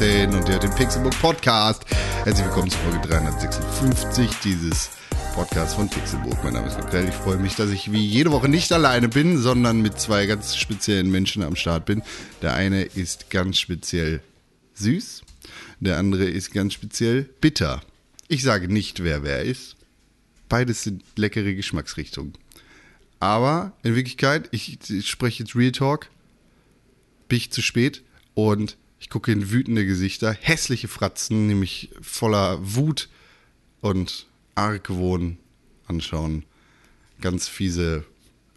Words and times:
Juli 0.00 0.26
2019 0.26 0.34
und 0.34 0.48
ihr 0.48 0.54
hört 0.54 0.62
den 0.62 0.74
Pixelbook 0.74 1.20
Podcast. 1.20 1.84
Herzlich 2.24 2.46
willkommen 2.46 2.70
zu 2.70 2.78
Folge 2.78 3.06
356 3.06 4.30
dieses 4.42 4.90
Podcasts 5.34 5.74
von 5.74 5.88
Pixelbook. 5.90 6.42
Mein 6.42 6.54
Name 6.54 6.68
ist 6.68 6.78
Michael. 6.78 7.08
Ich 7.08 7.14
freue 7.14 7.36
mich, 7.36 7.54
dass 7.54 7.70
ich 7.70 7.92
wie 7.92 8.04
jede 8.04 8.32
Woche 8.32 8.48
nicht 8.48 8.72
alleine 8.72 9.08
bin, 9.08 9.36
sondern 9.36 9.82
mit 9.82 10.00
zwei 10.00 10.26
ganz 10.26 10.56
speziellen 10.56 11.10
Menschen 11.10 11.42
am 11.42 11.54
Start 11.54 11.84
bin. 11.84 12.02
Der 12.40 12.54
eine 12.54 12.82
ist 12.82 13.28
ganz 13.30 13.58
speziell 13.58 14.22
süß, 14.74 15.22
der 15.80 15.98
andere 15.98 16.24
ist 16.24 16.52
ganz 16.52 16.72
speziell 16.72 17.24
bitter. 17.40 17.82
Ich 18.28 18.42
sage 18.42 18.72
nicht, 18.72 19.04
wer 19.04 19.22
wer 19.22 19.42
ist. 19.42 19.76
Beides 20.48 20.82
sind 20.82 21.02
leckere 21.16 21.54
Geschmacksrichtungen. 21.54 22.32
Aber 23.18 23.72
in 23.82 23.94
Wirklichkeit, 23.94 24.48
ich, 24.50 24.78
ich 24.88 25.08
spreche 25.08 25.42
jetzt 25.42 25.54
Real 25.54 25.72
Talk, 25.72 26.08
bin 27.28 27.36
ich 27.36 27.50
zu 27.50 27.60
spät 27.60 28.02
und 28.34 28.78
ich 29.00 29.08
gucke 29.08 29.32
in 29.32 29.50
wütende 29.50 29.86
Gesichter, 29.86 30.32
hässliche 30.32 30.86
Fratzen, 30.86 31.46
nämlich 31.46 31.90
voller 32.00 32.58
Wut 32.60 33.08
und 33.80 34.26
Argwohn 34.54 35.38
anschauen. 35.86 36.44
Ganz 37.20 37.48
fiese, 37.48 38.04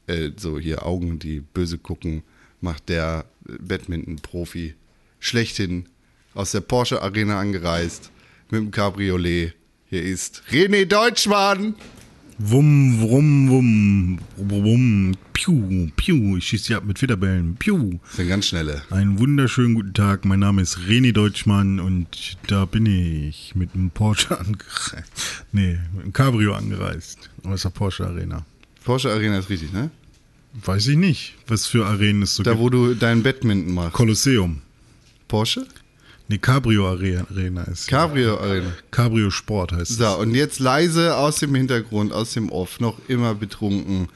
äh, 0.07 0.31
so 0.35 0.59
hier 0.59 0.85
Augen, 0.85 1.17
die 1.17 1.39
böse 1.39 1.77
gucken, 1.77 2.23
macht 2.59 2.89
der 2.89 3.25
Badminton-Profi 3.45 4.75
schlechthin 5.19 5.87
aus 6.33 6.51
der 6.51 6.61
Porsche 6.61 7.01
Arena 7.01 7.39
angereist 7.39 8.11
mit 8.49 8.59
dem 8.59 8.71
Cabriolet. 8.71 9.53
Hier 9.89 10.03
ist 10.03 10.43
René 10.51 10.85
Deutschmann. 10.85 11.75
Wum, 12.39 12.99
wum, 12.99 13.49
wum, 13.49 14.19
wum, 14.37 15.11
piu, 15.33 15.89
piu. 15.95 16.37
Ich 16.37 16.47
schieße 16.47 16.67
die 16.67 16.75
ab 16.75 16.83
mit 16.83 16.97
Federbällen. 16.99 17.55
Piu. 17.57 17.99
Das 18.07 18.15
sind 18.17 18.27
ganz 18.27 18.47
schnelle. 18.47 18.81
Einen 18.89 19.19
wunderschönen 19.19 19.75
guten 19.75 19.93
Tag. 19.93 20.25
Mein 20.25 20.39
Name 20.39 20.61
ist 20.63 20.79
René 20.79 21.11
Deutschmann 21.13 21.79
und 21.79 22.37
da 22.47 22.65
bin 22.65 22.85
ich 22.87 23.53
mit 23.55 23.75
einem 23.75 23.91
Porsche 23.91 24.37
angereist. 24.39 25.45
Nee, 25.51 25.77
mit 25.93 26.03
einem 26.03 26.13
Cabrio 26.13 26.55
angereist. 26.55 27.29
Aus 27.43 27.61
der 27.61 27.69
Porsche 27.69 28.07
Arena. 28.07 28.43
Porsche 28.83 29.11
Arena 29.11 29.37
ist 29.37 29.49
richtig, 29.49 29.71
ne? 29.71 29.91
Weiß 30.65 30.87
ich 30.87 30.97
nicht, 30.97 31.35
was 31.47 31.67
für 31.67 31.85
Arenen 31.85 32.23
es 32.23 32.35
so 32.35 32.43
Da, 32.43 32.51
gibt. 32.51 32.63
wo 32.63 32.69
du 32.69 32.95
dein 32.95 33.23
Badminton 33.23 33.73
machst. 33.75 33.93
Kolosseum. 33.93 34.61
Porsche? 35.27 35.65
Nee, 36.27 36.37
Cabrio 36.37 36.87
Arena 36.87 37.63
ist. 37.63 37.87
Cabrio 37.87 38.39
Arena. 38.39 38.73
Cabrio 38.91 39.29
Sport 39.29 39.73
heißt 39.73 39.91
es. 39.91 39.97
So, 39.97 40.17
und 40.19 40.33
jetzt 40.33 40.59
leise 40.59 41.17
aus 41.17 41.37
dem 41.39 41.53
Hintergrund, 41.53 42.13
aus 42.13 42.33
dem 42.33 42.49
Off, 42.49 42.79
noch 42.79 42.97
immer 43.07 43.35
betrunken. 43.35 44.07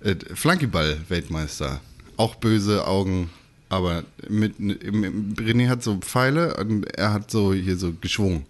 Äh, 0.00 0.16
Flankyball-Weltmeister. 0.34 1.80
Auch 2.16 2.34
böse 2.34 2.86
Augen, 2.86 3.30
aber 3.68 4.04
mit, 4.28 4.58
im, 4.58 5.34
René 5.34 5.68
hat 5.68 5.82
so 5.82 5.96
Pfeile 5.98 6.56
und 6.56 6.84
er 6.96 7.12
hat 7.12 7.30
so 7.30 7.54
hier 7.54 7.76
so 7.76 7.92
geschwungen. 8.00 8.44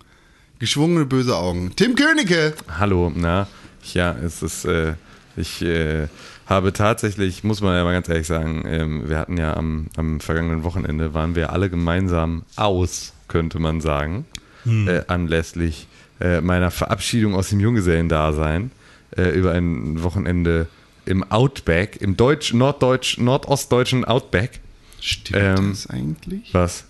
Geschwungene 0.58 1.04
böse 1.04 1.36
Augen. 1.36 1.72
Tim 1.76 1.94
Königke! 1.94 2.54
Hallo, 2.78 3.12
na, 3.14 3.46
ja, 3.92 4.12
es 4.12 4.42
ist, 4.42 4.64
äh, 4.64 4.94
ich 5.36 5.62
äh, 5.62 6.08
habe 6.46 6.72
tatsächlich, 6.72 7.42
muss 7.44 7.60
man 7.60 7.74
ja 7.76 7.84
mal 7.84 7.92
ganz 7.92 8.08
ehrlich 8.08 8.26
sagen, 8.26 8.64
ähm, 8.66 9.08
wir 9.08 9.18
hatten 9.18 9.36
ja 9.36 9.56
am, 9.56 9.86
am 9.96 10.20
vergangenen 10.20 10.62
Wochenende, 10.64 11.14
waren 11.14 11.34
wir 11.34 11.52
alle 11.52 11.70
gemeinsam 11.70 12.42
aus, 12.56 13.12
könnte 13.28 13.58
man 13.58 13.80
sagen, 13.80 14.24
äh, 14.66 15.02
anlässlich 15.08 15.86
äh, 16.20 16.40
meiner 16.40 16.70
Verabschiedung 16.70 17.34
aus 17.34 17.50
dem 17.50 17.60
Junggesellendasein 17.60 18.70
äh, 19.16 19.28
über 19.30 19.52
ein 19.52 20.02
Wochenende 20.02 20.68
im 21.06 21.22
Outback, 21.30 21.98
im 22.00 22.16
deutsch, 22.16 22.54
norddeutsch, 22.54 23.18
nordostdeutschen 23.18 24.04
Outback. 24.06 24.60
Stimmt 25.00 25.38
Ähm, 25.58 25.70
das 25.70 25.86
eigentlich? 25.88 26.54
Was? 26.54 26.84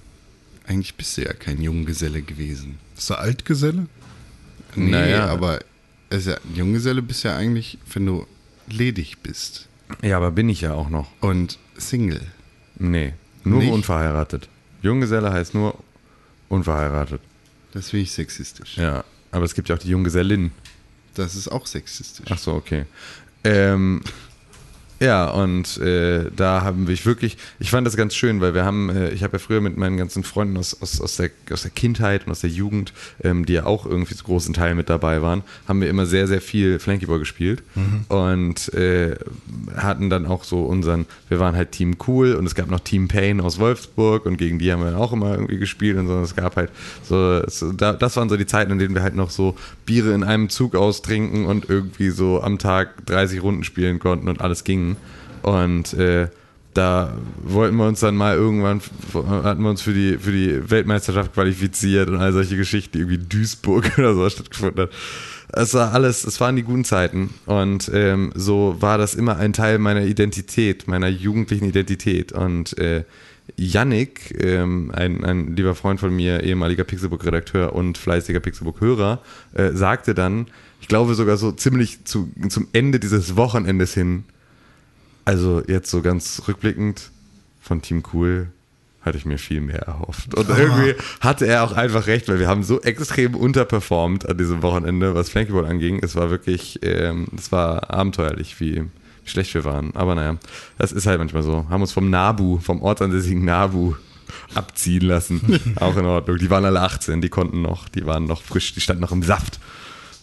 Eigentlich 0.68 0.94
bist 0.94 1.16
du 1.16 1.22
ja 1.22 1.32
kein 1.32 1.60
Junggeselle 1.60 2.22
gewesen. 2.22 2.78
Ist 2.96 3.10
der 3.10 3.18
Altgeselle? 3.18 3.86
Nee, 4.76 4.90
Naja. 4.92 5.26
aber 5.26 5.58
ja, 6.12 6.36
Junggeselle 6.54 7.02
bist 7.02 7.24
ja 7.24 7.36
eigentlich, 7.36 7.78
wenn 7.92 8.06
du 8.06 8.24
ledig 8.68 9.18
bist 9.22 9.68
Ja, 10.02 10.16
aber 10.16 10.30
bin 10.30 10.48
ich 10.48 10.60
ja 10.62 10.72
auch 10.74 10.88
noch. 10.88 11.08
und 11.20 11.58
Single. 11.76 12.20
Nee, 12.76 13.14
nur 13.44 13.60
Nicht? 13.60 13.72
unverheiratet. 13.72 14.48
Junggeselle 14.82 15.32
heißt 15.32 15.54
nur 15.54 15.78
unverheiratet. 16.48 17.20
Das 17.72 17.90
finde 17.90 18.02
ich 18.04 18.12
sexistisch. 18.12 18.76
Ja, 18.76 19.04
aber 19.30 19.44
es 19.44 19.54
gibt 19.54 19.68
ja 19.68 19.74
auch 19.74 19.80
die 19.80 19.88
Junggesellin. 19.88 20.52
Das 21.14 21.34
ist 21.34 21.48
auch 21.48 21.66
sexistisch. 21.66 22.26
Ach 22.30 22.38
so, 22.38 22.52
okay. 22.54 22.86
Ähm, 23.44 24.02
ja, 25.00 25.28
und 25.28 25.78
äh, 25.78 26.30
da 26.34 26.62
haben 26.62 26.88
wir 26.88 27.04
wirklich, 27.04 27.36
ich 27.58 27.70
fand 27.70 27.86
das 27.86 27.96
ganz 27.96 28.14
schön, 28.14 28.40
weil 28.40 28.54
wir 28.54 28.64
haben, 28.64 28.90
äh, 28.90 29.10
ich 29.10 29.22
habe 29.22 29.34
ja 29.34 29.38
früher 29.38 29.60
mit 29.60 29.76
meinen 29.76 29.96
ganzen 29.96 30.22
Freunden 30.24 30.56
aus, 30.56 30.80
aus, 30.80 31.00
aus, 31.00 31.16
der, 31.16 31.30
aus 31.50 31.62
der 31.62 31.70
Kindheit 31.70 32.26
und 32.26 32.32
aus 32.32 32.40
der 32.40 32.50
Jugend, 32.50 32.92
ähm, 33.22 33.44
die 33.44 33.54
ja 33.54 33.66
auch 33.66 33.86
irgendwie 33.86 34.14
zu 34.14 34.24
großen 34.24 34.54
Teil 34.54 34.74
mit 34.74 34.88
dabei 34.88 35.20
waren, 35.22 35.42
haben 35.66 35.80
wir 35.80 35.90
immer 35.90 36.06
sehr, 36.06 36.26
sehr 36.26 36.40
viel 36.40 36.78
Flankyball 36.78 37.18
gespielt 37.18 37.62
und 38.08 38.72
äh, 38.74 39.16
hatten 39.76 40.10
dann 40.10 40.26
auch 40.26 40.44
so 40.44 40.64
unseren, 40.64 41.06
wir 41.28 41.40
waren 41.40 41.56
halt 41.56 41.72
Team 41.72 41.96
Cool 42.06 42.34
und 42.34 42.46
es 42.46 42.54
gab 42.54 42.70
noch 42.70 42.80
Team 42.80 43.08
Pain 43.08 43.40
aus 43.40 43.58
Wolfsburg 43.58 44.26
und 44.26 44.36
gegen 44.36 44.58
die 44.58 44.72
haben 44.72 44.82
wir 44.82 44.96
auch 44.98 45.12
immer 45.12 45.32
irgendwie 45.32 45.58
gespielt 45.58 45.96
und 45.98 46.06
so. 46.06 46.20
Es 46.20 46.36
gab 46.36 46.56
halt 46.56 46.70
so, 47.02 47.42
so 47.48 47.72
da, 47.72 47.92
das 47.92 48.16
waren 48.16 48.28
so 48.28 48.36
die 48.36 48.46
Zeiten, 48.46 48.72
in 48.72 48.78
denen 48.78 48.94
wir 48.94 49.02
halt 49.02 49.16
noch 49.16 49.30
so 49.30 49.56
Biere 49.86 50.12
in 50.12 50.22
einem 50.22 50.48
Zug 50.48 50.74
austrinken 50.74 51.46
und 51.46 51.68
irgendwie 51.68 52.10
so 52.10 52.42
am 52.42 52.58
Tag 52.58 53.06
30 53.06 53.42
Runden 53.42 53.64
spielen 53.64 53.98
konnten 53.98 54.28
und 54.28 54.40
alles 54.40 54.64
ging. 54.64 54.83
Und 55.42 55.94
äh, 55.94 56.28
da 56.74 57.16
wollten 57.42 57.76
wir 57.76 57.86
uns 57.86 58.00
dann 58.00 58.16
mal 58.16 58.36
irgendwann, 58.36 58.80
hatten 59.14 59.62
wir 59.62 59.70
uns 59.70 59.82
für 59.82 59.94
die, 59.94 60.18
für 60.18 60.32
die 60.32 60.70
Weltmeisterschaft 60.70 61.32
qualifiziert 61.32 62.08
und 62.08 62.16
all 62.16 62.32
solche 62.32 62.56
Geschichten, 62.56 62.92
die 62.92 62.98
irgendwie 63.00 63.18
Duisburg 63.18 63.92
oder 63.98 64.14
so 64.14 64.28
stattgefunden 64.28 64.84
hat. 64.84 64.90
Es 65.56 65.72
war 65.74 65.92
alles, 65.92 66.24
es 66.24 66.40
waren 66.40 66.56
die 66.56 66.64
guten 66.64 66.84
Zeiten. 66.84 67.30
Und 67.46 67.90
ähm, 67.94 68.32
so 68.34 68.76
war 68.80 68.98
das 68.98 69.14
immer 69.14 69.36
ein 69.36 69.52
Teil 69.52 69.78
meiner 69.78 70.02
Identität, 70.02 70.88
meiner 70.88 71.08
jugendlichen 71.08 71.66
Identität. 71.66 72.32
Und 72.32 72.76
äh, 72.78 73.04
Yannick, 73.56 74.34
ähm, 74.42 74.90
ein, 74.92 75.24
ein 75.24 75.54
lieber 75.54 75.74
Freund 75.74 76.00
von 76.00 76.14
mir, 76.14 76.42
ehemaliger 76.42 76.82
Pixelbook-Redakteur 76.84 77.72
und 77.72 77.98
fleißiger 77.98 78.40
Pixelbook-Hörer, 78.40 79.20
äh, 79.52 79.70
sagte 79.72 80.14
dann, 80.14 80.46
ich 80.80 80.88
glaube 80.88 81.14
sogar 81.14 81.36
so 81.36 81.52
ziemlich 81.52 82.04
zu, 82.04 82.30
zum 82.48 82.68
Ende 82.72 82.98
dieses 82.98 83.36
Wochenendes 83.36 83.94
hin, 83.94 84.24
also 85.24 85.62
jetzt 85.66 85.90
so 85.90 86.02
ganz 86.02 86.42
rückblickend 86.46 87.10
von 87.60 87.82
Team 87.82 88.02
Cool 88.12 88.48
hatte 89.04 89.18
ich 89.18 89.26
mir 89.26 89.38
viel 89.38 89.60
mehr 89.60 89.80
erhofft. 89.80 90.34
Und 90.34 90.48
irgendwie 90.48 90.94
hatte 91.20 91.46
er 91.46 91.62
auch 91.62 91.72
einfach 91.72 92.06
recht, 92.06 92.28
weil 92.28 92.38
wir 92.38 92.48
haben 92.48 92.62
so 92.62 92.80
extrem 92.80 93.34
unterperformt 93.34 94.28
an 94.28 94.38
diesem 94.38 94.62
Wochenende, 94.62 95.14
was 95.14 95.28
Flankyball 95.28 95.66
anging. 95.66 96.00
Es 96.02 96.16
war 96.16 96.30
wirklich, 96.30 96.80
ähm, 96.82 97.26
es 97.36 97.52
war 97.52 97.92
abenteuerlich, 97.92 98.58
wie, 98.60 98.76
wie 98.76 99.28
schlecht 99.28 99.52
wir 99.52 99.64
waren. 99.64 99.94
Aber 99.94 100.14
naja, 100.14 100.36
das 100.78 100.90
ist 100.90 101.06
halt 101.06 101.18
manchmal 101.18 101.42
so. 101.42 101.66
Haben 101.68 101.82
uns 101.82 101.92
vom 101.92 102.08
Nabu, 102.08 102.58
vom 102.60 102.80
ortsansässigen 102.80 103.44
Nabu 103.44 103.94
abziehen 104.54 105.02
lassen. 105.02 105.60
auch 105.76 105.96
in 105.96 106.06
Ordnung. 106.06 106.38
Die 106.38 106.48
waren 106.48 106.64
alle 106.64 106.80
18, 106.80 107.20
die 107.20 107.28
konnten 107.28 107.60
noch, 107.60 107.90
die 107.90 108.06
waren 108.06 108.24
noch 108.24 108.40
frisch, 108.40 108.72
die 108.72 108.80
standen 108.80 109.02
noch 109.02 109.12
im 109.12 109.22
Saft. 109.22 109.60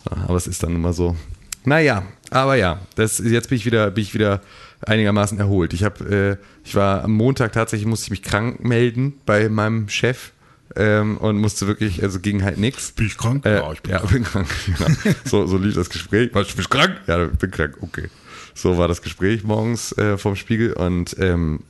Aber 0.09 0.35
es 0.35 0.47
ist 0.47 0.63
dann 0.63 0.75
immer 0.75 0.93
so. 0.93 1.15
Naja, 1.63 2.03
aber 2.31 2.55
ja, 2.55 2.79
das, 2.95 3.19
jetzt 3.19 3.49
bin 3.49 3.57
ich 3.57 3.65
wieder, 3.67 3.91
bin 3.91 4.01
ich 4.01 4.15
wieder 4.15 4.41
einigermaßen 4.85 5.37
erholt. 5.39 5.73
Ich 5.73 5.83
habe, 5.83 6.37
äh, 6.41 6.45
ich 6.67 6.75
war 6.75 7.03
am 7.03 7.11
Montag 7.13 7.51
tatsächlich, 7.53 7.87
musste 7.87 8.05
ich 8.05 8.11
mich 8.11 8.21
krank 8.23 8.63
melden 8.63 9.13
bei 9.25 9.49
meinem 9.49 9.89
Chef 9.89 10.31
ähm, 10.75 11.17
und 11.17 11.37
musste 11.37 11.67
wirklich, 11.67 12.01
also 12.03 12.19
ging 12.19 12.43
halt 12.43 12.57
nichts. 12.57 12.91
Bin 12.93 13.05
ich 13.05 13.17
krank? 13.17 13.45
Äh, 13.45 13.55
Ja, 13.57 13.71
ich 13.71 13.81
bin 13.81 13.91
ja, 13.91 13.99
bin 14.05 14.23
krank. 14.23 14.47
Genau. 14.65 14.89
So, 15.25 15.45
so 15.47 15.57
lief 15.57 15.75
das 15.75 15.89
Gespräch. 15.89 16.29
Was, 16.33 16.47
bist 16.53 16.73
du 16.73 16.77
krank? 16.77 16.95
Ja, 17.07 17.25
ich 17.25 17.37
bin 17.37 17.51
krank. 17.51 17.77
Okay. 17.81 18.09
So 18.53 18.77
war 18.77 18.87
das 18.87 19.01
Gespräch 19.01 19.43
morgens 19.43 19.97
äh, 19.97 20.17
vom 20.17 20.35
Spiegel 20.35 20.73
und 20.73 21.15
ähm, 21.19 21.61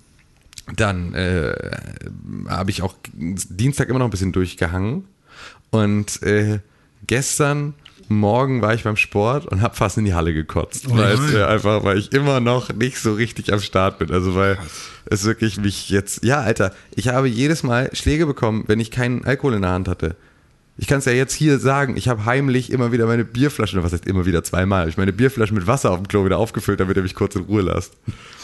dann 0.75 1.13
äh, 1.13 1.54
habe 2.48 2.72
ich 2.72 2.81
auch 2.81 2.96
Dienstag 3.13 3.90
immer 3.90 4.00
noch 4.00 4.08
ein 4.08 4.12
bisschen 4.12 4.31
durchgehangen 4.31 5.06
und 5.69 6.22
äh, 6.24 6.60
gestern 7.08 7.74
Morgen 8.19 8.62
war 8.62 8.74
ich 8.74 8.84
beim 8.84 8.98
Sport 8.98 9.46
und 9.48 9.62
habe 9.62 9.75
fast 9.75 9.98
in 9.98 10.06
die 10.06 10.13
Halle 10.13 10.34
gekotzt, 10.34 10.86
Oh 10.90 10.98
weil, 10.98 11.13
es, 11.13 11.34
äh, 11.34 11.44
einfach, 11.44 11.84
weil 11.84 11.98
ich 11.98 12.12
immer 12.13 12.40
noch 12.40 12.74
nicht 12.74 12.98
so 12.98 13.13
richtig 13.13 13.52
am 13.54 13.60
Start 13.60 14.00
bin. 14.00 14.12
Also 14.12 14.36
weil 14.36 14.58
es 15.06 15.24
wirklich 15.25 15.58
mich 15.58 15.90
jetzt, 15.90 16.24
ja 16.24 16.42
Alter, 16.42 16.74
ich 16.96 17.08
habe 17.08 17.28
jedes 17.28 17.63
Mal 17.63 17.90
Schläge 17.94 18.25
bekommen, 18.25 18.63
wenn 18.68 18.80
ich 18.80 18.92
keinen 18.92 19.25
Alkohol 19.25 19.56
in 19.56 19.62
der 19.63 19.72
Hand 19.72 19.88
hatte. 19.88 20.16
Ich 20.78 20.88
kann 20.88 21.00
es 21.00 21.06
ja 21.06 21.12
jetzt 21.12 21.34
hier 21.34 21.60
sagen, 21.60 21.96
ich 21.98 22.08
habe 22.08 22.25
heimlich 22.25 22.72
immer 22.72 22.92
wieder 22.92 23.06
meine 23.06 23.25
Bierflasche, 23.25 23.75
oder 23.75 23.84
was 23.84 23.92
heißt 23.94 24.08
immer 24.08 24.25
wieder 24.25 24.44
zweimal, 24.44 24.90
ich 24.90 24.98
meine 24.98 25.13
Bierflasche 25.13 25.54
mit 25.54 25.68
Wasser 25.68 25.92
auf 25.92 25.98
dem 25.98 26.08
Klo 26.08 26.25
wieder 26.25 26.38
aufgefüllt, 26.38 26.80
damit 26.80 26.98
er 26.98 27.04
mich 27.04 27.13
kurz 27.13 27.36
in 27.36 27.44
Ruhe 27.44 27.62
lässt. 27.62 27.94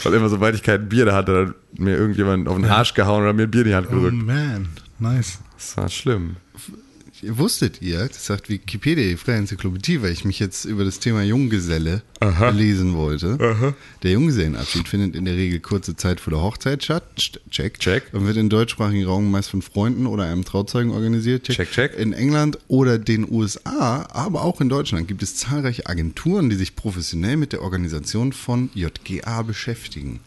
Weil 0.04 0.14
immer 0.14 0.30
sobald 0.30 0.54
ich 0.54 0.62
kein 0.62 0.88
Bier 0.88 1.06
da 1.06 1.16
hatte, 1.16 1.34
dann 1.34 1.56
mir 1.84 1.96
irgendjemand 1.98 2.48
auf 2.48 2.58
den 2.58 2.66
Arsch 2.66 2.94
gehauen 2.94 3.24
oder 3.24 3.34
mir 3.34 3.44
ein 3.44 3.52
Bier 3.52 3.62
in 3.62 3.68
die 3.69 3.75
Hand 3.75 3.88
Oh 3.90 3.96
gedrückt. 3.96 4.18
man, 4.18 4.68
nice. 5.00 5.40
Das 5.58 5.78
war 5.78 5.90
schlimm. 5.90 6.36
Wusstet 7.24 7.81
ihr, 7.81 8.08
das 8.08 8.25
sagt 8.25 8.50
Wikipedia, 8.50 9.04
die 9.06 9.18
Freie 9.18 9.38
Enzyklopädie, 9.38 10.02
weil 10.02 10.12
ich 10.12 10.25
mich 10.25 10.40
jetzt 10.40 10.66
über 10.66 10.84
das 10.86 11.00
Thema 11.00 11.24
Junggeselle 11.24 12.02
lesen 12.54 12.96
wollte. 12.96 13.75
Der 14.04 14.12
Junggesellenabschied 14.12 14.88
findet 14.88 15.16
in 15.16 15.25
der 15.25 15.36
Regel 15.36 15.60
kurze 15.60 15.96
Zeit 15.96 16.19
vor 16.19 16.31
der 16.31 16.42
Hochzeit 16.42 16.84
statt. 16.84 17.04
St- 17.18 17.40
Check. 17.50 17.80
Check. 17.80 18.14
Und 18.14 18.25
wird 18.25 18.38
im 18.38 18.50
deutschsprachigen 18.50 19.06
Raum 19.06 19.30
meist 19.31 19.50
von 19.50 19.62
Freunden 19.62 20.06
oder 20.06 20.24
einem 20.25 20.46
Trauzeugen 20.46 20.92
organisiert. 20.92 21.44
Check, 21.48 21.72
check. 21.72 21.94
In 21.96 22.14
England 22.14 22.58
oder 22.68 22.98
den 23.00 23.30
USA, 23.31 24.08
aber 24.12 24.44
auch 24.44 24.62
in 24.62 24.69
Deutschland 24.69 25.08
gibt 25.08 25.24
es 25.24 25.36
zahlreiche 25.36 25.86
Agenturen, 25.88 26.50
die 26.50 26.56
sich 26.56 26.75
professionell 26.75 27.38
mit 27.38 27.54
der 27.54 27.62
Organisation 27.62 28.34
von 28.34 28.69
JGA 28.74 29.42
beschäftigen. 29.44 30.19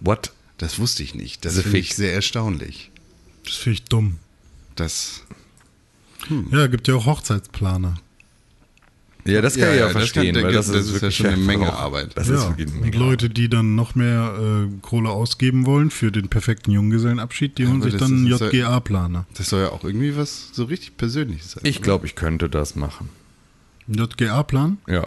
What? 0.00 0.32
Das 0.58 0.78
wusste 0.78 1.02
ich 1.02 1.14
nicht. 1.14 1.44
Das 1.44 1.58
finde 1.60 1.78
ich 1.78 1.94
sehr 1.94 2.12
erstaunlich. 2.12 2.90
Das 3.44 3.54
finde 3.54 3.74
ich 3.74 3.84
dumm. 3.84 4.18
Das 4.76 5.22
Ja, 6.50 6.66
gibt 6.66 6.88
ja 6.88 6.94
auch 6.94 7.06
Hochzeitsplaner. 7.06 7.94
Ja, 9.26 9.40
das 9.40 9.54
kann 9.54 9.62
Ja, 9.62 9.70
ich 9.70 9.76
ja, 9.76 9.86
ja 9.86 9.92
das 9.92 9.92
verstehen, 9.92 10.34
kann- 10.34 10.44
weil 10.44 10.52
das, 10.52 10.66
das 10.66 10.76
ist 10.76 10.82
ist 10.82 10.86
ja 10.96 11.00
wirklich 11.02 11.16
schon 11.16 11.26
eine 11.28 11.36
Menge 11.38 11.72
Arbeit. 11.72 12.10
Das 12.14 12.28
ja, 12.28 12.34
ist 12.34 12.48
wirklich 12.48 12.68
eine 12.68 12.76
und 12.76 12.82
Menge 12.82 12.96
Leute, 12.98 13.30
die 13.30 13.48
dann 13.48 13.74
noch 13.74 13.94
mehr 13.94 14.66
äh, 14.68 14.70
Kohle 14.82 15.08
ausgeben 15.08 15.64
wollen 15.64 15.90
für 15.90 16.12
den 16.12 16.28
perfekten 16.28 16.70
Junggesellenabschied, 16.72 17.56
die 17.56 17.66
holen 17.66 17.80
sich 17.80 17.92
das 17.92 18.00
dann 18.02 18.12
einen 18.12 18.28
das 18.28 18.40
JGA-Planer. 18.40 19.24
Das 19.34 19.48
soll 19.48 19.62
ja 19.62 19.68
auch 19.70 19.82
irgendwie 19.82 20.14
was 20.16 20.50
so 20.52 20.64
richtig 20.64 20.98
Persönliches 20.98 21.52
sein. 21.52 21.62
Ich 21.64 21.80
glaube, 21.80 22.04
ich 22.06 22.16
könnte 22.16 22.50
das 22.50 22.76
machen. 22.76 23.08
Ein 23.88 23.94
JGA-Plan? 23.94 24.76
Ja. 24.86 25.06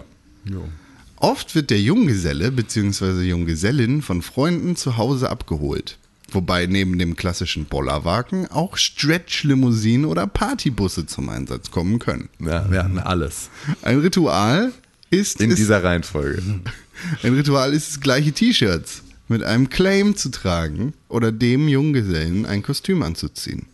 Oft 1.18 1.54
wird 1.56 1.70
der 1.70 1.82
Junggeselle 1.82 2.52
bzw. 2.52 3.22
Junggesellin 3.24 4.02
von 4.02 4.22
Freunden 4.24 4.76
zu 4.76 4.98
Hause 4.98 5.30
abgeholt. 5.30 5.98
Wobei 6.32 6.66
neben 6.66 7.00
dem 7.00 7.16
klassischen 7.16 7.66
Bollerwagen 7.66 8.48
auch 8.52 8.76
Stretch-Limousinen 8.76 10.06
oder 10.06 10.28
Partybusse 10.28 11.06
zum 11.06 11.30
Einsatz 11.30 11.72
kommen 11.72 12.00
können. 12.00 12.30
ja, 12.40 12.70
wir 12.70 12.84
hatten 12.84 13.00
alles. 13.00 13.50
Ein 13.82 14.00
Ritual 14.00 14.74
ist 15.10 15.40
In 15.40 15.52
es, 15.52 15.56
dieser 15.56 15.84
Reihenfolge. 15.84 16.42
ein 17.24 17.34
Ritual 17.34 17.74
ist 17.74 17.90
es 17.90 18.00
gleiche 18.02 18.34
T-Shirts 18.34 19.04
mit 19.30 19.44
einem 19.44 19.70
Claim 19.70 20.16
zu 20.16 20.30
tragen 20.30 20.94
oder 21.10 21.32
dem 21.32 21.68
Junggesellen 21.68 22.46
ein 22.46 22.62
Kostüm 22.62 23.04
anzuziehen. 23.04 23.66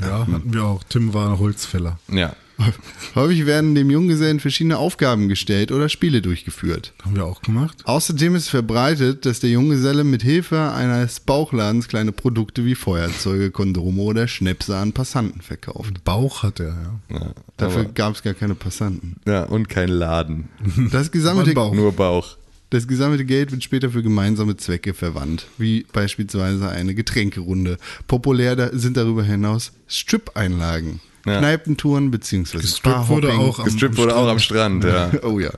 Ja, 0.00 0.26
hatten 0.26 0.54
wir 0.54 0.64
auch. 0.64 0.82
Tim 0.84 1.12
war 1.14 1.38
Holzfäller. 1.38 1.98
Ja. 2.10 2.34
Häufig 3.14 3.46
werden 3.46 3.74
dem 3.74 3.90
Junggesellen 3.90 4.40
verschiedene 4.40 4.78
Aufgaben 4.78 5.28
gestellt 5.28 5.72
oder 5.72 5.88
Spiele 5.88 6.22
durchgeführt. 6.22 6.92
Haben 7.02 7.16
wir 7.16 7.24
auch 7.24 7.42
gemacht. 7.42 7.78
Außerdem 7.84 8.34
ist 8.34 8.48
verbreitet, 8.48 9.26
dass 9.26 9.40
der 9.40 9.50
Junggeselle 9.50 10.04
mit 10.04 10.22
Hilfe 10.22 10.72
eines 10.72 11.20
Bauchladens 11.20 11.88
kleine 11.88 12.12
Produkte 12.12 12.64
wie 12.64 12.74
Feuerzeuge, 12.74 13.50
Kondome 13.50 14.02
oder 14.02 14.28
Schnäpse 14.28 14.76
an 14.76 14.92
Passanten 14.92 15.40
verkauft. 15.40 16.04
Bauch 16.04 16.42
hat 16.42 16.60
er, 16.60 17.00
ja. 17.10 17.16
ja. 17.18 17.26
Dafür 17.56 17.84
gab 17.84 18.14
es 18.14 18.22
gar 18.22 18.34
keine 18.34 18.54
Passanten. 18.54 19.16
ja, 19.26 19.44
und 19.44 19.68
kein 19.68 19.88
Laden. 19.88 20.48
Das 20.90 21.10
gesammelte, 21.10 21.52
Bauch. 21.52 21.74
Nur 21.74 21.92
Bauch. 21.92 22.36
das 22.70 22.86
gesammelte 22.88 23.24
Geld 23.24 23.52
wird 23.52 23.62
später 23.62 23.90
für 23.90 24.02
gemeinsame 24.02 24.56
Zwecke 24.56 24.94
verwandt, 24.94 25.46
wie 25.58 25.86
beispielsweise 25.92 26.68
eine 26.68 26.94
Getränkerunde. 26.94 27.76
Populär 28.06 28.70
sind 28.72 28.96
darüber 28.96 29.22
hinaus 29.22 29.72
Strip-Einlagen, 29.88 31.00
Ja. 31.26 31.38
Kneipentouren 31.38 32.10
bzw. 32.10 32.58
Gestrippt 32.58 33.08
wurde 33.08 33.32
auch 33.32 33.58
am, 33.58 33.64
Gestrippt 33.64 33.96
wurde 33.96 34.16
auch 34.16 34.28
am 34.28 34.38
Strand, 34.38 34.84
ja. 34.84 35.10
Oh 35.22 35.38
ja. 35.38 35.50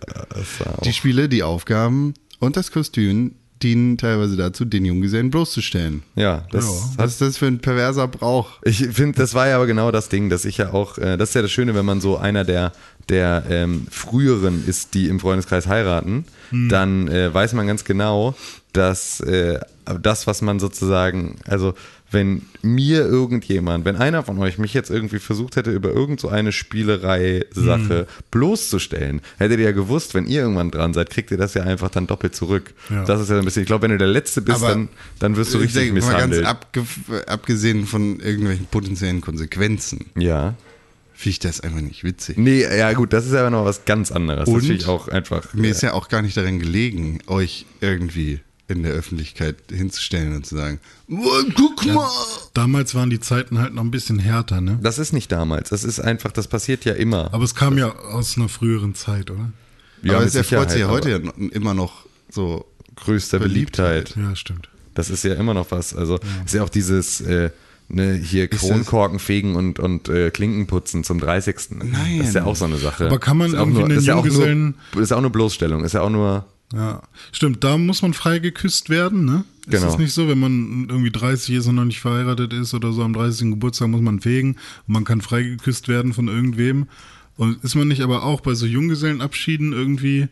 Die 0.85 0.93
Spiele, 0.93 1.29
die 1.29 1.43
Aufgaben 1.43 2.15
und 2.39 2.57
das 2.57 2.73
Kostüm 2.73 3.35
dienen 3.63 3.97
teilweise 3.97 4.37
dazu, 4.37 4.65
den 4.65 4.85
Junggesellen 4.85 5.31
bloßzustellen. 5.31 6.03
Ja, 6.17 6.45
das 6.51 6.65
Ja. 6.65 6.71
hat 6.73 6.99
Was 6.99 7.13
ist 7.13 7.21
das 7.21 7.39
für 7.39 7.47
ein 7.47 7.61
perverser 7.61 8.09
Brauch? 8.09 8.59
Ich 8.65 8.79
finde, 8.89 9.19
das 9.19 9.35
war 9.35 9.47
ja 9.47 9.55
aber 9.55 9.67
genau 9.67 9.93
das 9.93 10.09
Ding, 10.09 10.31
dass 10.31 10.45
ich 10.45 10.59
ja 10.59 10.73
auch, 10.73 10.99
äh, 10.99 11.17
das 11.17 11.29
ist 11.29 11.35
ja 11.37 11.43
das 11.43 11.53
Schöne, 11.53 11.75
wenn 11.77 11.85
man 11.87 12.01
so 12.01 12.17
einer 12.17 12.43
der, 12.45 12.73
der 13.09 13.45
ähm, 13.49 13.87
früheren 13.89 14.65
ist, 14.67 14.95
die 14.95 15.07
im 15.07 15.21
Freundeskreis 15.21 15.69
heiraten, 15.69 16.25
dann 16.51 17.07
äh, 17.09 17.33
weiß 17.33 17.53
man 17.55 17.67
ganz 17.67 17.85
genau, 17.85 18.35
dass 18.73 19.21
äh, 19.21 19.59
das, 20.03 20.27
was 20.27 20.43
man 20.43 20.59
sozusagen, 20.61 21.37
also 21.47 21.75
wenn 22.13 22.43
mir 22.63 23.07
irgendjemand, 23.07 23.85
wenn 23.85 23.97
einer 23.97 24.23
von 24.23 24.39
euch 24.39 24.59
mich 24.59 24.75
jetzt 24.75 24.91
irgendwie 24.91 25.19
versucht 25.19 25.57
hätte, 25.57 25.71
über 25.71 25.91
irgend 25.91 26.21
so 26.21 26.29
eine 26.29 26.53
Spielerei-Sache 26.53 28.07
bloßzustellen, 28.31 29.21
hättet 29.39 29.59
ihr 29.59 29.65
ja 29.67 29.73
gewusst, 29.73 30.15
wenn 30.15 30.27
ihr 30.27 30.43
irgendwann 30.43 30.71
dran 30.71 30.95
seid, 30.95 31.11
kriegt 31.11 31.31
ihr 31.31 31.37
das 31.37 31.55
ja 31.55 31.63
einfach 31.63 31.91
dann 31.91 32.07
doppelt 32.07 32.35
zurück. 32.35 32.75
Ja. 32.91 33.05
Das 33.05 33.21
ist 33.21 33.31
ja 33.31 33.39
ein 33.39 33.45
bisschen, 33.45 33.63
ich 33.63 33.67
glaube, 33.67 33.83
wenn 33.83 33.91
du 33.91 33.99
der 33.99 34.09
Letzte 34.09 34.43
bist, 34.43 34.63
Aber 34.63 34.71
dann, 34.71 34.89
dann 35.19 35.37
wirst 35.37 35.55
du 35.55 35.59
richtig 35.59 35.93
Mal 35.93 36.01
ganz 36.01 36.07
misshandelt. 36.07 36.47
abge 36.47 36.85
abgesehen 37.27 37.87
von 37.87 38.21
irgendwelchen 38.21 38.67
potenziellen 38.67 39.21
Konsequenzen, 39.21 40.07
ja. 40.17 40.55
finde 41.15 41.31
ich 41.31 41.39
das 41.41 41.61
einfach 41.61 41.81
nicht 41.81 42.05
witzig. 42.05 42.39
Nee, 42.39 42.63
ja 42.63 42.93
gut, 42.93 43.13
das 43.13 43.27
ist 43.27 43.35
aber 43.35 43.51
noch 43.51 43.65
was 43.65 43.85
ganz 43.85 44.13
anderes. 44.13 44.49
Und? 44.49 44.63
das 44.63 44.71
ich 44.71 44.87
auch 44.87 45.09
einfach. 45.09 45.53
Mir 45.55 45.71
ist 45.71 45.83
ja 45.83 45.93
auch 45.93 46.09
gar 46.09 46.23
nicht 46.23 46.37
daran 46.37 46.59
gelegen, 46.59 47.19
euch 47.27 47.67
irgendwie 47.81 48.41
in 48.69 48.83
der 48.83 48.93
Öffentlichkeit 48.93 49.57
hinzustellen 49.71 50.35
und 50.37 50.47
zu 50.47 50.57
sagen, 50.57 50.79
"Oh, 51.11 51.19
guck 51.55 51.85
mal. 51.87 52.09
Damals 52.55 52.95
waren 52.95 53.11
die 53.11 53.21
Zeiten 53.21 53.59
halt 53.59 53.75
noch 53.75 53.83
ein 53.83 53.91
bisschen 53.91 54.19
härter, 54.19 54.61
ne? 54.61 54.79
das 54.83 54.99
ist 54.99 55.13
nicht 55.13 55.31
damals. 55.33 55.71
Das 55.71 55.85
ist 55.85 56.01
einfach, 56.01 56.33
das 56.33 56.49
passiert 56.49 56.85
ja 56.85 56.95
immer. 56.95 57.33
Aber 57.35 57.45
es 57.45 57.55
kam 57.55 57.77
ja 57.77 57.95
aus 57.95 58.37
einer 58.37 58.49
früheren 58.49 58.95
Zeit, 58.95 59.31
oder? 59.31 59.53
ja, 60.03 60.17
aber 60.17 60.25
es 60.25 60.35
erfreut 60.35 60.71
sich 60.71 60.81
ja 60.81 60.89
heute 60.89 61.11
ja 61.11 61.19
immer 61.51 61.75
noch 61.75 62.07
so. 62.31 62.65
größter 62.97 63.39
Beliebtheit. 63.41 64.15
Ja, 64.17 64.35
stimmt. 64.37 64.69
Das 64.95 65.11
ist 65.11 65.25
ja 65.25 65.35
immer 65.35 65.55
noch 65.55 65.71
was. 65.71 65.95
Also 65.95 66.19
ist 66.45 66.55
ja 66.55 66.63
auch 66.63 66.69
dieses 66.69 67.21
äh, 67.23 67.51
ne, 67.89 68.15
hier 68.15 68.49
Kronkorken 68.49 69.19
fegen 69.19 69.57
und, 69.57 69.79
und 69.79 70.09
äh, 70.09 70.31
Klinken 70.31 70.67
putzen 70.67 71.03
zum 71.05 71.19
30. 71.21 71.57
Nein. 71.71 72.19
Das 72.19 72.29
ist 72.29 72.35
ja 72.35 72.45
auch 72.45 72.57
so 72.57 72.65
eine 72.67 72.77
Sache. 72.77 73.07
Aber 73.07 73.19
kann 73.19 73.37
man 73.39 73.49
ist 73.49 73.55
auch 73.57 73.61
irgendwie 73.61 73.79
nur, 73.81 73.89
einen 73.89 73.99
ist 73.99 74.07
ja 74.07 74.15
auch 74.17 74.25
nur, 74.25 74.35
Junggesellen- 74.35 74.75
ist 75.01 75.11
ja 75.11 75.17
auch 75.17 75.21
nur 75.23 75.31
Bloßstellung. 75.33 75.85
Ist 75.85 75.93
ja 75.95 76.03
auch 76.03 76.11
nur 76.11 76.47
Ja, 76.73 77.03
stimmt. 77.33 77.63
Da 77.65 77.77
muss 77.79 78.03
man 78.03 78.15
frei 78.15 78.39
geküsst 78.39 78.89
werden, 78.91 79.25
ne? 79.25 79.45
Ist 79.67 79.71
Genau. 79.73 79.87
das 79.87 79.99
nicht 79.99 80.13
so, 80.13 80.29
wenn 80.29 80.39
man 80.39 80.87
irgendwie 80.89 81.11
30 81.11 81.55
ist 81.55 81.67
und 81.67 81.77
noch 81.77 81.85
nicht 81.85 82.01
verheiratet 82.01 82.53
ist 82.53 82.75
oder 82.75 82.93
so 82.93 83.03
am 83.03 83.13
30. 83.13 83.51
Geburtstag 83.51 83.89
muss 83.89 84.01
man 84.01 84.21
fegen 84.21 84.57
und 84.87 84.93
man 84.95 85.05
kann 85.05 85.21
frei 85.21 85.43
geküsst 85.43 85.89
werden 85.89 86.13
von 86.13 86.29
irgendwem? 86.29 86.87
Und 87.37 87.63
ist 87.65 87.75
man 87.75 87.89
nicht 87.89 88.03
aber 88.03 88.25
auch 88.25 88.41
bei 88.41 88.55
so 88.55 88.67
Junggesellenabschieden 88.67 89.73
irgendwie 89.73 90.29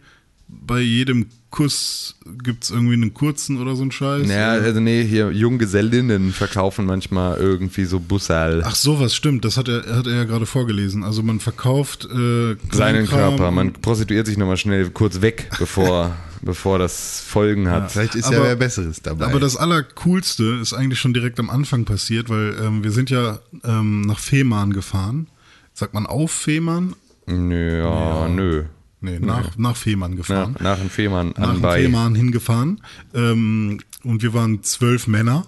bei 0.66 0.80
jedem 0.80 1.26
Kuss 1.50 2.14
gibt 2.44 2.62
es 2.64 2.70
irgendwie 2.70 2.94
einen 2.94 3.12
kurzen 3.12 3.60
oder 3.60 3.74
so 3.74 3.82
einen 3.82 3.90
Scheiß? 3.90 4.26
Naja, 4.28 4.54
Oder? 4.56 4.64
also 4.66 4.80
nee, 4.80 5.04
hier 5.04 5.30
Junggesellinnen 5.32 6.32
verkaufen 6.32 6.86
manchmal 6.86 7.38
irgendwie 7.38 7.84
so 7.84 7.98
Bussal. 7.98 8.62
Ach 8.64 8.76
sowas, 8.76 9.14
stimmt. 9.14 9.44
Das 9.44 9.56
hat 9.56 9.68
er, 9.68 9.84
hat 9.96 10.06
er 10.06 10.14
ja 10.14 10.24
gerade 10.24 10.46
vorgelesen. 10.46 11.02
Also 11.02 11.22
man 11.24 11.40
verkauft 11.40 12.04
äh, 12.04 12.56
seinen 12.70 13.06
Körper. 13.06 13.50
Man 13.50 13.72
prostituiert 13.72 14.26
sich 14.26 14.38
nochmal 14.38 14.56
schnell 14.58 14.90
kurz 14.90 15.20
weg, 15.22 15.50
bevor, 15.58 16.16
bevor 16.42 16.78
das 16.78 17.20
Folgen 17.20 17.68
hat. 17.68 17.90
Vielleicht 17.90 18.14
ist 18.14 18.26
Aber- 18.26 18.36
ja 18.36 18.42
wer 18.44 18.56
Besseres 18.56 19.02
dabei. 19.02 19.26
Aber 19.26 19.40
das 19.40 19.56
Allercoolste 19.56 20.58
ist 20.62 20.72
eigentlich 20.72 21.00
schon 21.00 21.14
direkt 21.14 21.40
am 21.40 21.50
Anfang 21.50 21.84
passiert, 21.84 22.28
weil 22.28 22.54
ähm, 22.62 22.84
wir 22.84 22.92
sind 22.92 23.10
ja 23.10 23.40
ähm, 23.64 24.02
nach 24.02 24.20
Fehmarn 24.20 24.72
gefahren. 24.72 25.26
Sagt 25.74 25.94
man 25.94 26.06
auf 26.06 26.30
Fehmarn? 26.30 26.94
Nö, 27.26 27.78
ja, 27.82 28.28
nö. 28.28 28.64
Nee, 29.00 29.18
nach, 29.18 29.56
nach 29.56 29.76
Fehmarn 29.76 30.16
gefahren. 30.16 30.56
nach 30.60 30.78
dem 30.78 30.90
Fehmarn 30.90 31.28
nach 31.28 31.34
dem 31.34 31.44
anbei. 31.56 31.82
Fehmarn 31.82 32.14
hingefahren. 32.14 32.80
Ähm, 33.14 33.80
und 34.04 34.22
wir 34.22 34.34
waren 34.34 34.62
zwölf 34.62 35.06
Männer. 35.06 35.46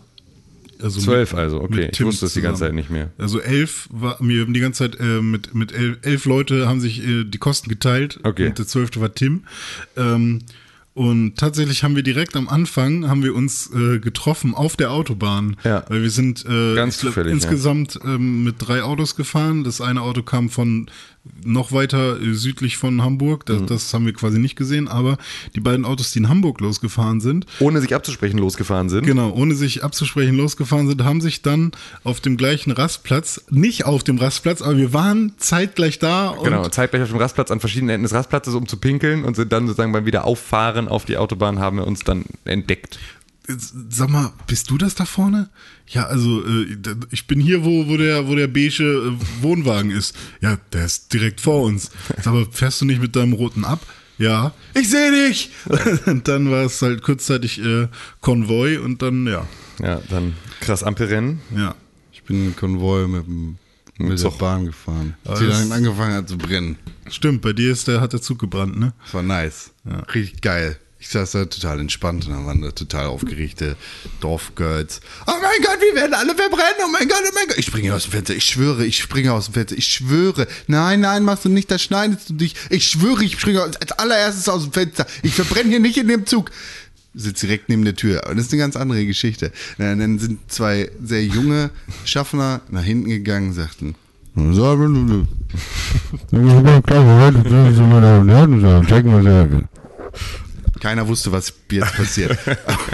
Also 0.81 1.01
Zwölf 1.01 1.33
mit- 1.33 1.41
also, 1.41 1.61
okay. 1.61 1.91
Ich 1.93 2.03
wusste 2.05 2.27
es 2.27 2.35
die 2.35 2.41
ganze 2.41 2.61
Zeit 2.61 2.75
nicht 2.75 2.91
mehr. 2.91 3.11
Also 3.19 3.41
elf, 3.41 3.89
war, 3.93 4.17
wir 4.21 4.43
haben 4.43 4.53
die 4.53 4.61
ganze 4.61 4.91
Zeit 4.91 4.99
äh, 5.01 5.21
mit, 5.23 5.55
mit 5.55 5.71
elf, 5.73 5.99
elf 6.03 6.25
Leute 6.25 6.67
haben 6.67 6.81
sich 6.81 7.07
äh, 7.07 7.25
die 7.25 7.39
Kosten 7.39 7.69
geteilt. 7.69 8.19
Okay. 8.25 8.49
Und 8.49 8.59
der 8.59 8.67
zwölfte 8.67 9.01
war 9.01 9.15
Tim. 9.15 9.45
Ähm, 9.97 10.41
und 10.95 11.37
tatsächlich 11.39 11.85
haben 11.85 11.97
wir 11.97 12.03
direkt 12.03 12.37
am 12.37 12.49
Anfang 12.49 13.09
haben 13.09 13.23
wir 13.23 13.35
uns 13.35 13.71
äh, 13.75 13.99
getroffen 13.99 14.55
auf 14.55 14.77
der 14.77 14.91
Autobahn. 14.91 15.57
Ja. 15.65 15.85
Weil 15.89 16.03
wir 16.03 16.11
sind 16.11 16.45
äh, 16.45 16.91
zufällig, 16.91 17.31
ja. 17.31 17.35
insgesamt 17.35 17.99
ähm, 18.05 18.45
mit 18.45 18.57
drei 18.59 18.83
Autos 18.83 19.17
gefahren. 19.17 19.65
Das 19.65 19.81
eine 19.81 20.03
Auto 20.03 20.23
kam 20.23 20.51
von 20.51 20.91
noch 21.45 21.73
weiter 21.73 22.21
äh, 22.21 22.35
südlich 22.35 22.77
von 22.77 23.03
Hamburg. 23.03 23.49
Mhm. 23.49 23.67
Das, 23.67 23.67
das 23.67 23.95
haben 23.95 24.07
wir 24.07 24.13
quasi 24.13 24.39
nicht 24.39 24.57
gesehen. 24.57 24.89
Aber 24.89 25.19
die 25.55 25.61
beiden 25.61 25.85
Autos, 25.85 26.11
die 26.11 26.19
in 26.19 26.29
Hamburg 26.29 26.61
losgefahren 26.61 27.21
sind, 27.21 27.47
Ohne 27.61 27.81
sich 27.81 27.95
abzusprechen 27.95 28.39
losgefahren 28.39 28.89
sind. 28.89 29.07
Genau, 29.07 29.31
ohne 29.31 29.55
sich 29.55 29.85
abzusprechen 29.85 30.37
losgefahren 30.37 30.89
sind, 30.89 31.05
haben 31.05 31.21
sich 31.21 31.43
dann 31.43 31.73
auf 32.03 32.21
dem 32.21 32.37
gleichen 32.37 32.73
Rastplatz, 32.73 33.45
nicht 33.51 33.85
auf 33.85 34.03
dem 34.03 34.19
Rastplatz, 34.19 34.63
aber 34.63 34.77
wir 34.77 34.93
waren 34.93 35.35
zeitgleich 35.39 35.99
da 35.99 36.29
und 36.29 36.45
Genau, 36.45 36.69
zeitgleich 36.69 37.03
auf 37.03 37.11
dem 37.11 37.19
Rastplatz 37.19 37.51
an 37.51 37.61
verschiedenen 37.61 37.91
Enden 37.91 38.05
des 38.05 38.15
Rastplatzes, 38.15 38.55
um 38.55 38.67
zu 38.67 38.77
pinkeln 38.77 39.25
und 39.25 39.37
sind 39.37 39.53
dann 39.53 39.67
sozusagen 39.67 39.93
beim 39.93 40.07
Wiederauffahren 40.07 40.89
auf 40.89 41.05
die 41.05 41.17
Autobahn 41.17 41.59
haben 41.61 41.79
wir 41.79 41.87
uns 41.87 42.01
dann 42.01 42.25
entdeckt. 42.45 42.99
Sag 43.47 44.09
mal, 44.09 44.33
bist 44.47 44.71
du 44.71 44.79
das 44.79 44.95
da 44.95 45.05
vorne? 45.05 45.51
Ja, 45.89 46.07
also 46.07 46.45
äh, 46.47 46.77
ich 47.11 47.27
bin 47.27 47.41
hier, 47.41 47.65
wo, 47.65 47.89
wo 47.89 47.97
der, 47.97 48.29
wo 48.29 48.35
der 48.35 48.47
beige 48.49 48.85
äh, 48.85 49.43
Wohnwagen 49.43 49.91
ist. 49.91 50.15
Ja, 50.41 50.59
der 50.73 50.85
ist 50.85 51.13
direkt 51.13 51.41
vor 51.41 51.63
uns. 51.63 51.91
Sag 52.23 52.33
mal, 52.33 52.47
fährst 52.51 52.81
du 52.81 52.85
nicht 52.85 53.01
mit 53.01 53.17
deinem 53.17 53.33
roten 53.33 53.65
ab? 53.65 53.85
Ja, 54.19 54.53
ich 54.75 54.89
sehe 54.89 55.11
dich. 55.29 55.51
und 56.07 56.29
dann 56.29 56.51
war 56.51 56.65
es 56.65 56.81
halt 56.83 57.03
kurzzeitig 57.03 57.61
äh, 57.65 57.89
Konvoi 58.21 58.79
und 58.79 59.03
dann 59.03 59.27
ja, 59.27 59.47
Ja, 59.81 60.01
dann 60.11 60.35
krass 60.61 60.83
Ampelrennen. 60.85 61.41
ja. 61.57 61.75
ich 62.13 62.23
bin 62.23 62.49
ein 62.49 62.57
Konvoi 62.57 63.09
mit 63.09 63.27
dem 63.27 63.57
mit 63.99 64.11
der 64.13 64.17
Zug. 64.17 64.39
Bahn 64.39 64.67
gefahren. 64.67 65.15
Als 65.25 65.41
sie 65.41 65.49
dann 65.49 65.71
angefangen 65.71 66.15
hat 66.15 66.29
zu 66.29 66.39
brennen. 66.39 66.77
Stimmt, 67.11 67.43
bei 67.43 67.53
dir 67.53 67.73
ist 67.73 67.87
der, 67.89 68.01
hat 68.01 68.13
der 68.13 68.23
Zug 68.23 68.39
gebrannt, 68.39 68.79
ne? 68.79 68.95
Das 69.05 69.15
war 69.15 69.23
nice. 69.23 69.71
Richtig 70.15 70.41
geil. 70.41 70.77
Ich 71.03 71.09
saß 71.09 71.33
da 71.33 71.45
total 71.47 71.81
entspannt 71.81 72.29
und 72.29 72.33
dann 72.33 72.47
waren 72.47 72.63
da 72.63 72.71
total 72.71 73.07
aufgeregte 73.07 73.75
Dorfgirls. 74.21 75.01
Oh 75.27 75.33
mein 75.33 75.61
Gott, 75.61 75.79
wir 75.81 76.01
werden 76.01 76.15
alle 76.15 76.33
verbrennen. 76.33 76.79
Oh 76.87 76.91
mein 76.93 77.09
Gott, 77.09 77.19
oh 77.29 77.33
mein 77.35 77.49
Gott. 77.49 77.59
Ich 77.59 77.67
springe 77.67 77.93
aus 77.93 78.05
dem 78.05 78.13
Fenster. 78.13 78.37
Ich 78.37 78.45
schwöre, 78.45 78.87
ich 78.87 78.99
springe 78.99 79.33
aus 79.33 79.47
dem 79.47 79.55
Fenster. 79.55 79.77
Ich 79.77 79.89
schwöre. 79.89 80.47
Nein, 80.69 81.01
nein, 81.01 81.25
machst 81.25 81.45
du 81.45 81.49
nicht, 81.49 81.69
da 81.73 81.79
schneidest 81.81 82.31
du 82.31 82.35
dich. 82.35 82.55
Ich 82.71 82.87
schwöre, 82.87 83.25
ich 83.25 83.33
springe 83.33 83.63
als 83.63 83.81
allererstes 83.99 84.49
aus 84.49 84.63
dem 84.63 84.73
Fenster. 84.73 85.05
Ich 85.25 85.35
verbrenne 85.35 85.71
hier 85.71 85.81
nicht 85.81 85.97
in 85.97 86.07
dem 86.07 86.25
Zug. 86.25 86.53
Sitzt 87.15 87.43
direkt 87.43 87.69
neben 87.69 87.85
der 87.85 87.97
Tür. 87.97 88.25
Aber 88.25 88.37
das 88.37 88.47
ist 88.47 88.53
eine 88.53 88.63
ganz 88.63 88.77
andere 88.77 89.05
Geschichte. 89.05 89.51
Na, 89.79 89.93
Dann 89.97 90.21
sind 90.21 90.53
zwei 90.53 90.89
sehr 91.03 91.25
junge 91.25 91.71
Schaffner 92.05 92.61
nach 92.71 92.85
hinten 92.85 93.09
gegangen 93.09 93.49
und 93.49 93.55
sagten, 93.55 93.97
Keiner 100.83 101.07
wusste, 101.07 101.31
was 101.31 101.53
jetzt 101.53 101.93
passiert. 101.93 102.37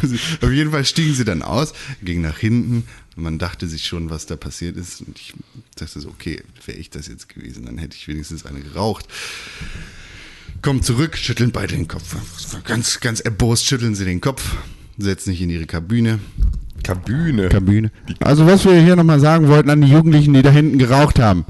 Auf 0.42 0.52
jeden 0.52 0.72
Fall 0.72 0.84
stiegen 0.84 1.14
sie 1.14 1.24
dann 1.24 1.40
aus, 1.40 1.72
gingen 2.02 2.20
nach 2.20 2.36
hinten. 2.36 2.84
Und 3.16 3.22
man 3.22 3.38
dachte 3.38 3.66
sich 3.66 3.86
schon, 3.86 4.10
was 4.10 4.26
da 4.26 4.36
passiert 4.36 4.76
ist. 4.76 5.00
Und 5.00 5.18
ich 5.18 5.32
dachte 5.74 5.98
so, 5.98 6.10
okay, 6.10 6.42
wäre 6.66 6.76
ich 6.76 6.90
das 6.90 7.08
jetzt 7.08 7.30
gewesen, 7.30 7.64
dann 7.64 7.78
hätte 7.78 7.96
ich 7.96 8.06
wenigstens 8.06 8.44
eine 8.44 8.60
geraucht. 8.60 9.06
Kommen 10.60 10.82
zurück, 10.82 11.16
schütteln 11.16 11.50
beide 11.50 11.76
den 11.76 11.88
Kopf. 11.88 12.14
Ganz, 12.64 13.00
ganz 13.00 13.20
erbost 13.20 13.64
schütteln 13.64 13.94
sie 13.94 14.04
den 14.04 14.20
Kopf, 14.20 14.56
setzen 14.98 15.30
sich 15.30 15.40
in 15.40 15.48
ihre 15.48 15.64
Kabine. 15.64 16.18
Kabine. 16.82 17.48
Kabine. 17.48 17.90
Also 18.20 18.46
was 18.46 18.66
wir 18.66 18.78
hier 18.82 18.96
nochmal 18.96 19.20
sagen 19.20 19.48
wollten 19.48 19.70
an 19.70 19.80
die 19.80 19.90
Jugendlichen, 19.90 20.34
die 20.34 20.42
da 20.42 20.50
hinten 20.50 20.76
geraucht 20.76 21.18
haben. 21.18 21.46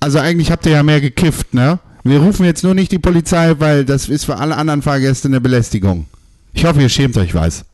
Also 0.00 0.20
eigentlich 0.20 0.50
habt 0.50 0.64
ihr 0.64 0.72
ja 0.72 0.82
mehr 0.82 1.02
gekifft, 1.02 1.52
ne? 1.52 1.80
Wir 2.04 2.20
rufen 2.20 2.44
jetzt 2.44 2.64
nur 2.64 2.74
nicht 2.74 2.92
die 2.92 2.98
Polizei, 2.98 3.54
weil 3.58 3.84
das 3.84 4.08
ist 4.08 4.24
für 4.24 4.36
alle 4.36 4.56
anderen 4.56 4.82
Fahrgäste 4.82 5.28
eine 5.28 5.40
Belästigung. 5.40 6.06
Ich 6.52 6.64
hoffe, 6.64 6.80
ihr 6.80 6.88
schämt 6.88 7.16
euch 7.16 7.34
was. 7.34 7.64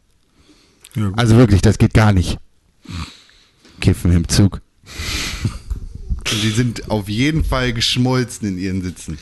Ja. 0.95 1.13
Also 1.17 1.37
wirklich, 1.37 1.63
das 1.63 1.79
geht 1.79 1.95
gar 1.95 2.13
nicht. 2.13 2.39
Kiffen 3.81 4.13
im 4.13 4.29
Zug. 4.29 4.61
Und 6.19 6.43
die 6.43 6.51
sind 6.51 6.91
auf 6.91 7.09
jeden 7.09 7.45
Fall 7.45 7.73
geschmolzen 7.73 8.49
in 8.49 8.59
ihren 8.59 8.83
Sitzen. 8.83 9.19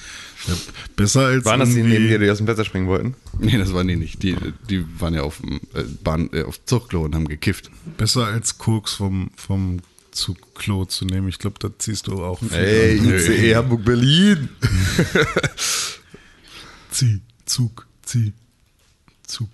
Ja, 0.47 0.55
besser 0.97 1.27
als 1.27 1.45
Waren 1.45 1.61
das 1.61 1.71
die 1.71 1.83
neben 1.83 2.09
dir, 2.09 2.19
die 2.19 2.31
aus 2.31 2.39
dem 2.39 2.47
Fenster 2.47 2.65
springen 2.65 2.89
wollten? 2.89 3.15
Nee, 3.39 3.59
das 3.59 3.73
waren 3.73 3.87
die 3.87 3.97
nicht. 3.97 4.23
Die, 4.23 4.37
die 4.69 4.85
waren 4.99 5.15
ja 5.15 5.23
auf 5.23 5.39
dem 5.39 5.61
äh, 5.75 5.83
Bahn, 6.03 6.31
äh, 6.33 6.43
auf 6.43 6.65
Zuchtklo 6.65 7.03
und 7.05 7.15
haben 7.15 7.29
gekifft. 7.29 7.71
besser 7.97 8.27
als 8.27 8.59
Koks 8.59 8.95
vom, 8.95 9.31
vom 9.37 9.81
Zugklo 10.13 10.85
zu 10.85 11.05
nehmen. 11.05 11.29
Ich 11.29 11.39
glaube, 11.39 11.57
da 11.59 11.69
ziehst 11.77 12.07
du 12.07 12.25
auch 12.25 12.39
viel 12.39 12.53
Ey. 12.53 12.97
ICE 12.99 13.57
Hamburg 13.57 13.85
Berlin. 13.85 14.49
Zieh, 16.91 17.21
Zug, 17.47 17.87
zieh, 18.05 18.33
Zug. 19.27 19.49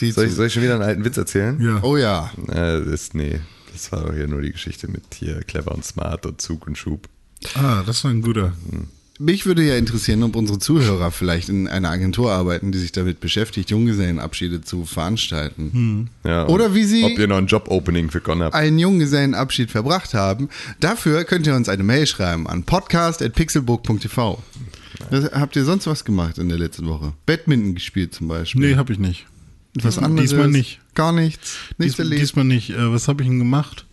Die 0.00 0.12
Soll 0.12 0.26
ich, 0.26 0.34
soll 0.34 0.46
ich 0.46 0.52
schon 0.52 0.62
wieder 0.62 0.74
einen 0.74 0.82
alten 0.84 1.04
Witz 1.04 1.16
erzählen? 1.16 1.60
Ja. 1.60 1.82
oh 1.82 1.96
ja. 1.96 2.30
Äh, 2.48 2.84
das 2.84 2.86
ist, 2.86 3.14
nee, 3.14 3.40
das 3.72 3.90
war 3.92 4.04
doch 4.04 4.14
hier 4.14 4.28
nur 4.28 4.40
die 4.40 4.52
Geschichte 4.52 4.88
mit 4.88 5.02
hier 5.14 5.42
clever 5.42 5.72
und 5.72 5.84
smart 5.84 6.26
und 6.26 6.40
Zug 6.40 6.66
und 6.66 6.78
Schub. 6.78 7.08
Ah, 7.54 7.82
das 7.84 8.04
war 8.04 8.10
ein 8.10 8.22
guter. 8.22 8.52
Mich 9.18 9.46
würde 9.46 9.62
ja 9.62 9.76
interessieren, 9.76 10.22
ob 10.22 10.36
unsere 10.36 10.58
Zuhörer 10.58 11.10
vielleicht 11.10 11.48
in 11.48 11.68
einer 11.68 11.88
Agentur 11.90 12.32
arbeiten, 12.32 12.70
die 12.70 12.78
sich 12.78 12.92
damit 12.92 13.18
beschäftigt, 13.20 13.70
Junggesellenabschiede 13.70 14.60
zu 14.60 14.84
veranstalten. 14.84 16.10
Ja, 16.22 16.42
und 16.42 16.50
Oder 16.54 16.74
wie 16.74 16.84
sie- 16.84 17.02
Ob 17.04 17.18
ihr 17.18 17.26
noch 17.26 17.38
ein 17.38 17.46
Job-Opening 17.46 18.10
für 18.10 18.20
Con 18.20 18.42
habt. 18.42 18.54
einen 18.54 18.78
Junggesellenabschied 18.78 19.70
verbracht 19.70 20.12
haben. 20.12 20.48
Dafür 20.80 21.24
könnt 21.24 21.46
ihr 21.46 21.54
uns 21.54 21.68
eine 21.70 21.82
Mail 21.82 22.06
schreiben 22.06 22.46
an 22.46 22.64
podcast.pixelburg.tv. 22.64 24.42
Habt 25.32 25.56
ihr 25.56 25.64
sonst 25.64 25.86
was 25.86 26.04
gemacht 26.04 26.38
in 26.38 26.48
der 26.48 26.58
letzten 26.58 26.86
Woche? 26.86 27.12
Badminton 27.26 27.74
gespielt 27.74 28.14
zum 28.14 28.28
Beispiel? 28.28 28.60
Nee, 28.70 28.76
habe 28.76 28.92
ich 28.92 28.98
nicht. 28.98 29.26
was 29.74 29.98
anderes? 29.98 30.30
Diesmal 30.30 30.48
nicht. 30.48 30.80
Gar 30.94 31.12
nichts? 31.12 31.56
Nichts 31.78 31.94
Dies, 31.96 31.98
erlebt? 31.98 32.22
diesmal 32.22 32.44
nicht. 32.46 32.70
Äh, 32.70 32.92
was 32.92 33.08
habe 33.08 33.22
ich 33.22 33.28
denn 33.28 33.38
gemacht? 33.38 33.86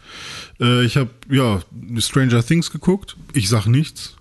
Äh, 0.60 0.86
ich 0.86 0.96
habe, 0.98 1.10
ja, 1.30 1.62
Stranger 1.98 2.46
Things 2.46 2.72
geguckt. 2.72 3.18
Ich 3.34 3.50
sag 3.50 3.65
nichts. 3.68 4.15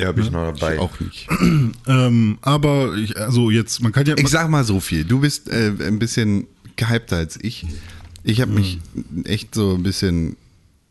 Ja, 0.00 0.08
hab 0.08 0.18
ich 0.18 0.30
noch 0.30 0.52
dabei. 0.52 0.78
Auch 0.78 0.98
nicht. 1.00 1.28
Ähm, 1.86 2.38
aber 2.42 2.94
ich, 2.96 3.16
also 3.16 3.50
jetzt, 3.50 3.82
man 3.82 3.92
kann 3.92 4.06
ja. 4.06 4.16
Ich 4.16 4.28
sag 4.28 4.48
mal 4.48 4.64
so 4.64 4.80
viel. 4.80 5.04
Du 5.04 5.20
bist 5.20 5.48
äh, 5.48 5.72
ein 5.80 5.98
bisschen 5.98 6.46
gehypter 6.76 7.16
als 7.16 7.38
ich. 7.42 7.66
Ich 8.22 8.40
habe 8.40 8.52
mich 8.52 8.78
echt 9.24 9.54
so 9.54 9.74
ein 9.74 9.82
bisschen 9.82 10.36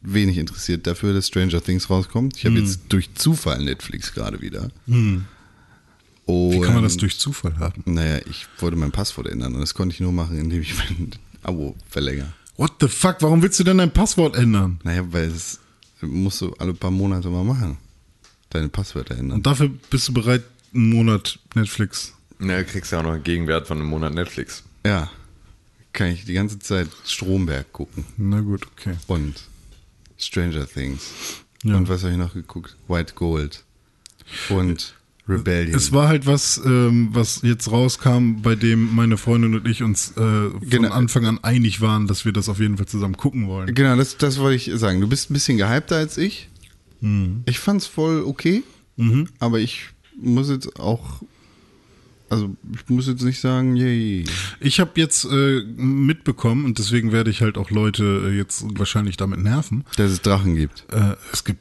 wenig 0.02 0.38
interessiert 0.38 0.88
dafür, 0.88 1.14
dass 1.14 1.28
Stranger 1.28 1.62
Things 1.62 1.90
rauskommt. 1.90 2.38
Ich 2.38 2.46
habe 2.46 2.56
jetzt 2.56 2.82
durch 2.90 3.14
Zufall 3.16 3.64
Netflix 3.64 4.14
gerade 4.14 4.42
wieder. 4.42 4.70
Und, 4.88 5.26
wie 6.26 6.62
kann 6.62 6.74
man 6.74 6.84
das 6.84 6.98
durch 6.98 7.20
Zufall 7.20 7.58
haben? 7.60 7.84
Naja, 7.86 8.20
ich 8.30 8.48
wollte 8.60 8.78
mein 8.78 8.92
Passwort 8.92 9.28
ändern 9.28 9.54
und 9.56 9.62
das 9.62 9.74
konnte 9.74 9.94
ich 9.94 10.00
nur 10.00 10.12
machen, 10.12 10.38
indem 10.38 10.62
ich 10.62 10.76
mein 10.78 11.12
Abo 11.44 11.76
verlängere. 11.90 12.34
What 12.58 12.74
the 12.82 12.88
fuck? 12.88 13.18
Warum 13.22 13.42
willst 13.42 13.60
du 13.60 13.64
denn 13.64 13.78
dein 13.78 13.92
Passwort 13.92 14.36
ändern? 14.36 14.80
Naja, 14.84 15.04
weil 15.12 15.30
es 15.30 15.60
musst 16.02 16.42
du 16.42 16.54
alle 16.60 16.74
paar 16.74 16.92
Monate 16.92 17.30
mal 17.30 17.44
machen. 17.44 17.78
Deine 18.52 18.70
Passwörter 18.70 19.16
ändern. 19.18 19.38
Und 19.38 19.46
dafür 19.46 19.70
bist 19.90 20.08
du 20.08 20.14
bereit, 20.14 20.44
einen 20.74 20.90
Monat 20.90 21.40
Netflix. 21.56 22.14
Na, 22.40 22.58
du 22.58 22.66
kriegst 22.66 22.92
ja 22.92 23.00
auch 23.00 23.04
noch 23.04 23.14
einen 23.14 23.24
Gegenwert 23.24 23.68
von 23.68 23.78
einem 23.80 23.88
Monat 23.88 24.14
Netflix. 24.14 24.64
Ja, 24.86 25.10
kann 25.94 26.08
ich 26.10 26.26
die 26.26 26.34
ganze 26.34 26.58
Zeit 26.60 26.88
Stromberg 27.06 27.72
gucken. 27.74 28.06
Na 28.18 28.40
gut, 28.42 28.66
okay. 28.78 28.94
Und 29.08 29.36
Stranger 30.18 30.68
Things. 30.68 31.12
Ja. 31.64 31.76
Und 31.76 31.90
was 31.90 32.04
habe 32.04 32.14
ich 32.14 32.18
noch 32.18 32.34
geguckt? 32.34 32.76
White 32.88 33.14
Gold. 33.16 33.64
Und 34.50 34.96
Rebellion. 35.28 35.76
Es 35.76 35.92
war 35.92 36.08
halt 36.08 36.26
was, 36.26 36.60
ähm, 36.66 37.10
was 37.12 37.42
jetzt 37.44 37.70
rauskam, 37.72 38.42
bei 38.42 38.56
dem 38.56 38.96
meine 38.96 39.18
Freundin 39.18 39.54
und 39.56 39.68
ich 39.68 39.84
uns 39.84 40.12
äh, 40.12 40.16
von 40.16 40.60
Genau. 40.62 40.90
Anfang 40.92 41.26
an 41.26 41.40
einig 41.44 41.82
waren, 41.82 42.08
dass 42.08 42.26
wir 42.26 42.32
das 42.32 42.50
auf 42.50 42.60
jeden 42.60 42.78
Fall 42.78 42.88
zusammen 42.88 43.16
gucken 43.18 43.48
wollen. 43.48 43.74
genau, 43.76 43.96
das, 43.96 44.18
das 44.18 44.40
wollte 44.40 44.56
ich 44.56 44.80
sagen. 44.80 45.02
Du 45.02 45.08
bist 45.08 45.30
ein 45.30 45.34
bisschen 45.34 45.58
gehypter 45.58 45.98
als 45.98 46.18
ich. 46.18 46.50
Mhm. 47.02 47.44
Ich 47.46 47.60
fand's 47.60 47.86
voll 47.86 48.24
okay. 48.24 48.64
Aber 49.40 49.60
ich 49.60 49.90
muss 50.22 50.50
jetzt 50.50 50.80
auch. 50.80 51.22
Also, 52.30 52.56
ich 52.76 52.88
muss 52.90 53.08
jetzt 53.08 53.24
nicht 53.24 53.40
sagen, 53.40 53.76
yay. 53.76 54.24
Ich 54.60 54.80
habe 54.80 54.92
jetzt 54.96 55.26
äh, 55.26 55.64
mitbekommen, 55.78 56.66
und 56.66 56.78
deswegen 56.78 57.12
werde 57.12 57.32
ich 57.32 57.42
halt 57.42 57.58
auch 57.58 57.72
Leute 57.72 58.30
äh, 58.30 58.38
jetzt 58.38 58.66
wahrscheinlich 58.78 59.18
damit 59.18 59.40
nerven. 59.40 59.84
Dass 59.96 60.12
es 60.12 60.22
Drachen 60.22 60.56
gibt. 60.56 60.86
Äh, 60.92 61.16
es 61.34 61.44
gibt 61.44 61.60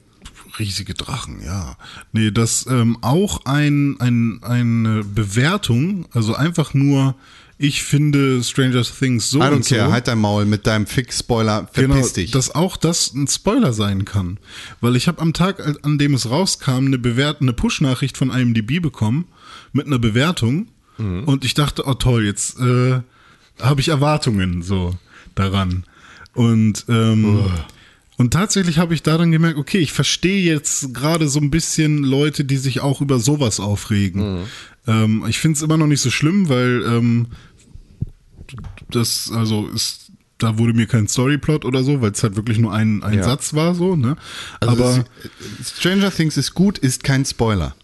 riesige 0.59 0.93
Drachen, 0.93 1.43
ja. 1.43 1.79
Nee, 2.13 2.33
dass 2.33 2.67
ähm, 2.67 2.99
auch 3.01 3.47
ein, 3.47 3.99
ein, 4.01 4.43
eine 4.43 5.05
Bewertung, 5.05 6.07
also 6.13 6.35
einfach 6.35 6.75
nur, 6.75 7.15
ich 7.59 7.83
finde 7.83 8.43
Stranger 8.45 8.83
Things 8.85 9.31
so 9.31 9.39
I 9.41 9.43
don't 9.43 9.53
und 9.57 9.65
so. 9.65 9.75
care, 9.75 9.91
halt 9.91 10.07
dein 10.09 10.19
Maul 10.19 10.45
mit 10.47 10.67
deinem 10.67 10.87
Fix-Spoiler, 10.87 11.69
verpiss 11.73 11.75
Genau, 11.97 12.09
dich. 12.09 12.31
dass 12.31 12.55
auch 12.55 12.77
das 12.77 13.13
ein 13.15 13.27
Spoiler 13.27 13.73
sein 13.73 14.05
kann. 14.05 14.39
Weil 14.81 14.95
ich 14.97 15.09
habe 15.09 15.21
am 15.21 15.33
Tag, 15.33 15.61
an 15.83 15.99
dem 15.99 16.15
es 16.15 16.31
rauskam, 16.31 16.87
eine, 16.87 16.99
Bewert 16.99 17.41
eine 17.41 17.53
Push-Nachricht 17.53 18.17
von 18.17 18.31
IMDb 18.31 18.81
bekommen 18.81 19.27
mit 19.73 19.87
einer 19.87 19.99
Bewertung. 19.99 20.69
Und 20.99 21.45
ich 21.45 21.55
dachte, 21.55 21.85
oh 21.87 21.95
toll, 21.95 22.25
jetzt 22.25 22.59
äh, 22.59 23.01
habe 23.61 23.81
ich 23.81 23.89
Erwartungen 23.89 24.63
so 24.63 24.97
daran. 25.37 25.85
Und, 26.35 26.87
ähm, 26.89 27.47
und 28.17 28.33
tatsächlich 28.33 28.79
habe 28.79 28.95
ich 28.95 29.05
daran 29.05 29.31
gemerkt, 29.31 29.59
okay, 29.59 29.79
ich 29.79 29.93
verstehe 29.93 30.43
jetzt 30.43 30.93
gerade 30.95 31.29
so 31.29 31.39
ein 31.39 31.51
bisschen 31.51 32.03
Leute, 32.03 32.45
die 32.45 32.57
sich 32.57 32.81
auch 32.81 33.01
über 33.01 33.21
sowas 33.21 33.61
aufregen. 33.61 34.47
Ähm, 34.89 35.25
ich 35.29 35.39
finde 35.39 35.57
es 35.57 35.63
immer 35.63 35.77
noch 35.77 35.87
nicht 35.87 36.01
so 36.01 36.11
schlimm, 36.11 36.49
weil 36.49 36.83
ähm, 36.85 37.27
das, 38.91 39.31
also 39.33 39.67
ist, 39.69 40.11
da 40.39 40.59
wurde 40.59 40.73
mir 40.73 40.87
kein 40.87 41.09
Storyplot 41.09 41.65
oder 41.65 41.83
so, 41.83 42.01
weil 42.01 42.13
es 42.13 42.23
halt 42.23 42.37
wirklich 42.37 42.59
nur 42.59 42.73
ein, 42.73 43.03
ein 43.03 43.19
Ja. 43.19 43.25
Satz 43.25 43.55
war, 43.55 43.75
so, 43.75 43.97
ne? 43.97 44.17
also 44.61 44.73
Aber 44.73 45.05
es, 45.61 45.79
Stranger 45.79 46.11
Things 46.11 46.37
ist 46.37 46.55
gut, 46.55 46.79
ist 46.79 47.03
kein 47.05 47.25
Spoiler. 47.25 47.75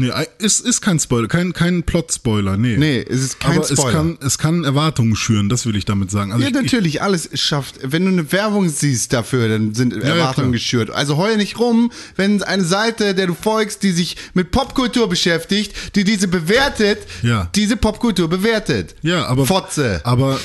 Nee, 0.00 0.10
es 0.38 0.60
ist 0.60 0.80
kein 0.80 0.98
Spoiler, 0.98 1.28
kein, 1.28 1.52
kein 1.52 1.82
Plot-Spoiler, 1.82 2.56
nee. 2.56 2.76
Nee, 2.76 3.00
es 3.08 3.20
ist 3.22 3.40
kein 3.40 3.58
Aber 3.58 3.64
Spoiler. 3.66 3.88
es 3.88 3.94
kann, 3.94 4.18
es 4.20 4.38
kann 4.38 4.64
Erwartungen 4.64 5.14
schüren, 5.14 5.48
das 5.48 5.66
will 5.66 5.76
ich 5.76 5.84
damit 5.84 6.10
sagen. 6.10 6.32
Also 6.32 6.42
Ja, 6.42 6.50
ich, 6.50 6.56
ich, 6.56 6.62
natürlich, 6.62 7.02
alles 7.02 7.28
schafft. 7.34 7.76
Wenn 7.82 8.04
du 8.04 8.10
eine 8.10 8.32
Werbung 8.32 8.68
siehst 8.68 9.12
dafür, 9.12 9.48
dann 9.48 9.74
sind 9.74 9.92
ja, 9.94 10.00
Erwartungen 10.00 10.48
klar. 10.48 10.52
geschürt. 10.52 10.90
Also 10.90 11.16
heul 11.16 11.36
nicht 11.36 11.58
rum, 11.58 11.92
wenn 12.16 12.42
eine 12.42 12.64
Seite, 12.64 13.14
der 13.14 13.26
du 13.28 13.34
folgst, 13.34 13.82
die 13.82 13.92
sich 13.92 14.16
mit 14.34 14.50
Popkultur 14.50 15.08
beschäftigt, 15.08 15.72
die 15.94 16.04
diese 16.04 16.26
bewertet, 16.28 16.98
Ja. 17.22 17.48
diese 17.54 17.76
Popkultur 17.76 18.28
bewertet. 18.28 18.94
ja, 19.02 19.26
aber, 19.26 19.46
Fotze. 19.46 20.00
aber 20.04 20.40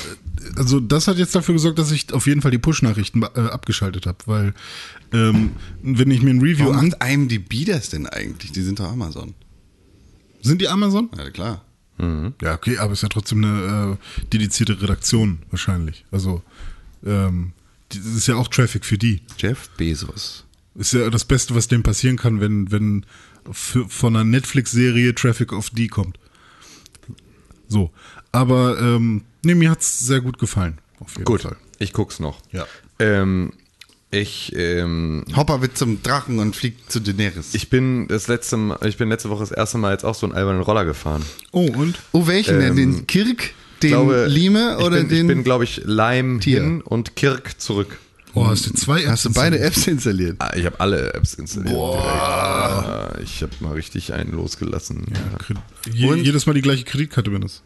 also 0.56 0.78
das 0.80 1.08
hat 1.08 1.16
jetzt 1.18 1.34
dafür 1.34 1.54
gesorgt, 1.54 1.78
dass 1.78 1.90
ich 1.90 2.12
auf 2.12 2.26
jeden 2.26 2.40
Fall 2.40 2.50
die 2.52 2.58
Push-Nachrichten 2.58 3.22
äh, 3.22 3.26
abgeschaltet 3.40 4.06
habe, 4.06 4.18
weil 4.26 4.54
ähm, 5.12 5.50
wenn 5.82 6.10
ich 6.10 6.22
mir 6.22 6.30
ein 6.30 6.40
Review 6.40 6.66
Warum 6.66 6.78
an... 6.78 6.88
macht 7.00 7.10
IMDb 7.10 7.64
das 7.66 7.90
denn 7.90 8.06
eigentlich? 8.06 8.52
Die 8.52 8.62
sind 8.62 8.78
doch 8.80 8.90
Amazon. 8.90 9.34
Sind 10.46 10.60
die 10.62 10.68
Amazon? 10.68 11.10
Ja, 11.16 11.30
klar. 11.30 11.62
Ja, 12.42 12.52
okay, 12.54 12.76
aber 12.76 12.92
ist 12.92 13.02
ja 13.02 13.08
trotzdem 13.08 13.42
eine 13.42 13.96
äh, 13.98 14.26
dedizierte 14.32 14.80
Redaktion 14.82 15.38
wahrscheinlich. 15.50 16.04
Also, 16.10 16.42
ähm, 17.04 17.52
die- 17.92 17.98
das 17.98 18.08
ist 18.08 18.26
ja 18.26 18.34
auch 18.36 18.48
Traffic 18.48 18.84
für 18.84 18.98
die. 18.98 19.22
Jeff 19.38 19.70
Bezos 19.78 20.44
Ist 20.74 20.92
ja 20.92 21.08
das 21.08 21.24
Beste, 21.24 21.54
was 21.54 21.68
dem 21.68 21.82
passieren 21.82 22.18
kann, 22.18 22.38
wenn, 22.40 22.70
wenn 22.70 23.06
für, 23.50 23.88
von 23.88 24.14
einer 24.14 24.24
Netflix-Serie 24.24 25.14
Traffic 25.14 25.54
of 25.54 25.70
D 25.70 25.88
kommt. 25.88 26.18
So. 27.68 27.90
Aber 28.32 28.78
ähm, 28.78 29.22
nee, 29.42 29.54
mir 29.54 29.70
hat's 29.70 30.00
sehr 30.00 30.20
gut 30.20 30.38
gefallen. 30.38 30.78
Auf 31.00 31.12
jeden 31.12 31.24
Gut, 31.24 31.42
Fall. 31.42 31.56
ich 31.78 31.92
guck's 31.94 32.20
noch. 32.20 32.40
Ja. 32.52 32.66
Ähm, 32.98 33.52
ich, 34.10 34.52
ähm, 34.56 35.24
Hopper 35.34 35.60
wird 35.62 35.76
zum 35.76 36.02
Drachen 36.02 36.38
und 36.38 36.54
fliegt 36.56 36.90
zu 36.90 37.00
Daenerys. 37.00 37.54
ich 37.54 37.68
bin 37.70 38.06
das 38.08 38.28
letzte 38.28 38.56
Mal, 38.56 38.78
ich 38.86 38.96
bin 38.96 39.08
letzte 39.08 39.30
Woche 39.30 39.40
das 39.40 39.50
erste 39.50 39.78
Mal 39.78 39.92
jetzt 39.92 40.04
auch 40.04 40.14
so 40.14 40.26
einen 40.26 40.34
albernen 40.34 40.62
Roller 40.62 40.84
gefahren. 40.84 41.22
Oh, 41.52 41.66
und? 41.66 41.98
oh, 42.12 42.26
welchen 42.26 42.60
denn? 42.60 42.70
Ähm, 42.70 42.76
Den 42.76 43.06
Kirk, 43.06 43.50
den 43.82 43.88
Ich 43.88 43.88
glaube, 43.88 44.26
Lime 44.26 44.76
ich 44.78 44.84
oder 44.84 44.96
bin, 44.98 45.08
den. 45.08 45.20
Ich 45.22 45.26
bin, 45.34 45.44
glaube 45.44 45.64
ich, 45.64 45.82
Leim 45.84 46.40
Tier. 46.40 46.62
hin 46.62 46.80
und 46.82 47.16
Kirk 47.16 47.60
zurück. 47.60 47.98
Oh, 48.34 48.46
hast 48.46 48.66
du 48.66 48.74
zwei 48.74 49.00
Apps 49.00 49.10
hast 49.10 49.24
du 49.24 49.32
beide? 49.32 49.58
Apps 49.58 49.86
installiert? 49.86 50.36
Ah, 50.40 50.52
Ich 50.54 50.66
habe 50.66 50.78
alle 50.78 51.14
Apps 51.14 51.34
installiert. 51.34 51.72
Direkt. 51.74 51.98
Ah, 52.04 53.16
Ich 53.22 53.42
habe 53.42 53.52
mal 53.60 53.72
richtig 53.72 54.12
einen 54.12 54.32
losgelassen. 54.32 55.06
Kred- 55.38 55.56
Je, 55.90 56.06
Und? 56.06 56.22
jedes 56.22 56.44
Mal 56.46 56.52
die 56.52 56.60
gleiche 56.60 56.84
Kreditkarte 56.84 57.30
benutzt. 57.30 57.62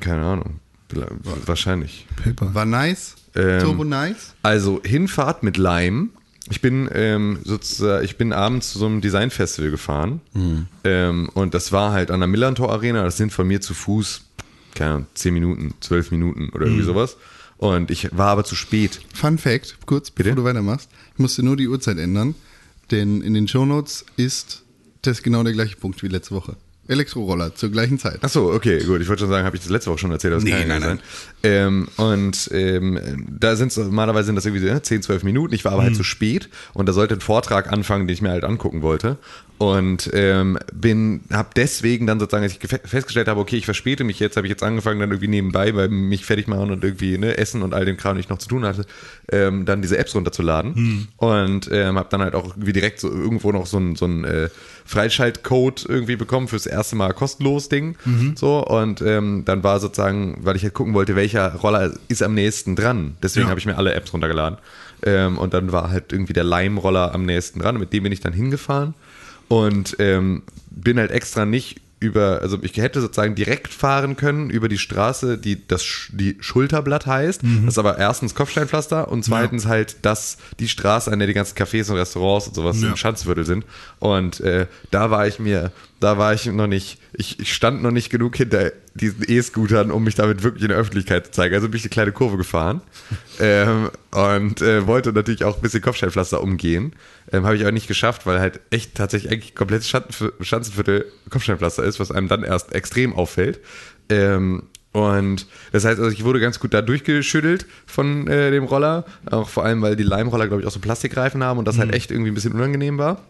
Keine 0.00 0.24
Ahnung. 0.24 0.58
Wahrscheinlich. 1.46 2.06
Paper. 2.22 2.52
War 2.54 2.64
nice? 2.64 3.14
Ähm, 3.34 3.60
Turbo 3.60 3.84
nice? 3.84 4.34
Also 4.42 4.80
Hinfahrt 4.84 5.42
mit 5.42 5.56
Lime. 5.56 6.08
Ich 6.50 6.62
bin 6.62 6.88
ähm, 6.92 7.40
sozusagen, 7.44 8.04
ich 8.04 8.16
bin 8.16 8.32
abends 8.32 8.72
zu 8.72 8.78
so 8.78 8.86
einem 8.86 9.02
Designfestival 9.02 9.70
gefahren 9.70 10.22
ähm, 10.82 11.28
und 11.34 11.52
das 11.52 11.72
war 11.72 11.92
halt 11.92 12.10
an 12.10 12.20
der 12.20 12.26
Millantor 12.26 12.72
Arena. 12.72 13.04
Das 13.04 13.18
sind 13.18 13.32
von 13.32 13.46
mir 13.46 13.60
zu 13.60 13.74
Fuß, 13.74 14.22
keine 14.74 14.90
Ahnung, 14.90 15.06
10 15.12 15.34
Minuten, 15.34 15.74
12 15.80 16.10
Minuten 16.10 16.48
oder 16.54 16.64
irgendwie 16.64 16.84
sowas. 16.84 17.18
Und 17.58 17.90
ich 17.90 18.08
war 18.16 18.28
aber 18.28 18.44
zu 18.44 18.54
spät. 18.54 19.00
Fun 19.12 19.36
Fact, 19.36 19.78
kurz, 19.84 20.10
bevor 20.10 20.30
Bitte? 20.30 20.36
du 20.36 20.44
weitermachst. 20.44 20.88
Ich 21.12 21.18
musste 21.18 21.42
nur 21.42 21.56
die 21.56 21.68
Uhrzeit 21.68 21.98
ändern, 21.98 22.34
denn 22.90 23.20
in 23.20 23.34
den 23.34 23.46
Shownotes 23.46 24.06
ist 24.16 24.62
das 25.02 25.22
genau 25.22 25.42
der 25.42 25.52
gleiche 25.52 25.76
Punkt 25.76 26.02
wie 26.02 26.08
letzte 26.08 26.34
Woche. 26.34 26.56
Elektroroller 26.88 27.54
zur 27.54 27.70
gleichen 27.70 27.98
Zeit. 27.98 28.24
Achso, 28.24 28.52
okay, 28.52 28.82
gut. 28.84 29.00
Ich 29.00 29.08
wollte 29.08 29.20
schon 29.20 29.28
sagen, 29.30 29.44
habe 29.44 29.56
ich 29.56 29.62
das 29.62 29.70
letzte 29.70 29.90
Woche 29.90 29.98
schon 29.98 30.10
erzählt, 30.10 30.34
aber 30.34 30.42
das 30.42 30.50
Nee, 30.50 30.64
nein, 30.64 30.78
nicht 30.78 30.84
sein. 30.84 31.00
Ähm, 31.42 31.88
und 31.96 32.50
ähm, 32.52 33.26
da 33.38 33.56
sind 33.56 33.76
normalerweise 33.76 34.26
sind 34.26 34.36
das 34.36 34.46
irgendwie 34.46 34.62
so, 34.62 34.68
ja, 34.68 34.82
10, 34.82 35.02
12 35.02 35.22
Minuten. 35.22 35.54
Ich 35.54 35.64
war 35.64 35.72
aber 35.72 35.82
halt 35.82 35.94
zu 35.94 36.04
spät 36.04 36.48
und 36.72 36.88
da 36.88 36.92
sollte 36.92 37.14
ein 37.14 37.20
Vortrag 37.20 37.70
anfangen, 37.72 38.06
den 38.06 38.14
ich 38.14 38.22
mir 38.22 38.30
halt 38.30 38.44
angucken 38.44 38.82
wollte. 38.82 39.18
Und 39.58 40.08
ähm, 40.14 40.56
bin, 40.72 41.20
habe 41.32 41.48
deswegen 41.56 42.06
dann 42.06 42.20
sozusagen, 42.20 42.44
als 42.44 42.52
ich 42.52 42.60
festgestellt 42.84 43.26
habe, 43.26 43.40
okay, 43.40 43.56
ich 43.56 43.64
verspäte 43.64 44.04
mich 44.04 44.20
jetzt, 44.20 44.36
habe 44.36 44.46
ich 44.46 44.50
jetzt 44.50 44.62
angefangen, 44.62 45.00
dann 45.00 45.10
irgendwie 45.10 45.26
nebenbei 45.28 45.72
bei 45.72 45.88
mich 45.88 46.24
fertig 46.24 46.46
machen 46.46 46.70
und 46.70 46.84
irgendwie 46.84 47.18
ne, 47.18 47.36
essen 47.36 47.62
und 47.62 47.74
all 47.74 47.84
dem 47.84 47.96
Kram, 47.96 48.14
den 48.14 48.20
ich 48.20 48.28
noch 48.28 48.38
zu 48.38 48.48
tun 48.48 48.64
hatte, 48.64 48.86
ähm, 49.32 49.64
dann 49.66 49.82
diese 49.82 49.98
Apps 49.98 50.14
runterzuladen. 50.14 51.08
Und 51.16 51.68
ähm, 51.72 51.98
habe 51.98 52.08
dann 52.08 52.22
halt 52.22 52.34
auch 52.36 52.50
irgendwie 52.54 52.72
direkt 52.72 53.00
so 53.00 53.08
irgendwo 53.10 53.50
noch 53.50 53.66
so 53.66 53.78
ein, 53.78 53.96
so 53.96 54.06
ein 54.06 54.24
äh, 54.24 54.48
Freischaltcode 54.84 55.86
irgendwie 55.88 56.16
bekommen 56.16 56.48
fürs 56.48 56.66
erste 56.66 56.96
Mal 56.96 57.12
kostenlos 57.12 57.68
Ding. 57.68 57.96
So, 58.36 58.64
und 58.64 59.02
ähm, 59.02 59.42
dann 59.44 59.62
war 59.64 59.80
sozusagen, 59.80 60.38
weil 60.42 60.56
ich 60.56 60.62
halt 60.62 60.74
gucken 60.74 60.94
wollte, 60.94 61.16
welcher 61.16 61.54
Roller 61.56 61.92
ist 62.08 62.22
am 62.22 62.34
nächsten 62.34 62.76
dran. 62.76 63.16
Deswegen 63.22 63.46
Ja. 63.46 63.50
habe 63.50 63.60
ich 63.60 63.66
mir 63.66 63.76
alle 63.76 63.92
Apps 63.94 64.12
runtergeladen. 64.12 64.58
Ähm, 65.04 65.38
und 65.38 65.54
dann 65.54 65.72
war 65.72 65.90
halt 65.90 66.12
irgendwie 66.12 66.32
der 66.32 66.44
Lime-Roller 66.44 67.14
am 67.14 67.24
nächsten 67.24 67.60
dran. 67.60 67.78
Mit 67.78 67.92
dem 67.92 68.02
bin 68.04 68.12
ich 68.12 68.20
dann 68.20 68.32
hingefahren 68.32 68.94
und 69.48 69.96
ähm, 69.98 70.42
bin 70.70 70.98
halt 70.98 71.10
extra 71.10 71.44
nicht 71.44 71.80
über, 72.00 72.42
also 72.42 72.58
ich 72.62 72.76
hätte 72.76 73.00
sozusagen 73.00 73.34
direkt 73.34 73.74
fahren 73.74 74.14
können 74.16 74.50
über 74.50 74.68
die 74.68 74.78
Straße, 74.78 75.36
die 75.36 75.66
das 75.66 75.84
die 76.12 76.36
Schulterblatt 76.38 77.06
heißt. 77.06 77.40
Das 77.64 77.74
ist 77.74 77.78
aber 77.78 77.98
erstens 77.98 78.36
Kopfsteinpflaster 78.36 79.08
und 79.10 79.24
zweitens 79.24 79.66
halt 79.66 79.96
das 80.02 80.36
die 80.60 80.68
Straße, 80.68 81.10
an 81.10 81.18
der 81.18 81.26
die 81.26 81.34
ganzen 81.34 81.56
Cafés 81.56 81.90
und 81.90 81.96
Restaurants 81.96 82.46
und 82.46 82.54
sowas 82.54 82.80
Ja. 82.80 82.90
im 82.90 82.96
Schanzviertel 82.96 83.44
sind. 83.44 83.64
Und 83.98 84.38
äh, 84.40 84.68
da 84.92 85.10
war 85.10 85.26
ich 85.26 85.40
mir, 85.40 85.72
da 86.00 86.16
war 86.16 86.32
ich 86.32 86.46
noch 86.46 86.66
nicht, 86.66 86.98
ich, 87.12 87.40
ich 87.40 87.52
stand 87.52 87.82
noch 87.82 87.90
nicht 87.90 88.10
genug 88.10 88.36
hinter 88.36 88.72
diesen 88.94 89.24
E-Scootern, 89.26 89.90
um 89.90 90.04
mich 90.04 90.14
damit 90.14 90.42
wirklich 90.42 90.62
in 90.62 90.68
der 90.68 90.78
Öffentlichkeit 90.78 91.26
zu 91.26 91.32
zeigen. 91.32 91.54
Also 91.54 91.68
bin 91.68 91.76
ich 91.76 91.84
eine 91.84 91.90
kleine 91.90 92.12
Kurve 92.12 92.36
gefahren 92.36 92.82
ähm, 93.40 93.90
und 94.12 94.62
äh, 94.62 94.86
wollte 94.86 95.12
natürlich 95.12 95.44
auch 95.44 95.56
ein 95.56 95.62
bisschen 95.62 95.82
Kopfsteinpflaster 95.82 96.40
umgehen. 96.40 96.94
Ähm, 97.32 97.44
Habe 97.44 97.56
ich 97.56 97.62
aber 97.62 97.72
nicht 97.72 97.88
geschafft, 97.88 98.26
weil 98.26 98.38
halt 98.40 98.60
echt 98.70 98.94
tatsächlich 98.94 99.32
eigentlich 99.32 99.54
komplett 99.54 99.84
Schanzenviertel, 99.84 101.06
Kopfsteinpflaster 101.30 101.84
ist, 101.84 101.98
was 102.00 102.12
einem 102.12 102.28
dann 102.28 102.44
erst 102.44 102.74
extrem 102.74 103.12
auffällt. 103.14 103.60
Ähm, 104.08 104.64
und 104.92 105.46
das 105.72 105.84
heißt, 105.84 105.98
also 105.98 106.10
ich 106.10 106.24
wurde 106.24 106.40
ganz 106.40 106.60
gut 106.60 106.74
da 106.74 106.80
durchgeschüttelt 106.80 107.66
von 107.86 108.26
äh, 108.26 108.50
dem 108.50 108.64
Roller. 108.64 109.04
Auch 109.30 109.48
vor 109.48 109.64
allem, 109.64 109.82
weil 109.82 109.96
die 109.96 110.02
Leimroller, 110.02 110.48
glaube 110.48 110.62
ich, 110.62 110.66
auch 110.66 110.72
so 110.72 110.80
Plastikreifen 110.80 111.44
haben 111.44 111.58
und 111.58 111.66
das 111.68 111.78
halt 111.78 111.94
echt 111.94 112.10
irgendwie 112.10 112.30
ein 112.30 112.34
bisschen 112.34 112.54
unangenehm 112.54 112.98
war. 112.98 113.24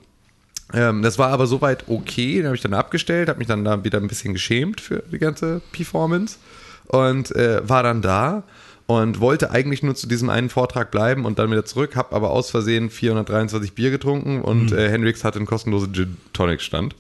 Ähm, 0.73 1.03
das 1.03 1.19
war 1.19 1.31
aber 1.31 1.47
soweit 1.47 1.89
okay. 1.89 2.37
Den 2.37 2.47
habe 2.47 2.57
ich 2.57 2.63
dann 2.63 2.75
abgestellt, 2.75 3.29
habe 3.29 3.39
mich 3.39 3.49
dann 3.49 3.65
da 3.65 3.85
wieder 3.85 3.99
ein 3.99 4.09
bisschen 4.09 4.35
geschämt 4.35 4.81
für 4.81 5.03
die 5.11 5.19
ganze 5.19 5.61
Performance 5.73 6.39
und 6.87 7.35
äh, 7.35 7.67
war 7.69 7.83
dann 7.83 8.03
da 8.03 8.43
und 8.87 9.21
wollte 9.21 9.51
eigentlich 9.51 9.83
nur 9.83 9.95
zu 9.95 10.07
diesem 10.07 10.31
einen 10.31 10.49
Vortrag 10.49 10.91
bleiben 10.91 11.25
und 11.25 11.39
dann 11.39 11.51
wieder 11.51 11.65
zurück, 11.65 11.97
habe 11.97 12.15
aber 12.15 12.31
aus 12.31 12.51
Versehen 12.51 12.91
423 12.91 13.75
Bier 13.75 13.91
getrunken 13.91 14.41
und 14.41 14.73
äh, 14.73 14.91
Hendrix 14.91 15.25
hatte 15.25 15.39
einen 15.39 15.47
kostenlosen 15.47 15.93
Gin 15.93 16.17
Tonic 16.33 16.61
Stand 16.63 16.95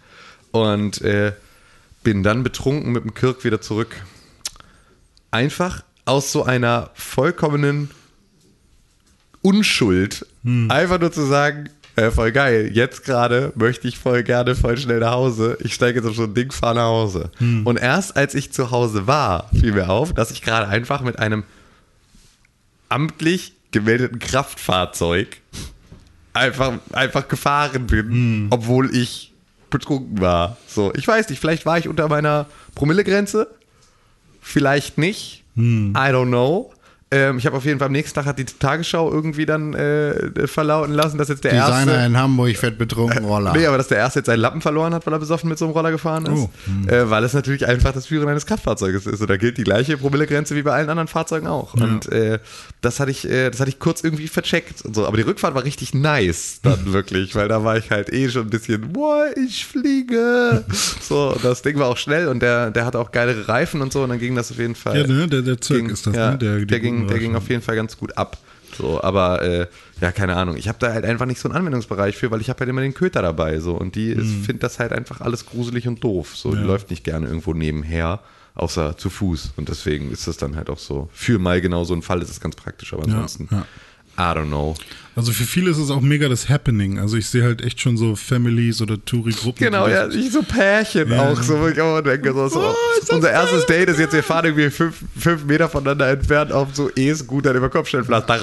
und 0.51 1.01
äh, 1.03 1.33
bin 2.03 2.23
dann 2.23 2.43
betrunken 2.43 2.93
mit 2.93 3.05
dem 3.05 3.15
Kirk 3.15 3.45
wieder 3.45 3.61
zurück. 3.61 3.97
Einfach 5.31 5.83
aus 6.05 6.33
so 6.33 6.45
einer 6.45 6.91
vollkommenen 6.95 7.91
Unschuld. 9.43 10.27
Einfach 10.71 11.01
nur 11.01 11.13
zu 11.13 11.23
sagen, 11.23 11.69
äh, 11.99 12.11
voll 12.11 12.33
geil, 12.33 12.71
jetzt 12.73 13.05
gerade 13.05 13.53
möchte 13.57 13.89
ich 13.89 13.99
voll 13.99 14.23
gerne 14.23 14.55
voll 14.55 14.77
schnell 14.79 15.01
nach 15.01 15.13
Hause. 15.13 15.59
Ich 15.61 15.75
steige 15.75 15.99
jetzt 15.99 16.09
auf 16.09 16.15
so 16.17 16.25
ein 16.25 16.35
Ding, 16.35 16.51
fahre 16.53 16.77
nach 16.77 16.85
Hause. 16.85 17.31
Und 17.65 17.77
erst 17.79 18.17
als 18.17 18.35
ich 18.35 18.53
zu 18.53 18.71
Hause 18.71 19.07
war, 19.07 19.51
fiel 19.51 19.73
mir 19.73 19.91
auf, 19.91 20.13
dass 20.13 20.31
ich 20.31 20.43
gerade 20.43 20.69
einfach 20.69 21.01
mit 21.03 21.19
einem 21.19 21.45
amtlich 22.89 23.53
gemeldeten 23.71 24.19
Kraftfahrzeug 24.19 25.37
einfach, 26.33 26.75
einfach 26.93 27.29
gefahren 27.29 27.87
bin, 27.87 28.47
obwohl 28.51 28.95
ich 28.95 29.33
betrunken 29.71 30.21
war. 30.21 30.57
So, 30.67 30.93
ich 30.95 31.07
weiß 31.07 31.29
nicht, 31.29 31.39
vielleicht 31.41 31.67
war 31.67 31.79
ich 31.79 31.89
unter 31.89 32.09
meiner 32.09 32.47
Promillegrenze, 32.75 33.49
vielleicht 34.41 34.97
nicht. 34.99 35.45
I 35.95 36.11
don't 36.13 36.29
know. 36.29 36.73
Ähm, 37.11 37.38
ich 37.38 37.47
habe 37.47 37.57
auf 37.57 37.64
jeden 37.64 37.79
Fall 37.79 37.87
am 37.87 37.92
nächsten 37.92 38.14
Tag 38.14 38.27
hat 38.27 38.38
die 38.38 38.44
Tagesschau 38.44 39.11
irgendwie 39.11 39.47
dann 39.47 39.73
äh, 39.73 40.47
verlauten 40.47 40.92
lassen, 40.92 41.16
dass 41.16 41.29
jetzt 41.29 41.42
der 41.42 41.53
Designer 41.53 41.92
erste. 41.92 42.07
in 42.07 42.18
Hamburg 42.18 42.57
fährt 42.57 42.77
betrunken 42.77 43.25
Roller. 43.25 43.55
Nee, 43.55 43.64
aber 43.66 43.79
dass 43.79 43.88
der 43.88 43.97
erste 43.97 44.18
jetzt 44.18 44.27
seinen 44.27 44.40
Lappen 44.40 44.61
verloren 44.61 44.92
hat, 44.92 45.07
weil 45.07 45.14
er 45.14 45.18
besoffen 45.18 45.49
mit 45.49 45.59
so 45.59 45.64
einem 45.64 45.73
Roller 45.73 45.90
gefahren 45.90 46.27
ist. 46.27 46.33
Oh. 46.38 46.51
Äh, 46.92 47.09
weil 47.09 47.25
es 47.25 47.33
natürlich 47.33 47.66
einfach 47.66 47.92
das 47.92 48.07
Führen 48.07 48.29
eines 48.29 48.44
Kraftfahrzeuges 48.44 49.07
ist. 49.07 49.21
Und 49.21 49.31
da 49.31 49.38
gilt 49.38 49.57
die 49.57 49.64
gleiche 49.64 49.97
Promillegrenze 49.97 50.55
wie 50.55 50.62
bei 50.62 50.73
allen 50.73 50.90
anderen 50.90 51.09
Fahrzeugen 51.09 51.47
auch. 51.47 51.75
Und 51.75 52.12
äh, 52.12 52.40
das 52.83 53.01
hatte 53.01 53.11
ich, 53.11 53.29
äh, 53.29 53.51
das 53.51 53.61
hatte 53.61 53.71
ich 53.71 53.79
kurz 53.79 54.05
irgendwie 54.05 54.29
vercheckt 54.29 54.83
und 54.83 54.94
so. 54.94 55.07
Aber 55.07 55.16
die 55.16 55.23
Rückfahrt 55.23 55.55
war 55.55 55.64
richtig 55.64 55.94
nice 55.94 56.61
dann 56.62 56.92
wirklich, 56.92 57.35
weil 57.35 57.49
da 57.49 57.64
war 57.64 57.79
ich 57.79 57.90
halt 57.90 58.12
eh 58.12 58.29
schon 58.29 58.49
ein 58.49 58.51
bisschen, 58.51 58.92
boah, 58.92 59.27
ich 59.35 59.64
fliege. 59.64 60.64
so, 61.01 61.35
das 61.42 61.62
Ding 61.62 61.79
war 61.79 61.88
auch 61.88 61.97
schnell 61.97 62.29
und 62.29 62.40
der, 62.40 62.71
der 62.71 62.85
hatte 62.85 62.99
auch 62.99 63.12
geilere 63.12 63.49
Reifen 63.49 63.81
und 63.81 63.92
so. 63.92 64.03
Und 64.03 64.11
dann 64.11 64.18
ging 64.18 64.35
das 64.35 64.51
auf 64.51 64.59
jeden 64.59 64.75
Fall. 64.75 65.01
Ja, 65.01 65.07
ne, 65.07 65.27
der, 65.27 65.40
der 65.40 65.61
Zirk 65.61 65.81
ging, 65.81 65.90
ist 65.90 66.07
das, 66.07 66.14
ja, 66.14 66.33
ne? 66.33 66.38
Der, 66.38 66.59
die 66.59 66.81
ging, 66.81 66.98
guten 67.03 67.09
der 67.13 67.19
ging 67.21 67.35
auf 67.37 67.49
jeden 67.49 67.63
Fall 67.63 67.77
ganz 67.77 67.97
gut 67.97 68.17
ab. 68.17 68.37
So, 68.77 69.03
aber 69.03 69.43
äh, 69.43 69.67
ja, 70.01 70.13
keine 70.13 70.37
Ahnung. 70.37 70.57
Ich 70.57 70.69
habe 70.69 70.79
da 70.79 70.93
halt 70.93 71.05
einfach 71.05 71.25
nicht 71.27 71.41
so 71.41 71.49
einen 71.49 71.57
Anwendungsbereich 71.57 72.17
für, 72.17 72.31
weil 72.31 72.41
ich 72.43 72.51
habe 72.51 72.61
halt 72.61 72.69
immer 72.69 72.83
den 72.83 72.93
Köter 72.95 73.23
dabei. 73.23 73.59
So 73.61 73.75
und 73.75 73.95
die 73.95 74.15
Mhm. 74.15 74.43
findet 74.45 74.63
das 74.63 74.79
halt 74.79 74.93
einfach 74.93 75.21
alles 75.23 75.47
gruselig 75.47 75.89
und 75.89 76.05
doof. 76.05 76.37
So, 76.37 76.55
die 76.55 76.63
läuft 76.63 76.91
nicht 76.91 77.03
gerne 77.03 77.27
irgendwo 77.27 77.55
nebenher, 77.55 78.21
außer 78.55 78.97
zu 78.99 79.09
Fuß. 79.11 79.53
Und 79.57 79.69
deswegen 79.71 80.11
ist 80.13 80.29
das 80.29 80.37
dann 80.37 80.55
halt 80.55 80.69
auch 80.71 80.79
so. 80.79 81.09
Für 81.13 81.39
mal 81.39 81.61
genau 81.61 81.85
so 81.85 81.95
ein 81.95 82.03
Fall 82.03 82.21
ist 82.23 82.31
es 82.31 82.41
ganz 82.41 82.57
praktisch, 82.57 82.93
aber 82.93 83.05
ansonsten, 83.05 83.49
ja. 83.51 83.65
I 84.19 84.35
don't 84.35 84.49
know. 84.49 84.75
Also 85.19 85.33
für 85.33 85.45
viele 85.45 85.71
ist 85.73 85.79
es 85.79 85.91
auch 85.91 86.01
mega 86.01 86.29
das 86.29 86.49
Happening. 86.49 87.01
Also 87.01 87.17
ich 87.17 87.29
sehe 87.29 87.43
halt 87.43 87.61
echt 87.61 87.81
schon 87.81 87.97
so 87.97 88.15
Families 88.15 88.81
oder 88.81 89.05
Touri-Gruppen. 89.05 89.65
Genau, 89.65 89.89
ja, 89.89 90.07
ich 90.07 90.31
so 90.31 90.45
Pärchen 90.45 91.11
ja. 91.11 91.29
auch. 91.29 91.43
So, 91.43 91.59
wo 91.61 91.67
ich 91.67 91.81
auch 91.81 92.01
denke, 92.03 92.33
so, 92.33 92.47
so. 92.47 92.61
Oh, 92.61 92.75
unser 93.13 93.33
erstes 93.33 93.67
Date 93.67 93.89
Mann. 93.89 93.95
ist 93.95 94.01
jetzt, 94.01 94.13
wir 94.13 94.23
fahren 94.23 94.45
irgendwie 94.45 94.71
fünf, 94.71 95.03
fünf 95.19 95.45
Meter 95.45 95.69
voneinander 95.69 96.09
entfernt 96.09 96.53
auf 96.53 96.69
so 96.73 96.89
E-Scooter 96.95 97.53
über 97.53 97.69
Kopfsteinpflaster 97.69 98.39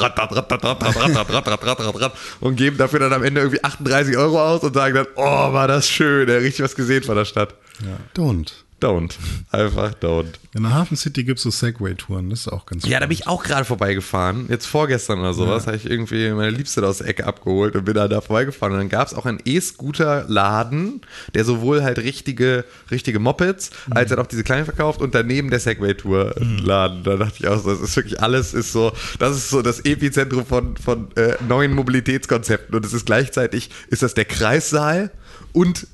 und 2.41 2.57
geben 2.57 2.77
dafür 2.77 2.99
dann 2.99 3.13
am 3.13 3.23
Ende 3.23 3.39
irgendwie 3.39 3.63
38 3.63 4.17
Euro 4.17 4.43
aus 4.43 4.61
und 4.61 4.73
sagen 4.73 4.95
dann, 4.95 5.07
oh, 5.15 5.53
war 5.53 5.69
das 5.69 5.87
schön, 5.87 6.27
ja, 6.27 6.35
richtig 6.35 6.65
was 6.65 6.75
gesehen 6.75 7.03
von 7.03 7.15
der 7.15 7.23
Stadt. 7.23 7.55
Ja. 7.85 8.21
Don't 8.21 8.51
don't. 8.85 9.15
Einfach 9.51 9.93
don't. 9.95 10.33
In 10.53 10.63
der 10.63 10.73
Hafen 10.73 10.95
City 10.95 11.23
gibt 11.23 11.39
es 11.39 11.43
so 11.43 11.49
Segway-Touren, 11.49 12.29
das 12.29 12.41
ist 12.41 12.47
auch 12.47 12.65
ganz 12.65 12.85
Ja, 12.85 12.99
da 12.99 13.07
bin 13.07 13.17
ich 13.17 13.27
auch 13.27 13.43
gerade 13.43 13.65
vorbeigefahren. 13.65 14.45
Jetzt 14.49 14.67
vorgestern 14.67 15.19
oder 15.19 15.33
sowas 15.33 15.67
habe 15.67 15.75
ich 15.75 15.89
irgendwie 15.89 16.29
meine 16.29 16.51
Liebste 16.51 16.85
aus 16.87 16.99
der 16.99 17.07
Ecke 17.07 17.25
abgeholt 17.25 17.75
und 17.75 17.85
bin 17.85 17.95
da, 17.95 18.07
da 18.07 18.21
vorbeigefahren. 18.21 18.73
Und 18.73 18.79
dann 18.79 18.89
gab 18.89 19.07
es 19.07 19.13
auch 19.13 19.25
einen 19.25 19.39
E-Scooter-Laden, 19.43 21.01
der 21.33 21.45
sowohl 21.45 21.83
halt 21.83 21.99
richtige, 21.99 22.63
richtige 22.91 23.19
Mopeds 23.19 23.71
als 23.89 24.11
halt 24.11 24.19
auch 24.19 24.27
diese 24.27 24.43
kleinen 24.43 24.65
verkauft 24.65 25.01
und 25.01 25.15
daneben 25.15 25.49
der 25.49 25.59
Segway-Tour-Laden. 25.59 27.03
Da 27.03 27.17
dachte 27.17 27.35
ich 27.39 27.47
auch 27.47 27.61
so, 27.61 27.71
das 27.71 27.81
ist 27.81 27.95
wirklich 27.95 28.21
alles 28.21 28.53
ist 28.53 28.71
so, 28.71 28.93
das 29.19 29.35
ist 29.35 29.49
so 29.49 29.61
das 29.61 29.81
Epizentrum 29.81 30.45
von, 30.45 30.77
von 30.77 31.07
äh, 31.15 31.35
neuen 31.47 31.73
Mobilitätskonzepten. 31.73 32.75
Und 32.75 32.85
es 32.85 32.93
ist 32.93 33.05
gleichzeitig, 33.05 33.71
ist 33.89 34.03
das 34.03 34.13
der 34.13 34.25
Kreissaal 34.25 35.11
und 35.51 35.87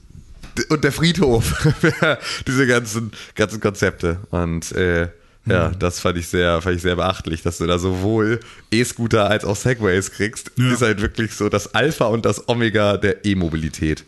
und 0.69 0.83
der 0.83 0.91
Friedhof. 0.91 1.67
Diese 2.47 2.67
ganzen, 2.67 3.11
ganzen 3.35 3.59
Konzepte. 3.59 4.19
Und 4.29 4.71
äh, 4.73 5.09
ja, 5.45 5.69
das 5.69 5.99
fand 5.99 6.17
ich 6.17 6.27
sehr, 6.27 6.61
fand 6.61 6.75
ich 6.75 6.81
sehr 6.81 6.95
beachtlich, 6.95 7.41
dass 7.41 7.57
du 7.57 7.65
da 7.67 7.79
sowohl 7.79 8.39
E-Scooter 8.71 9.29
als 9.29 9.43
auch 9.43 9.55
Segways 9.55 10.11
kriegst. 10.11 10.51
Ja. 10.57 10.71
Ist 10.73 10.81
halt 10.81 11.01
wirklich 11.01 11.33
so 11.33 11.49
das 11.49 11.73
Alpha 11.73 12.05
und 12.05 12.25
das 12.25 12.47
Omega 12.47 12.97
der 12.97 13.25
E-Mobilität. 13.25 14.03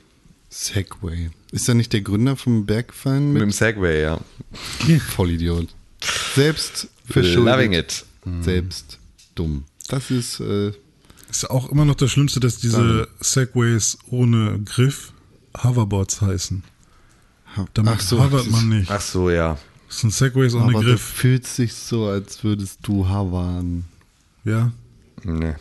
Segway. 0.50 1.32
Ist 1.52 1.68
da 1.68 1.74
nicht 1.74 1.94
der 1.94 2.02
Gründer 2.02 2.36
vom 2.36 2.66
Bergfallen 2.66 3.34
Mit 3.34 3.34
mit? 3.34 3.42
dem 3.42 3.52
Segway, 3.52 4.02
ja. 4.04 4.20
Vollidiot. 5.16 5.70
Selbst 6.36 6.88
verschuldet. 7.06 7.46
Loving 7.46 7.74
it. 7.74 8.06
Selbst 8.42 9.00
dumm. 9.36 9.66
Das 9.88 10.12
ist, 10.12 10.40
äh, 10.40 10.72
Ist 11.30 11.50
auch 11.50 11.72
immer 11.72 11.86
noch 11.86 11.96
das 11.96 12.12
Schlimmste, 12.12 12.40
dass 12.40 12.58
diese 12.58 13.08
Segways 13.20 13.98
ohne 14.10 14.60
Griff 14.64 15.13
Hoverboards 15.62 16.22
heißen. 16.22 16.64
Damit 17.74 17.94
ach 17.96 18.00
so, 18.00 18.24
ist- 18.24 18.52
man 18.52 18.70
nicht. 18.70 18.90
Ach 18.90 19.02
so, 19.02 19.30
ja. 19.30 19.58
Das 19.88 20.00
sind 20.00 20.12
Segways 20.14 20.56
ohne 20.56 20.64
aber 20.64 20.74
du 20.74 20.80
Griff. 20.92 21.02
fühlst 21.02 21.58
dich 21.60 21.74
so, 21.74 22.08
als 22.08 22.44
würdest 22.44 22.80
du 22.84 23.08
havern. 23.08 23.86
Ja. 24.44 24.72
Nee. 25.24 25.54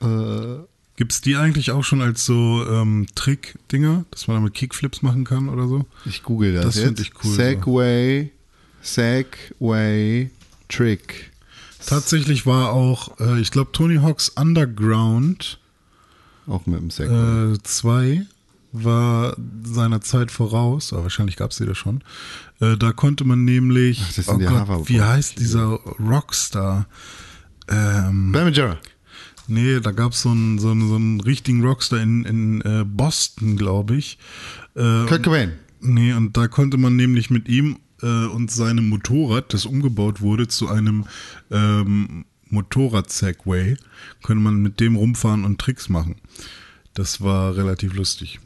Äh, 0.00 0.58
Gibt 0.96 1.12
es 1.12 1.20
die 1.20 1.36
eigentlich 1.36 1.70
auch 1.72 1.82
schon 1.82 2.00
als 2.00 2.24
so 2.24 2.64
ähm, 2.68 3.06
Trick-Dinger, 3.16 4.04
dass 4.12 4.26
man 4.28 4.36
damit 4.38 4.54
Kickflips 4.54 5.02
machen 5.02 5.24
kann 5.24 5.48
oder 5.48 5.66
so? 5.68 5.86
ich 6.04 6.22
google 6.22 6.52
das, 6.54 6.64
Das 6.66 6.74
jetzt. 6.76 6.84
find 6.86 7.00
ich 7.00 7.12
cool, 7.24 7.34
Segway, 7.34 8.30
Segway, 8.80 10.30
Trick. 10.68 11.30
Tatsächlich 11.86 12.46
war 12.46 12.72
auch, 12.72 13.18
äh, 13.20 13.40
ich 13.40 13.50
glaube, 13.50 13.72
Tony 13.72 13.96
Hawk's 13.96 14.28
Underground 14.30 15.58
Auch 16.46 16.66
mit 16.66 16.80
dem 16.80 16.90
Segway. 16.90 17.54
äh, 17.54 17.58
2 17.62 18.26
war 18.72 19.36
seiner 19.62 20.00
Zeit 20.00 20.30
voraus, 20.30 20.92
aber 20.92 21.04
wahrscheinlich 21.04 21.36
gab 21.36 21.50
es 21.50 21.58
die 21.58 21.66
da 21.66 21.74
schon. 21.74 22.02
Äh, 22.60 22.76
da 22.76 22.92
konnte 22.92 23.24
man 23.24 23.44
nämlich, 23.44 24.02
Ach, 24.04 24.12
das 24.14 24.28
oh 24.28 24.38
Gott, 24.38 24.88
wie 24.88 25.00
heißt 25.00 25.38
dieser 25.38 25.78
Rockstar? 25.98 26.86
Ähm, 27.68 28.32
Ben 28.32 28.44
Majera. 28.44 28.78
Nee, 29.46 29.80
da 29.80 29.92
gab 29.92 30.12
so 30.14 30.28
es 30.30 30.36
einen, 30.36 30.58
so, 30.58 30.70
einen, 30.70 30.88
so 30.88 30.96
einen 30.96 31.20
richtigen 31.20 31.64
Rockstar 31.64 32.00
in, 32.00 32.24
in 32.24 32.60
äh, 32.60 32.84
Boston, 32.84 33.56
glaube 33.56 33.96
ich. 33.96 34.18
Äh, 34.74 35.06
Kurt 35.06 35.22
Cobain. 35.22 35.52
nee, 35.80 36.12
und 36.12 36.36
da 36.36 36.48
konnte 36.48 36.76
man 36.76 36.96
nämlich 36.96 37.30
mit 37.30 37.48
ihm 37.48 37.78
äh, 38.02 38.26
und 38.26 38.50
seinem 38.50 38.90
Motorrad, 38.90 39.54
das 39.54 39.64
umgebaut 39.64 40.20
wurde 40.20 40.48
zu 40.48 40.68
einem 40.68 41.06
ähm, 41.50 42.26
Motorrad-Segway, 42.50 43.76
konnte 44.22 44.42
man 44.42 44.60
mit 44.60 44.80
dem 44.80 44.96
rumfahren 44.96 45.44
und 45.44 45.58
Tricks 45.58 45.88
machen. 45.88 46.16
Das 46.92 47.22
war 47.22 47.56
relativ 47.56 47.94
lustig. 47.94 48.40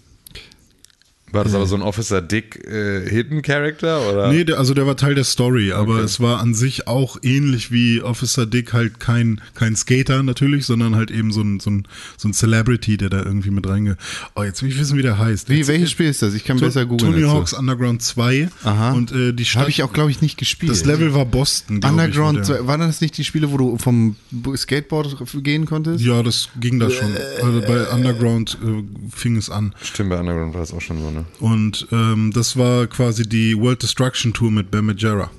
War 1.33 1.45
das 1.45 1.55
aber 1.55 1.67
so 1.67 1.75
ein 1.77 1.83
Officer 1.83 2.21
Dick 2.23 2.65
äh, 2.67 3.09
Hidden 3.09 3.43
Character 3.43 4.09
oder? 4.09 4.31
Nee, 4.33 4.45
der, 4.45 4.59
also 4.59 4.75
der 4.75 4.87
war 4.87 4.97
Teil 4.97 5.15
der 5.15 5.25
Story, 5.25 5.73
aber 5.73 6.01
es 6.01 6.21
war 6.21 6.41
an 6.41 6.55
sich 6.55 6.87
auch 6.87 7.17
ähnlich 7.23 7.73
wie 7.73 8.03
Officer 8.03 8.45
Dick 8.47 8.73
halt 8.73 9.01
kein, 9.01 9.41
kein 9.55 9.75
Skater 9.77 10.23
natürlich, 10.23 10.67
sondern 10.67 10.95
halt 10.95 11.11
eben 11.11 11.33
so 11.33 11.41
ein, 11.43 11.59
so 11.61 11.71
ein, 11.71 11.89
so 12.17 12.29
ein 12.29 12.35
Celebrity, 12.35 12.97
der 12.99 13.09
da 13.11 13.23
irgendwie 13.23 13.51
mit 13.51 13.67
reinge... 13.69 13.97
Oh, 14.35 14.43
jetzt 14.43 14.63
will 14.63 14.69
ich 14.71 14.79
wissen, 14.79 14.99
wie 14.99 15.03
der 15.03 15.19
heißt. 15.19 15.49
Wie, 15.49 15.57
Jetzt- 15.59 15.69
welches 15.69 15.91
Spiel 15.91 16.07
ist 16.09 16.23
das? 16.23 16.35
Ich 16.35 16.45
kann 16.45 16.59
To- 16.59 16.67
besser 16.67 16.85
googeln. 16.87 17.13
Tony. 17.13 17.23
Hawk's 17.25 17.53
Underground 17.55 18.03
2. 18.03 18.49
Aha. 18.65 18.93
Und 18.93 19.13
äh, 19.13 19.33
die 19.33 19.45
Stadt, 19.45 19.63
Habe 19.63 19.71
ich 19.71 19.83
auch, 19.83 19.93
glaube 19.93 20.11
ich, 20.11 20.21
nicht 20.21 20.37
gespielt. 20.39 20.71
das 20.71 20.85
Level 20.85 21.15
war 21.15 21.25
Boston, 21.25 21.81
Underground, 21.83 22.41
ich. 22.43 22.49
wo 22.49 22.53
der- 22.53 22.67
waren 22.67 22.81
das 22.81 23.01
nicht 23.01 23.17
die 23.17 23.25
Spiele, 23.25 23.51
wo 23.53 23.57
du 23.57 23.79
vom 23.79 24.17
Skateboard 24.57 25.17
gehen 25.43 25.67
konntest? 25.67 26.05
Ja, 26.05 26.23
das 26.23 26.49
ging 26.61 26.79
da 26.79 26.91
schon. 26.91 27.09
Also 27.43 27.61
bei 27.63 27.87
Underground 27.89 28.59
äh, 28.63 28.83
fing 29.17 29.37
es 29.37 29.49
an. 29.51 29.75
Stimmt, 29.83 30.11
bei 30.11 30.19
Underground 30.21 30.53
war 30.55 30.61
das 30.61 30.73
auch 30.73 30.81
schon 30.81 30.99
so, 31.01 31.11
ne? 31.11 31.22
Und 31.41 31.87
ähm, 31.93 32.33
das 32.33 32.57
war 32.57 32.87
quasi 32.87 33.29
die 33.29 33.57
World 33.59 33.83
Destruction 33.83 34.33
Tour 34.33 34.51
mit 34.51 34.71
Ben 34.71 34.85
Majera. 34.85 35.31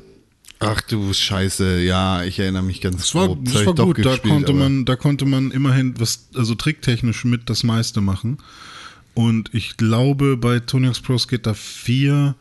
Ach 0.60 0.82
du 0.82 1.14
Scheiße, 1.14 1.82
ja, 1.82 2.24
ich 2.24 2.40
erinnere 2.40 2.64
mich 2.64 2.80
ganz 2.80 2.98
Das 2.98 3.16
war, 3.16 3.28
grob. 3.28 3.44
das 3.44 3.56
ich 3.56 3.66
war 3.66 3.74
gut, 3.76 4.06
da 4.06 4.18
konnte 4.18 4.54
man, 4.54 4.86
da 4.86 4.96
konnte 4.96 5.26
man 5.26 5.52
immerhin 5.52 6.00
was, 6.00 6.30
also 6.36 6.56
tricktechnisch 6.56 7.26
mit 7.26 7.50
das 7.50 7.64
meiste 7.64 8.00
machen. 8.00 8.38
Und 9.14 9.54
ich 9.54 9.78
glaube, 9.78 10.38
bei 10.38 10.60
Tony 10.60 10.88
Hawk's 10.88 11.02
Pro 11.02 11.18
Skater 11.18 11.54
4 11.54 12.36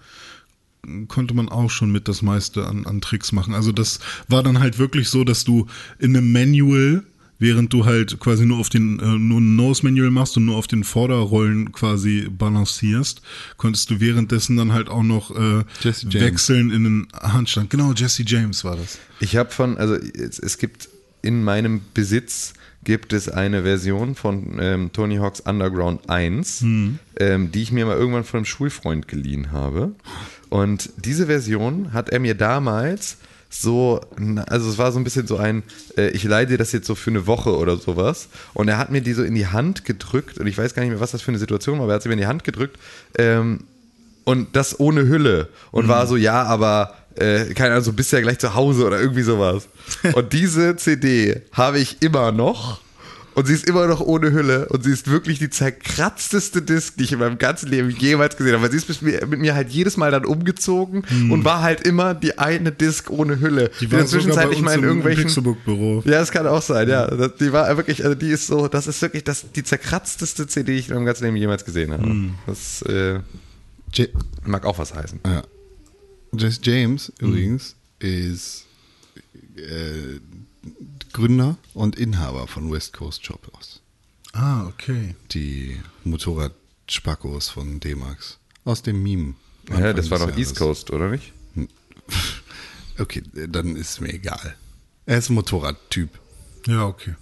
konnte 1.08 1.34
man 1.34 1.48
auch 1.48 1.70
schon 1.70 1.92
mit 1.92 2.08
das 2.08 2.22
meiste 2.22 2.66
an, 2.66 2.86
an 2.86 3.00
Tricks 3.00 3.32
machen. 3.32 3.54
Also 3.54 3.72
das 3.72 4.00
war 4.28 4.42
dann 4.42 4.58
halt 4.60 4.78
wirklich 4.78 5.08
so, 5.08 5.24
dass 5.24 5.44
du 5.44 5.66
in 5.98 6.16
einem 6.16 6.32
Manual, 6.32 7.04
während 7.42 7.72
du 7.72 7.84
halt 7.84 8.20
quasi 8.20 8.46
nur 8.46 8.58
auf 8.58 8.68
den, 8.68 9.00
äh, 9.00 9.04
nur 9.04 9.40
ein 9.40 9.56
Nose-Manual 9.56 10.12
machst 10.12 10.36
und 10.36 10.46
nur 10.46 10.56
auf 10.56 10.68
den 10.68 10.84
Vorderrollen 10.84 11.72
quasi 11.72 12.28
balancierst, 12.30 13.20
konntest 13.56 13.90
du 13.90 13.98
währenddessen 13.98 14.56
dann 14.56 14.72
halt 14.72 14.88
auch 14.88 15.02
noch 15.02 15.32
äh, 15.32 15.64
wechseln 15.82 16.70
in 16.70 16.84
den 16.84 17.08
Handstand. 17.12 17.68
Genau, 17.68 17.92
Jesse 17.94 18.22
James 18.24 18.64
war 18.64 18.76
das. 18.76 19.00
Ich 19.18 19.36
habe 19.36 19.50
von, 19.50 19.76
also 19.76 19.94
es, 19.94 20.38
es 20.38 20.56
gibt 20.56 20.88
in 21.20 21.42
meinem 21.42 21.82
Besitz 21.94 22.54
gibt 22.84 23.12
es 23.12 23.28
eine 23.28 23.62
Version 23.62 24.14
von 24.14 24.58
ähm, 24.60 24.90
Tony 24.92 25.16
Hawk's 25.16 25.40
Underground 25.40 26.08
1, 26.08 26.62
ähm, 26.62 26.98
die 27.52 27.62
ich 27.62 27.72
mir 27.72 27.86
mal 27.86 27.96
irgendwann 27.96 28.24
von 28.24 28.38
einem 28.38 28.44
Schulfreund 28.44 29.08
geliehen 29.08 29.50
habe. 29.50 29.94
Und 30.48 30.90
diese 30.96 31.26
Version 31.26 31.92
hat 31.92 32.10
er 32.10 32.20
mir 32.20 32.34
damals 32.34 33.18
so, 33.52 34.00
also 34.46 34.70
es 34.70 34.78
war 34.78 34.92
so 34.92 34.98
ein 34.98 35.04
bisschen 35.04 35.26
so 35.26 35.36
ein, 35.36 35.62
äh, 35.96 36.08
ich 36.08 36.24
leih 36.24 36.46
dir 36.46 36.56
das 36.56 36.72
jetzt 36.72 36.86
so 36.86 36.94
für 36.94 37.10
eine 37.10 37.26
Woche 37.26 37.56
oder 37.56 37.76
sowas. 37.76 38.28
Und 38.54 38.68
er 38.68 38.78
hat 38.78 38.90
mir 38.90 39.02
die 39.02 39.12
so 39.12 39.22
in 39.22 39.34
die 39.34 39.46
Hand 39.46 39.84
gedrückt 39.84 40.38
und 40.38 40.46
ich 40.46 40.56
weiß 40.56 40.74
gar 40.74 40.82
nicht 40.82 40.90
mehr, 40.90 41.00
was 41.00 41.10
das 41.10 41.20
für 41.20 41.30
eine 41.30 41.38
Situation 41.38 41.78
war, 41.78 41.84
aber 41.84 41.92
er 41.92 41.96
hat 41.96 42.02
sie 42.02 42.08
mir 42.08 42.14
in 42.14 42.20
die 42.20 42.26
Hand 42.26 42.44
gedrückt. 42.44 42.78
Ähm, 43.18 43.60
und 44.24 44.56
das 44.56 44.80
ohne 44.80 45.06
Hülle 45.06 45.48
und 45.70 45.88
war 45.88 46.06
so, 46.06 46.16
ja, 46.16 46.44
aber 46.44 46.94
äh, 47.16 47.52
keine 47.54 47.72
Ahnung, 47.72 47.84
so 47.84 47.92
bist 47.92 48.12
du 48.12 48.16
ja 48.16 48.22
gleich 48.22 48.38
zu 48.38 48.54
Hause 48.54 48.86
oder 48.86 49.00
irgendwie 49.00 49.22
sowas. 49.22 49.68
Und 50.14 50.32
diese 50.32 50.76
CD 50.76 51.42
habe 51.52 51.78
ich 51.78 52.00
immer 52.00 52.32
noch 52.32 52.80
und 53.34 53.46
sie 53.46 53.54
ist 53.54 53.66
immer 53.68 53.86
noch 53.86 54.00
ohne 54.00 54.32
Hülle 54.32 54.68
und 54.68 54.84
sie 54.84 54.90
ist 54.92 55.08
wirklich 55.10 55.38
die 55.38 55.50
zerkratzteste 55.50 56.62
Disc, 56.62 56.96
die 56.96 57.04
ich 57.04 57.12
in 57.12 57.18
meinem 57.18 57.38
ganzen 57.38 57.68
Leben 57.68 57.90
jemals 57.90 58.36
gesehen 58.36 58.52
habe. 58.54 58.62
Weil 58.64 58.70
sie 58.70 58.76
ist 58.78 58.88
mit 58.88 59.02
mir, 59.02 59.26
mit 59.26 59.40
mir 59.40 59.54
halt 59.54 59.70
jedes 59.70 59.96
Mal 59.96 60.10
dann 60.10 60.24
umgezogen 60.24 61.04
und 61.30 61.44
war 61.44 61.62
halt 61.62 61.80
immer 61.86 62.14
die 62.14 62.38
eine 62.38 62.72
Disc 62.72 63.10
ohne 63.10 63.40
Hülle. 63.40 63.70
Die 63.80 63.86
in 63.86 63.92
war 63.92 63.98
der 64.00 64.06
sogar 64.08 64.22
Zwischenzeit 64.22 64.48
uns 64.48 64.60
mal 64.60 64.78
in 64.78 64.84
irgendwelchen 64.84 65.24
Pixelbook-Büro. 65.24 66.02
Ja, 66.04 66.12
das 66.20 66.30
kann 66.30 66.46
auch 66.46 66.62
sein, 66.62 66.88
ja. 66.88 67.06
Das, 67.06 67.36
die 67.36 67.52
war 67.52 67.74
wirklich, 67.76 68.04
also 68.04 68.14
die 68.14 68.28
ist 68.30 68.46
so, 68.46 68.68
das 68.68 68.86
ist 68.86 69.00
wirklich 69.02 69.24
das, 69.24 69.46
die 69.54 69.62
zerkratzteste 69.64 70.46
CD, 70.46 70.72
die 70.72 70.78
ich 70.78 70.88
in 70.88 70.94
meinem 70.94 71.06
ganzen 71.06 71.24
Leben 71.24 71.36
jemals 71.36 71.64
gesehen 71.64 71.92
habe. 71.92 72.30
Das 72.46 72.82
äh, 72.82 73.20
mag 74.44 74.64
auch 74.64 74.78
was 74.78 74.94
heißen. 74.94 75.20
ja. 75.26 75.42
Jesse 76.34 76.60
James 76.62 77.12
Mhm. 77.20 77.28
übrigens 77.28 77.76
ist 77.98 78.64
äh, 79.56 80.18
Gründer 81.12 81.56
und 81.74 81.96
Inhaber 81.96 82.46
von 82.46 82.70
West 82.72 82.92
Coast 82.92 83.26
Choppers. 83.26 83.80
Ah, 84.32 84.66
okay. 84.66 85.14
Die 85.32 85.80
Motorrad-Spackos 86.04 87.48
von 87.48 87.80
D-Max. 87.80 88.38
Aus 88.64 88.82
dem 88.82 89.02
Meme. 89.02 89.34
Ja, 89.68 89.92
das 89.92 90.06
Anfang 90.06 90.20
war 90.20 90.26
doch 90.28 90.38
East 90.38 90.58
Jahres. 90.58 90.58
Coast, 90.58 90.90
oder 90.90 91.08
nicht? 91.10 91.32
Okay, 92.98 93.22
dann 93.48 93.74
ist 93.74 94.02
mir 94.02 94.12
egal. 94.12 94.54
Er 95.06 95.16
ist 95.16 95.30
ein 95.30 95.34
Motorradtyp. 95.34 96.10
Ja, 96.66 96.84
okay. 96.86 97.14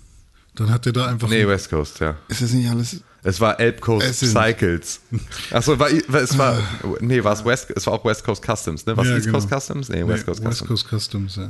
Dann 0.56 0.68
hat 0.68 0.84
er 0.84 0.92
da 0.92 1.06
einfach. 1.06 1.28
Nee, 1.28 1.46
West 1.46 1.70
Coast, 1.70 2.00
ja. 2.00 2.18
Ist 2.26 2.42
das 2.42 2.52
nicht 2.52 2.68
alles? 2.68 3.02
Es 3.22 3.40
war 3.40 3.60
Elb 3.60 3.80
Coast 3.80 4.14
Cycles. 4.20 5.00
Achso, 5.50 5.78
war, 5.78 5.88
es 5.90 6.38
war, 6.38 6.58
nee, 7.00 7.22
war 7.22 7.34
es 7.34 7.44
West, 7.44 7.70
es 7.74 7.86
war 7.86 7.94
auch 7.94 8.04
West 8.04 8.24
Coast 8.24 8.42
Customs, 8.44 8.86
ne? 8.86 8.96
Was 8.96 9.06
Ja, 9.08 9.14
East 9.16 9.26
genau. 9.26 9.38
Coast 9.38 9.50
Customs? 9.50 9.88
Nee, 9.90 10.02
Nee, 10.02 10.08
West 10.08 10.24
Coast 10.26 10.42
West 10.42 10.60
Customs. 10.62 10.84
Coast 10.88 11.02
Customs, 11.02 11.36
ja. 11.36 11.44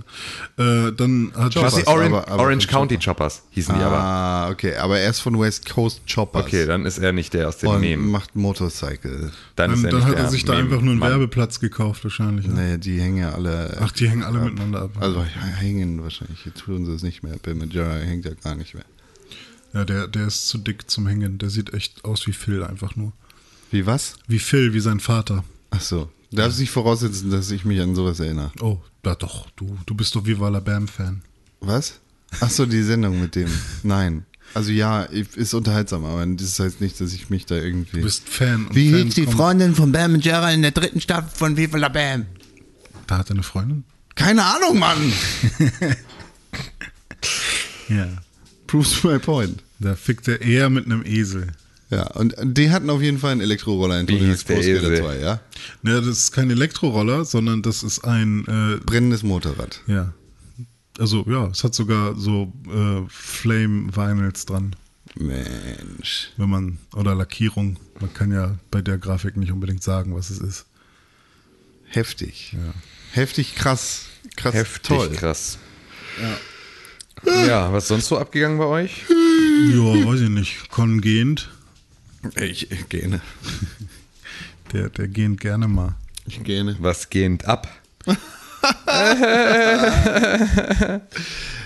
Äh, 0.88 0.92
dann 0.92 1.32
hat 1.36 1.54
Was 1.56 1.74
Choppers, 1.74 1.86
Orange, 1.86 2.06
aber- 2.16 2.28
aber 2.28 2.42
Orange 2.42 2.66
County 2.66 2.96
Chopper. 2.96 3.10
Choppers 3.10 3.42
hießen 3.50 3.74
die 3.76 3.80
aber. 3.82 3.96
Ah, 3.98 4.50
okay, 4.50 4.74
aber 4.76 4.98
er 4.98 5.10
ist 5.10 5.20
von 5.20 5.38
West 5.38 5.68
Coast 5.70 6.00
Choppers. 6.12 6.44
Okay, 6.44 6.66
dann 6.66 6.86
ist 6.86 6.98
er 6.98 7.12
nicht 7.12 7.34
der 7.34 7.48
aus 7.48 7.58
dem 7.58 7.78
Meme. 7.80 8.02
macht 8.02 8.34
Motorcycle. 8.34 9.30
Dann, 9.56 9.72
ist 9.72 9.84
dann, 9.84 9.84
er 9.84 9.90
dann 9.90 10.00
nicht 10.00 10.08
hat 10.08 10.16
er 10.24 10.28
sich 10.30 10.44
da 10.44 10.54
einfach 10.54 10.70
nur 10.70 10.78
einen 10.80 10.86
Meme-Mann. 10.98 11.10
Werbeplatz 11.20 11.60
gekauft, 11.60 12.02
wahrscheinlich. 12.04 12.46
Ne? 12.48 12.54
Naja, 12.54 12.76
die 12.78 13.00
hängen 13.00 13.18
ja 13.18 13.30
alle. 13.32 13.76
Ach, 13.80 13.92
die 13.92 14.08
hängen 14.08 14.22
alle 14.24 14.40
miteinander 14.40 14.82
ab. 14.82 14.90
Also 14.98 15.24
hängen 15.58 16.02
wahrscheinlich. 16.02 16.44
Jetzt 16.44 16.60
tun 16.60 16.84
sie 16.86 16.92
es 16.92 17.02
nicht 17.02 17.22
mehr. 17.22 17.36
Bill 17.42 17.54
Majora 17.54 17.94
hängt 17.94 18.24
ja 18.24 18.32
gar 18.42 18.54
nicht 18.56 18.74
mehr. 18.74 18.84
Ja, 19.72 19.84
der, 19.84 20.08
der 20.08 20.26
ist 20.26 20.48
zu 20.48 20.58
dick 20.58 20.90
zum 20.90 21.06
Hängen. 21.06 21.38
Der 21.38 21.50
sieht 21.50 21.72
echt 21.74 22.04
aus 22.04 22.26
wie 22.26 22.32
Phil 22.32 22.62
einfach 22.64 22.96
nur. 22.96 23.12
Wie 23.70 23.86
was? 23.86 24.14
Wie 24.26 24.38
Phil, 24.40 24.72
wie 24.74 24.80
sein 24.80 24.98
Vater. 25.00 25.44
Ach 25.70 25.80
so, 25.80 26.10
Du 26.30 26.36
darfst 26.36 26.60
nicht 26.60 26.70
voraussetzen, 26.70 27.30
dass 27.30 27.50
ich 27.50 27.64
mich 27.64 27.80
an 27.80 27.94
sowas 27.96 28.20
erinnere. 28.20 28.52
Oh, 28.60 28.78
ja 29.04 29.14
doch, 29.16 29.48
du, 29.56 29.76
du 29.86 29.94
bist 29.94 30.14
doch 30.14 30.24
Viva 30.26 30.48
la 30.48 30.60
Bam-Fan. 30.60 31.22
Was? 31.60 31.98
Ach 32.40 32.50
so, 32.50 32.66
die 32.66 32.82
Sendung 32.82 33.20
mit 33.20 33.34
dem. 33.34 33.48
Nein. 33.82 34.26
Also 34.54 34.70
ja, 34.72 35.02
ist 35.02 35.54
unterhaltsam, 35.54 36.04
aber 36.04 36.24
das 36.26 36.58
heißt 36.58 36.80
nicht, 36.80 37.00
dass 37.00 37.12
ich 37.12 37.30
mich 37.30 37.46
da 37.46 37.56
irgendwie. 37.56 37.98
Du 37.98 38.02
bist 38.04 38.28
Fan. 38.28 38.66
und 38.66 38.74
Wie 38.74 38.92
hieß 38.92 39.14
die 39.14 39.26
Freundin 39.26 39.74
von 39.74 39.92
Bam 39.92 40.14
und 40.14 40.24
Jerry 40.24 40.54
in 40.54 40.62
der 40.62 40.70
dritten 40.72 41.00
Staffel 41.00 41.30
von 41.32 41.56
Viva 41.56 41.78
la 41.78 41.88
Bam? 41.88 42.26
Da 43.06 43.18
hat 43.18 43.30
er 43.30 43.34
eine 43.34 43.42
Freundin? 43.44 43.84
Keine 44.14 44.44
Ahnung, 44.44 44.78
Mann! 44.78 45.12
Ja. 47.88 48.06
Proves 48.70 49.02
my 49.04 49.18
point. 49.18 49.62
Da 49.78 49.94
fickt 49.96 50.28
er 50.28 50.40
eher 50.40 50.70
mit 50.70 50.86
einem 50.86 51.04
Esel. 51.04 51.48
Ja, 51.90 52.06
und 52.12 52.36
die 52.42 52.70
hatten 52.70 52.88
auf 52.88 53.02
jeden 53.02 53.18
Fall 53.18 53.32
einen 53.32 53.40
Elektroroller 53.40 53.98
in 53.98 54.06
Tony 54.06 54.28
Hawk's 54.28 54.44
Pro 54.44 54.54
Skater 54.54 54.92
Esel? 54.92 54.98
2, 55.00 55.18
ja? 55.18 55.40
Ne, 55.82 55.94
das 56.00 56.06
ist 56.06 56.32
kein 56.32 56.50
Elektroroller, 56.50 57.24
sondern 57.24 57.62
das 57.62 57.82
ist 57.82 58.04
ein, 58.04 58.44
äh, 58.46 58.78
Brennendes 58.84 59.22
Motorrad. 59.22 59.80
ja. 59.86 60.12
Also 60.98 61.24
ja, 61.26 61.46
es 61.46 61.64
hat 61.64 61.74
sogar 61.74 62.14
so 62.14 62.52
äh, 62.68 63.08
Flame-Vinyls 63.08 64.44
dran, 64.44 64.76
Mensch. 65.14 66.30
wenn 66.36 66.50
man, 66.50 66.78
oder 66.94 67.14
Lackierung. 67.14 67.78
Man 68.00 68.12
kann 68.12 68.30
ja 68.30 68.58
bei 68.70 68.82
der 68.82 68.98
Grafik 68.98 69.36
nicht 69.38 69.50
unbedingt 69.50 69.82
sagen, 69.82 70.14
was 70.14 70.28
es 70.28 70.40
ist. 70.40 70.66
Heftig. 71.86 72.54
Heftig 73.12 73.54
krass. 73.54 74.06
Krass. 74.36 74.54
Heftig 74.54 74.82
toll. 74.82 75.10
krass. 75.12 75.58
Ja. 76.20 76.36
Ja, 77.26 77.72
was 77.72 77.88
sonst 77.88 78.06
so 78.08 78.18
abgegangen 78.18 78.58
bei 78.58 78.64
euch? 78.66 79.04
Ja, 79.08 80.06
weiß 80.06 80.20
ich 80.22 80.28
nicht. 80.28 80.70
Con 80.70 81.00
gehend, 81.00 81.48
Ich, 82.36 82.68
gähne. 82.88 83.20
der, 84.72 84.88
der 84.90 85.08
gehend 85.08 85.40
gerne 85.40 85.68
mal. 85.68 85.94
Ich 86.26 86.42
gähne. 86.44 86.76
Was 86.80 87.10
gehend 87.10 87.44
ab? 87.46 87.68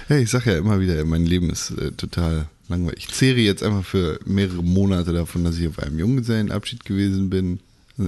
Hey, 0.07 0.23
ich 0.23 0.31
sag 0.31 0.47
ja 0.47 0.59
immer 0.59 0.81
wieder, 0.81 1.03
mein 1.05 1.25
Leben 1.27 1.51
ist 1.51 1.71
äh, 1.71 1.93
total 1.93 2.47
langweilig. 2.69 3.07
Ich 3.09 3.14
zehre 3.14 3.38
jetzt 3.40 3.62
einfach 3.62 3.85
für 3.85 4.21
mehrere 4.27 4.62
Monate 4.62 5.12
davon, 5.12 5.45
dass 5.45 5.59
ich 5.59 5.67
auf 5.69 5.79
einem 5.79 5.99
Junggesellenabschied 5.99 6.85
gewesen 6.85 7.31
bin. 7.31 7.61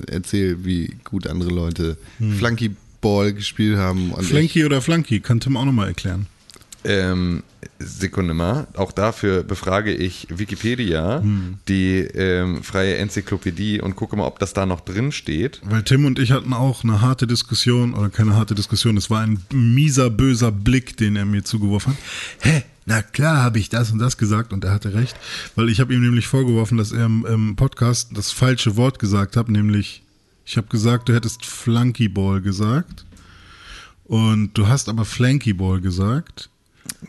Erzähle, 0.09 0.65
wie 0.65 0.97
gut 1.05 1.27
andere 1.29 1.51
Leute 1.51 1.97
Flunkyball 2.39 3.33
gespielt 3.33 3.77
haben. 3.79 4.13
Flanky 4.21 4.65
oder 4.65 4.83
Flanky, 4.83 5.21
kann 5.21 5.39
Tim 5.41 5.57
auch 5.57 5.65
nochmal 5.65 5.89
erklären. 5.89 6.27
Ähm, 6.87 7.43
Sekunde 7.79 8.33
mal. 8.33 8.67
Auch 8.75 8.93
dafür 8.93 9.43
befrage 9.43 9.93
ich 9.93 10.29
Wikipedia, 10.31 11.23
die 11.69 11.99
ähm, 11.99 12.63
freie 12.63 12.97
Enzyklopädie, 12.97 13.81
und 13.81 13.97
gucke 13.97 14.17
mal, 14.17 14.27
ob 14.27 14.39
das 14.39 14.53
da 14.53 14.67
noch 14.67 14.81
drin 14.81 15.13
steht. 15.13 15.61
Weil 15.65 15.83
Tim 15.83 16.05
und 16.05 16.19
ich 16.19 16.33
hatten 16.33 16.53
auch 16.53 16.85
eine 16.85 17.01
harte 17.01 17.27
Diskussion, 17.27 17.93
oder 17.95 18.09
keine 18.09 18.37
harte 18.37 18.55
Diskussion, 18.55 18.97
es 18.97 19.11
war 19.11 19.21
ein 19.21 19.43
mieser, 19.53 20.11
böser 20.11 20.53
Blick, 20.53 20.97
den 20.97 21.17
er 21.17 21.25
mir 21.25 21.45
zugeworfen 21.45 21.93
hat. 21.93 21.99
Hä? 22.41 22.63
Na 22.89 23.03
klar 23.03 23.43
habe 23.43 23.59
ich 23.59 23.69
das 23.69 23.91
und 23.91 23.99
das 23.99 24.17
gesagt 24.17 24.53
und 24.53 24.63
er 24.63 24.73
hatte 24.73 24.95
recht, 24.95 25.17
weil 25.57 25.69
ich 25.69 25.81
habe 25.81 25.93
ihm 25.93 26.03
nämlich 26.03 26.29
vorgeworfen, 26.29 26.79
dass 26.79 26.93
er 26.93 27.07
im, 27.07 27.27
im 27.27 27.57
Podcast 27.57 28.11
das 28.15 28.31
falsche 28.31 28.77
Wort 28.77 29.01
gesagt 29.01 29.37
hat, 29.37 29.49
nämlich 29.49 30.05
ich 30.45 30.57
habe 30.57 30.69
gesagt, 30.69 31.09
du 31.09 31.15
hättest 31.15 31.45
Flunkyball 31.45 32.41
gesagt 32.41 33.05
und 34.05 34.57
du 34.57 34.69
hast 34.69 34.89
aber 34.89 35.05
Flankyball 35.05 35.81
gesagt 35.81 36.49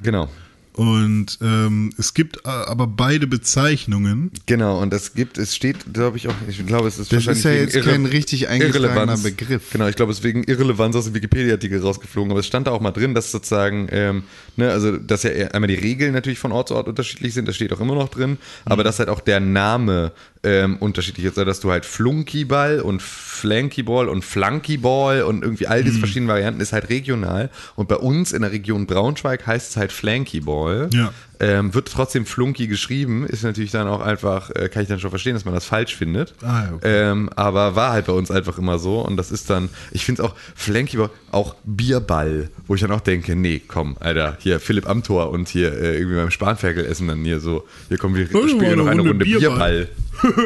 Genau. 0.01 0.29
und 0.73 1.39
ähm, 1.41 1.91
es 1.97 2.13
gibt 2.13 2.37
äh, 2.45 2.49
aber 2.49 2.85
beide 2.85 3.25
Bezeichnungen. 3.25 4.31
Genau, 4.45 4.79
und 4.79 4.93
es 4.93 5.15
gibt, 5.15 5.39
es 5.39 5.55
steht, 5.55 5.91
glaube 5.91 6.17
ich 6.17 6.27
auch, 6.27 6.35
ich 6.47 6.63
glaube, 6.67 6.87
es 6.87 6.99
ist 6.99 7.11
Das 7.11 7.25
wahrscheinlich 7.25 7.67
ist 7.67 7.73
ja 7.73 7.79
jetzt 7.79 7.87
kein 7.87 8.05
richtig 8.05 8.47
eingetragener. 8.47 9.17
Begriff. 9.17 9.71
Genau, 9.71 9.87
ich 9.87 9.95
glaube, 9.95 10.11
es 10.11 10.19
ist 10.19 10.23
wegen 10.23 10.43
Irrelevanz 10.43 10.95
aus 10.95 11.05
dem 11.05 11.15
Wikipedia-Artikel 11.15 11.81
rausgeflogen, 11.81 12.29
aber 12.31 12.41
es 12.41 12.45
stand 12.45 12.67
da 12.67 12.71
auch 12.71 12.81
mal 12.81 12.91
drin, 12.91 13.15
dass 13.15 13.31
sozusagen, 13.31 13.87
ähm, 13.91 14.23
ne, 14.55 14.69
also, 14.71 14.97
dass 14.97 15.23
ja 15.23 15.31
einmal 15.31 15.67
die 15.67 15.75
Regeln 15.75 16.13
natürlich 16.13 16.37
von 16.39 16.51
Ort 16.51 16.67
zu 16.67 16.75
Ort 16.75 16.87
unterschiedlich 16.87 17.33
sind, 17.33 17.47
das 17.47 17.55
steht 17.55 17.73
auch 17.73 17.79
immer 17.79 17.95
noch 17.95 18.09
drin, 18.09 18.37
aber 18.65 18.83
dass 18.83 18.99
halt 18.99 19.09
auch 19.09 19.21
der 19.21 19.39
Name 19.39 20.11
ähm, 20.43 20.77
unterschiedlich 20.77 21.25
also, 21.25 21.45
dass 21.45 21.59
du 21.59 21.71
halt 21.71 21.85
Flunkyball 21.85 22.81
und 22.81 23.01
Flankyball 23.01 24.09
und 24.09 24.23
Flunkyball 24.23 25.21
und 25.23 25.43
irgendwie 25.43 25.67
all 25.67 25.83
diese 25.83 25.99
verschiedenen 25.99 26.27
Varianten 26.27 26.61
ist 26.61 26.73
halt 26.73 26.89
regional 26.89 27.49
und 27.75 27.87
bei 27.87 27.97
uns 27.97 28.31
in 28.31 28.41
der 28.41 28.51
Region 28.51 28.87
Braunschweig 28.87 29.45
heißt 29.45 29.71
es 29.71 29.77
halt 29.77 29.91
Flankyball. 29.91 30.89
Ja. 30.93 31.13
Ähm, 31.39 31.75
wird 31.75 31.91
trotzdem 31.91 32.25
Flunky 32.25 32.65
geschrieben, 32.65 33.23
ist 33.27 33.43
natürlich 33.43 33.69
dann 33.69 33.87
auch 33.87 34.01
einfach, 34.01 34.49
äh, 34.49 34.69
kann 34.69 34.81
ich 34.81 34.87
dann 34.87 34.99
schon 34.99 35.11
verstehen, 35.11 35.35
dass 35.35 35.45
man 35.45 35.53
das 35.53 35.65
falsch 35.65 35.95
findet. 35.95 36.33
Ah, 36.41 36.63
okay. 36.73 37.11
ähm, 37.11 37.29
aber 37.35 37.75
war 37.75 37.91
halt 37.91 38.07
bei 38.07 38.13
uns 38.13 38.31
einfach 38.31 38.57
immer 38.57 38.79
so 38.79 39.01
und 39.01 39.17
das 39.17 39.31
ist 39.31 39.47
dann, 39.51 39.69
ich 39.91 40.03
finde 40.03 40.23
es 40.23 40.27
auch, 40.27 40.35
Flanky 40.55 40.97
auch 41.29 41.55
Bierball, 41.63 42.49
wo 42.65 42.73
ich 42.73 42.81
dann 42.81 42.91
auch 42.91 43.01
denke, 43.01 43.35
nee, 43.35 43.61
komm, 43.67 43.97
Alter, 43.99 44.35
hier 44.39 44.59
Philipp 44.59 44.89
Amthor 44.89 45.29
und 45.29 45.47
hier 45.47 45.73
äh, 45.73 45.97
irgendwie 45.97 46.15
beim 46.15 46.31
Spanferkel 46.31 46.83
essen 46.83 47.07
dann 47.07 47.23
hier 47.23 47.39
so, 47.39 47.67
hier 47.87 47.99
kommen 47.99 48.15
wir, 48.15 48.25
spielen 48.25 48.79
noch 48.79 48.87
eine 48.87 49.01
Runde 49.01 49.11
Runde 49.11 49.25
Bierball. 49.25 49.59
Bierball. 49.59 49.89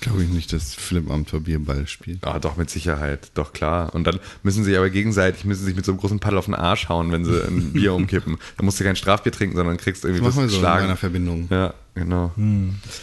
Glaube 0.00 0.22
ich 0.24 0.30
nicht, 0.30 0.50
dass 0.54 0.74
Philipp 0.74 1.10
Amthor 1.10 1.40
Bierball 1.40 1.86
spielt. 1.86 2.24
Ah, 2.24 2.38
doch, 2.38 2.56
mit 2.56 2.70
Sicherheit, 2.70 3.30
doch 3.34 3.52
klar. 3.52 3.94
Und 3.94 4.04
dann 4.04 4.18
müssen 4.42 4.64
sie 4.64 4.74
aber 4.76 4.88
gegenseitig, 4.88 5.44
müssen 5.44 5.66
sich 5.66 5.76
mit 5.76 5.84
so 5.84 5.92
einem 5.92 6.00
großen 6.00 6.20
Paddel 6.20 6.38
auf 6.38 6.46
den 6.46 6.54
Arsch 6.54 6.88
hauen, 6.88 7.12
wenn 7.12 7.26
sie 7.26 7.38
ein 7.46 7.72
Bier 7.74 7.92
umkippen. 7.92 8.38
Dann 8.56 8.64
musst 8.64 8.80
du 8.80 8.84
kein 8.84 8.96
Strafbier 8.96 9.30
trinken, 9.30 9.56
sondern 9.56 9.76
kriegst 9.76 10.04
irgendwie 10.04 10.24
Das 10.24 10.34
machen 10.34 10.44
wir 10.44 10.46
das 10.46 10.52
so 10.54 10.58
in 10.58 10.62
meiner 10.64 10.96
Verbindung. 10.96 11.48
Ja, 11.50 11.74
genau. 11.94 12.32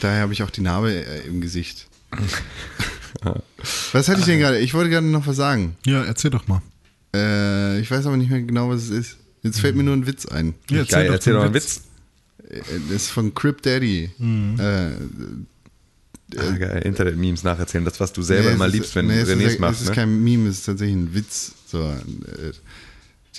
Daher 0.02 0.22
habe 0.22 0.34
ich 0.34 0.42
auch 0.42 0.50
die 0.50 0.62
Narbe 0.62 0.92
äh, 0.92 1.28
im 1.28 1.40
Gesicht. 1.40 1.88
was 3.92 4.10
hatte 4.10 4.20
ich 4.22 4.26
denn 4.26 4.40
gerade? 4.40 4.58
Ich 4.60 4.74
wollte 4.74 4.90
gerade 4.90 5.06
noch 5.06 5.28
was 5.28 5.36
sagen. 5.36 5.76
Ja, 5.86 6.04
erzähl 6.04 6.32
doch 6.32 6.48
mal. 6.48 6.62
Äh, 7.16 7.80
ich 7.80 7.92
weiß 7.92 8.08
aber 8.08 8.18
nicht 8.18 8.32
mehr 8.32 8.42
genau, 8.42 8.70
was 8.70 8.84
es 8.84 8.90
ist. 8.90 9.18
Jetzt 9.44 9.60
fällt 9.60 9.76
mir 9.76 9.84
nur 9.84 9.96
ein 9.96 10.08
Witz 10.08 10.26
ein. 10.26 10.56
Ja, 10.70 10.84
Geil, 10.84 11.12
erzähl 11.12 11.34
den 11.34 11.36
doch 11.36 11.40
mal 11.42 11.46
einen 11.46 11.54
Witz. 11.54 11.82
Äh, 12.50 12.60
Das 12.90 13.04
ist 13.04 13.10
von 13.12 13.34
Crip 13.36 13.62
Daddy. 13.62 14.10
Äh, 14.20 14.92
Ah, 16.36 16.52
geil, 16.52 16.82
Internet-Memes 16.84 17.44
nacherzählen, 17.44 17.86
das, 17.86 18.00
was 18.00 18.12
du 18.12 18.22
selber 18.22 18.50
nee, 18.50 18.56
immer 18.56 18.68
es 18.68 18.74
liebst, 18.74 18.90
ist, 18.90 18.96
wenn 18.96 19.08
nee, 19.08 19.20
es 19.20 19.30
Renés 19.30 19.46
ist, 19.46 19.60
macht. 19.60 19.76
Es 19.76 19.82
ist 19.82 19.90
ne? 19.90 19.96
kein 19.96 20.24
Meme, 20.24 20.50
es 20.50 20.60
ist 20.60 20.66
tatsächlich 20.66 20.98
ein 20.98 21.14
Witz. 21.14 21.54
So, 21.68 21.82
äh, 21.82 22.52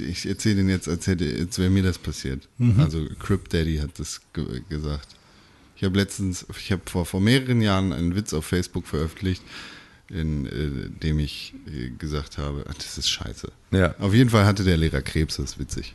ich 0.03 0.27
erzähle 0.27 0.57
den 0.57 0.68
jetzt, 0.68 0.88
als, 0.88 1.07
hätte, 1.07 1.24
als 1.38 1.59
wäre 1.59 1.70
mir 1.70 1.83
das 1.83 1.98
passiert. 1.98 2.48
Mhm. 2.59 2.81
Also 2.81 3.07
Crip 3.18 3.48
Daddy 3.48 3.79
hat 3.79 3.98
das 3.98 4.20
ge 4.33 4.62
gesagt. 4.68 5.09
Ich 5.77 5.85
habe 5.85 5.98
letztens, 5.98 6.46
ich 6.59 6.72
habe 6.72 6.83
vor, 6.87 7.05
vor 7.05 7.20
mehreren 7.20 7.61
Jahren 7.61 7.92
einen 7.92 8.16
Witz 8.16 8.33
auf 8.33 8.46
Facebook 8.46 8.87
veröffentlicht, 8.87 9.42
in 10.09 10.46
äh, 10.46 10.88
dem 11.03 11.18
ich 11.18 11.55
äh, 11.66 11.90
gesagt 11.90 12.38
habe, 12.38 12.64
ach, 12.68 12.74
das 12.74 12.96
ist 12.98 13.11
scheiße. 13.11 13.53
Ja. 13.72 13.94
Auf 13.98 14.14
jeden 14.14 14.31
Fall 14.31 14.46
hatte 14.46 14.64
der 14.64 14.77
Lehrer 14.77 15.03
Krebs, 15.03 15.37
das 15.37 15.53
ist 15.53 15.59
witzig. 15.59 15.94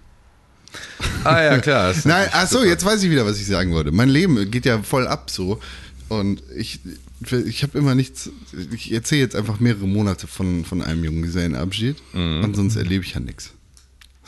Ah 1.23 1.41
ja, 1.41 1.57
klar. 1.59 1.93
das 1.93 2.05
Nein, 2.05 2.29
ach 2.31 2.47
so, 2.47 2.63
jetzt 2.63 2.85
weiß 2.85 3.03
ich 3.03 3.11
wieder, 3.11 3.25
was 3.25 3.39
ich 3.39 3.47
sagen 3.47 3.73
wollte. 3.73 3.91
Mein 3.91 4.09
Leben 4.09 4.49
geht 4.49 4.65
ja 4.65 4.81
voll 4.81 5.07
ab 5.07 5.29
so. 5.29 5.59
Und 6.19 6.41
ich, 6.55 6.79
ich 7.45 7.63
habe 7.63 7.77
immer 7.77 7.95
nichts. 7.95 8.29
Ich 8.73 8.91
erzähle 8.91 9.21
jetzt 9.21 9.35
einfach 9.35 9.59
mehrere 9.59 9.87
Monate 9.87 10.27
von, 10.27 10.65
von 10.65 10.81
einem 10.81 11.03
Junggesellenabschied. 11.03 11.97
Und 12.13 12.55
sonst 12.55 12.75
erlebe 12.75 13.03
ich 13.03 13.13
ja 13.13 13.19
nichts. 13.19 13.51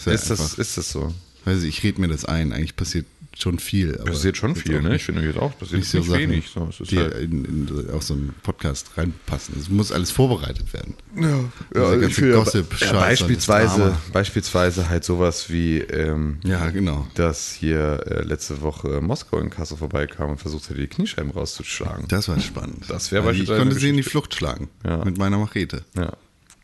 ja 0.05 0.11
Mhm. 0.11 0.15
Ist 0.15 0.29
das, 0.29 0.39
einfach- 0.39 0.57
ist 0.57 0.77
das 0.77 0.91
so? 0.91 1.13
ich, 1.45 1.63
ich 1.65 1.83
rede 1.83 2.01
mir 2.01 2.07
das 2.07 2.25
ein. 2.25 2.53
Eigentlich 2.53 2.75
passiert 2.75 3.05
schon 3.41 3.59
viel. 3.59 3.95
aber 3.99 4.11
Passiert 4.11 4.37
schon 4.37 4.51
jetzt 4.55 4.61
viel, 4.63 4.81
ne? 4.81 4.95
Ich 4.95 5.03
finde 5.05 5.21
jetzt 5.23 5.37
auch, 5.37 5.57
passiert 5.57 5.79
Nicht 5.79 5.89
so 5.89 5.97
nicht 5.99 6.07
Sachen, 6.09 6.19
wenig. 6.21 6.49
So, 6.49 6.67
es 6.69 6.79
ist 6.79 6.91
die 6.91 6.99
halt, 6.99 7.15
in, 7.15 7.45
in, 7.45 7.89
auf 7.91 8.03
so 8.03 8.13
einen 8.13 8.33
Podcast 8.43 8.91
reinpassen. 8.97 9.55
Es 9.59 9.69
muss 9.69 9.91
alles 9.91 10.11
vorbereitet 10.11 10.71
werden. 10.73 10.95
ja, 11.15 11.43
Diese 11.73 11.81
ganze 11.99 12.05
ich 12.07 12.15
finde, 12.15 12.31
Gossip, 12.33 12.79
ja, 12.81 12.93
beispielsweise, 12.93 13.97
beispielsweise 14.13 14.89
halt 14.89 15.03
sowas 15.03 15.49
wie, 15.49 15.79
ähm, 15.79 16.39
Ja, 16.43 16.69
genau. 16.69 17.07
dass 17.15 17.51
hier 17.53 18.03
äh, 18.07 18.21
letzte 18.23 18.61
Woche 18.61 19.01
Moskau 19.01 19.39
in 19.39 19.49
Kassel 19.49 19.77
vorbeikam 19.77 20.31
und 20.31 20.37
versucht 20.37 20.69
hätte, 20.69 20.79
die 20.79 20.87
Kniescheiben 20.87 21.31
rauszuschlagen. 21.31 22.07
Das 22.07 22.27
war 22.27 22.39
spannend. 22.39 22.85
Das 22.87 23.11
wäre 23.11 23.33
Ich 23.33 23.45
konnte 23.47 23.61
eine 23.61 23.73
sie 23.73 23.89
in 23.89 23.93
die 23.93 23.97
Geschichte. 23.97 24.09
Flucht 24.11 24.35
schlagen. 24.35 24.69
Ja. 24.85 25.03
Mit 25.03 25.17
meiner 25.17 25.37
Machete. 25.37 25.83
Ja. 25.95 26.13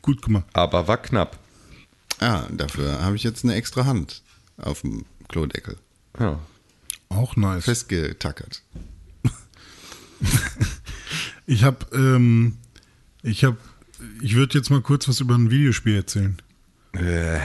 Gut 0.02 0.22
gemacht. 0.22 0.46
Aber 0.54 0.88
war 0.88 0.98
knapp. 1.02 1.38
Ja, 2.20 2.48
dafür 2.52 3.02
habe 3.02 3.16
ich 3.16 3.24
jetzt 3.24 3.44
eine 3.44 3.56
extra 3.56 3.86
Hand 3.86 4.22
auf 4.58 4.82
dem 4.82 5.06
Klodeckel. 5.28 5.78
Ja. 6.20 6.40
Auch 7.12 7.36
nice. 7.36 7.65
Festgetackert. 7.65 8.63
Ich 11.47 11.65
habe, 11.65 11.86
ähm, 11.91 12.58
ich 13.24 13.43
habe, 13.43 13.58
ich 14.21 14.36
würde 14.36 14.58
jetzt 14.58 14.69
mal 14.69 14.80
kurz 14.80 15.10
was 15.10 15.19
über 15.19 15.36
ein 15.36 15.52
Videospiel 15.52 15.95
erzählen. 15.95 16.38
Äh. 16.93 17.39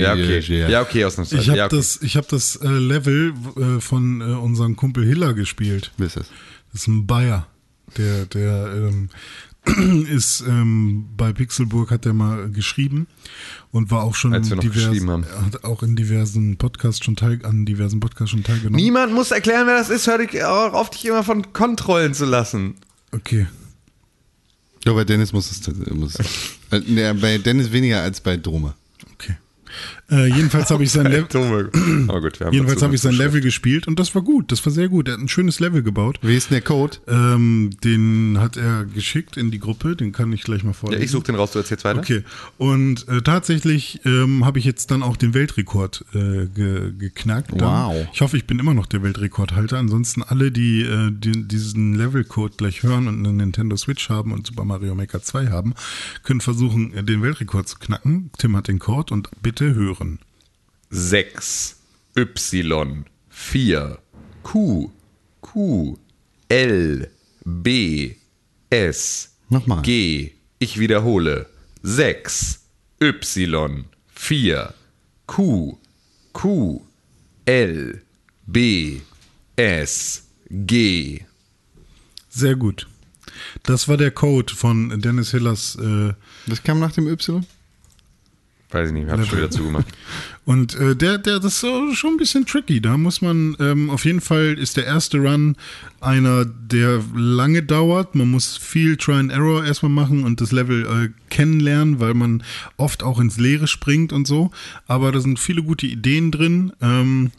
Ja, 0.00 0.12
okay. 0.12 0.68
Ja, 0.68 0.82
okay, 0.82 1.04
ausnahmsweise. 1.04 1.42
Ich 1.42 1.48
habe 1.48 1.58
ja, 1.58 1.66
okay. 1.66 1.76
das, 1.76 2.02
ich 2.02 2.16
habe 2.16 2.26
das 2.28 2.56
äh, 2.56 2.66
Level 2.66 3.34
äh, 3.56 3.80
von 3.80 4.20
äh, 4.20 4.24
unserem 4.24 4.74
Kumpel 4.74 5.06
Hiller 5.06 5.32
gespielt. 5.32 5.92
Wer 5.96 6.08
ist 6.08 6.16
das? 6.16 6.26
Das 6.72 6.82
ist 6.82 6.88
ein 6.88 7.06
Bayer. 7.06 7.46
Der, 7.96 8.26
der 8.26 8.72
ähm, 8.74 9.10
ist 10.10 10.44
ähm, 10.46 11.06
bei 11.16 11.32
Pixelburg 11.32 11.90
hat 11.90 12.04
er 12.04 12.12
mal 12.12 12.50
geschrieben 12.50 13.06
und 13.72 13.90
war 13.90 14.02
auch 14.02 14.14
schon 14.14 14.34
Als 14.34 14.50
wir 14.50 14.56
noch 14.56 14.62
geschrieben 14.62 15.10
haben. 15.10 15.26
hat 15.44 15.64
auch 15.64 15.82
in 15.82 15.96
diversen 15.96 16.58
Podcasts 16.58 17.02
schon 17.04 17.16
teil, 17.16 17.40
an 17.44 17.64
diversen 17.64 17.98
Podcasts 18.00 18.30
schon 18.30 18.42
teilgenommen. 18.42 18.76
Niemand 18.76 19.14
muss 19.14 19.30
erklären, 19.30 19.66
wer 19.66 19.78
das 19.78 19.88
ist. 19.88 20.06
Hör 20.06 20.18
dich 20.18 20.44
auch 20.44 20.74
auf, 20.74 20.90
dich 20.90 21.06
immer 21.06 21.24
von 21.24 21.52
Kontrollen 21.52 22.12
zu 22.12 22.26
lassen. 22.26 22.74
Okay. 23.12 23.46
Ja, 24.84 24.92
bei 24.92 25.04
Dennis 25.04 25.32
muss 25.32 25.50
es. 25.50 25.62
Muss, 25.94 26.16
äh, 26.70 27.14
bei 27.14 27.38
Dennis 27.38 27.72
weniger 27.72 28.02
als 28.02 28.20
bei 28.20 28.36
Dome. 28.36 28.74
Äh, 30.10 30.26
jedenfalls 30.26 30.70
habe 30.70 30.84
ich 30.84 30.90
sein 30.90 31.06
Level. 31.10 31.70
Aber 32.08 32.20
gut, 32.20 32.38
wir 32.40 32.46
haben 32.46 32.52
Jedenfalls 32.54 32.82
habe 32.82 32.94
ich 32.94 33.00
sein 33.00 33.14
Level 33.14 33.40
gespielt 33.40 33.86
und 33.88 33.98
das 33.98 34.14
war 34.14 34.22
gut. 34.22 34.52
Das 34.52 34.64
war 34.66 34.72
sehr 34.72 34.88
gut. 34.88 35.08
Er 35.08 35.14
hat 35.14 35.20
ein 35.20 35.28
schönes 35.28 35.60
Level 35.60 35.82
gebaut. 35.82 36.18
Wie 36.22 36.36
ist 36.36 36.50
denn 36.50 36.56
der 36.56 36.62
Code? 36.62 36.98
Ähm, 37.08 37.70
den 37.82 38.38
hat 38.38 38.56
er 38.56 38.84
geschickt 38.84 39.36
in 39.36 39.50
die 39.50 39.58
Gruppe. 39.58 39.96
Den 39.96 40.12
kann 40.12 40.32
ich 40.32 40.42
gleich 40.42 40.62
mal 40.62 40.70
Ja, 40.70 40.74
vorlesen. 40.74 41.04
ich 41.04 41.10
suche 41.10 41.24
den 41.24 41.34
raus, 41.36 41.52
du 41.52 41.58
erzählst 41.58 41.84
weiter. 41.84 42.00
Okay. 42.00 42.22
Und 42.58 43.08
äh, 43.08 43.22
tatsächlich 43.22 44.00
ähm, 44.04 44.44
habe 44.44 44.58
ich 44.58 44.64
jetzt 44.64 44.90
dann 44.90 45.02
auch 45.02 45.16
den 45.16 45.34
Weltrekord 45.34 46.04
äh, 46.14 46.46
ge 46.46 46.92
geknackt. 46.98 47.52
Dann. 47.52 47.60
Wow. 47.60 48.06
Ich 48.12 48.20
hoffe, 48.20 48.36
ich 48.36 48.46
bin 48.46 48.58
immer 48.58 48.74
noch 48.74 48.86
der 48.86 49.02
Weltrekordhalter. 49.02 49.78
Ansonsten 49.78 50.22
alle, 50.22 50.50
die, 50.52 50.82
äh, 50.82 51.10
die 51.10 51.46
diesen 51.48 51.94
Levelcode 51.94 52.58
gleich 52.58 52.82
hören 52.82 53.08
und 53.08 53.18
eine 53.18 53.32
Nintendo 53.32 53.76
Switch 53.76 54.08
haben 54.08 54.32
und 54.32 54.46
Super 54.46 54.64
Mario 54.64 54.94
Maker 54.94 55.22
2 55.22 55.48
haben, 55.48 55.74
können 56.22 56.40
versuchen, 56.40 56.92
äh, 56.94 57.02
den 57.04 57.22
Weltrekord 57.22 57.68
zu 57.68 57.78
knacken. 57.78 58.30
Tim 58.38 58.56
hat 58.56 58.68
den 58.68 58.78
Code 58.78 59.12
und 59.14 59.28
bitte 59.42 59.63
hören. 59.72 60.18
6 60.90 61.76
Y 62.16 63.04
4 63.30 63.98
Q 64.42 64.90
Q 65.40 65.98
L 66.48 67.10
B 67.44 68.16
S 68.70 69.36
Nochmal. 69.48 69.82
G 69.82 70.32
ich 70.58 70.78
wiederhole 70.78 71.46
6 71.82 72.60
Y 73.00 73.84
4 74.14 74.74
Q 75.26 75.78
Q 76.32 76.86
L 77.46 78.02
B 78.46 79.00
S 79.56 80.28
G 80.50 81.24
Sehr 82.28 82.56
gut. 82.56 82.86
Das 83.62 83.88
war 83.88 83.96
der 83.96 84.10
Code 84.10 84.52
von 84.54 85.00
Dennis 85.00 85.30
Hillers 85.30 85.76
äh, 85.76 86.12
Das 86.46 86.62
kam 86.62 86.78
nach 86.80 86.92
dem 86.92 87.08
Y? 87.08 87.44
Weiß 88.74 88.88
ich 88.88 88.92
nicht, 88.92 89.08
hab 89.08 89.24
schon 89.24 89.38
wieder 89.38 89.52
zugemacht. 89.52 89.86
Und 90.44 90.74
äh, 90.74 90.96
der, 90.96 91.18
der, 91.18 91.38
das 91.38 91.62
ist 91.62 91.96
schon 91.96 92.14
ein 92.14 92.16
bisschen 92.16 92.44
tricky. 92.44 92.80
Da 92.80 92.96
muss 92.96 93.22
man, 93.22 93.56
ähm, 93.60 93.88
auf 93.88 94.04
jeden 94.04 94.20
Fall 94.20 94.58
ist 94.58 94.76
der 94.76 94.84
erste 94.84 95.18
Run 95.18 95.54
einer, 96.00 96.44
der 96.44 97.00
lange 97.14 97.62
dauert. 97.62 98.16
Man 98.16 98.32
muss 98.32 98.56
viel 98.56 98.96
Try 98.96 99.14
and 99.14 99.30
Error 99.30 99.64
erstmal 99.64 99.92
machen 99.92 100.24
und 100.24 100.40
das 100.40 100.50
Level 100.50 100.84
äh, 100.86 101.08
kennenlernen, 101.30 102.00
weil 102.00 102.14
man 102.14 102.42
oft 102.76 103.04
auch 103.04 103.20
ins 103.20 103.38
Leere 103.38 103.68
springt 103.68 104.12
und 104.12 104.26
so. 104.26 104.50
Aber 104.88 105.12
da 105.12 105.20
sind 105.20 105.38
viele 105.38 105.62
gute 105.62 105.86
Ideen 105.86 106.32
drin. 106.32 106.72
Ähm, 106.82 107.30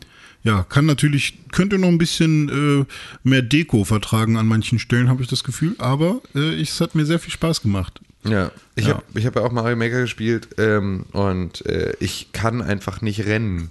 ja, 0.44 0.64
kann 0.64 0.86
natürlich, 0.86 1.38
könnte 1.52 1.78
noch 1.78 1.90
ein 1.90 1.98
bisschen 1.98 2.48
äh, 2.48 2.86
mehr 3.28 3.42
Deko 3.42 3.84
vertragen 3.84 4.38
an 4.38 4.48
manchen 4.48 4.80
Stellen, 4.80 5.10
habe 5.10 5.22
ich 5.22 5.28
das 5.28 5.44
Gefühl. 5.44 5.76
Aber 5.80 6.22
äh, 6.34 6.56
ich, 6.56 6.70
es 6.70 6.80
hat 6.80 6.96
mir 6.96 7.06
sehr 7.06 7.20
viel 7.20 7.34
Spaß 7.34 7.62
gemacht. 7.62 8.00
Ja, 8.28 8.52
ich 8.76 8.88
Ja. 8.88 8.96
habe 8.96 9.24
hab 9.24 9.36
ja 9.36 9.42
auch 9.44 9.52
Mario 9.52 9.76
Maker 9.76 10.02
gespielt 10.02 10.50
ähm, 10.58 11.06
und 11.12 11.66
äh, 11.66 11.94
ich 12.00 12.32
kann 12.34 12.62
einfach 12.62 13.02
nicht 13.02 13.26
rennen 13.26 13.70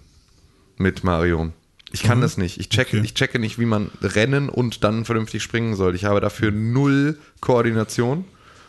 mit 0.77 1.05
Mario. 1.05 1.53
Ich 1.93 2.03
kann 2.03 2.21
das 2.21 2.37
nicht. 2.39 2.59
Ich 2.59 2.69
checke, 2.71 2.97
Okay. 2.97 3.05
ich 3.07 3.15
checke 3.15 3.39
nicht, 3.39 3.59
wie 3.61 3.67
man 3.67 3.91
rennen 4.03 4.49
und 4.49 4.83
dann 4.83 5.05
vernünftig 5.05 5.43
springen 5.43 5.77
soll. 5.77 5.95
Ich 5.95 6.05
habe 6.05 6.21
dafür 6.21 6.51
null 6.51 7.19
Koordination 7.41 8.25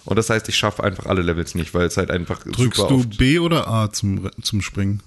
und 0.06 0.16
das 0.18 0.30
heißt, 0.30 0.48
ich 0.50 0.56
schaffe 0.58 0.84
einfach 0.84 1.08
alle 1.08 1.24
Levels 1.24 1.56
nicht, 1.56 1.74
weil 1.74 1.88
es 1.88 1.98
halt 1.98 2.12
einfach 2.12 2.44
Drückst 2.44 2.80
du 2.90 3.04
B 3.18 3.40
oder 3.40 3.68
A 3.68 3.92
zum, 3.92 4.30
zum 4.42 4.62
Springen? 4.62 5.02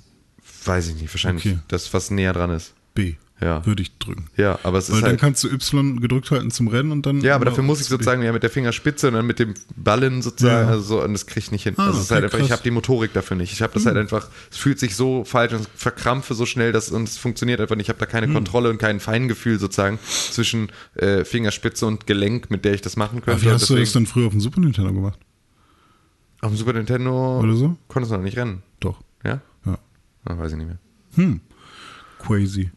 weiß 0.64 0.88
ich 0.88 1.00
nicht, 1.00 1.14
wahrscheinlich 1.14 1.46
Okay. 1.46 1.58
das, 1.68 1.94
was 1.94 2.10
näher 2.10 2.32
dran 2.32 2.50
ist. 2.50 2.72
B. 2.94 3.14
Ja. 3.40 3.64
Würde 3.64 3.82
ich 3.82 3.96
drücken. 3.98 4.26
Ja, 4.36 4.58
aber 4.64 4.78
es 4.78 4.88
Weil 4.90 4.96
ist 4.96 5.02
dann 5.02 5.10
halt, 5.12 5.20
kannst 5.20 5.44
du 5.44 5.48
Y 5.48 6.00
gedrückt 6.00 6.30
halten 6.32 6.50
zum 6.50 6.66
Rennen 6.66 6.90
und 6.90 7.06
dann. 7.06 7.20
ja, 7.20 7.36
aber 7.36 7.44
dafür 7.44 7.62
muss 7.62 7.80
ich 7.80 7.86
sozusagen 7.86 8.20
ja 8.22 8.32
mit 8.32 8.42
der 8.42 8.50
Fingerspitze 8.50 9.06
und 9.08 9.14
dann 9.14 9.26
mit 9.26 9.38
dem 9.38 9.54
Ballen 9.76 10.22
sozusagen, 10.22 10.66
Ja. 10.66 10.72
also 10.72 10.82
so, 10.82 11.04
und 11.04 11.12
das 11.12 11.26
kriege 11.26 11.38
ich 11.38 11.52
nicht 11.52 11.62
hin. 11.62 11.74
Ah, 11.76 11.86
also 11.86 11.98
es 11.98 12.04
ist 12.06 12.10
halt 12.10 12.24
einfach, 12.24 12.38
ich 12.38 12.42
krass. 12.42 12.48
Hm. 12.48 12.52
habe 12.54 12.62
die 12.64 12.70
Motorik 12.72 13.12
dafür 13.12 13.36
nicht. 13.36 13.52
Ich 13.52 13.62
habe 13.62 13.72
das 13.74 13.86
halt 13.86 13.96
einfach, 13.96 14.28
es 14.50 14.56
fühlt 14.56 14.80
sich 14.80 14.96
so 14.96 15.24
falsch 15.24 15.52
und 15.52 15.68
verkrampfe 15.76 16.34
so 16.34 16.46
schnell, 16.46 16.72
dass, 16.72 16.90
und 16.90 17.04
es 17.08 17.16
funktioniert 17.16 17.60
einfach 17.60 17.76
nicht. 17.76 17.84
Ich 17.86 17.90
habe 17.90 18.00
da 18.00 18.06
keine 18.06 18.26
Hm. 18.26 18.34
Kontrolle 18.34 18.70
und 18.70 18.78
kein 18.78 18.98
Feingefühl 18.98 19.60
sozusagen 19.60 20.00
zwischen 20.32 20.70
äh, 20.96 21.24
Fingerspitze 21.24 21.86
und 21.86 22.08
Gelenk, 22.08 22.50
mit 22.50 22.64
der 22.64 22.74
ich 22.74 22.80
das 22.80 22.96
machen 22.96 23.22
könnte. 23.22 23.30
Aber 23.32 23.42
wie 23.42 23.50
hast 23.54 23.70
du 23.70 23.74
das 23.76 23.82
deswegen- 23.84 24.04
dann 24.04 24.06
früher 24.06 24.26
auf 24.26 24.32
dem 24.32 24.40
Super 24.40 24.60
Nintendo 24.60 24.92
gemacht? 24.92 25.18
Auf 26.40 26.50
dem 26.50 26.56
Super 26.56 26.72
Nintendo 26.72 27.38
Oder 27.40 27.54
so? 27.54 27.76
konntest 27.86 28.10
du 28.12 28.16
noch 28.16 28.24
nicht 28.24 28.36
rennen. 28.36 28.62
Doch. 28.80 29.00
Ja? 29.24 29.40
Ja. 29.64 29.78
Ah, 30.24 30.38
weiß 30.38 30.52
ich 30.52 30.58
nicht 30.58 30.66
mehr. 30.68 31.38
Crazy. 32.18 32.70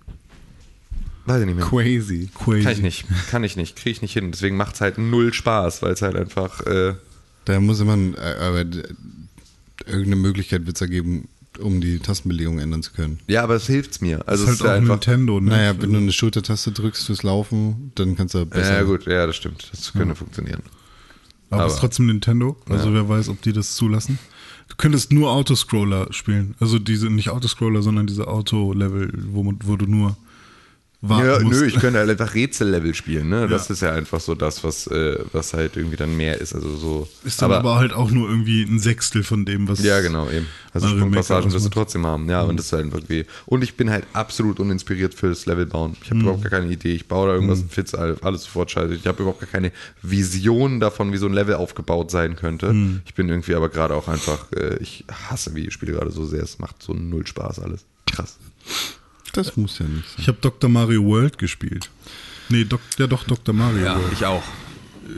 Weiß 1.25 1.41
ich 1.41 1.45
nicht 1.45 1.55
mehr. 1.55 1.65
Crazy. 1.65 2.29
Crazy. 2.33 2.63
Kann 2.63 2.71
ich 2.73 2.81
nicht. 2.81 3.05
Kann 3.29 3.43
ich 3.43 3.55
nicht. 3.55 3.75
Kriege 3.75 3.91
ich 3.91 4.01
nicht 4.01 4.13
hin. 4.13 4.31
Deswegen 4.31 4.57
macht 4.57 4.75
es 4.75 4.81
halt 4.81 4.97
null 4.97 5.33
Spaß, 5.33 5.81
weil 5.81 5.93
es 5.93 6.01
halt 6.01 6.15
einfach. 6.15 6.61
Äh, 6.65 6.95
Da 7.45 7.59
muss 7.59 7.79
immer, 7.79 7.95
äh, 8.17 8.35
aber 8.39 8.65
d- 8.65 8.83
irgendeine 9.85 10.15
Möglichkeit 10.17 10.65
wird 10.65 10.75
es 10.77 10.81
ergeben, 10.81 11.27
um 11.59 11.81
die 11.81 11.99
Tastenbelegung 11.99 12.59
ändern 12.59 12.81
zu 12.81 12.93
können. 12.93 13.19
ja, 13.27 13.43
aber 13.43 13.55
es 13.55 13.67
hilft 13.67 14.01
mir. 14.01 14.27
Also 14.27 14.45
Das 14.45 14.55
es 14.55 14.61
ist 14.61 14.67
halt 14.67 14.83
auch 14.83 14.87
Nintendo, 14.87 15.39
ne? 15.39 15.49
Naja, 15.51 15.75
wenn 15.79 15.91
du 15.91 15.97
eine 15.99 16.11
Schultertaste 16.11 16.71
drückst 16.71 17.05
fürs 17.07 17.23
Laufen, 17.23 17.91
dann 17.95 18.15
kannst 18.15 18.33
du 18.35 18.45
besser. 18.45 18.73
Ja, 18.77 18.83
gut, 18.83 19.05
ja, 19.05 19.25
das 19.27 19.35
stimmt. 19.35 19.67
Das 19.71 19.91
könnte 19.93 20.15
funktionieren. 20.15 20.61
aber 21.49 21.61
es 21.61 21.65
aber- 21.65 21.73
ist 21.73 21.79
trotzdem 21.79 22.05
Nintendo. 22.07 22.55
Also 22.69 22.87
Ja. 22.89 22.93
wer 22.95 23.09
weiß, 23.09 23.27
ob 23.29 23.41
die 23.41 23.51
das 23.53 23.75
zulassen. 23.75 24.17
Du 24.69 24.75
könntest 24.77 25.11
nur 25.11 25.29
Autoscroller 25.31 26.07
spielen. 26.13 26.55
Also 26.61 26.79
diese, 26.79 27.09
nicht 27.09 27.29
Autoscroller, 27.29 27.81
sondern 27.81 28.07
diese 28.07 28.27
Auto-Level, 28.27 29.11
wo, 29.31 29.43
man- 29.43 29.59
wo 29.63 29.75
du 29.75 29.85
nur 29.85 30.15
warten 31.01 31.25
Ja, 31.27 31.39
musst. 31.39 31.59
nö, 31.61 31.65
ich 31.67 31.79
könnte 31.79 31.97
halt 31.99 32.09
einfach 32.11 32.35
Rätsellevel 32.35 32.93
spielen, 32.93 33.29
ne? 33.29 33.47
Das 33.47 33.67
Ja. 33.69 33.73
ist 33.73 33.81
ja 33.81 33.91
einfach 33.93 34.19
so 34.19 34.35
das, 34.35 34.63
was, 34.63 34.85
äh, 34.87 35.17
was 35.31 35.53
halt 35.53 35.75
irgendwie 35.75 35.95
dann 35.97 36.15
mehr 36.15 36.39
ist. 36.39 36.53
Also 36.53 36.75
so. 36.77 37.07
Ist 37.23 37.41
dann 37.41 37.51
aber, 37.51 37.75
halt 37.77 37.91
auch 37.93 38.11
nur 38.11 38.29
irgendwie 38.29 38.61
ein 38.63 38.79
Sechstel 38.79 39.23
von 39.23 39.43
dem, 39.45 39.67
was. 39.67 39.83
Ja, 39.83 39.99
genau, 40.01 40.29
eben. 40.29 40.45
Also 40.73 40.87
Sprungpassagen 40.87 41.51
wirst 41.51 41.65
du 41.65 41.69
trotzdem 41.69 42.05
haben, 42.05 42.29
ja, 42.29 42.43
und 42.43 42.55
das 42.57 42.67
ist 42.67 42.73
halt 42.73 42.85
irgendwie. 42.93 43.25
Und 43.47 43.63
ich 43.63 43.75
bin 43.75 43.89
halt 43.89 44.05
absolut 44.13 44.59
uninspiriert 44.59 45.13
fürs 45.15 45.45
Level 45.47 45.65
bauen. 45.65 45.97
Ich 46.01 46.09
habe 46.11 46.15
Mhm. 46.17 46.21
überhaupt 46.21 46.43
gar 46.43 46.51
keine 46.61 46.71
Idee. 46.71 46.93
Ich 46.93 47.07
baue 47.07 47.27
da 47.29 47.33
irgendwas 47.33 47.63
fitz, 47.69 47.93
alles 47.95 48.43
sofort 48.43 48.69
scheiße. 48.71 48.93
Ich 48.93 49.07
habe 49.07 49.23
überhaupt 49.23 49.39
gar 49.41 49.49
keine 49.49 49.71
Vision 50.03 50.79
davon, 50.79 51.11
wie 51.13 51.17
so 51.17 51.25
ein 51.25 51.33
Level 51.33 51.55
aufgebaut 51.55 52.11
sein 52.11 52.35
könnte. 52.35 52.71
Mhm. 52.73 53.01
Ich 53.05 53.15
bin 53.15 53.27
irgendwie 53.27 53.55
aber 53.55 53.69
gerade 53.69 53.95
auch 53.95 54.07
einfach, 54.07 54.51
äh, 54.53 54.77
ich 54.77 55.03
hasse 55.29 55.55
Videospiele 55.55 55.93
gerade 55.93 56.11
so 56.11 56.25
sehr. 56.25 56.43
Es 56.43 56.59
macht 56.59 56.81
so 56.83 56.93
null 56.93 57.25
Spaß 57.25 57.59
alles. 57.59 57.85
Krass. 58.05 58.37
Das 59.33 59.55
muss 59.57 59.79
ja 59.79 59.85
nicht 59.85 60.07
sein. 60.07 60.15
Ich 60.17 60.27
habe 60.27 60.37
Dr. 60.41 60.69
Mario 60.69 61.03
World 61.03 61.37
gespielt. 61.37 61.89
Nee, 62.49 62.65
Dok 62.65 62.81
ja 62.97 63.07
doch, 63.07 63.23
Dr. 63.23 63.55
Mario 63.55 63.85
World. 63.85 64.13
ich 64.13 64.25
auch. 64.25 64.43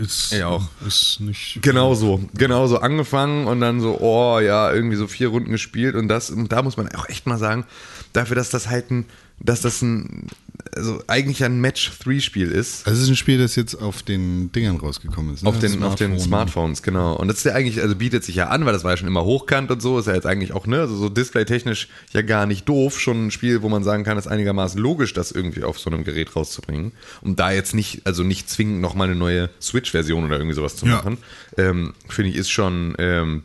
Ist, 0.02 0.34
ich 0.34 0.44
auch. 0.44 0.68
Ist 0.88 1.20
nicht. 1.20 1.60
Genau 1.62 1.94
so, 1.94 2.24
genau 2.34 2.68
so 2.68 2.80
angefangen 2.80 3.48
und 3.48 3.60
dann 3.60 3.80
so, 3.80 4.00
oh 4.00 4.40
ja, 4.40 4.72
irgendwie 4.72 4.96
so 4.96 5.08
vier 5.08 5.28
Runden 5.28 5.52
gespielt 5.52 5.96
und 5.96 6.08
das, 6.08 6.30
und 6.30 6.52
da 6.52 6.62
muss 6.62 6.78
man 6.78 6.88
auch 6.96 7.08
echt 7.10 7.28
mal 7.28 7.38
sagen, 7.38 7.66
dafür, 8.14 8.36
dass 8.36 8.50
das 8.50 8.70
halt 8.70 8.92
ein, 8.92 9.06
dass 9.40 9.62
das 9.62 9.82
ein, 9.82 10.28
also 10.76 11.04
eigentlich 11.08 11.44
ein 11.44 11.60
Match-3-Spiel 11.62 12.52
ist, 12.52 12.86
Also 12.88 12.98
es 12.98 13.04
ist 13.06 13.10
ein 13.10 13.16
Spiel, 13.16 13.38
das 13.38 13.56
jetzt 13.56 13.76
auf 13.76 14.04
den 14.04 14.52
Dingern 14.52 14.78
rausgekommen 14.78 15.34
ist. 15.34 15.44
Ne? 15.44 15.50
auf 15.50 15.60
den, 15.60 15.82
auf 15.84 15.96
den 15.96 16.12
Smartphone. 16.12 16.20
Smartphones, 16.20 16.84
genau. 16.84 17.16
Und 17.16 17.28
das 17.28 17.38
ist 17.38 17.44
ja 17.46 17.54
eigentlich, 17.54 17.82
also 17.82 17.96
bietet 17.96 18.24
sich 18.24 18.36
ja 18.36 18.48
an, 18.50 18.66
weil 18.66 18.74
das 18.74 18.84
war 18.84 18.92
ja 18.92 18.98
schon 18.98 19.08
immer 19.08 19.24
hochkant 19.24 19.72
und 19.72 19.82
so, 19.82 19.98
ist 20.00 20.08
ja 20.08 20.14
jetzt 20.14 20.26
eigentlich 20.28 20.54
auch, 20.54 20.68
ne, 20.68 20.80
also 20.82 20.96
so 20.96 21.10
displaytechnisch 21.10 21.90
ja 22.12 22.22
gar 22.22 22.46
nicht 22.46 22.68
doof, 22.70 23.00
schon 23.00 23.28
ein 23.28 23.32
Spiel, 23.32 23.62
wo 23.62 23.70
man 23.70 23.84
sagen 23.84 24.04
kann, 24.04 24.18
ist 24.18 24.28
einigermaßen 24.28 24.80
logisch, 24.80 25.14
das 25.14 25.32
irgendwie 25.32 25.64
auf 25.64 25.80
so 25.80 25.90
einem 25.90 26.04
Gerät 26.04 26.36
rauszubringen. 26.36 26.92
Um 27.22 27.36
da 27.36 27.52
jetzt 27.52 27.74
nicht, 27.74 28.06
also 28.06 28.24
nicht 28.24 28.50
zwingend 28.50 28.80
nochmal 28.82 29.08
eine 29.08 29.16
neue 29.18 29.50
Switch-Version 29.62 30.24
oder 30.26 30.38
irgendwie 30.38 30.56
sowas 30.56 30.76
zu 30.76 30.86
Ja. 30.86 30.98
machen, 30.98 31.18
ähm, 31.58 31.94
finde 32.10 32.32
ich, 32.32 32.36
ist 32.38 32.50
schon, 32.52 32.96
ähm, 33.00 33.44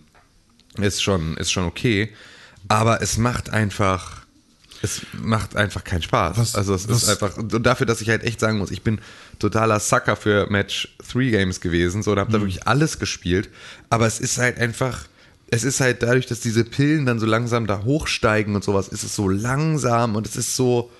ist 0.80 1.02
schon, 1.02 1.36
ist 1.38 1.50
schon 1.50 1.64
okay. 1.64 2.10
Aber 2.68 3.00
es 3.02 3.16
macht 3.18 3.50
einfach, 3.50 4.17
es 4.82 5.02
macht 5.12 5.56
einfach 5.56 5.84
keinen 5.84 6.02
Spaß. 6.02 6.36
Was- 6.38 6.54
also 6.54 6.74
es 6.74 6.88
was- 6.88 7.02
ist 7.04 7.08
einfach, 7.08 7.36
und 7.36 7.52
dafür, 7.64 7.86
dass 7.86 8.00
ich 8.00 8.08
halt 8.08 8.22
echt 8.24 8.40
sagen 8.40 8.58
muss, 8.58 8.70
ich 8.70 8.82
bin 8.82 9.00
totaler 9.38 9.80
Sucker 9.80 10.16
für 10.16 10.48
Match 10.50 10.88
3 11.12 11.30
Games 11.30 11.60
gewesen, 11.60 12.02
so, 12.02 12.12
und 12.12 12.18
habe 12.18 12.32
da 12.32 12.40
wirklich 12.40 12.66
alles 12.66 12.98
gespielt. 12.98 13.48
Aber 13.90 14.06
es 14.06 14.20
ist 14.20 14.38
halt 14.38 14.58
einfach, 14.58 15.06
es 15.50 15.64
ist 15.64 15.80
halt 15.80 16.02
dadurch, 16.02 16.26
dass 16.26 16.40
diese 16.40 16.64
Pillen 16.64 17.06
dann 17.06 17.18
so 17.18 17.26
langsam 17.26 17.66
da 17.66 17.82
hochsteigen 17.84 18.54
und 18.54 18.62
sowas, 18.64 18.88
ist 18.88 19.02
es 19.04 19.14
so 19.14 19.28
langsam 19.28 20.14
und 20.16 20.26
es 20.26 20.36
ist 20.36 20.54
so, 20.56 20.90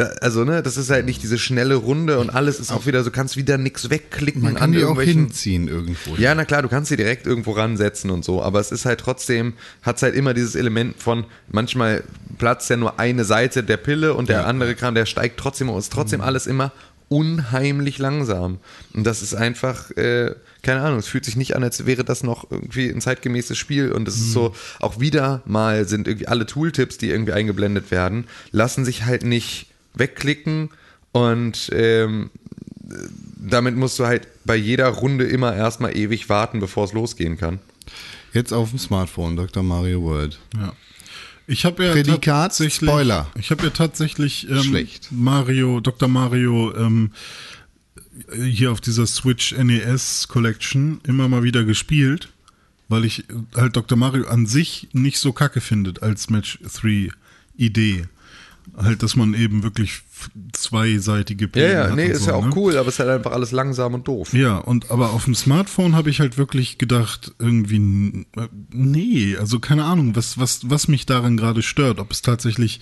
da, 0.00 0.06
also 0.22 0.44
ne, 0.44 0.62
das 0.62 0.78
ist 0.78 0.88
halt 0.88 1.04
nicht 1.04 1.22
diese 1.22 1.38
schnelle 1.38 1.74
Runde 1.74 2.18
und 2.18 2.30
alles 2.30 2.58
ist 2.58 2.72
auch 2.72 2.86
wieder, 2.86 3.04
so 3.04 3.10
kannst 3.10 3.36
wieder 3.36 3.58
nichts 3.58 3.90
wegklicken 3.90 4.42
Man 4.42 4.54
kann 4.54 4.70
an 4.70 4.72
die 4.72 4.84
auch 4.84 5.00
hinziehen 5.00 5.68
irgendwo. 5.68 6.16
ja, 6.16 6.34
na 6.34 6.46
klar, 6.46 6.62
du 6.62 6.68
kannst 6.68 6.88
sie 6.88 6.96
direkt 6.96 7.26
irgendwo 7.26 7.52
ransetzen 7.52 8.10
und 8.10 8.24
so, 8.24 8.42
aber 8.42 8.60
es 8.60 8.72
ist 8.72 8.86
halt 8.86 9.00
trotzdem, 9.00 9.52
hat 9.82 9.96
es 9.96 10.02
halt 10.02 10.14
immer 10.14 10.32
dieses 10.32 10.54
Element 10.54 11.00
von, 11.00 11.26
manchmal 11.50 12.02
platzt 12.38 12.70
ja 12.70 12.76
nur 12.76 12.98
eine 12.98 13.24
Seite 13.24 13.62
der 13.62 13.76
Pille 13.76 14.14
und 14.14 14.30
der 14.30 14.46
andere 14.46 14.74
Kram, 14.74 14.94
der 14.94 15.04
steigt 15.04 15.38
trotzdem 15.38 15.68
und 15.68 15.78
ist 15.78 15.92
trotzdem 15.92 16.22
alles 16.22 16.46
immer 16.46 16.72
unheimlich 17.08 17.98
langsam. 17.98 18.58
Und 18.94 19.04
das 19.04 19.20
ist 19.20 19.34
einfach, 19.34 19.90
äh, 19.96 20.32
keine 20.62 20.80
Ahnung, 20.80 21.00
es 21.00 21.08
fühlt 21.08 21.24
sich 21.24 21.34
nicht 21.34 21.56
an, 21.56 21.64
als 21.64 21.84
wäre 21.84 22.04
das 22.04 22.22
noch 22.22 22.48
irgendwie 22.50 22.88
ein 22.88 23.00
zeitgemäßes 23.00 23.58
Spiel. 23.58 23.90
Und 23.90 24.06
es 24.06 24.14
ist 24.14 24.32
so, 24.32 24.54
auch 24.78 25.00
wieder 25.00 25.42
mal 25.44 25.88
sind 25.88 26.06
irgendwie 26.06 26.28
alle 26.28 26.46
Tooltips, 26.46 26.98
die 26.98 27.10
irgendwie 27.10 27.32
eingeblendet 27.32 27.90
werden, 27.90 28.28
lassen 28.52 28.84
sich 28.84 29.04
halt 29.06 29.24
nicht 29.24 29.69
wegklicken 29.94 30.70
und 31.12 31.70
ähm, 31.72 32.30
damit 33.36 33.76
musst 33.76 33.98
du 33.98 34.06
halt 34.06 34.28
bei 34.44 34.56
jeder 34.56 34.88
Runde 34.88 35.24
immer 35.24 35.54
erstmal 35.54 35.96
ewig 35.96 36.28
warten, 36.28 36.60
bevor 36.60 36.84
es 36.84 36.92
losgehen 36.92 37.36
kann. 37.36 37.58
Jetzt 38.32 38.52
auf 38.52 38.70
dem 38.70 38.78
Smartphone, 38.78 39.36
Dr. 39.36 39.62
Mario 39.62 40.02
World. 40.02 40.38
Ja. 40.56 40.72
Ich 41.46 41.64
habe 41.64 41.84
ja 41.84 41.92
Prädikat, 41.92 42.50
tatsächlich, 42.50 42.88
Spoiler. 42.88 43.28
Ich 43.36 43.50
habe 43.50 43.64
ja 43.64 43.70
tatsächlich 43.70 44.48
ähm, 44.48 44.62
Schlecht. 44.62 45.08
Mario, 45.10 45.80
Dr. 45.80 46.08
Mario 46.08 46.72
ähm, 46.76 47.10
hier 48.40 48.70
auf 48.70 48.80
dieser 48.80 49.06
Switch 49.06 49.52
NES 49.52 50.28
Collection 50.28 51.00
immer 51.04 51.28
mal 51.28 51.42
wieder 51.42 51.64
gespielt, 51.64 52.28
weil 52.88 53.04
ich 53.04 53.24
halt 53.56 53.74
Dr. 53.74 53.98
Mario 53.98 54.28
an 54.28 54.46
sich 54.46 54.88
nicht 54.92 55.18
so 55.18 55.32
kacke 55.32 55.60
findet 55.60 56.04
als 56.04 56.30
Match 56.30 56.60
3 56.62 57.08
Idee. 57.56 58.04
Halt, 58.76 59.02
dass 59.02 59.16
man 59.16 59.34
eben 59.34 59.62
wirklich 59.62 60.02
zweiseitige 60.52 61.44
Ja, 61.46 61.50
Pläne 61.50 61.72
ja, 61.72 61.84
hat 61.88 61.96
nee, 61.96 62.06
ist 62.06 62.24
so, 62.24 62.30
ja 62.30 62.36
auch 62.36 62.44
ne? 62.46 62.52
cool, 62.54 62.76
aber 62.76 62.88
es 62.88 62.94
ist 62.94 62.98
halt 63.00 63.10
einfach 63.10 63.32
alles 63.32 63.52
langsam 63.52 63.94
und 63.94 64.06
doof. 64.06 64.32
Ja, 64.32 64.58
und 64.58 64.90
aber 64.90 65.10
auf 65.10 65.24
dem 65.24 65.34
Smartphone 65.34 65.94
habe 65.94 66.10
ich 66.10 66.20
halt 66.20 66.38
wirklich 66.38 66.78
gedacht, 66.78 67.32
irgendwie, 67.38 68.26
äh, 68.36 68.48
nee, 68.70 69.36
also 69.36 69.58
keine 69.60 69.84
Ahnung, 69.84 70.16
was, 70.16 70.38
was, 70.38 70.70
was 70.70 70.88
mich 70.88 71.06
daran 71.06 71.36
gerade 71.36 71.62
stört. 71.62 71.98
Ob 71.98 72.10
es 72.10 72.22
tatsächlich 72.22 72.80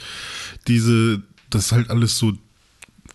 diese, 0.67 1.23
das 1.51 1.73
halt 1.73 1.91
alles 1.91 2.19
so 2.19 2.33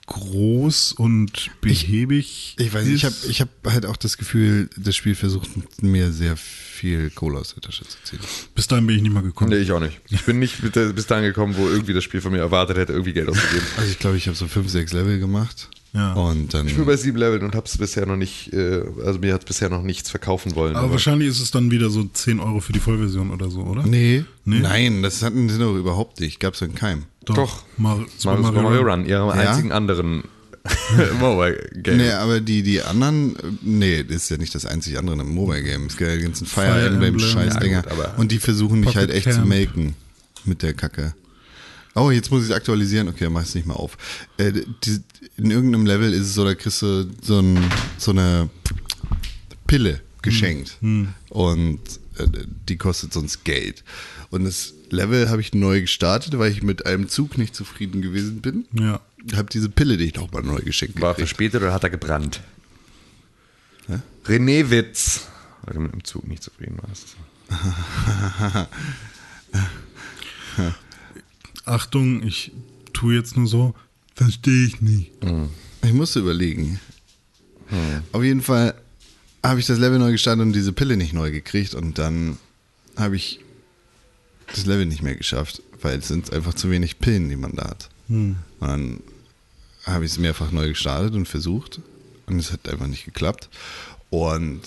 groß 0.06 0.94
und 0.94 1.52
behäbig 1.62 2.56
Ich 2.60 2.74
weiß 2.74 2.86
nicht, 2.86 2.96
ich 2.96 3.06
habe 3.06 3.16
ich 3.28 3.42
hab 3.42 3.50
halt 3.66 3.86
auch 3.86 3.98
das 3.98 4.18
Gefühl, 4.18 4.70
das 4.78 4.96
Spiel 4.96 5.16
versucht 5.16 5.50
mir 5.82 6.12
sehr 6.12 6.36
viel 6.36 7.10
Kohle 7.10 7.40
aus 7.40 7.54
der 7.54 7.62
Tasche 7.62 7.86
zu 7.86 7.98
ziehen. 8.04 8.20
Bis 8.54 8.68
dahin 8.68 8.86
bin 8.86 8.98
ich 8.98 9.02
nicht 9.02 9.14
mal 9.14 9.24
gekommen. 9.24 9.52
Nee, 9.52 9.58
ich 9.58 9.72
auch 9.72 9.80
nicht. 9.80 10.02
Ich 10.10 10.24
bin 10.24 10.40
nicht 10.40 10.62
bis 10.62 10.94
bis 10.94 11.08
dahin 11.08 11.24
gekommen, 11.24 11.56
wo 11.58 11.70
irgendwie 11.70 11.94
das 11.94 12.04
Spiel 12.04 12.22
von 12.22 12.32
mir 12.32 12.40
erwartet 12.40 12.78
hätte, 12.78 12.92
irgendwie 12.92 13.14
Geld 13.14 13.30
auszugeben. 13.30 13.66
Also 13.78 13.92
ich 13.92 14.00
glaube, 14.00 14.18
ich 14.18 14.28
habe 14.28 14.36
so 14.36 14.48
fünf, 14.48 14.70
sechs 14.70 14.92
Level 14.92 15.20
gemacht. 15.20 15.70
Ja. 15.96 16.14
Und 16.14 16.54
dann. 16.56 16.66
Ich 16.68 16.76
bin 16.76 16.86
bei 16.86 16.96
sieben 16.96 17.18
Leveln 17.20 17.44
und 17.44 17.54
hab's 17.56 17.78
bisher 17.78 18.06
noch 18.08 18.16
nicht, 18.16 18.52
äh, 18.52 18.82
also 19.06 19.20
mir 19.20 19.34
hat 19.34 19.46
bisher 19.46 19.70
noch 19.70 19.84
nichts 19.84 20.10
verkaufen 20.10 20.56
wollen. 20.56 20.76
Aber 20.76 20.90
wahrscheinlich 20.92 21.30
ist 21.30 21.40
es 21.40 21.52
dann 21.52 21.70
wieder 21.70 21.90
so 21.92 22.04
10 22.04 22.40
Euro 22.40 22.60
für 22.62 22.74
die 22.74 22.80
Vollversion 22.80 23.30
oder 23.30 23.50
so, 23.52 23.62
oder? 23.62 23.84
nee, 23.86 24.26
Nee? 24.46 24.60
Nein, 24.60 25.04
das 25.04 25.22
hatten 25.22 25.48
sie 25.50 25.60
doch 25.60 25.76
überhaupt 25.76 26.20
nicht. 26.20 26.40
Gab 26.40 26.56
es 26.56 26.62
in 26.64 26.74
keinem. 26.74 27.04
Doch. 27.26 27.64
Mar 27.78 28.00
Super 28.18 28.40
Mario, 28.40 28.62
Mario, 28.62 28.82
Run. 28.82 28.90
Run, 29.02 29.06
ihrem 29.06 29.28
Ja? 29.28 29.34
einzigen 29.34 29.72
anderen 29.72 30.24
Mobile 31.20 31.70
Game. 31.76 31.98
Nee, 31.98 32.12
aber 32.12 32.40
die, 32.42 32.64
die 32.64 32.82
anderen, 32.82 33.36
nee, 33.62 34.04
das 34.04 34.16
ist 34.24 34.30
ja 34.30 34.38
nicht 34.38 34.56
das 34.56 34.66
einzig 34.66 34.98
andere 34.98 35.20
im 35.22 35.34
Mobile 35.34 35.62
Game. 35.64 35.86
Es 35.86 35.98
gibt 35.98 36.10
ja 36.10 36.16
die 36.18 36.24
ganzen 36.24 36.48
Fire, 36.48 36.66
Fire 36.74 36.86
Emblem, 36.88 37.14
Emblem. 37.14 37.30
Scheißdinger. 37.30 37.84
Ja, 37.86 37.92
aber- 37.92 38.18
und 38.18 38.32
die 38.32 38.40
versuchen 38.40 38.80
mich 38.80 38.88
Pocket 38.88 39.00
halt 39.02 39.12
echt 39.12 39.26
zu 39.32 39.36
Camp. 39.40 39.48
melken 39.48 39.96
mit 40.46 40.62
der 40.64 40.74
Kacke. 40.74 41.14
Oh, 41.96 42.10
jetzt 42.12 42.32
muss 42.32 42.44
ich 42.44 42.50
es 42.50 42.56
aktualisieren. 42.56 43.08
Okay, 43.10 43.30
mach 43.30 43.44
es 43.44 43.54
nicht 43.54 43.68
mehr 43.68 43.76
auf. 43.78 43.98
Äh, 44.38 44.52
die, 44.84 45.00
in 45.38 45.52
irgendeinem 45.52 45.86
Level 45.86 46.14
ist 46.14 46.28
es 46.28 46.34
so, 46.36 46.46
da 46.46 46.56
kriegst 46.56 46.82
du 46.82 47.10
so, 47.22 47.40
ein, 47.40 47.60
so 47.98 48.12
eine 48.12 48.50
Pille 49.68 50.02
geschenkt. 50.22 50.78
Und 51.30 51.80
äh, 52.18 52.28
die 52.70 52.78
kostet 52.78 53.14
sonst 53.14 53.44
Geld. 53.44 53.84
Und 54.30 54.44
das 54.46 54.74
Level 54.90 55.30
habe 55.30 55.42
ich 55.42 55.54
neu 55.54 55.82
gestartet, 55.82 56.38
weil 56.38 56.52
ich 56.52 56.64
mit 56.64 56.86
einem 56.86 57.10
Zug 57.10 57.38
nicht 57.38 57.56
zufrieden 57.56 58.02
gewesen 58.02 58.42
bin. 58.42 58.66
Ja. 58.74 59.02
Habe 59.36 59.50
diese 59.52 59.70
Pille, 59.70 59.98
die 59.98 60.06
ich 60.06 60.16
nochmal 60.16 60.44
neu 60.44 60.60
geschenkt 60.60 61.02
War 61.02 61.14
gekriegt. 61.14 61.30
verspätet 61.30 61.62
oder 61.62 61.74
hat 61.74 61.84
er 61.84 61.90
gebrannt? 61.90 62.42
René 64.26 64.70
Witz. 64.70 65.28
Weil 65.64 65.74
du 65.76 65.80
mit 65.82 65.94
dem 65.94 66.04
Zug 66.04 66.28
nicht 66.28 66.44
zufrieden 66.44 66.78
warst. 66.82 67.16
Achtung, 71.66 72.24
ich 72.24 72.52
tue 72.94 73.16
jetzt 73.16 73.38
nur 73.38 73.48
so, 73.48 73.76
verstehe 74.16 74.68
ich 74.68 74.82
nicht. 74.82 75.12
Ich 75.84 75.94
musste 75.94 76.20
überlegen. 76.20 76.80
Auf 78.12 78.24
jeden 78.24 78.42
Fall 78.42 78.76
habe 79.44 79.60
ich 79.60 79.66
das 79.66 79.80
Level 79.80 80.00
neu 80.00 80.12
gestartet 80.12 80.42
und 80.46 80.54
diese 80.54 80.74
Pille 80.74 80.96
nicht 80.96 81.14
neu 81.14 81.32
gekriegt 81.32 81.74
und 81.74 81.98
dann 81.98 82.38
habe 82.96 83.16
ich 83.16 83.40
das 84.48 84.66
Level 84.66 84.86
nicht 84.86 85.02
mehr 85.02 85.16
geschafft, 85.16 85.62
weil 85.82 86.00
es 86.00 86.08
sind 86.08 86.32
einfach 86.32 86.54
zu 86.54 86.70
wenig 86.70 87.00
Pillen, 87.00 87.30
die 87.30 87.36
man 87.36 87.54
da 87.56 87.70
hat. 87.70 87.90
Und 88.60 88.68
dann 88.68 89.00
habe 89.86 90.06
ich 90.06 90.12
es 90.12 90.20
mehrfach 90.20 90.52
neu 90.52 90.70
gestartet 90.70 91.16
und 91.16 91.28
versucht 91.28 91.82
und 92.28 92.38
es 92.40 92.52
hat 92.52 92.70
einfach 92.70 92.88
nicht 92.88 93.06
geklappt. 93.06 93.50
Und 94.10 94.62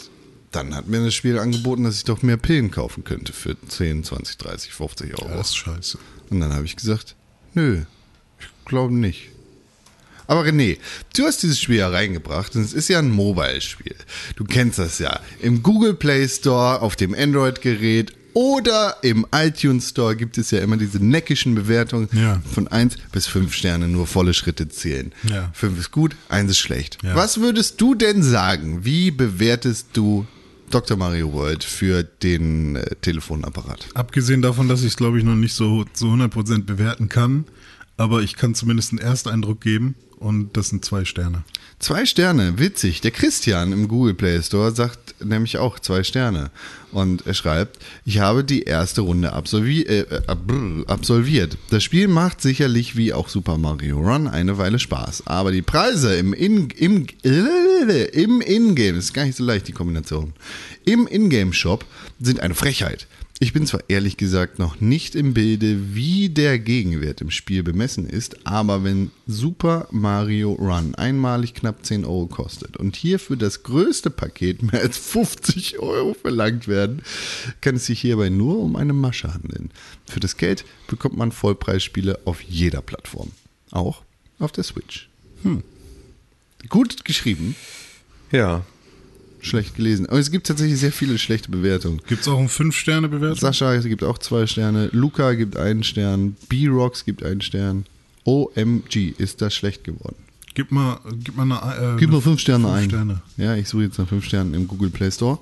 dann 0.50 0.74
hat 0.74 0.88
mir 0.88 1.04
das 1.04 1.14
Spiel 1.14 1.38
angeboten, 1.38 1.84
dass 1.84 1.98
ich 1.98 2.04
doch 2.04 2.22
mehr 2.22 2.36
Pillen 2.36 2.70
kaufen 2.70 3.04
könnte 3.04 3.32
für 3.32 3.56
10, 3.68 4.04
20, 4.04 4.38
30, 4.38 4.72
50 4.72 5.22
Euro. 5.22 5.36
Das 5.36 5.48
ist 5.48 5.56
scheiße. 5.56 5.98
Und 6.30 6.40
dann 6.40 6.52
habe 6.52 6.64
ich 6.64 6.76
gesagt, 6.76 7.14
nö, 7.54 7.84
ich 8.40 8.46
glaube 8.64 8.94
nicht. 8.94 9.30
Aber 10.26 10.42
René, 10.44 10.78
du 11.16 11.24
hast 11.24 11.42
dieses 11.42 11.60
Spiel 11.60 11.76
ja 11.76 11.88
reingebracht 11.88 12.54
und 12.56 12.62
es 12.62 12.72
ist 12.72 12.88
ja 12.88 12.98
ein 12.98 13.10
Mobile-Spiel. 13.10 13.94
Du 14.36 14.44
kennst 14.44 14.78
das 14.78 14.98
ja. 14.98 15.20
Im 15.40 15.62
Google 15.62 15.94
Play 15.94 16.26
Store, 16.28 16.80
auf 16.82 16.96
dem 16.96 17.14
Android-Gerät 17.14 18.12
oder 18.34 18.96
im 19.02 19.26
iTunes 19.34 19.88
Store 19.90 20.14
gibt 20.14 20.36
es 20.36 20.50
ja 20.50 20.58
immer 20.58 20.76
diese 20.76 21.02
neckischen 21.02 21.54
Bewertungen 21.54 22.08
Ja. 22.12 22.42
von 22.52 22.68
1 22.68 22.96
bis 23.10 23.26
5 23.26 23.54
Sterne, 23.54 23.88
nur 23.88 24.06
volle 24.06 24.34
Schritte 24.34 24.68
zählen. 24.68 25.12
Ja. 25.30 25.50
5 25.54 25.78
ist 25.78 25.90
gut, 25.90 26.16
1 26.28 26.50
ist 26.50 26.58
schlecht. 26.58 26.98
Ja. 27.02 27.14
Was 27.14 27.40
würdest 27.40 27.80
du 27.80 27.94
denn 27.94 28.22
sagen? 28.22 28.84
Wie 28.84 29.10
bewertest 29.10 29.86
du 29.94 30.26
Dr. 30.68 30.96
Mario 30.98 31.32
World 31.32 31.64
für 31.64 32.02
den 32.02 32.76
äh, 32.76 32.96
Telefonapparat? 33.00 33.86
Abgesehen 33.94 34.42
davon, 34.42 34.68
dass 34.68 34.80
ich 34.80 34.88
es, 34.88 34.96
glaube 34.96 35.16
ich, 35.18 35.24
noch 35.24 35.36
nicht 35.36 35.54
so 35.54 35.84
zu 35.94 36.06
100% 36.06 36.64
bewerten 36.64 37.08
kann, 37.08 37.44
aber 37.96 38.22
ich 38.22 38.36
kann 38.36 38.54
zumindest 38.54 38.92
einen 38.92 39.00
Ersteindruck 39.00 39.60
geben 39.60 39.94
und 40.18 40.56
das 40.56 40.70
sind 40.70 40.84
zwei 40.84 41.04
Sterne. 41.04 41.44
Zwei 41.78 42.06
Sterne, 42.06 42.58
witzig. 42.58 43.02
Der 43.02 43.10
Christian 43.10 43.72
im 43.72 43.86
Google 43.86 44.14
Play 44.14 44.42
Store 44.42 44.74
sagt 44.74 45.06
nämlich 45.22 45.58
auch 45.58 45.78
zwei 45.78 46.02
Sterne. 46.04 46.50
Und 46.90 47.26
er 47.26 47.34
schreibt, 47.34 47.78
ich 48.06 48.18
habe 48.18 48.42
die 48.42 48.62
erste 48.62 49.02
Runde 49.02 49.34
absolvi 49.34 49.82
äh, 49.82 50.06
brr, 50.46 50.84
absolviert. 50.86 51.58
Das 51.68 51.84
Spiel 51.84 52.08
macht 52.08 52.40
sicherlich 52.40 52.96
wie 52.96 53.12
auch 53.12 53.28
Super 53.28 53.58
Mario 53.58 53.98
Run 53.98 54.26
eine 54.26 54.56
Weile 54.56 54.78
Spaß. 54.78 55.26
Aber 55.26 55.52
die 55.52 55.60
Preise 55.60 56.16
im 56.16 56.32
In 56.32 56.70
im, 56.70 57.06
äh, 57.22 58.04
im 58.04 58.40
Ingame, 58.40 58.96
ist 58.96 59.12
gar 59.12 59.26
nicht 59.26 59.36
so 59.36 59.44
leicht, 59.44 59.68
die 59.68 59.72
Kombination, 59.72 60.32
im 60.86 61.06
Ingame-Shop 61.06 61.84
sind 62.20 62.40
eine 62.40 62.54
Frechheit. 62.54 63.06
Ich 63.38 63.52
bin 63.52 63.66
zwar 63.66 63.82
ehrlich 63.88 64.16
gesagt 64.16 64.58
noch 64.58 64.80
nicht 64.80 65.14
im 65.14 65.34
Bilde, 65.34 65.94
wie 65.94 66.30
der 66.30 66.58
Gegenwert 66.58 67.20
im 67.20 67.30
Spiel 67.30 67.62
bemessen 67.62 68.08
ist, 68.08 68.46
aber 68.46 68.82
wenn 68.82 69.10
Super 69.26 69.88
Mario 69.90 70.52
Run 70.52 70.94
einmalig 70.94 71.52
knapp 71.52 71.84
10 71.84 72.06
Euro 72.06 72.28
kostet 72.28 72.78
und 72.78 72.96
hierfür 72.96 73.36
das 73.36 73.62
größte 73.62 74.08
Paket 74.08 74.62
mehr 74.62 74.80
als 74.80 74.96
50 74.96 75.80
Euro 75.80 76.14
verlangt 76.14 76.66
werden, 76.66 77.02
kann 77.60 77.76
es 77.76 77.84
sich 77.84 78.00
hierbei 78.00 78.30
nur 78.30 78.58
um 78.58 78.74
eine 78.74 78.94
Masche 78.94 79.34
handeln. 79.34 79.70
Für 80.06 80.20
das 80.20 80.38
Geld 80.38 80.64
bekommt 80.86 81.18
man 81.18 81.30
Vollpreisspiele 81.30 82.20
auf 82.24 82.40
jeder 82.40 82.80
Plattform, 82.80 83.32
auch 83.70 84.02
auf 84.38 84.52
der 84.52 84.64
Switch. 84.64 85.10
Hm. 85.42 85.62
Gut 86.70 87.04
geschrieben, 87.04 87.54
Ja. 88.32 88.64
Schlecht 89.40 89.76
gelesen. 89.76 90.06
Aber 90.06 90.18
es 90.18 90.30
gibt 90.30 90.46
tatsächlich 90.46 90.78
sehr 90.80 90.92
viele 90.92 91.18
schlechte 91.18 91.50
Bewertungen. 91.50 92.00
Gibt 92.08 92.22
es 92.22 92.28
auch 92.28 92.38
eine 92.38 92.48
5-Sterne-Bewertung? 92.48 93.38
Sascha 93.38 93.76
gibt 93.78 94.04
auch 94.04 94.18
zwei 94.18 94.46
Sterne, 94.46 94.88
Luca 94.92 95.34
gibt 95.34 95.56
einen 95.56 95.82
Stern, 95.82 96.36
B-Rocks 96.48 97.04
gibt 97.04 97.22
einen 97.22 97.40
Stern. 97.40 97.86
OMG, 98.24 99.14
ist 99.18 99.40
das 99.40 99.54
schlecht 99.54 99.84
geworden. 99.84 100.16
Gib 100.54 100.72
mal, 100.72 100.98
gib 101.22 101.36
mal 101.36 101.42
eine. 101.44 101.94
Äh, 101.94 101.98
Gib 101.98 102.10
mal 102.10 102.20
fünf 102.20 102.40
Sterne 102.40 102.64
fünf 102.64 102.76
ein. 102.76 102.88
Sterne. 102.88 103.22
Ja, 103.36 103.54
ich 103.54 103.68
suche 103.68 103.82
jetzt 103.84 103.98
nach 103.98 104.08
fünf 104.08 104.24
Sternen 104.24 104.54
im 104.54 104.66
Google 104.66 104.90
Play 104.90 105.10
Store. 105.10 105.38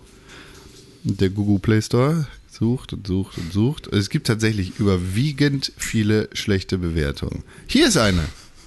Der 1.05 1.31
Google 1.31 1.61
Play 1.61 1.81
Store 1.81 2.27
sucht 2.51 2.93
und 2.93 3.07
sucht 3.07 3.39
und 3.39 3.53
sucht. 3.53 3.87
Es 3.89 4.11
gibt 4.11 4.27
tatsächlich 4.27 4.79
überwiegend 4.79 5.73
viele 5.77 6.29
schlechte 6.33 6.79
Bewertungen. 6.79 7.45
Hier 7.67 7.89
ist 7.89 7.97
eine 7.97 8.25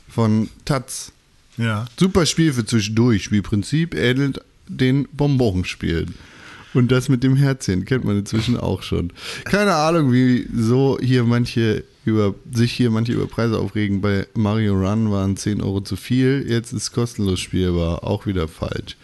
von 0.08 0.50
Taz. 0.66 1.12
Ja. 1.58 1.86
Super 2.00 2.26
Spiel 2.26 2.54
für 2.54 2.66
zwischendurch. 2.66 3.24
Spielprinzip 3.26 3.94
ähnelt 3.94 4.42
den 4.68 5.08
Bonbonspielen. 5.12 6.16
Und 6.74 6.92
das 6.92 7.10
mit 7.10 7.24
dem 7.24 7.36
Herzchen 7.36 7.86
kennt 7.86 8.06
man 8.06 8.20
inzwischen 8.20 8.58
auch 8.58 8.84
schon. 8.84 9.12
Keine 9.46 9.74
Ahnung, 9.74 10.12
wie 10.12 10.48
so 10.54 10.98
hier 11.02 11.24
manche 11.24 11.84
über 12.06 12.36
sich 12.54 12.72
hier 12.72 12.90
manche 12.90 13.14
über 13.14 13.28
Preise 13.28 13.60
aufregen. 13.60 14.02
Bei 14.02 14.28
Mario 14.34 14.74
Run 14.76 15.12
waren 15.12 15.36
10 15.36 15.62
Euro 15.62 15.82
zu 15.82 15.96
viel, 15.96 16.46
jetzt 16.48 16.72
ist 16.72 16.92
kostenlos 16.92 17.40
spielbar. 17.40 18.04
Auch 18.04 18.26
wieder 18.26 18.48
falsch. 18.48 18.96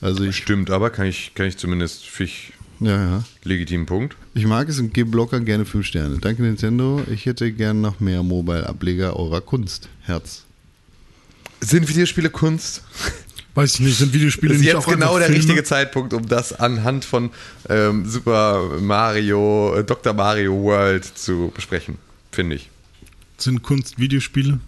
Also 0.00 0.24
ich, 0.24 0.36
Stimmt, 0.36 0.70
aber 0.70 0.90
kann 0.90 1.06
ich, 1.06 1.32
kann 1.34 1.46
ich 1.46 1.56
zumindest 1.56 2.06
für 2.06 2.24
ich 2.24 2.52
ja, 2.80 2.96
ja. 2.96 3.24
legitimen 3.44 3.86
Punkt. 3.86 4.16
Ich 4.34 4.46
mag 4.46 4.68
es 4.68 4.78
und 4.78 4.94
gebe 4.94 5.16
locker 5.16 5.40
gerne 5.40 5.64
5 5.64 5.84
Sterne. 5.84 6.18
Danke 6.18 6.42
Nintendo. 6.42 7.02
Ich 7.12 7.26
hätte 7.26 7.52
gern 7.52 7.80
noch 7.80 8.00
mehr 8.00 8.22
Mobile-Ableger 8.22 9.16
eurer 9.16 9.40
Kunst. 9.40 9.88
Herz. 10.02 10.44
Sind 11.60 11.88
Videospiele 11.88 12.30
Kunst? 12.30 12.82
Weiß 13.58 13.74
ich 13.74 13.80
nicht, 13.80 13.98
sind 13.98 14.12
Videospiele 14.12 14.48
Das 14.50 14.56
ist 14.56 14.60
nicht 14.64 14.72
jetzt 14.74 14.84
auch 14.86 14.86
genau 14.90 15.18
der 15.18 15.26
Filme? 15.26 15.40
richtige 15.42 15.64
Zeitpunkt, 15.64 16.12
um 16.14 16.26
das 16.28 16.52
anhand 16.52 17.04
von 17.04 17.30
ähm, 17.68 18.08
Super 18.08 18.78
Mario, 18.80 19.74
äh, 19.76 19.84
Dr. 19.84 20.12
Mario 20.14 20.52
World 20.62 21.04
zu 21.04 21.50
besprechen, 21.54 21.96
finde 22.30 22.56
ich. 22.56 22.70
Sind 23.36 23.62
Kunst 23.62 23.98
Videospiele? 23.98 24.60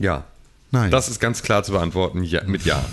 Ja. 0.00 0.24
Nein. 0.70 0.90
Das 0.90 1.08
ist 1.08 1.18
ganz 1.20 1.42
klar 1.42 1.64
zu 1.64 1.72
beantworten 1.72 2.22
ja, 2.22 2.44
mit 2.44 2.64
Ja. 2.64 2.84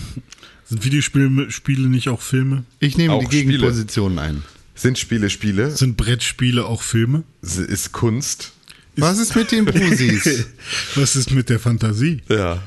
Sind 0.67 0.83
Videospiele 0.83 1.51
Spiele 1.51 1.89
nicht 1.89 2.09
auch 2.09 2.21
Filme? 2.21 2.63
Ich 2.79 2.97
nehme 2.97 3.13
Auch 3.13 3.19
die 3.19 3.25
Spiele. 3.37 3.51
Gegenposition 3.57 4.17
ein. 4.17 4.43
Sind 4.73 4.97
Spiele 4.97 5.29
Spiele? 5.29 5.69
Sind 5.71 5.95
Brettspiele 5.95 6.65
auch 6.65 6.81
Filme? 6.81 7.23
S- 7.43 7.57
Ist 7.57 7.91
Kunst? 7.91 8.51
Was 8.97 9.19
ist 9.19 9.35
mit 9.35 9.51
den 9.51 9.65
Brusis? 9.65 10.45
Was 10.95 11.15
ist 11.15 11.31
mit 11.31 11.49
der 11.49 11.59
Fantasie? 11.59 12.21
Ja. 12.29 12.63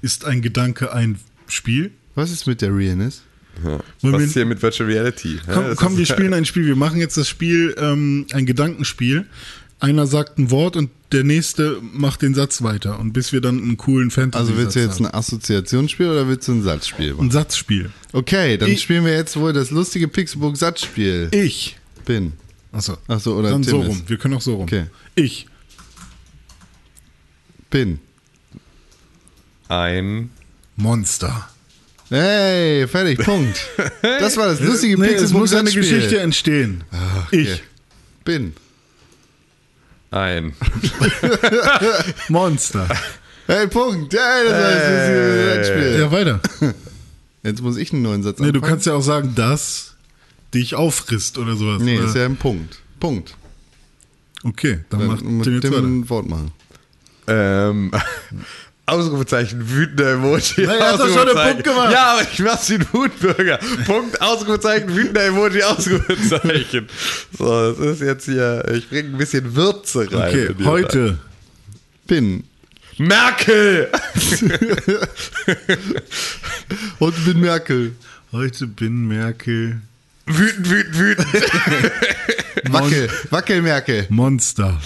Ist 0.00 0.24
ein 0.24 0.40
Gedanke 0.40 0.92
ein 0.92 1.18
Spiel? 1.48 1.90
Was 2.16 2.32
ist 2.32 2.46
mit 2.48 2.60
der 2.62 2.74
Realness? 2.74 3.22
ja. 3.64 3.78
Was 4.02 4.22
ist 4.22 4.32
hier 4.34 4.44
mit 4.46 4.60
Virtual 4.60 4.90
Reality? 4.90 5.38
Komm, 5.46 5.76
komm 5.76 5.92
ist- 5.92 5.98
wir 5.98 6.06
spielen 6.06 6.34
ein 6.34 6.44
Spiel. 6.44 6.66
Wir 6.66 6.76
machen 6.76 6.98
jetzt 6.98 7.16
das 7.16 7.28
Spiel, 7.28 7.74
ähm, 7.78 8.26
ein 8.32 8.44
Gedankenspiel. 8.46 9.26
Einer 9.78 10.06
sagt 10.06 10.38
ein 10.38 10.50
Wort 10.50 10.74
und 10.76 10.90
der 11.12 11.22
nächste 11.22 11.78
macht 11.82 12.22
den 12.22 12.34
Satz 12.34 12.62
weiter. 12.62 12.98
Und 12.98 13.12
bis 13.12 13.32
wir 13.32 13.40
dann 13.42 13.58
einen 13.62 13.76
coolen 13.76 14.10
Fantasy 14.10 14.40
Also 14.48 14.56
willst 14.58 14.74
du 14.76 14.80
jetzt 14.80 14.96
haben. 14.96 15.06
ein 15.06 15.14
Assoziationsspiel 15.14 16.08
oder 16.08 16.26
willst 16.28 16.48
du 16.48 16.52
ein 16.52 16.62
Satzspiel 16.62 17.12
machen? 17.12 17.26
ein 17.26 17.30
Satzspiel? 17.30 17.90
Okay, 18.12 18.56
dann 18.56 18.70
Ich- 18.70 18.80
spielen 18.82 19.04
wir 19.04 19.12
jetzt 19.12 19.36
wohl 19.36 19.52
das 19.52 19.70
lustige 19.70 20.08
Pixelburg-Satzspiel. 20.08 21.28
Ich. 21.32 21.76
Bin. 22.06 22.32
Achso. 22.72 22.96
Ach 23.08 23.20
so, 23.20 23.36
oder 23.36 23.50
Dann 23.50 23.62
Tim 23.62 23.70
so 23.70 23.82
ist. 23.82 23.88
rum. 23.88 24.02
Wir 24.06 24.16
können 24.16 24.34
auch 24.34 24.40
so 24.40 24.54
rum. 24.54 24.62
Okay. 24.64 24.86
Ich. 25.14 25.46
Bin. 27.70 27.98
Ein. 29.68 30.30
Monster. 30.76 31.48
Hey, 32.08 32.86
fertig, 32.86 33.18
Punkt. 33.18 33.58
Das 34.02 34.36
war 34.36 34.46
das 34.46 34.60
lustige 34.60 34.98
Nee, 35.00 35.08
es 35.14 35.32
muss 35.32 35.52
eine. 35.54 35.70
Geschichte 35.70 36.18
entstehen. 36.20 36.84
Ich. 37.30 37.62
Bin. 38.24 38.54
Ein. 40.10 40.54
Monster. 42.28 42.88
Hey, 43.46 43.66
Punkt. 43.66 44.12
Hey, 44.14 44.44
das 44.44 44.52
war 44.52 44.70
das 44.70 45.68
lustige. 45.68 45.98
Ja, 45.98 46.12
weiter. 46.12 46.40
Jetzt 47.42 47.62
muss 47.62 47.76
ich 47.76 47.92
einen 47.92 48.02
neuen 48.02 48.22
Satz 48.22 48.38
Nee, 48.38 48.46
du 48.52 48.58
anfangen. 48.58 48.70
kannst 48.70 48.86
ja 48.86 48.94
auch 48.94 49.02
sagen, 49.02 49.32
das 49.36 49.94
dich 50.54 50.74
auffrisst 50.74 51.38
oder 51.38 51.54
sowas. 51.56 51.82
Nee, 51.82 51.98
oder? 51.98 52.08
ist 52.08 52.16
ja 52.16 52.24
ein 52.24 52.36
Punkt. 52.36 52.78
Punkt. 52.98 53.36
Okay, 54.44 54.80
dann 54.90 55.06
macht 55.06 55.20
Dann 55.22 55.36
mit 55.38 55.44
Tim 55.44 55.54
jetzt 55.54 55.64
dem 55.64 55.72
weiter. 55.72 55.82
ein 55.82 56.08
Wort 56.10 56.28
machen. 56.28 56.52
Ähm. 57.28 57.90
Ausrufezeichen, 58.86 59.68
wütender 59.68 60.12
Emoji. 60.12 60.64
Na, 60.64 60.76
er 60.76 60.92
hat 60.92 61.00
doch 61.00 61.08
schon 61.08 61.28
einen. 61.28 61.52
Punkt 61.52 61.64
gemacht. 61.64 61.92
Ja, 61.92 62.12
aber 62.12 62.22
ich 62.22 62.38
mach's 62.38 62.70
wie 62.70 62.74
ein 62.74 62.86
Wutbürger. 62.92 63.58
Punkt, 63.84 64.20
Ausrufezeichen, 64.20 64.94
wütender 64.94 65.26
Emoji, 65.26 65.62
Ausrufezeichen. 65.62 66.88
So, 67.36 67.72
das 67.72 67.78
ist 67.78 68.00
jetzt 68.00 68.24
hier, 68.26 68.64
ich 68.72 68.88
bringe 68.88 69.08
ein 69.10 69.18
bisschen 69.18 69.54
Würze 69.54 70.10
rein. 70.12 70.28
Okay, 70.28 70.54
heute. 70.64 71.18
Bin. 72.06 72.44
Merkel! 72.98 73.90
Und 76.98 77.24
bin 77.26 77.40
Merkel. 77.40 77.92
Heute 78.32 78.66
bin 78.66 79.06
Merkel 79.06 79.82
Wütend, 80.26 80.68
wütend, 80.68 80.98
wütend. 80.98 81.28
Wackel. 82.72 83.08
Wackel 83.30 83.62
Merkel. 83.62 84.06
Monster. 84.08 84.80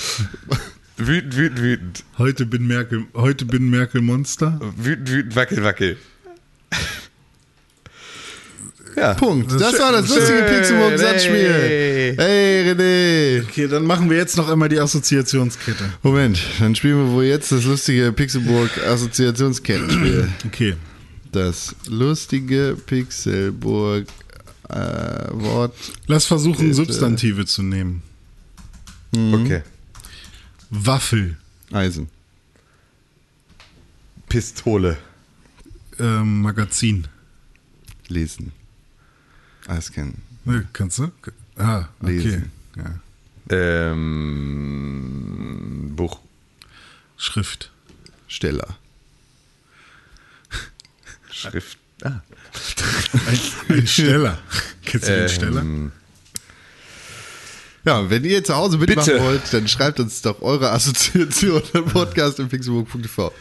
Wütend, 1.07 1.36
wütend, 1.36 1.62
wütend. 1.62 2.05
Heute 2.18 2.46
bin 2.46 2.66
Merkel, 2.66 3.05
heute 3.14 3.44
bin 3.44 3.70
Merkel 3.70 4.03
Monster. 4.03 4.61
Wütend, 4.76 5.11
wütend, 5.11 5.36
wackel, 5.36 5.62
wackel. 5.64 5.96
Ja. 8.96 9.14
Punkt. 9.14 9.53
Das, 9.53 9.72
ist 9.72 9.80
war 9.80 9.92
das 9.92 10.09
lustige 10.09 10.42
Pixelburg-Satzspiel. 10.42 12.16
Hey. 12.16 12.70
René. 12.70 13.44
Okay, 13.44 13.68
dann 13.68 13.86
machen 13.86 14.11
wir 14.11 14.16
jetzt 14.16 14.36
noch 14.36 14.48
einmal 14.48 14.68
die 14.68 14.80
Assoziationskette. 14.80 15.84
Moment, 16.03 16.40
dann 16.59 16.74
spielen 16.74 16.96
wir 16.98 17.12
wohl 17.12 17.22
jetzt 17.24 17.53
das 17.53 17.62
lustige 17.64 18.12
Pixelburg-Assoziationskettenspiel. 18.12 20.28
Okay. 20.46 20.74
Das 21.32 21.76
lustige 21.88 22.76
Pixelburg 22.86 24.07
äh, 24.68 24.74
Wort. 25.30 25.76
Lass 26.07 26.26
versuchen, 26.26 26.70
Bitte. 26.70 26.74
Substantive 26.74 27.46
zu 27.46 27.62
nehmen. 27.62 28.03
Okay. 29.14 29.62
Waffel. 30.71 31.37
Eisen. 31.73 32.09
Pistole. 34.29 34.97
Ähm, 35.99 36.43
Magazin. 36.43 37.09
Lesen. 38.09 38.53
Alles 39.66 39.93
kennen. 39.93 40.23
Ne, 40.45 40.66
kannst 40.73 40.99
du? 40.99 41.11
Ah, 41.57 41.89
okay. 42.01 42.18
Lesen. 42.18 42.53
Ja. 42.77 43.01
Ähm, 43.51 44.03
Buch. 45.97 46.21
Schrift. 47.16 47.71
Steller. 48.29 48.79
Schrift. 51.31 51.79
Ah. 52.03 52.23
Ein, 53.27 53.41
ein 53.77 53.87
Steller. 53.87 54.39
Kennst 54.85 55.09
du 55.09 55.12
den 55.16 55.29
Steller? 55.29 55.64
Ja, 57.85 58.11
wenn 58.11 58.24
ihr 58.24 58.45
zu 58.45 58.55
Hause 58.57 58.76
mitmachen 58.78 59.12
Bitte. 59.12 59.24
wollt, 59.24 59.43
dann 59.53 59.66
schreibt 59.68 60.01
uns 60.01 60.20
doch 60.22 60.43
eure 60.43 60.70
Assoziation 60.70 61.62
an 61.72 61.85
Podcast 61.87 62.39
im 62.39 62.49
pixelburg.tv. 62.49 63.33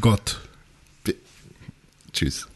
Gott. 0.00 0.40
Tschüss. 2.12 2.46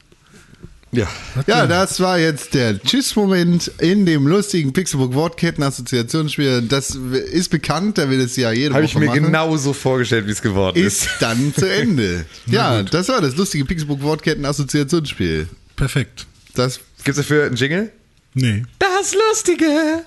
ja. 0.91 1.07
Ja, 1.47 1.67
das 1.67 2.01
war 2.01 2.19
jetzt 2.19 2.55
der 2.55 2.81
Tschüss-Moment 2.83 3.71
in 3.79 4.07
dem 4.07 4.27
lustigen 4.27 4.73
Pixelburg 4.73 5.13
Wortketten-Assoziationsspiel. 5.15 6.63
Das 6.63 6.91
ist 6.97 7.51
bekannt, 7.51 7.99
da 7.99 8.09
wir 8.11 8.19
das 8.19 8.37
ja 8.37 8.51
jede 8.53 8.75
Habe 8.75 8.85
Woche 8.85 8.91
ich 8.93 8.99
mir 8.99 9.07
machen. 9.07 9.25
genauso 9.25 9.73
vorgestellt, 9.75 10.27
wie 10.27 10.31
es 10.33 10.41
geworden 10.43 10.77
ist. 10.83 11.05
ist 11.05 11.11
dann 11.21 11.55
zu 11.55 11.71
Ende. 11.71 12.25
ja, 12.47 12.83
das 12.83 13.09
war 13.09 13.21
das 13.21 13.37
lustige 13.37 13.65
Pixelburg 13.67 14.01
Wortketten-Assoziationsspiel. 14.03 15.47
Perfekt. 15.77 16.27
Das 16.55 16.81
Gibt 17.05 17.09
es 17.11 17.17
dafür 17.17 17.45
einen 17.47 17.57
Jingle? 17.57 17.93
Nee. 18.35 18.65
Das 18.79 19.15
lustige 19.15 19.65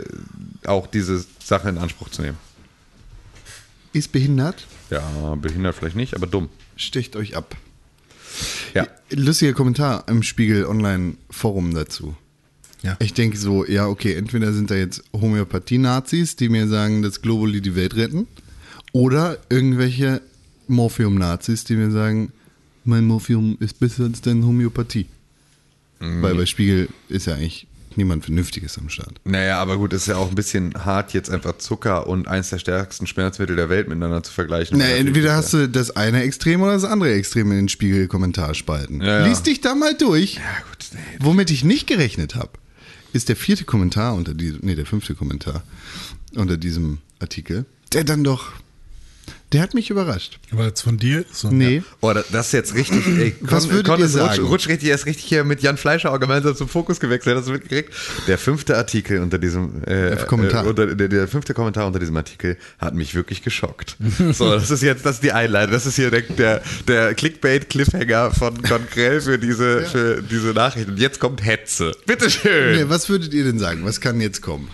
auch 0.63 0.85
diese 0.85 1.25
Sache 1.43 1.69
in 1.69 1.79
Anspruch 1.79 2.09
zu 2.09 2.21
nehmen. 2.21 2.37
Ist 3.91 4.11
behindert? 4.11 4.67
Ja, 4.91 5.33
behindert 5.33 5.75
vielleicht 5.75 5.95
nicht, 5.95 6.15
aber 6.15 6.27
dumm. 6.27 6.49
Stecht 6.75 7.15
euch 7.15 7.35
ab. 7.35 7.57
Ja. 8.75 8.87
Lustiger 9.09 9.53
Kommentar 9.53 10.03
im 10.07 10.21
Spiegel 10.21 10.67
Online 10.67 11.15
Forum 11.31 11.73
dazu. 11.73 12.15
Ja. 12.83 12.97
Ich 12.99 13.15
denke 13.15 13.37
so, 13.37 13.65
ja, 13.65 13.87
okay, 13.87 14.13
entweder 14.13 14.53
sind 14.53 14.69
da 14.69 14.75
jetzt 14.75 15.01
Homöopathie-Nazis, 15.11 16.35
die 16.35 16.49
mir 16.49 16.67
sagen, 16.67 17.01
dass 17.01 17.23
Globuli 17.23 17.61
die 17.61 17.75
Welt 17.75 17.95
retten, 17.95 18.27
oder 18.91 19.39
irgendwelche 19.49 20.21
Morphium-Nazis, 20.67 21.63
die 21.63 21.75
mir 21.75 21.91
sagen, 21.91 22.31
mein 22.85 23.05
Morphium 23.05 23.57
ist 23.59 23.79
besser 23.79 24.05
als 24.05 24.21
deine 24.21 24.45
Homöopathie. 24.45 25.07
Weil 25.99 26.35
bei 26.35 26.45
Spiegel 26.45 26.89
ist 27.07 27.27
ja 27.27 27.35
eigentlich 27.35 27.65
niemand 27.95 28.25
Vernünftiges 28.25 28.77
am 28.77 28.89
Start. 28.89 29.21
Naja, 29.23 29.59
aber 29.59 29.77
gut, 29.77 29.93
ist 29.93 30.07
ja 30.07 30.17
auch 30.17 30.29
ein 30.29 30.35
bisschen 30.35 30.73
hart, 30.73 31.13
jetzt 31.13 31.29
einfach 31.29 31.57
Zucker 31.57 32.07
und 32.07 32.27
eins 32.27 32.49
der 32.49 32.57
stärksten 32.57 33.07
Schmerzmittel 33.07 33.55
der 33.55 33.69
Welt 33.69 33.87
miteinander 33.87 34.23
zu 34.23 34.33
vergleichen. 34.33 34.77
Na, 34.77 34.85
entweder 34.85 35.35
hast 35.35 35.53
du 35.53 35.69
das 35.69 35.91
eine 35.91 36.23
Extrem 36.23 36.61
oder 36.61 36.73
das 36.73 36.83
andere 36.83 37.13
Extrem 37.13 37.51
in 37.51 37.57
den 37.57 37.69
Spiegel-Kommentarspalten. 37.69 39.01
Ja, 39.01 39.19
ja. 39.19 39.27
Lies 39.27 39.43
dich 39.43 39.61
da 39.61 39.75
mal 39.75 39.95
durch. 39.95 40.35
Ja, 40.35 40.41
gut, 40.69 40.87
nee. 40.93 40.99
Womit 41.19 41.51
ich 41.51 41.63
nicht 41.63 41.87
gerechnet 41.87 42.35
habe, 42.35 42.51
ist 43.13 43.29
der 43.29 43.35
vierte 43.35 43.63
Kommentar 43.63 44.15
unter 44.15 44.33
diesem, 44.33 44.59
nee, 44.63 44.75
der 44.75 44.85
fünfte 44.85 45.15
Kommentar 45.15 45.63
unter 46.35 46.57
diesem 46.57 46.97
Artikel, 47.19 47.65
der 47.93 48.03
dann 48.03 48.23
doch, 48.23 48.51
der 49.53 49.61
hat 49.61 49.75
mich 49.75 49.89
überrascht. 49.91 50.39
Aber 50.51 50.65
jetzt 50.65 50.81
von 50.81 50.97
dir? 50.97 51.25
So, 51.31 51.49
Nee. 51.49 51.83
Oh, 52.01 52.11
das 52.11 52.25
das 52.31 52.47
ist 52.47 52.51
jetzt 52.53 52.73
richtig, 52.73 53.05
ey, 53.19 53.35
Was 53.41 53.69
würdet 53.69 53.87
ihr 53.99 54.05
ist 54.05 54.15
rutsch, 54.15 54.35
sagen? 54.35 54.43
rutsch 54.47 54.67
richtig, 54.67 54.89
er 54.89 54.95
ist 54.95 55.05
richtig 55.05 55.25
hier 55.25 55.43
mit 55.43 55.61
Jan 55.61 55.77
Fleischer 55.77 56.11
auch 56.11 56.19
gemeinsam 56.19 56.55
zum 56.55 56.67
Fokus 56.67 56.99
gewechselt, 56.99 57.37
hast 57.37 57.47
du 57.47 57.51
mitgekriegt? 57.51 57.93
Der 58.27 58.37
fünfte 58.39 58.75
Artikel 58.77 59.19
unter 59.19 59.37
diesem, 59.37 59.83
äh, 59.85 60.15
Kommentar. 60.27 60.65
Äh, 60.65 60.69
unter, 60.69 60.95
der, 60.95 61.07
der 61.07 61.27
fünfte 61.27 61.53
Kommentar 61.53 61.85
unter 61.85 61.99
diesem 61.99 62.17
Artikel 62.17 62.57
hat 62.79 62.95
mich 62.95 63.13
wirklich 63.15 63.43
geschockt. 63.43 63.97
So, 64.33 64.51
das 64.51 64.71
ist 64.71 64.81
jetzt, 64.81 65.05
das 65.05 65.15
ist 65.15 65.23
die 65.23 65.31
Einleitung, 65.33 65.73
das 65.73 65.85
ist 65.85 65.95
hier 65.97 66.09
der, 66.09 66.21
der, 66.21 66.61
der 66.87 67.13
Clickbait-Cliffhanger 67.13 68.31
von 68.31 68.61
Conkrell 68.63 69.21
für 69.21 69.37
diese, 69.37 69.83
für 69.83 70.23
diese 70.23 70.47
Nachricht. 70.53 70.87
Und 70.87 70.97
jetzt 70.97 71.19
kommt 71.19 71.45
Hetze. 71.45 71.91
Bitteschön. 72.05 72.75
Nee, 72.77 72.85
was 72.89 73.09
würdet 73.09 73.33
ihr 73.33 73.43
denn 73.43 73.59
sagen? 73.59 73.85
Was 73.85 74.01
kann 74.01 74.19
jetzt 74.21 74.41
kommen? 74.41 74.69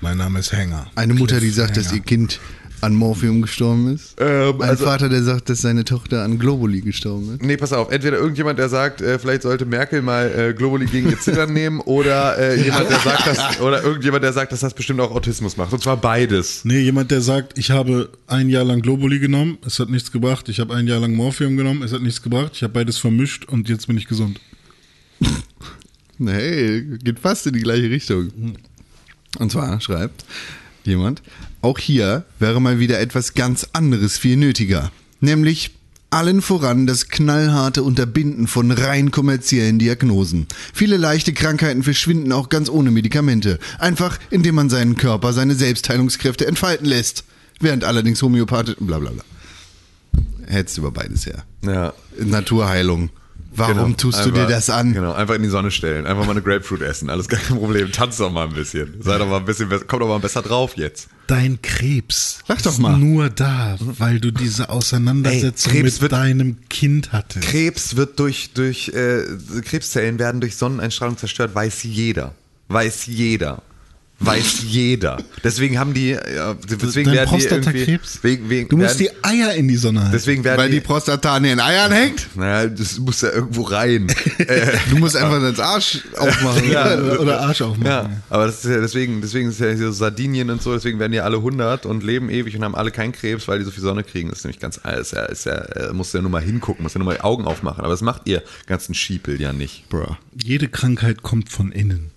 Mein 0.00 0.18
Name 0.18 0.38
ist 0.38 0.52
Hänger. 0.52 0.90
Eine 0.96 1.14
Mutter, 1.14 1.40
die 1.40 1.48
sagt, 1.50 1.76
dass 1.78 1.92
ihr 1.92 2.00
Kind 2.00 2.38
an 2.80 2.94
Morphium 2.94 3.40
gestorben 3.42 3.94
ist. 3.94 4.14
Ähm, 4.18 4.60
Ein 4.60 4.68
also- 4.68 4.84
Vater, 4.84 5.08
der 5.08 5.22
sagt, 5.22 5.48
dass 5.48 5.60
seine 5.60 5.84
Tochter 5.84 6.22
an 6.22 6.38
Globuli 6.38 6.80
gestorben 6.82 7.34
ist. 7.34 7.42
Nee, 7.42 7.56
pass 7.56 7.72
auf. 7.72 7.90
Entweder 7.90 8.18
irgendjemand, 8.18 8.58
der 8.58 8.68
sagt, 8.68 9.00
äh, 9.00 9.18
vielleicht 9.18 9.42
sollte 9.42 9.64
Merkel 9.64 10.02
mal 10.02 10.30
äh, 10.30 10.52
Globuli 10.54 10.86
gegen 10.86 11.08
ihr 11.10 11.18
Zittern 11.18 11.52
nehmen, 11.54 11.80
oder 11.80 12.36
äh, 12.38 12.62
jemand, 12.62 12.90
der 12.90 12.98
sagt, 13.00 13.26
dass, 13.26 13.60
oder 13.60 13.82
irgendjemand, 13.82 14.22
der 14.24 14.32
sagt, 14.32 14.52
dass 14.52 14.60
das 14.60 14.74
bestimmt 14.74 15.00
auch 15.00 15.10
Autismus 15.12 15.56
macht. 15.56 15.72
Und 15.72 15.82
zwar 15.82 15.96
beides. 15.96 16.64
Nee, 16.64 16.80
jemand, 16.80 17.10
der 17.10 17.20
sagt, 17.22 17.56
ich 17.58 17.70
habe 17.70 18.10
ein 18.26 18.48
Jahr 18.50 18.64
lang 18.64 18.82
Globuli 18.82 19.18
genommen, 19.18 19.58
es 19.66 19.78
hat 19.78 19.88
nichts 19.88 20.12
gebracht. 20.12 20.48
Ich 20.48 20.60
habe 20.60 20.74
ein 20.74 20.86
Jahr 20.86 21.00
lang 21.00 21.14
Morphium 21.14 21.56
genommen, 21.56 21.82
es 21.82 21.92
hat 21.92 22.02
nichts 22.02 22.20
gebracht. 22.22 22.52
Ich 22.54 22.62
habe 22.62 22.72
beides 22.72 22.98
vermischt 22.98 23.46
und 23.46 23.68
jetzt 23.68 23.86
bin 23.86 23.96
ich 23.96 24.06
gesund. 24.06 24.40
Hey, 26.24 26.84
geht 27.02 27.18
fast 27.18 27.46
in 27.48 27.54
die 27.54 27.60
gleiche 27.62 27.90
Richtung. 27.90 28.30
Und 29.38 29.50
zwar 29.50 29.80
schreibt 29.80 30.24
jemand, 30.84 31.22
auch 31.64 31.78
hier 31.78 32.24
wäre 32.38 32.60
mal 32.60 32.78
wieder 32.78 33.00
etwas 33.00 33.34
ganz 33.34 33.66
anderes 33.72 34.18
viel 34.18 34.36
nötiger. 34.36 34.92
Nämlich 35.20 35.70
allen 36.10 36.42
voran 36.42 36.86
das 36.86 37.08
knallharte 37.08 37.82
Unterbinden 37.82 38.46
von 38.46 38.70
rein 38.70 39.10
kommerziellen 39.10 39.78
Diagnosen. 39.78 40.46
Viele 40.72 40.96
leichte 40.98 41.32
Krankheiten 41.32 41.82
verschwinden 41.82 42.32
auch 42.32 42.50
ganz 42.50 42.68
ohne 42.68 42.90
Medikamente. 42.90 43.58
Einfach 43.78 44.18
indem 44.30 44.54
man 44.54 44.68
seinen 44.68 44.96
Körper 44.96 45.32
seine 45.32 45.54
Selbstheilungskräfte 45.54 46.46
entfalten 46.46 46.86
lässt. 46.86 47.24
Während 47.60 47.82
allerdings 47.82 48.20
homöopathisch, 48.22 48.76
bla 48.78 48.98
bla 48.98 49.10
bla. 49.10 49.24
Hättest 50.46 50.76
über 50.78 50.90
beides 50.90 51.26
her. 51.26 51.44
Ja. 51.62 51.94
Naturheilung. 52.18 53.08
Warum 53.56 53.74
Genau. 53.76 53.96
tust 53.96 54.18
du 54.18 54.30
Einfach- 54.30 54.46
dir 54.46 54.52
das 54.54 54.68
an? 54.70 54.92
Genau, 54.92 55.12
einfach 55.12 55.34
in 55.36 55.42
die 55.42 55.48
Sonne 55.48 55.70
stellen. 55.70 56.06
Einfach 56.06 56.24
mal 56.24 56.32
eine 56.32 56.42
Grapefruit 56.42 56.82
essen. 56.82 57.08
Alles 57.10 57.28
kein 57.28 57.40
Problem. 57.40 57.92
Tanz 57.92 58.16
doch 58.16 58.32
mal 58.32 58.48
ein 58.48 58.52
bisschen. 58.54 58.94
Sei 59.00 59.16
doch 59.18 59.28
mal 59.28 59.36
ein 59.38 59.44
bisschen, 59.44 59.68
besser- 59.68 59.84
komm 59.86 60.00
doch 60.00 60.08
mal 60.08 60.18
besser 60.18 60.42
drauf 60.42 60.72
jetzt. 60.76 61.08
Dein 61.26 61.62
Krebs 61.62 62.40
Sag 62.46 62.62
doch 62.62 62.72
ist 62.72 62.78
mal. 62.80 62.98
nur 62.98 63.30
da, 63.30 63.76
weil 63.80 64.20
du 64.20 64.30
diese 64.32 64.68
Auseinandersetzung 64.68 65.72
Ey, 65.72 65.82
mit 65.84 66.00
wird- 66.02 66.12
deinem 66.12 66.56
Kind 66.68 67.12
hattest. 67.12 67.46
Krebs 67.46 67.96
wird 67.96 68.18
durch, 68.18 68.50
durch 68.54 68.88
äh, 68.88 69.22
Krebszellen 69.64 70.18
werden 70.18 70.40
durch 70.40 70.56
Sonneneinstrahlung 70.56 71.16
zerstört, 71.16 71.54
weiß 71.54 71.82
jeder. 71.84 72.34
Weiß 72.68 73.06
jeder. 73.06 73.62
Weiß 74.20 74.62
jeder. 74.68 75.18
Deswegen 75.42 75.78
haben 75.78 75.92
die, 75.92 76.10
ja, 76.10 76.54
deswegen 76.54 77.06
Dein 77.08 77.16
werden 77.16 77.28
Prostatakrebs. 77.30 78.20
wegen, 78.22 78.48
wegen, 78.48 78.68
Du 78.68 78.76
musst 78.76 79.00
werden, 79.00 79.12
die 79.22 79.24
Eier 79.28 79.54
in 79.54 79.66
die 79.68 79.76
Sonne 79.76 80.00
halten. 80.00 80.12
deswegen 80.12 80.44
werden 80.44 80.58
Weil 80.58 80.70
die 80.70 80.76
die, 80.76 80.80
Prostata 80.80 81.34
an 81.34 81.42
den 81.42 81.58
Eiern 81.60 81.90
hängt? 81.92 82.28
naja, 82.36 82.68
das 82.68 82.98
muss 82.98 83.20
ja 83.22 83.32
irgendwo 83.32 83.62
rein. 83.62 84.06
äh, 84.38 84.76
Du 84.90 84.96
musst 84.98 85.16
einfach 85.16 85.40
das 85.40 85.58
Arsch 85.58 85.98
aufmachen. 86.16 86.70
Ja. 86.70 86.96
oder, 86.96 87.20
oder 87.20 87.40
Arsch 87.40 87.60
aufmachen. 87.62 87.86
Ja, 87.86 88.10
aber 88.30 88.46
das 88.46 88.64
ist 88.64 88.70
ja 88.70 88.80
deswegen, 88.80 89.20
deswegen 89.20 89.48
ist 89.50 89.58
ja 89.60 89.76
so 89.76 89.90
Sardinien 89.90 90.48
und 90.48 90.62
so, 90.62 90.72
deswegen 90.72 90.98
werden 91.00 91.12
die 91.12 91.20
alle 91.20 91.36
100 91.38 91.84
und 91.84 92.04
leben 92.04 92.30
ewig 92.30 92.56
und 92.56 92.62
haben 92.64 92.76
alle 92.76 92.92
keinen 92.92 93.12
Krebs, 93.12 93.48
weil 93.48 93.58
die 93.58 93.64
so 93.64 93.72
viel 93.72 93.82
Sonne 93.82 94.04
kriegen. 94.04 94.28
Das 94.30 94.38
ist 94.38 94.44
nämlich 94.44 94.60
ganz, 94.60 94.76
ist 95.00 95.12
ja, 95.12 95.24
ist 95.24 95.44
ja, 95.44 95.54
äh, 95.56 95.92
musst 95.92 96.14
ja 96.14 96.22
nur 96.22 96.30
mal 96.30 96.40
hingucken, 96.40 96.84
musst 96.84 96.94
ja 96.94 97.00
nur 97.00 97.06
mal 97.06 97.16
die 97.16 97.20
Augen 97.22 97.44
aufmachen. 97.46 97.80
Aber 97.80 97.90
das 97.90 98.00
macht 98.00 98.22
ihr 98.26 98.42
ganzen 98.66 98.94
Schiepel 98.94 99.40
ja 99.40 99.52
nicht. 99.52 99.88
Bro. 99.88 100.16
Jede 100.40 100.68
Krankheit 100.68 101.22
kommt 101.22 101.50
von 101.50 101.72
innen. 101.72 102.10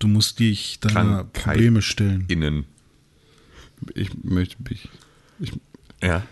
Du 0.00 0.08
musst 0.08 0.40
dich 0.40 0.80
deiner 0.80 1.24
Krankheit. 1.32 1.44
Probleme 1.54 1.82
stellen. 1.82 2.24
Innen. 2.28 2.64
Ich 3.94 4.10
möchte 4.24 4.56
mich. 4.68 4.88
Ich, 5.38 5.52
Ja. 6.02 6.22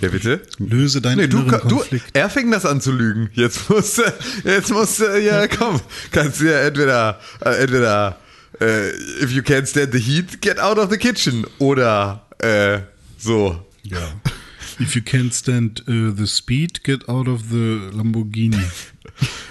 Ja, 0.00 0.08
bitte? 0.08 0.42
Löse 0.58 1.00
deinen 1.00 1.18
Nee, 1.18 1.26
du, 1.28 1.38
inneren 1.40 1.68
du, 1.68 1.76
Konflikt. 1.76 2.06
er 2.14 2.30
fing 2.30 2.50
das 2.50 2.64
an 2.64 2.80
zu 2.80 2.90
lügen. 2.92 3.30
Jetzt 3.34 3.68
musst 3.70 3.98
du, 3.98 4.02
jetzt 4.44 4.70
musst 4.70 4.98
du, 5.00 5.20
ja 5.22 5.46
komm, 5.58 5.80
kannst 6.10 6.40
du 6.40 6.44
ja 6.50 6.60
entweder, 6.62 7.20
äh, 7.44 7.50
entweder, 7.62 8.18
äh, 8.60 8.88
if 9.22 9.30
you 9.30 9.42
can't 9.42 9.66
stand 9.66 9.92
the 9.92 10.00
heat, 10.00 10.40
get 10.40 10.58
out 10.58 10.78
of 10.78 10.90
the 10.90 10.96
kitchen. 10.96 11.46
Oder, 11.58 12.26
äh, 12.38 12.80
so. 13.18 13.64
Ja. 13.82 13.98
If 14.80 14.94
you 14.94 15.02
can't 15.02 15.32
stand 15.34 15.86
uh, 15.88 16.12
the 16.16 16.26
speed, 16.26 16.82
get 16.84 17.08
out 17.08 17.28
of 17.28 17.42
the 17.50 17.78
Lamborghini. 17.92 18.62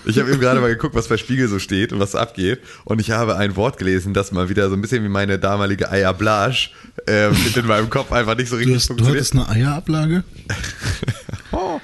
Ich 0.06 0.18
habe 0.20 0.30
eben 0.32 0.40
gerade 0.40 0.62
mal 0.62 0.70
geguckt, 0.70 0.96
was 0.96 1.08
bei 1.10 1.18
Spiegel 1.18 1.48
so 1.50 1.60
steht 1.60 1.92
und 1.92 2.00
was 2.00 2.16
abgeht. 2.16 2.60
Und 2.86 3.00
ich 3.02 3.12
habe 3.12 3.36
ein 3.36 3.56
Wort 3.58 3.78
gelesen, 3.78 4.14
das 4.14 4.32
mal 4.32 4.48
wieder 4.50 4.70
so 4.70 4.76
ein 4.76 4.82
bisschen 4.82 5.04
wie 5.04 5.10
meine 5.10 5.38
damalige 5.40 5.92
Eierblage 5.92 6.70
ähm, 7.08 7.36
in 7.56 7.66
meinem 7.68 7.90
Kopf 7.90 8.12
einfach 8.12 8.36
nicht 8.38 8.48
so 8.50 8.56
Du, 8.56 8.60
richtig 8.60 8.76
hast, 8.78 8.84
du 8.90 8.94
funktioniert. 8.94 9.26
hattest 9.26 9.34
eine 9.34 9.50
Eierablage? 9.50 10.24
Oh. 11.52 11.80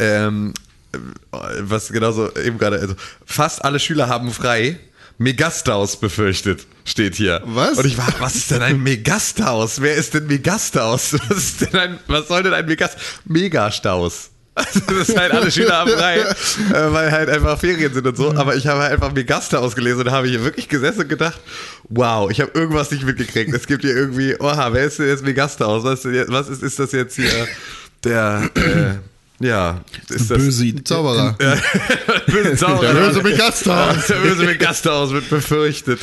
ähm, 0.00 0.52
was 1.60 1.88
genauso 1.88 2.34
eben 2.36 2.58
gerade, 2.58 2.78
also 2.80 2.94
fast 3.24 3.64
alle 3.64 3.78
Schüler 3.80 4.08
haben 4.08 4.30
frei. 4.32 4.78
Megastaus 5.16 5.98
befürchtet, 5.98 6.66
steht 6.84 7.14
hier. 7.14 7.40
Was? 7.44 7.78
Und 7.78 7.86
ich 7.86 7.96
war, 7.96 8.12
was 8.18 8.34
ist 8.34 8.50
denn 8.50 8.62
ein 8.62 8.82
Megastaus? 8.82 9.80
Wer 9.80 9.94
ist 9.94 10.12
denn 10.14 10.26
Megastaus? 10.26 11.14
Was 11.28 11.36
ist 11.38 11.60
denn 11.62 11.76
ein, 11.76 11.98
was 12.08 12.26
soll 12.28 12.42
denn 12.42 12.52
ein 12.52 12.66
Megastaus? 12.66 13.00
Megastaus. 13.24 14.30
Also 14.56 14.80
das 14.86 15.08
ist 15.08 15.18
halt 15.18 15.32
alle 15.32 15.50
Schüler 15.50 15.78
haben 15.78 15.90
frei, 15.90 16.18
äh, 16.20 16.24
weil 16.92 17.10
halt 17.10 17.28
einfach 17.28 17.58
Ferien 17.58 17.92
sind 17.92 18.06
und 18.06 18.16
so. 18.16 18.32
Aber 18.36 18.54
ich 18.54 18.66
habe 18.68 18.80
halt 18.82 18.92
einfach 18.92 19.12
Megastaus 19.12 19.74
gelesen 19.74 19.98
und 20.00 20.04
da 20.06 20.12
habe 20.12 20.28
hier 20.28 20.44
wirklich 20.44 20.68
gesessen 20.68 21.00
und 21.00 21.08
gedacht, 21.08 21.40
wow, 21.88 22.30
ich 22.30 22.40
habe 22.40 22.52
irgendwas 22.54 22.90
nicht 22.92 23.04
mitgekriegt. 23.04 23.52
Es 23.52 23.66
gibt 23.66 23.82
hier 23.82 23.96
irgendwie, 23.96 24.36
oha, 24.38 24.72
wer 24.72 24.84
ist 24.84 24.98
denn 25.00 25.08
jetzt? 25.08 25.24
Was, 25.84 25.94
ist, 25.94 26.04
denn 26.04 26.14
jetzt- 26.14 26.30
was 26.30 26.48
ist, 26.48 26.62
ist 26.62 26.78
das 26.78 26.92
jetzt 26.92 27.16
hier? 27.16 27.30
Der, 28.04 28.48
äh, 28.54 28.94
ja, 29.40 29.80
ist 30.08 30.30
das 30.30 30.38
Böse 30.38 30.84
Zauberer. 30.84 31.36
böse 32.26 32.56
Zauberer. 32.56 32.94
Der 32.94 33.00
böse 33.00 33.22
Megastaus. 33.22 34.06
Der 34.06 34.14
böse 34.16 34.44
Megastaus 34.44 35.10
wird 35.10 35.28
befürchtet. 35.28 36.00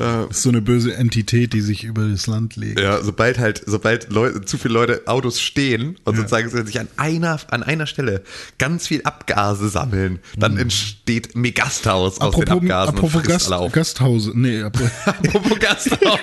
Äh, 0.00 0.30
ist 0.30 0.42
so 0.42 0.48
eine 0.48 0.62
böse 0.62 0.94
Entität, 0.94 1.52
die 1.52 1.60
sich 1.60 1.84
über 1.84 2.08
das 2.08 2.26
Land 2.26 2.56
legt. 2.56 2.80
Ja, 2.80 3.02
sobald 3.02 3.38
halt, 3.38 3.62
sobald 3.66 4.10
Leute, 4.10 4.42
zu 4.44 4.56
viele 4.56 4.74
Leute 4.74 5.02
Autos 5.06 5.40
stehen 5.40 5.98
und 6.04 6.16
sozusagen 6.16 6.48
sich 6.66 6.80
an 6.80 6.88
einer, 6.96 7.38
an 7.50 7.62
einer 7.62 7.86
Stelle 7.86 8.22
ganz 8.58 8.86
viel 8.86 9.02
Abgase 9.04 9.68
sammeln, 9.68 10.18
dann 10.36 10.56
entsteht 10.56 11.36
Megastaus 11.36 12.20
aus 12.20 12.34
den 12.34 12.48
Abgasen 12.48 12.94
apropos 12.96 13.22
Gast. 13.22 13.50
Gasthause. 13.72 14.32
Nee, 14.34 14.62
ap 14.62 14.78
Apropos 15.04 15.58
Gasthaus. 15.58 16.20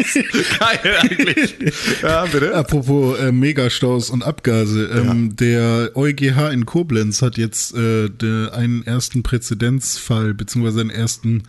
Geil 0.59 0.97
eigentlich. 1.01 1.55
Ja, 2.01 2.25
bitte. 2.25 2.55
apropos 2.55 3.19
äh, 3.19 3.31
Megastaus 3.31 4.09
und 4.09 4.23
Abgase. 4.23 4.85
Ähm, 4.93 5.35
Der 5.35 5.91
EuGH 5.95 6.48
in 6.51 6.65
Koblenz 6.65 7.21
hat 7.21 7.37
jetzt 7.37 7.73
äh, 7.73 8.09
de, 8.09 8.49
einen 8.51 8.85
ersten 8.85 9.23
Präzedenzfall, 9.23 10.33
beziehungsweise 10.33 10.81
einen 10.81 10.89
ersten 10.89 11.43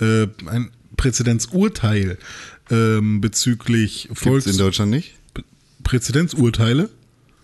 äh, 0.00 0.26
ein 0.46 0.70
Präzedenzurteil 0.96 2.18
ähm, 2.70 3.20
bezüglich 3.20 4.08
Gibt's 4.08 4.22
Volks 4.22 4.46
in 4.46 4.58
Deutschland 4.58 4.90
nicht? 4.90 5.14
Präzedenzurteile. 5.82 6.88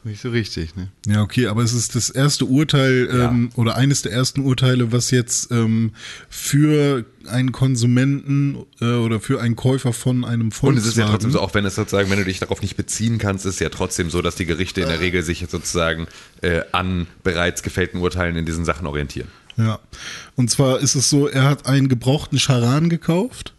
Nicht 0.02 0.22
so 0.22 0.30
richtig, 0.30 0.76
ne? 0.76 0.88
Ja, 1.06 1.20
okay, 1.20 1.46
aber 1.48 1.62
es 1.62 1.74
ist 1.74 1.94
das 1.94 2.08
erste 2.08 2.46
Urteil 2.46 3.10
ähm, 3.12 3.50
oder 3.54 3.76
eines 3.76 4.00
der 4.00 4.12
ersten 4.12 4.40
Urteile, 4.40 4.92
was 4.92 5.10
jetzt 5.10 5.52
ähm, 5.52 5.92
für 6.30 7.04
einen 7.26 7.52
Konsumenten 7.52 8.64
äh, 8.80 8.94
oder 8.94 9.20
für 9.20 9.42
einen 9.42 9.56
Käufer 9.56 9.92
von 9.92 10.24
einem 10.24 10.46
Und 10.46 10.52
Volkswagen 10.52 10.78
es 10.78 10.86
ist 10.86 10.96
ja 10.96 11.06
trotzdem 11.06 11.30
so, 11.32 11.40
auch 11.40 11.52
wenn 11.52 11.66
es 11.66 11.74
sozusagen, 11.74 12.08
wenn 12.10 12.18
du 12.18 12.24
dich 12.24 12.38
darauf 12.38 12.62
nicht 12.62 12.78
beziehen 12.78 13.18
kannst, 13.18 13.44
ist 13.44 13.54
es 13.54 13.60
ja 13.60 13.68
trotzdem 13.68 14.08
so, 14.08 14.22
dass 14.22 14.36
die 14.36 14.46
Gerichte 14.46 14.80
in 14.80 14.88
der 14.88 15.00
Regel 15.00 15.22
sich 15.22 15.44
sozusagen 15.50 16.06
äh, 16.40 16.62
an 16.72 17.06
bereits 17.22 17.62
gefällten 17.62 18.00
Urteilen 18.00 18.36
in 18.36 18.46
diesen 18.46 18.64
Sachen 18.64 18.86
orientieren. 18.86 19.28
Ja. 19.58 19.80
Und 20.34 20.50
zwar 20.50 20.80
ist 20.80 20.94
es 20.94 21.10
so, 21.10 21.28
er 21.28 21.44
hat 21.44 21.66
einen 21.66 21.88
gebrauchten 21.88 22.38
Charan 22.38 22.88
gekauft, 22.88 23.52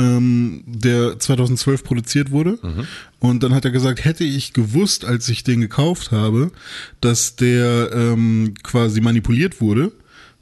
ähm, 0.00 0.62
der 0.66 1.18
2012 1.18 1.84
produziert 1.84 2.30
wurde. 2.30 2.58
Und 3.18 3.42
dann 3.42 3.54
hat 3.54 3.64
er 3.64 3.70
gesagt, 3.70 4.04
hätte 4.04 4.24
ich 4.24 4.52
gewusst, 4.52 5.04
als 5.04 5.28
ich 5.28 5.44
den 5.44 5.60
gekauft 5.60 6.10
habe, 6.10 6.50
dass 7.00 7.36
der 7.36 7.90
ähm, 7.92 8.54
quasi 8.62 9.00
manipuliert 9.00 9.60
wurde 9.60 9.92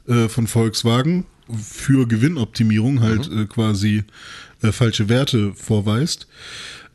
äh, 0.07 0.27
von 0.29 0.47
Volkswagen, 0.47 1.25
für 1.61 2.07
Gewinnoptimierung 2.07 3.01
halt 3.01 3.29
Mhm. 3.29 3.41
äh, 3.41 3.45
quasi 3.45 4.03
äh, 4.61 4.71
falsche 4.71 5.09
Werte 5.09 5.53
vorweist, 5.55 6.27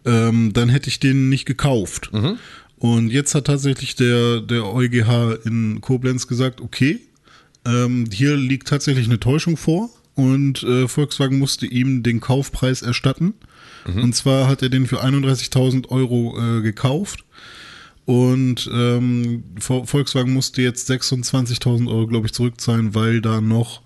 ähm, 0.04 0.52
dann 0.52 0.68
hätte 0.68 0.88
ich 0.88 1.00
den 1.00 1.28
nicht 1.28 1.44
gekauft. 1.44 2.10
Mhm. 2.12 2.38
Und 2.78 3.10
jetzt 3.10 3.34
hat 3.34 3.46
tatsächlich 3.46 3.94
der, 3.96 4.40
der 4.40 4.64
EuGH 4.64 5.38
in 5.44 5.80
Koblenz 5.80 6.26
gesagt, 6.28 6.60
okay, 6.60 7.00
ähm, 7.66 8.06
hier 8.12 8.36
liegt 8.36 8.68
tatsächlich 8.68 9.06
eine 9.06 9.18
Täuschung 9.20 9.56
vor 9.56 9.90
und 10.14 10.62
äh, 10.62 10.86
Volkswagen 10.88 11.38
musste 11.38 11.66
ihm 11.66 12.02
den 12.02 12.20
Kaufpreis 12.20 12.82
erstatten. 12.82 13.34
Und 13.86 14.14
zwar 14.14 14.48
hat 14.48 14.62
er 14.62 14.70
den 14.70 14.86
für 14.86 15.04
31.000 15.04 15.88
Euro 15.90 16.38
äh, 16.40 16.62
gekauft 16.62 17.24
und 18.06 18.70
ähm, 18.72 19.44
Vo- 19.60 19.84
Volkswagen 19.86 20.32
musste 20.32 20.62
jetzt 20.62 20.90
26.000 20.90 21.88
Euro, 21.88 22.06
glaube 22.06 22.26
ich, 22.26 22.32
zurückzahlen, 22.32 22.94
weil 22.94 23.20
da 23.20 23.40
noch 23.40 23.82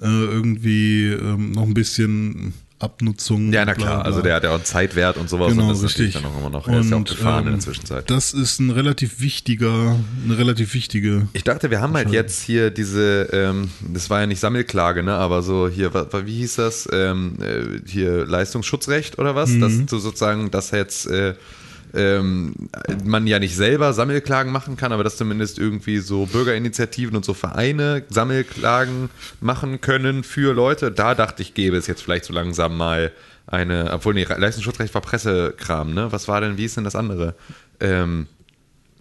äh, 0.00 0.06
irgendwie 0.06 1.06
ähm, 1.06 1.52
noch 1.52 1.62
ein 1.62 1.74
bisschen 1.74 2.52
Abnutzung. 2.80 3.52
Ja, 3.52 3.64
na 3.64 3.74
bla, 3.74 3.84
klar, 3.84 3.94
bla. 3.96 4.02
also 4.02 4.22
der 4.22 4.34
hat 4.34 4.42
ja 4.44 4.50
auch 4.50 4.54
einen 4.54 4.64
Zeitwert 4.64 5.18
und 5.18 5.28
sowas 5.28 5.50
Genau, 5.50 5.64
und 5.64 5.68
das 5.68 5.78
ist 5.82 5.98
richtig. 5.98 6.14
dann 6.14 6.24
auch 6.24 6.38
immer 6.38 6.50
noch, 6.50 6.66
er 6.66 6.80
ist 6.80 6.88
ja 6.90 6.96
auch 6.96 7.00
Und, 7.00 7.08
gefahren 7.08 7.42
in 7.42 7.48
ähm, 7.48 7.52
der 7.54 7.60
Zwischenzeit. 7.60 8.10
Das 8.10 8.32
ist 8.32 8.58
ein 8.58 8.70
relativ 8.70 9.20
wichtiger, 9.20 9.96
eine 10.24 10.38
relativ 10.38 10.72
wichtige. 10.74 11.28
Ich 11.34 11.44
dachte, 11.44 11.70
wir 11.70 11.80
haben 11.80 11.94
halt 11.94 12.10
jetzt 12.10 12.42
hier 12.42 12.70
diese, 12.70 13.28
ähm, 13.32 13.70
das 13.92 14.08
war 14.08 14.20
ja 14.20 14.26
nicht 14.26 14.40
Sammelklage, 14.40 15.02
ne, 15.02 15.14
aber 15.14 15.42
so 15.42 15.68
hier, 15.68 15.92
wie 16.24 16.38
hieß 16.38 16.56
das, 16.56 16.88
ähm, 16.90 17.36
äh, 17.40 17.80
hier 17.86 18.26
Leistungsschutzrecht 18.26 19.18
oder 19.18 19.34
was, 19.34 19.58
dass 19.58 19.84
du 19.84 19.98
sozusagen, 19.98 20.50
dass 20.50 20.70
jetzt 20.70 21.06
äh, 21.06 21.34
ähm, 21.94 22.54
man 23.04 23.26
ja 23.26 23.38
nicht 23.38 23.56
selber 23.56 23.92
Sammelklagen 23.92 24.52
machen 24.52 24.76
kann, 24.76 24.92
aber 24.92 25.04
dass 25.04 25.16
zumindest 25.16 25.58
irgendwie 25.58 25.98
so 25.98 26.26
Bürgerinitiativen 26.26 27.16
und 27.16 27.24
so 27.24 27.34
Vereine 27.34 28.04
Sammelklagen 28.08 29.10
machen 29.40 29.80
können 29.80 30.24
für 30.24 30.54
Leute. 30.54 30.90
Da 30.92 31.14
dachte 31.14 31.42
ich, 31.42 31.54
gäbe 31.54 31.76
es 31.76 31.86
jetzt 31.86 32.02
vielleicht 32.02 32.24
so 32.24 32.32
langsam 32.32 32.76
mal 32.76 33.12
eine, 33.46 33.92
obwohl 33.92 34.14
nee, 34.14 34.24
Leistungsschutzrecht 34.24 34.94
war 34.94 35.00
Pressekram, 35.00 35.92
ne? 35.92 36.12
Was 36.12 36.28
war 36.28 36.40
denn, 36.40 36.56
wie 36.56 36.64
ist 36.64 36.76
denn 36.76 36.84
das 36.84 36.94
andere? 36.94 37.34
Ähm, 37.80 38.26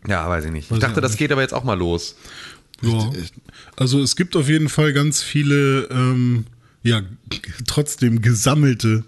ja, 0.08 0.28
weiß 0.28 0.46
ich 0.46 0.52
nicht. 0.52 0.66
Ich 0.66 0.72
Weiß 0.72 0.78
ich 0.78 0.84
dachte, 0.84 1.02
das 1.02 1.12
nicht. 1.12 1.20
geht 1.20 1.32
aber 1.32 1.42
jetzt 1.42 1.54
auch 1.54 1.64
mal 1.64 1.78
los. 1.78 2.16
Ja. 2.82 3.12
Also 3.76 4.02
es 4.02 4.16
gibt 4.16 4.36
auf 4.36 4.48
jeden 4.48 4.70
Fall 4.70 4.94
ganz 4.94 5.22
viele, 5.22 5.84
ähm, 5.92 6.46
ja, 6.84 7.02
trotzdem 7.68 8.22
gesammelte 8.22 9.04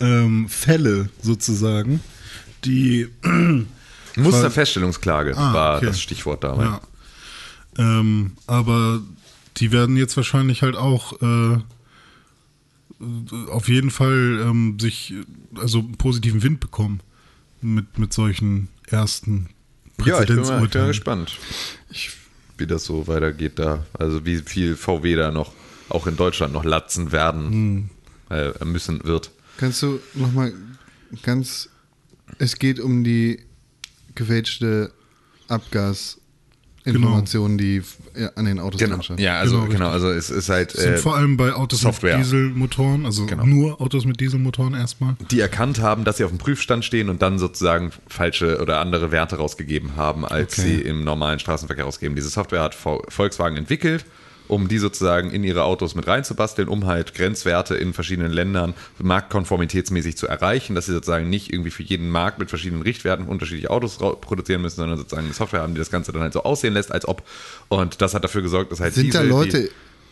ähm, 0.00 0.48
Fälle 0.48 1.08
sozusagen, 1.22 2.00
die 2.64 3.08
Musterfeststellungsklage 4.16 5.36
Ah, 5.36 5.52
war 5.54 5.76
okay. 5.78 5.86
das 5.86 6.00
Stichwort 6.00 6.44
dabei. 6.44 6.64
Ja. 6.64 6.80
Ähm, 7.78 8.32
aber 8.46 9.00
die 9.56 9.72
werden 9.72 9.96
jetzt 9.96 10.16
wahrscheinlich 10.16 10.62
halt 10.62 10.76
auch 10.76 11.20
äh, 11.22 11.58
auf 13.50 13.68
jeden 13.68 13.90
Fall 13.90 14.40
ähm, 14.42 14.78
sich, 14.78 15.14
also 15.56 15.80
einen 15.80 15.96
positiven 15.96 16.42
Wind 16.42 16.60
bekommen 16.60 17.00
mit, 17.60 17.98
mit 17.98 18.12
solchen 18.12 18.68
ersten 18.86 19.48
Ja, 20.04 20.20
ich 20.20 20.26
bin, 20.26 20.36
mal, 20.36 20.42
ich 20.42 20.48
Präzedenzurteilen. 20.48 20.88
gespannt, 20.88 21.38
wie 22.58 22.66
das 22.66 22.84
so 22.84 23.06
weitergeht 23.08 23.58
da. 23.58 23.84
Also 23.98 24.24
wie 24.24 24.36
viel 24.38 24.76
VW 24.76 25.16
da 25.16 25.30
noch, 25.32 25.52
auch 25.88 26.06
in 26.06 26.16
Deutschland 26.16 26.52
noch 26.52 26.64
latzen 26.64 27.10
werden, 27.12 27.50
Hm. 27.50 27.90
äh, 28.60 28.64
müssen 28.64 29.02
wird. 29.04 29.30
Kannst 29.56 29.82
du 29.82 30.00
nochmal 30.14 30.52
ganz. 31.22 31.68
Es 32.38 32.58
geht 32.58 32.80
um 32.80 33.04
die 33.04 33.40
gefälschte 34.14 34.92
Abgasinformationen, 35.48 37.58
die 37.58 37.78
f- 37.78 37.96
ja, 38.16 38.28
an 38.36 38.44
den 38.44 38.58
Autos 38.60 38.80
Genau. 38.80 38.98
Ja, 39.16 39.38
also 39.40 39.60
Genau, 39.62 39.72
genau, 39.72 39.88
also 39.90 40.10
es 40.10 40.30
ist 40.30 40.48
halt 40.48 40.74
äh, 40.74 40.96
vor 40.98 41.16
allem 41.16 41.36
bei 41.36 41.52
Autos 41.54 41.80
Software. 41.80 42.16
mit 42.18 42.26
Dieselmotoren, 42.26 43.06
also 43.06 43.26
Genau. 43.26 43.44
nur 43.44 43.80
Autos 43.80 44.04
mit 44.04 44.20
Dieselmotoren 44.20 44.74
erstmal. 44.74 45.16
die 45.30 45.40
erkannt 45.40 45.80
haben, 45.80 46.04
dass 46.04 46.18
sie 46.18 46.24
auf 46.24 46.30
dem 46.30 46.38
Prüfstand 46.38 46.84
stehen 46.84 47.08
und 47.08 47.22
dann 47.22 47.38
sozusagen 47.38 47.90
falsche 48.08 48.60
oder 48.60 48.80
andere 48.80 49.10
Werte 49.10 49.36
rausgegeben 49.36 49.96
haben, 49.96 50.24
als 50.24 50.58
Okay. 50.58 50.76
sie 50.76 50.80
im 50.82 51.04
normalen 51.04 51.38
Straßenverkehr 51.38 51.84
rausgeben. 51.84 52.14
Diese 52.16 52.28
Software 52.28 52.62
hat 52.62 52.74
Volkswagen 52.74 53.56
entwickelt, 53.56 54.04
um 54.48 54.68
die 54.68 54.78
sozusagen 54.78 55.30
in 55.30 55.42
ihre 55.44 55.64
Autos 55.64 55.94
mit 55.94 56.06
reinzubasteln, 56.06 56.68
um 56.68 56.86
halt 56.86 57.14
Grenzwerte 57.14 57.74
in 57.76 57.92
verschiedenen 57.94 58.30
Ländern 58.32 58.74
marktkonformitätsmäßig 59.34 60.16
zu 60.16 60.26
erreichen, 60.26 60.74
dass 60.74 60.86
sie 60.86 60.92
sozusagen 60.92 61.28
nicht 61.30 61.52
irgendwie 61.52 61.70
für 61.70 61.82
jeden 61.82 62.10
Markt 62.10 62.38
mit 62.38 62.48
verschiedenen 62.50 62.82
Richtwerten 62.82 63.26
unterschiedliche 63.26 63.70
Autos 63.70 63.98
produzieren 63.98 64.62
müssen, 64.62 64.76
sondern 64.76 64.98
sozusagen 64.98 65.24
eine 65.26 65.34
Software 65.34 65.62
haben, 65.62 65.74
die 65.74 65.78
das 65.78 65.90
Ganze 65.90 66.12
dann 66.12 66.22
halt 66.22 66.32
so 66.32 66.42
aussehen 66.42 66.74
lässt, 66.74 66.92
als 66.92 67.06
ob. 67.08 67.22
Und 67.68 68.00
das 68.00 68.14
hat 68.14 68.24
dafür 68.24 68.42
gesorgt, 68.42 68.70
dass 68.72 68.80
halt 68.80 68.94
Sind 68.94 69.14
da 69.14 69.22
Diesel, 69.22 69.24
die- 69.24 69.30
Leute 69.32 69.58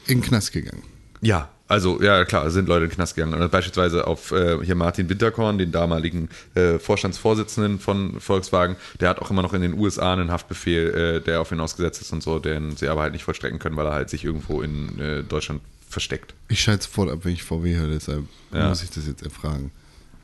in 0.07 0.21
den 0.21 0.23
Knast 0.23 0.53
gegangen? 0.53 0.83
ja, 1.21 1.49
also 1.73 2.01
ja 2.03 2.25
klar, 2.25 2.51
sind 2.51 2.69
Leute 2.69 2.85
in 2.85 2.91
den 2.91 2.95
Knast 2.97 3.15
gegangen. 3.17 3.35
Und 3.41 3.51
beispielsweise 3.51 4.07
auf 4.07 4.31
äh, 4.33 4.59
hier 4.65 4.75
Martin 4.75 5.09
Winterkorn, 5.09 5.59
den 5.59 5.73
damaligen 5.73 6.29
äh, 6.55 6.79
Vorstandsvorsitzenden 6.79 7.79
von 7.81 8.21
Volkswagen, 8.21 8.77
der 9.01 9.09
hat 9.09 9.19
auch 9.21 9.31
immer 9.31 9.43
noch 9.43 9.55
in 9.55 9.63
den 9.63 9.75
USA 9.79 10.13
einen 10.13 10.31
Haftbefehl, 10.31 10.95
äh, 10.95 11.21
der 11.21 11.41
auf 11.41 11.51
ihn 11.53 11.61
ausgesetzt 11.61 12.01
ist 12.03 12.13
und 12.13 12.23
so, 12.23 12.39
den 12.39 12.77
sie 12.77 12.89
aber 12.89 13.03
halt 13.03 13.13
nicht 13.15 13.25
vollstrecken 13.25 13.59
können, 13.59 13.77
weil 13.77 13.87
er 13.87 13.95
halt 13.95 14.11
sich 14.11 14.25
irgendwo 14.25 14.63
in 14.63 14.99
äh, 15.01 15.23
Deutschland 15.23 15.61
versteckt. 15.89 16.35
Ich 16.49 16.61
schalte 16.61 16.85
sofort 16.85 17.11
ab, 17.11 17.21
wenn 17.23 17.33
ich 17.33 17.43
VW 17.43 17.75
höre, 17.77 17.89
deshalb 17.89 18.25
Ja. 18.53 18.69
muss 18.69 18.83
ich 18.83 18.91
das 18.91 19.07
jetzt 19.07 19.23
erfragen. 19.23 19.71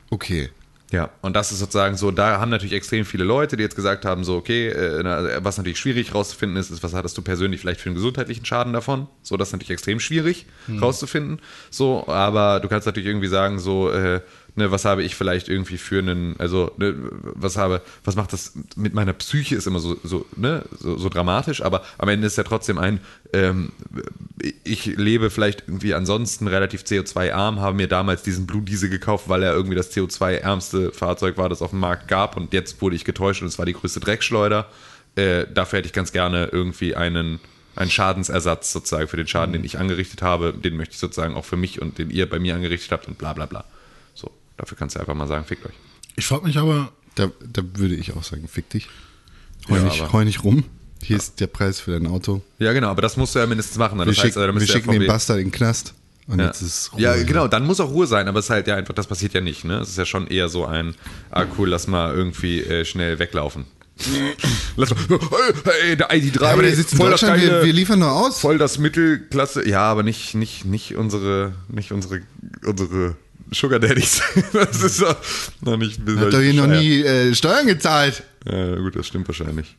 Okay. 0.09 0.49
Ja, 0.91 1.11
und 1.21 1.35
das 1.35 1.51
ist 1.51 1.59
sozusagen 1.59 1.97
so, 1.97 2.09
da 2.09 2.39
haben 2.39 2.49
natürlich 2.49 2.73
extrem 2.73 3.05
viele 3.05 3.23
Leute, 3.23 3.57
die 3.57 3.63
jetzt 3.63 3.75
gesagt 3.75 4.05
haben, 4.05 4.23
so, 4.23 4.35
okay, 4.35 4.69
äh, 4.69 5.43
was 5.43 5.57
natürlich 5.57 5.77
schwierig 5.77 6.15
rauszufinden 6.15 6.57
ist, 6.57 6.71
ist, 6.71 6.81
was 6.81 6.93
hattest 6.93 7.15
du 7.15 7.21
persönlich 7.21 7.61
vielleicht 7.61 7.79
für 7.79 7.89
einen 7.89 7.95
gesundheitlichen 7.95 8.43
Schaden 8.43 8.73
davon? 8.73 9.07
So, 9.21 9.37
das 9.37 9.49
ist 9.49 9.51
natürlich 9.51 9.71
extrem 9.71 9.99
schwierig 9.99 10.47
rauszufinden. 10.81 11.41
So, 11.69 12.07
aber 12.07 12.59
du 12.59 12.67
kannst 12.69 12.87
natürlich 12.87 13.07
irgendwie 13.07 13.27
sagen, 13.27 13.59
so, 13.59 13.91
äh, 13.91 14.21
ne, 14.55 14.71
was 14.71 14.85
habe 14.85 15.03
ich 15.03 15.15
vielleicht 15.15 15.49
irgendwie 15.49 15.77
für 15.77 15.99
einen, 15.99 16.35
also, 16.39 16.71
ne, 16.77 16.95
was 17.21 17.57
habe, 17.57 17.81
was 18.03 18.15
macht 18.15 18.33
das 18.33 18.53
mit 18.75 18.93
meiner 18.93 19.13
Psyche, 19.13 19.55
ist 19.55 19.67
immer 19.67 19.79
so, 19.79 19.97
so, 20.03 20.25
ne, 20.35 20.63
so, 20.79 20.97
so 20.97 21.09
dramatisch, 21.09 21.61
aber 21.61 21.83
am 21.97 22.09
Ende 22.09 22.27
ist 22.27 22.37
ja 22.37 22.43
trotzdem 22.43 22.77
ein, 22.77 22.99
ähm, 23.33 23.71
ich 24.63 24.85
lebe 24.85 25.29
vielleicht 25.29 25.63
irgendwie 25.67 25.93
ansonsten 25.93 26.47
relativ 26.47 26.81
CO2-arm, 26.81 27.59
habe 27.59 27.75
mir 27.75 27.87
damals 27.87 28.23
diesen 28.23 28.47
Blue 28.47 28.61
Diesel 28.61 28.89
gekauft, 28.89 29.29
weil 29.29 29.43
er 29.43 29.53
irgendwie 29.53 29.75
das 29.75 29.91
CO2-ärmste 29.95 30.91
Fahrzeug 30.91 31.37
war, 31.37 31.49
das 31.49 31.61
auf 31.61 31.71
dem 31.71 31.79
Markt 31.79 32.07
gab 32.07 32.37
und 32.37 32.53
jetzt 32.53 32.81
wurde 32.81 32.95
ich 32.95 33.05
getäuscht 33.05 33.41
und 33.41 33.47
es 33.47 33.59
war 33.59 33.65
die 33.65 33.73
größte 33.73 33.99
Dreckschleuder. 33.99 34.67
Äh, 35.15 35.47
dafür 35.53 35.79
hätte 35.79 35.87
ich 35.87 35.93
ganz 35.93 36.11
gerne 36.11 36.49
irgendwie 36.51 36.95
einen, 36.95 37.39
einen 37.75 37.91
Schadensersatz 37.91 38.71
sozusagen 38.71 39.07
für 39.07 39.17
den 39.17 39.27
Schaden, 39.27 39.53
den 39.53 39.63
ich 39.63 39.79
angerichtet 39.79 40.21
habe. 40.21 40.53
Den 40.53 40.77
möchte 40.77 40.93
ich 40.93 40.99
sozusagen 40.99 41.35
auch 41.35 41.45
für 41.45 41.57
mich 41.57 41.81
und 41.81 41.97
den 41.97 42.09
ihr 42.09 42.29
bei 42.29 42.39
mir 42.39 42.55
angerichtet 42.55 42.91
habt 42.91 43.07
und 43.07 43.17
bla 43.17 43.33
bla 43.33 43.45
bla. 43.45 43.65
Dafür 44.59 44.77
kannst 44.77 44.95
du 44.95 44.99
einfach 44.99 45.15
mal 45.15 45.27
sagen, 45.27 45.45
fickt 45.45 45.65
euch. 45.65 45.73
Ich 46.17 46.27
frage 46.27 46.45
mich 46.45 46.57
aber, 46.57 46.91
Da, 47.15 47.31
da 47.51 47.61
würde 47.75 47.95
ich 47.95 48.13
auch 48.15 48.23
sagen, 48.23 48.47
fick 48.47 48.69
dich. 48.69 48.87
Heu, 49.69 49.77
Ja, 49.77 49.83
nicht, 49.83 50.11
heu 50.13 50.23
nicht 50.25 50.43
rum. 50.43 50.65
Hier 51.01 51.15
ist 51.15 51.39
der 51.39 51.47
Preis 51.47 51.79
für 51.79 51.91
dein 51.91 52.07
Auto. 52.07 52.41
Ja, 52.59 52.73
genau, 52.73 52.89
aber 52.89 53.01
das 53.01 53.15
musst 53.15 53.33
du 53.33 53.39
ja 53.39 53.45
mindestens 53.47 53.77
machen. 53.77 53.97
Wir, 53.97 54.05
Das 54.05 54.17
heißt, 54.21 54.35
wir 54.35 54.67
schicken 54.67 54.91
den 54.91 55.07
Bastard 55.07 55.39
in 55.39 55.45
den 55.45 55.51
Knast. 55.51 55.93
Und 56.27 56.39
Ja. 56.39 56.47
jetzt 56.47 56.61
ist 56.61 56.91
Ruhe. 56.93 57.01
ja, 57.01 57.15
genau, 57.23 57.47
dann 57.47 57.65
muss 57.65 57.79
auch 57.79 57.89
Ruhe 57.89 58.05
sein, 58.05 58.27
aber 58.27 58.39
es 58.39 58.45
ist 58.45 58.49
halt 58.51 58.67
ja 58.67 58.75
einfach, 58.75 58.93
das 58.93 59.07
passiert 59.07 59.33
ja 59.33 59.41
nicht, 59.41 59.63
ne? 59.63 59.79
Es 59.79 59.89
ist 59.89 59.97
ja 59.97 60.05
schon 60.05 60.27
eher 60.27 60.47
so 60.49 60.65
ein, 60.65 60.93
ah 61.31 61.45
cool, 61.57 61.69
lass 61.69 61.87
mal 61.87 62.13
irgendwie 62.13 62.59
äh, 62.61 62.83
schnell 62.85 63.17
weglaufen. 63.17 63.65
lass 64.77 64.91
mal, 64.91 65.19
hey, 65.81 65.97
der 65.97 66.09
ID3, 66.11 66.41
Ja, 66.43 66.51
aber 66.51 66.61
der 66.61 66.75
sitzt 66.75 66.91
in 66.93 66.97
voll 66.99 67.09
das 67.11 67.21
Deutschland, 67.21 67.41
wir, 67.41 67.63
wir 67.65 67.73
liefern 67.73 67.99
nur 67.99 68.11
aus. 68.11 68.39
voll 68.39 68.57
das 68.59 68.77
Mittelklasse, 68.77 69.67
ja, 69.67 69.81
aber 69.81 70.03
nicht, 70.03 70.35
nicht, 70.35 70.65
nicht 70.65 70.95
unsere, 70.95 71.53
nicht 71.67 71.91
unsere, 71.91 72.21
unsere 72.65 73.15
Sugar 73.51 73.79
Daddies. 73.79 74.21
das 74.53 74.81
ist 74.83 75.01
doch 75.01 75.17
noch 75.61 75.77
nicht 75.77 75.99
Hat 75.99 76.33
doch 76.33 76.39
hier 76.39 76.53
noch 76.53 76.67
nie 76.67 77.01
äh, 77.01 77.33
Steuern 77.33 77.67
gezahlt. 77.67 78.23
ja, 78.45 78.75
gut, 78.75 78.95
das 78.95 79.07
stimmt 79.07 79.27
wahrscheinlich. 79.27 79.75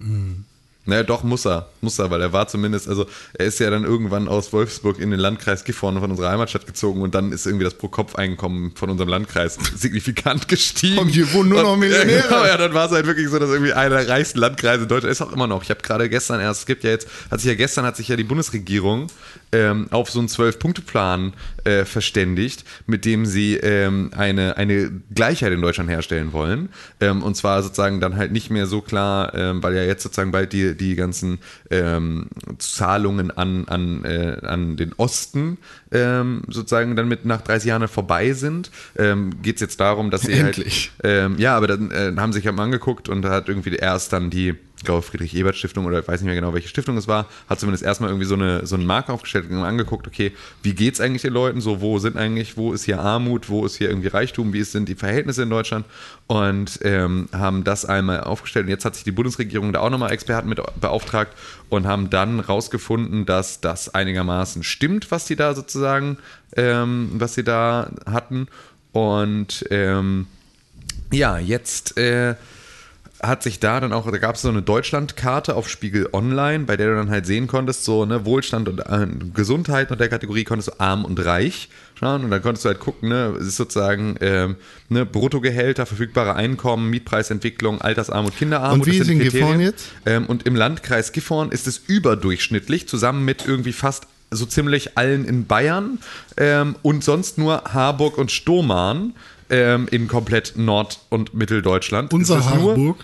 Naja, 0.87 1.03
doch, 1.03 1.23
muss 1.23 1.47
er. 1.47 1.69
Muss 1.83 1.99
er, 1.99 2.11
weil 2.11 2.23
er 2.23 2.33
war 2.33 2.49
zumindest, 2.49 2.89
also 2.89 3.07
er 3.35 3.47
ist 3.47 3.61
ja 3.61 3.69
dann 3.71 3.85
irgendwann 3.85 4.29
aus 4.29 4.53
Wolfsburg 4.53 4.99
in 4.99 5.11
den 5.11 5.21
Landkreis 5.21 5.65
Gifhorn 5.65 6.01
von 6.01 6.11
unserer 6.11 6.31
Heimatstadt 6.31 6.67
gezogen 6.67 7.03
und 7.03 7.15
dann 7.15 7.33
ist 7.33 7.47
irgendwie 7.47 7.65
das 7.65 7.75
Pro-Kopf-Einkommen 7.75 8.73
von 8.75 8.89
unserem 8.89 9.11
Landkreis 9.11 9.59
signifikant 9.77 10.49
gestiegen. 10.49 10.99
Und 10.99 11.09
hier 11.09 11.31
wohnen 11.33 11.51
nur 11.51 11.63
noch 11.63 11.77
Millionäre. 11.77 12.11
Ja, 12.21 12.23
genau, 12.23 12.45
ja, 12.45 12.57
dann 12.57 12.75
war 12.75 12.87
es 12.87 12.93
halt 12.93 13.07
wirklich 13.07 13.29
so, 13.29 13.39
dass 13.39 13.51
irgendwie 13.51 13.73
einer 13.73 13.99
der 13.99 14.09
reichsten 14.09 14.39
Landkreise 14.39 14.83
in 14.83 14.89
Deutschland 14.89 15.13
ist 15.13 15.21
auch 15.21 15.33
immer 15.33 15.47
noch. 15.47 15.63
Ich 15.63 15.71
habe 15.71 15.81
gerade 15.81 16.09
gestern 16.09 16.41
erst, 16.41 16.61
es 16.61 16.67
gibt 16.67 16.83
ja 16.83 16.91
jetzt, 16.91 17.07
hat 17.31 17.41
sich 17.41 17.49
ja 17.49 17.55
gestern 17.55 17.85
hat 17.85 17.97
sich 17.97 18.09
ja 18.09 18.17
die 18.17 18.25
Bundesregierung 18.25 19.07
ähm, 19.53 19.89
auf 19.91 20.11
so 20.11 20.19
einen 20.19 20.29
Zwölf-Punkte-Plan 20.29 21.33
äh, 21.65 21.85
verständigt, 21.85 22.65
mit 22.87 23.05
dem 23.05 23.27
sie 23.27 23.57
ähm, 23.57 24.11
eine, 24.17 24.57
eine 24.57 24.91
Gleichheit 25.15 25.53
in 25.53 25.61
Deutschland 25.61 25.91
herstellen 25.91 26.33
wollen. 26.33 26.69
Ähm, 27.01 27.23
und 27.23 27.37
zwar 27.37 27.63
sozusagen 27.63 28.01
dann 28.01 28.17
halt 28.17 28.33
nicht 28.33 28.51
mehr 28.51 28.67
so 28.67 28.81
klar, 28.81 29.35
ähm, 29.35 29.63
weil 29.63 29.75
ja 29.75 29.83
jetzt 29.83 30.03
sozusagen 30.03 30.31
bald 30.31 30.53
die, 30.53 30.77
die 30.77 30.95
ganzen 30.95 31.39
ähm, 31.71 32.29
Zahlungen 32.59 33.31
an, 33.31 33.67
an, 33.67 34.05
äh, 34.05 34.37
an 34.43 34.77
den 34.77 34.93
Osten 34.95 35.59
ähm, 35.93 36.43
sozusagen 36.49 36.95
dann 36.95 37.09
mit 37.09 37.25
nach 37.25 37.41
30 37.41 37.69
Jahren 37.69 37.89
vorbei 37.89 38.33
sind, 38.33 38.71
geht 39.43 39.57
es 39.57 39.61
jetzt 39.61 39.81
darum, 39.81 40.11
dass 40.11 40.23
sie 40.23 40.33
Endlich. 40.33 40.93
halt 41.03 41.39
ja, 41.39 41.57
aber 41.57 41.67
dann 41.67 41.91
äh, 41.91 42.13
haben 42.17 42.33
sich 42.33 42.45
ja 42.45 42.53
mal 42.53 42.65
angeguckt 42.65 43.09
und 43.09 43.23
da 43.23 43.31
hat 43.31 43.49
irgendwie 43.49 43.75
erst 43.75 44.13
dann 44.13 44.31
die, 44.31 44.55
ich 44.81 44.85
glaube 44.87 45.03
Friedrich-Ebert-Stiftung 45.03 45.85
oder 45.85 45.99
ich 45.99 46.09
weiß 46.09 46.23
nicht 46.23 46.27
mehr 46.27 46.35
genau, 46.35 46.55
welche 46.55 46.69
Stiftung 46.69 46.97
es 46.97 47.07
war, 47.07 47.27
hat 47.51 47.61
zumindest 47.61 47.85
erstmal 47.85 48.09
irgendwie 48.09 48.25
so 48.25 48.35
eine, 48.35 48.67
so 48.67 48.77
einen 48.77 48.87
Marker 48.87 49.13
aufgestellt 49.13 49.51
und 49.51 49.59
angeguckt, 49.59 50.07
okay, 50.07 50.33
wie 50.63 50.73
geht 50.73 50.95
es 50.95 51.03
eigentlich 51.03 51.21
den 51.21 51.35
Leuten 51.35 51.61
so, 51.61 51.83
wo 51.83 51.99
sind 51.99 52.17
eigentlich, 52.17 52.57
wo 52.57 52.73
ist 52.73 52.85
hier 52.85 52.99
Armut, 52.99 53.51
wo 53.51 53.67
ist 53.67 53.77
hier 53.77 53.91
irgendwie 53.91 54.09
Reichtum, 54.09 54.55
wie 54.55 54.63
sind 54.63 54.89
die 54.89 54.95
Verhältnisse 54.95 55.43
in 55.43 55.51
Deutschland? 55.51 55.85
Und 56.29 56.79
ähm, 56.83 57.29
haben 57.31 57.63
das 57.63 57.85
einmal 57.85 58.23
aufgestellt. 58.23 58.65
Und 58.65 58.71
jetzt 58.71 58.87
hat 58.87 58.95
sich 58.95 59.05
die 59.05 59.13
Bundesregierung 59.13 59.75
da 59.75 59.81
auch 59.81 59.91
nochmal 59.91 60.13
Experten 60.13 60.49
mit 60.49 60.63
beauftragt 60.81 61.35
und 61.69 61.87
haben 61.87 62.09
dann 62.09 62.41
rausgefunden, 62.41 63.27
dass 63.27 63.61
das 63.61 63.95
einigermaßen 63.95 64.63
stimmt, 64.63 65.11
was 65.11 65.27
die 65.27 65.37
da 65.37 65.55
sozusagen, 65.55 66.17
ähm, 66.57 67.11
was 67.17 67.35
sie 67.35 67.45
da 67.45 67.91
hatten. 68.07 68.49
Und 68.93 69.63
ähm, 69.69 70.27
ja, 71.13 71.39
jetzt 71.39 71.99
äh, 71.99 72.37
hat 73.23 73.43
sich 73.43 73.61
da 73.61 73.81
dann 73.81 73.93
auch, 73.93 74.11
da 74.11 74.19
gab 74.19 74.37
es 74.37 74.43
so 74.43 74.49
eine 74.49 74.63
Deutschlandkarte 74.63 75.55
auf 75.55 75.69
Spiegel 75.69 76.09
Online, 76.13 76.65
bei 76.65 76.77
der 76.77 76.91
du 76.91 76.97
dann 76.97 77.11
halt 77.11 77.27
sehen 77.27 77.47
konntest, 77.47 77.85
so 77.85 78.05
ne, 78.05 78.25
Wohlstand 78.25 78.69
und 78.69 78.81
äh, 78.81 79.07
Gesundheit 79.35 79.91
und 79.91 80.01
der 80.01 80.09
Kategorie 80.09 80.45
konntest 80.45 80.69
du 80.69 80.81
arm 80.81 81.05
und 81.05 81.23
reich 81.25 81.69
schauen 81.99 82.25
und 82.25 82.31
dann 82.31 82.43
konntest 82.43 82.65
du 82.65 82.71
halt 82.71 82.81
gucken, 82.81 83.11
ne, 83.11 83.37
es 83.39 83.47
ist 83.47 83.57
sozusagen 83.57 84.17
ähm, 84.21 84.57
ne, 84.89 85.05
Bruttogehälter, 85.05 85.85
verfügbare 85.85 86.35
Einkommen, 86.35 86.89
Mietpreisentwicklung, 86.91 87.81
Altersarmut, 87.81 88.37
Kinderarmut. 88.37 88.87
Und 88.87 88.93
wie 88.93 88.99
ist 88.99 89.09
in. 89.09 89.19
Gifhorn 89.19 89.61
jetzt? 89.61 89.89
Ähm, 90.07 90.27
und 90.27 90.47
im 90.47 90.57
Landkreis 90.57 91.13
Gifhorn 91.13 91.53
ist 91.53 91.67
es 91.67 91.79
überdurchschnittlich, 91.79 92.89
zusammen 92.89 93.25
mit 93.25 93.47
irgendwie 93.47 93.73
fast 93.73 94.07
so 94.31 94.47
ziemlich 94.47 94.97
allen 94.97 95.25
in 95.25 95.47
Bayern 95.47 95.99
ähm, 96.37 96.77
und 96.83 97.05
sonst 97.05 97.37
nur 97.37 97.65
Harburg 97.65 98.17
und 98.17 98.31
Sturmarn 98.31 99.15
ähm, 99.51 99.89
in 99.91 100.09
komplett 100.09 100.55
Nord- 100.57 101.01
und 101.09 101.35
Mitteldeutschland. 101.35 102.13
Unser 102.13 102.37
das 102.37 102.55
nur- 102.55 102.97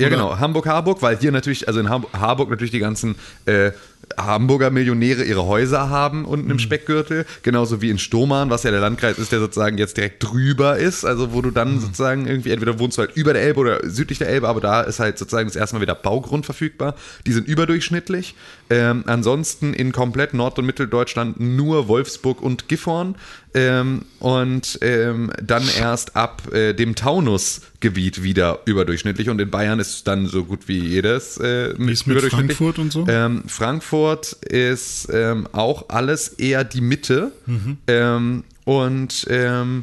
ja, 0.00 0.08
genau. 0.08 0.38
Hamburg-Harburg, 0.38 1.02
weil 1.02 1.18
hier 1.18 1.30
natürlich, 1.30 1.68
also 1.68 1.78
in 1.78 1.90
Hamburg, 1.90 2.10
Harburg 2.14 2.48
natürlich 2.48 2.70
die 2.70 2.78
ganzen 2.78 3.16
äh, 3.44 3.72
Hamburger 4.18 4.70
Millionäre 4.70 5.22
ihre 5.24 5.46
Häuser 5.46 5.88
haben 5.88 6.24
unten 6.24 6.46
Mhm. 6.46 6.52
im 6.52 6.58
Speckgürtel. 6.58 7.24
Genauso 7.42 7.80
wie 7.80 7.90
in 7.90 7.98
Stomann, 7.98 8.50
was 8.50 8.64
ja 8.64 8.70
der 8.70 8.80
Landkreis 8.80 9.18
ist, 9.18 9.30
der 9.32 9.38
sozusagen 9.38 9.78
jetzt 9.78 9.96
direkt 9.96 10.22
drüber 10.22 10.76
ist. 10.78 11.04
Also 11.04 11.32
wo 11.32 11.40
du 11.42 11.50
dann 11.50 11.74
Mhm. 11.76 11.80
sozusagen 11.80 12.26
irgendwie, 12.26 12.50
entweder 12.50 12.78
wohnst 12.78 12.98
du 12.98 13.02
halt 13.02 13.16
über 13.16 13.32
der 13.32 13.42
Elbe 13.42 13.60
oder 13.60 13.88
südlich 13.88 14.18
der 14.18 14.28
Elbe, 14.28 14.48
aber 14.48 14.60
da 14.60 14.80
ist 14.82 14.98
halt 15.00 15.16
sozusagen 15.18 15.48
das 15.48 15.56
erste 15.56 15.76
Mal 15.76 15.82
wieder 15.82 15.94
Baugrund 15.94 16.44
verfügbar. 16.44 16.96
Die 17.26 17.32
sind 17.32 17.46
überdurchschnittlich. 17.46 18.34
Ähm, 18.68 19.04
ansonsten 19.06 19.74
in 19.74 19.92
komplett 19.92 20.34
Nord- 20.34 20.58
und 20.58 20.66
Mitteldeutschland 20.66 21.38
nur 21.40 21.88
Wolfsburg 21.88 22.42
und 22.42 22.68
Gifhorn. 22.68 23.14
Ähm, 23.52 24.02
und 24.20 24.78
ähm, 24.80 25.32
dann 25.42 25.64
erst 25.76 26.14
ab 26.14 26.52
äh, 26.52 26.72
dem 26.72 26.94
Taunusgebiet 26.94 28.22
wieder 28.22 28.60
überdurchschnittlich. 28.64 29.28
Und 29.28 29.40
in 29.40 29.50
Bayern 29.50 29.80
ist 29.80 30.06
dann 30.06 30.26
so 30.26 30.44
gut 30.44 30.68
wie 30.68 30.78
jedes 30.78 31.36
äh, 31.38 31.70
ist 31.72 31.78
mit 31.78 32.06
überdurchschnittlich. 32.06 32.56
Frankfurt 32.58 32.78
und 32.78 32.92
so? 32.92 33.06
Ähm, 33.08 33.42
Frankfurt 33.90 34.34
ist 34.44 35.08
ähm, 35.12 35.48
auch 35.50 35.88
alles 35.88 36.28
eher 36.28 36.62
die 36.62 36.80
Mitte. 36.80 37.32
Mhm. 37.46 37.78
Ähm, 37.88 38.44
und 38.64 39.26
ähm, 39.28 39.82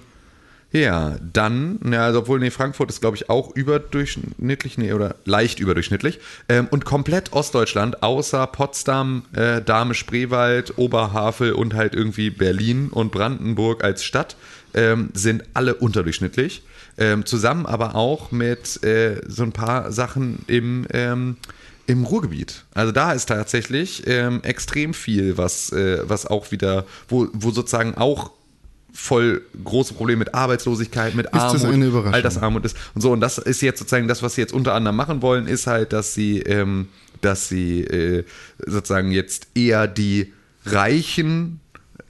ja, 0.71 1.17
dann, 1.33 1.79
ja, 1.91 2.05
also 2.05 2.19
obwohl, 2.19 2.39
nee, 2.39 2.49
Frankfurt 2.49 2.89
ist, 2.89 3.01
glaube 3.01 3.17
ich, 3.17 3.29
auch 3.29 3.53
überdurchschnittlich, 3.53 4.77
nee, 4.77 4.93
oder 4.93 5.15
leicht 5.25 5.59
überdurchschnittlich. 5.59 6.19
Ähm, 6.47 6.69
und 6.71 6.85
komplett 6.85 7.33
Ostdeutschland, 7.33 8.01
außer 8.01 8.47
Potsdam, 8.47 9.23
äh, 9.33 9.61
Dahme-Spreewald, 9.61 10.77
Oberhavel 10.77 11.51
und 11.51 11.73
halt 11.73 11.93
irgendwie 11.93 12.29
Berlin 12.29 12.87
und 12.89 13.11
Brandenburg 13.11 13.83
als 13.83 14.05
Stadt, 14.05 14.37
ähm, 14.73 15.09
sind 15.15 15.43
alle 15.53 15.75
unterdurchschnittlich. 15.75 16.63
Ähm, 16.97 17.25
zusammen 17.25 17.65
aber 17.65 17.95
auch 17.95 18.31
mit 18.31 18.81
äh, 18.85 19.21
so 19.27 19.43
ein 19.43 19.51
paar 19.51 19.91
Sachen 19.91 20.39
im, 20.47 20.87
ähm, 20.93 21.35
im 21.87 22.03
Ruhrgebiet. 22.03 22.65
Also 22.73 22.91
da 22.91 23.13
ist 23.13 23.27
tatsächlich 23.27 24.03
ähm, 24.05 24.41
extrem 24.43 24.93
viel, 24.93 25.37
was, 25.37 25.71
äh, 25.71 26.07
was 26.07 26.25
auch 26.25 26.51
wieder, 26.51 26.85
wo, 27.07 27.27
wo 27.33 27.51
sozusagen 27.51 27.95
auch 27.95 28.31
voll 28.93 29.41
große 29.63 29.93
Probleme 29.93 30.19
mit 30.19 30.33
Arbeitslosigkeit, 30.33 31.15
mit 31.15 31.27
das 31.31 31.63
Armut, 31.63 31.83
Überraschung? 31.83 32.13
Altersarmut 32.13 32.65
ist 32.65 32.77
und 32.95 33.01
so. 33.01 33.11
Und 33.11 33.21
das 33.21 33.37
ist 33.37 33.61
jetzt 33.61 33.79
sozusagen 33.79 34.07
das, 34.07 34.21
was 34.21 34.35
sie 34.35 34.41
jetzt 34.41 34.53
unter 34.53 34.73
anderem 34.73 34.95
machen 34.95 35.21
wollen, 35.21 35.47
ist 35.47 35.67
halt, 35.67 35.93
dass 35.93 36.13
sie, 36.13 36.39
ähm, 36.41 36.89
dass 37.21 37.47
sie 37.47 37.81
äh, 37.81 38.23
sozusagen 38.65 39.11
jetzt 39.11 39.47
eher 39.55 39.87
die 39.87 40.33
reichen 40.65 41.61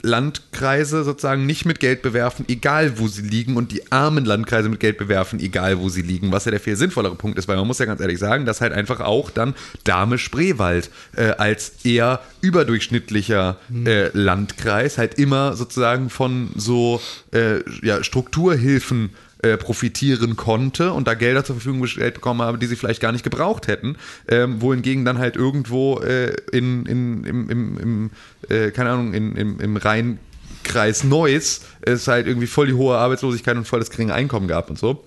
Landkreise 0.01 1.03
sozusagen 1.03 1.45
nicht 1.45 1.65
mit 1.65 1.79
Geld 1.79 2.01
bewerfen, 2.01 2.45
egal 2.47 2.99
wo 2.99 3.07
sie 3.07 3.23
liegen, 3.23 3.57
und 3.57 3.71
die 3.71 3.91
armen 3.91 4.25
Landkreise 4.25 4.69
mit 4.69 4.79
Geld 4.79 4.97
bewerfen, 4.97 5.39
egal 5.39 5.79
wo 5.79 5.89
sie 5.89 6.01
liegen, 6.01 6.31
was 6.31 6.45
ja 6.45 6.51
der 6.51 6.59
viel 6.59 6.75
sinnvollere 6.75 7.15
Punkt 7.15 7.38
ist, 7.39 7.47
weil 7.47 7.57
man 7.57 7.67
muss 7.67 7.79
ja 7.79 7.85
ganz 7.85 7.99
ehrlich 7.99 8.19
sagen, 8.19 8.45
dass 8.45 8.61
halt 8.61 8.73
einfach 8.73 8.99
auch 8.99 9.31
dann 9.31 9.55
Dahme-Spreewald 9.83 10.91
äh, 11.15 11.31
als 11.31 11.83
eher 11.83 12.21
überdurchschnittlicher 12.41 13.57
äh, 13.85 14.09
Landkreis 14.13 14.97
halt 14.97 15.15
immer 15.15 15.55
sozusagen 15.55 16.09
von 16.09 16.49
so 16.55 17.01
äh, 17.33 17.61
ja, 17.81 18.03
Strukturhilfen 18.03 19.09
äh, 19.09 19.26
profitieren 19.57 20.35
konnte 20.35 20.93
und 20.93 21.07
da 21.07 21.13
Gelder 21.13 21.43
zur 21.43 21.55
Verfügung 21.55 21.81
gestellt 21.81 22.15
bekommen 22.15 22.41
habe, 22.41 22.57
die 22.57 22.65
sie 22.65 22.75
vielleicht 22.75 23.01
gar 23.01 23.11
nicht 23.11 23.23
gebraucht 23.23 23.67
hätten, 23.67 23.97
ähm, 24.27 24.61
wohingegen 24.61 25.05
dann 25.05 25.17
halt 25.17 25.35
irgendwo 25.35 25.99
äh, 25.99 26.35
in, 26.51 26.85
in, 26.85 27.23
im, 27.23 27.49
im, 27.49 27.77
im 27.77 28.11
äh, 28.49 28.71
keine 28.71 28.91
Ahnung, 28.91 29.13
in, 29.13 29.35
im, 29.35 29.59
im 29.59 29.77
Rheinkreis 29.77 31.03
Neuss 31.03 31.61
es 31.81 32.07
halt 32.07 32.27
irgendwie 32.27 32.47
voll 32.47 32.67
die 32.67 32.73
hohe 32.73 32.97
Arbeitslosigkeit 32.97 33.55
und 33.57 33.65
voll 33.65 33.79
das 33.79 33.89
geringe 33.89 34.13
Einkommen 34.13 34.47
gab 34.47 34.69
und 34.69 34.79
so. 34.79 35.05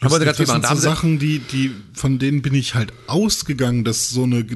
Aber 0.00 0.18
Lustig, 0.18 0.46
das 0.46 0.48
sind 0.48 0.66
so 0.66 0.74
Sachen, 0.76 1.18
die, 1.18 1.40
die, 1.40 1.72
von 1.92 2.18
denen 2.18 2.42
bin 2.42 2.54
ich 2.54 2.74
halt 2.74 2.92
ausgegangen, 3.06 3.84
dass 3.84 4.08
so 4.10 4.22
eine, 4.22 4.46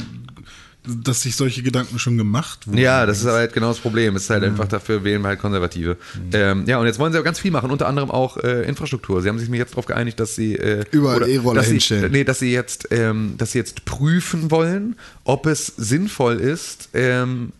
dass 0.84 1.22
sich 1.22 1.36
solche 1.36 1.62
Gedanken 1.62 1.98
schon 1.98 2.18
gemacht 2.18 2.66
wurden. 2.66 2.78
Ja, 2.78 3.06
das 3.06 3.20
ist 3.20 3.26
aber 3.26 3.38
halt 3.38 3.52
genau 3.52 3.68
das 3.68 3.78
Problem. 3.78 4.16
Es 4.16 4.24
ist 4.24 4.30
halt 4.30 4.42
einfach 4.42 4.66
dafür 4.66 5.04
wählen 5.04 5.22
wir 5.22 5.28
halt 5.28 5.38
Konservative. 5.38 5.96
Ähm, 6.32 6.64
ja, 6.66 6.78
und 6.78 6.86
jetzt 6.86 6.98
wollen 6.98 7.12
sie 7.12 7.18
auch 7.20 7.24
ganz 7.24 7.38
viel 7.38 7.52
machen, 7.52 7.70
unter 7.70 7.86
anderem 7.86 8.10
auch 8.10 8.36
äh, 8.38 8.62
Infrastruktur. 8.66 9.22
Sie 9.22 9.28
haben 9.28 9.38
sich 9.38 9.48
jetzt 9.48 9.72
darauf 9.72 9.86
geeinigt, 9.86 10.18
dass 10.18 10.34
sie 10.34 10.56
äh, 10.56 10.84
Überall 10.90 11.28
E-Roller 11.28 11.62
hinstellen. 11.62 12.10
Nee, 12.10 12.24
dass 12.24 12.40
sie 12.40 12.52
jetzt, 12.52 12.88
ähm, 12.90 13.34
dass 13.38 13.52
sie 13.52 13.58
jetzt 13.58 13.84
prüfen 13.84 14.50
wollen, 14.50 14.96
ob 15.24 15.46
es 15.46 15.66
sinnvoll 15.66 16.40
ist, 16.40 16.88
ähm, 16.94 17.52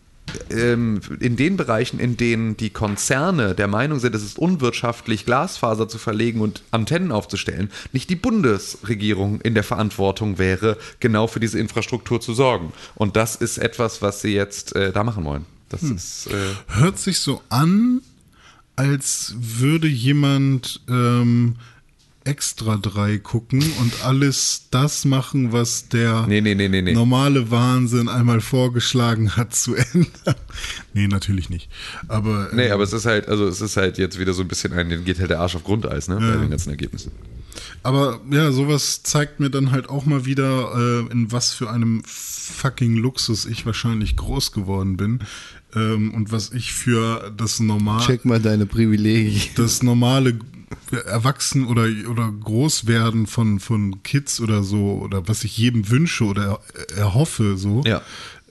in 0.49 1.35
den 1.35 1.57
Bereichen, 1.57 1.99
in 1.99 2.17
denen 2.17 2.57
die 2.57 2.69
Konzerne 2.69 3.53
der 3.55 3.67
Meinung 3.67 3.99
sind, 3.99 4.15
es 4.15 4.23
ist 4.23 4.39
unwirtschaftlich, 4.39 5.25
Glasfaser 5.25 5.87
zu 5.87 5.97
verlegen 5.97 6.41
und 6.41 6.63
Antennen 6.71 7.11
aufzustellen, 7.11 7.69
nicht 7.91 8.09
die 8.09 8.15
Bundesregierung 8.15 9.41
in 9.41 9.53
der 9.53 9.63
Verantwortung 9.63 10.37
wäre, 10.39 10.77
genau 10.99 11.27
für 11.27 11.39
diese 11.39 11.59
Infrastruktur 11.59 12.19
zu 12.21 12.33
sorgen. 12.33 12.73
Und 12.95 13.15
das 13.15 13.35
ist 13.35 13.57
etwas, 13.57 14.01
was 14.01 14.21
sie 14.21 14.33
jetzt 14.33 14.75
äh, 14.75 14.91
da 14.91 15.03
machen 15.03 15.23
wollen. 15.25 15.45
Das 15.69 15.81
Hm. 15.81 15.95
ist 15.95 16.27
äh, 16.27 16.33
Hört 16.79 16.99
sich 16.99 17.19
so 17.19 17.41
an, 17.49 18.01
als 18.75 19.35
würde 19.37 19.87
jemand 19.87 20.81
ähm, 20.89 21.55
extra 22.25 22.77
drei 22.77 23.17
gucken 23.17 23.63
und 23.79 24.03
alles 24.05 24.67
das 24.71 25.05
machen, 25.05 25.51
was 25.51 25.89
der 25.89 26.25
Nee, 26.27 26.41
nee, 26.41 26.55
nee, 26.55 26.69
nee, 26.69 26.81
nee. 26.81 26.93
normale 26.93 27.51
Wahnsinn 27.51 28.09
einmal 28.09 28.41
vorgeschlagen 28.41 29.35
hat 29.35 29.55
zu 29.55 29.75
ändern. 29.75 30.35
nee, 30.93 31.07
natürlich 31.07 31.49
nicht. 31.49 31.69
Aber, 32.07 32.49
Nee, 32.53 32.67
ähm, 32.67 32.73
aber 32.73 32.83
es 32.83 32.93
ist 32.93 33.05
halt, 33.05 33.27
also 33.27 33.47
es 33.47 33.61
ist 33.61 33.77
halt 33.77 33.97
jetzt 33.97 34.19
wieder 34.19 34.33
so 34.33 34.41
ein 34.41 34.47
bisschen 34.47 34.73
ein, 34.73 34.89
den 34.89 35.05
geht 35.05 35.19
halt 35.19 35.29
der 35.29 35.39
Arsch 35.39 35.55
auf 35.55 35.63
Grundeis, 35.63 36.07
ne, 36.07 36.15
bei 36.15 36.37
den 36.37 36.49
ganzen 36.49 36.69
Ergebnissen. 36.69 37.11
Aber 37.83 38.21
ja, 38.31 38.51
sowas 38.51 39.03
zeigt 39.03 39.39
mir 39.39 39.49
dann 39.49 39.71
halt 39.71 39.89
auch 39.89 40.05
mal 40.05 40.25
wieder, 40.25 40.73
äh, 40.75 41.11
in 41.11 41.31
was 41.31 41.53
für 41.53 41.69
einem 41.69 42.01
fucking 42.05 42.95
Luxus 42.95 43.45
ich 43.45 43.65
wahrscheinlich 43.65 44.15
groß 44.15 44.51
geworden 44.51 44.97
bin. 44.97 45.19
Ähm, 45.75 46.13
und 46.13 46.31
was 46.31 46.51
ich 46.51 46.73
für 46.73 47.33
das 47.35 47.59
normal, 47.59 48.05
Check 48.05 48.25
mal 48.25 48.39
deine 48.39 48.65
Privilegien. 48.65 49.53
das 49.55 49.81
normale 49.83 50.37
Erwachsen 51.05 51.65
oder, 51.67 51.87
oder 52.09 52.31
Großwerden 52.31 53.27
von, 53.27 53.59
von 53.59 54.03
Kids 54.03 54.39
oder 54.39 54.63
so, 54.63 54.99
oder 55.01 55.27
was 55.27 55.43
ich 55.43 55.57
jedem 55.57 55.89
wünsche 55.89 56.25
oder 56.25 56.59
er, 56.73 56.97
erhoffe, 56.97 57.57
so. 57.57 57.81
Ja. 57.85 58.01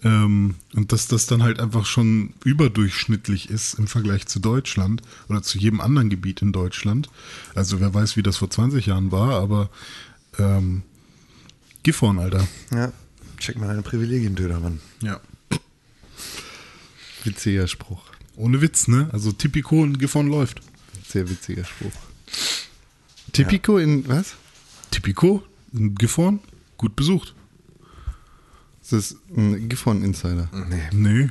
Ähm, 0.05 0.57
und 0.75 0.93
dass 0.93 1.07
das 1.07 1.27
dann 1.27 1.43
halt 1.43 1.61
einfach 1.61 1.87
schon 1.87 2.35
überdurchschnittlich 2.45 3.51
ist 3.51 3.75
im 3.75 3.87
Vergleich 3.87 4.27
zu 4.27 4.41
Deutschland 4.41 5.03
oder 5.29 5.43
zu 5.43 5.59
jedem 5.59 5.81
anderen 5.81 6.11
Gebiet 6.11 6.43
in 6.43 6.53
Deutschland. 6.53 7.09
Also 7.55 7.81
wer 7.81 7.95
weiß, 7.95 8.17
wie 8.17 8.23
das 8.23 8.37
vor 8.37 8.51
20 8.51 8.87
Jahren 8.87 9.13
war, 9.13 9.41
aber 9.41 9.71
ähm, 10.39 10.83
Gifhorn, 11.85 12.19
Alter. 12.19 12.47
Ja, 12.73 12.93
check 13.39 13.57
mal 13.59 13.69
deine 13.69 13.83
Privilegien, 13.83 14.35
Dödermann. 14.35 14.81
Ja. 15.03 15.21
Witziger 17.25 17.69
Spruch. 17.69 18.03
Ohne 18.35 18.61
Witz, 18.61 18.89
ne? 18.89 19.09
Also 19.13 19.31
Tipico 19.31 19.83
und 19.83 19.99
Gifhorn 19.99 20.27
läuft. 20.27 20.61
Sehr 21.07 21.29
witziger 21.29 21.65
Spruch. 21.65 21.93
Tipico 23.33 23.79
in 23.79 24.09
was? 24.09 24.35
Tipico, 24.91 25.43
Gifhorn, 25.73 26.41
gut 26.77 26.95
besucht. 26.97 27.35
Das 28.81 28.93
ist 28.93 29.17
ein 29.37 29.69
Gifhorn 29.69 30.03
Insider. 30.03 30.49
Nee. 30.93 31.31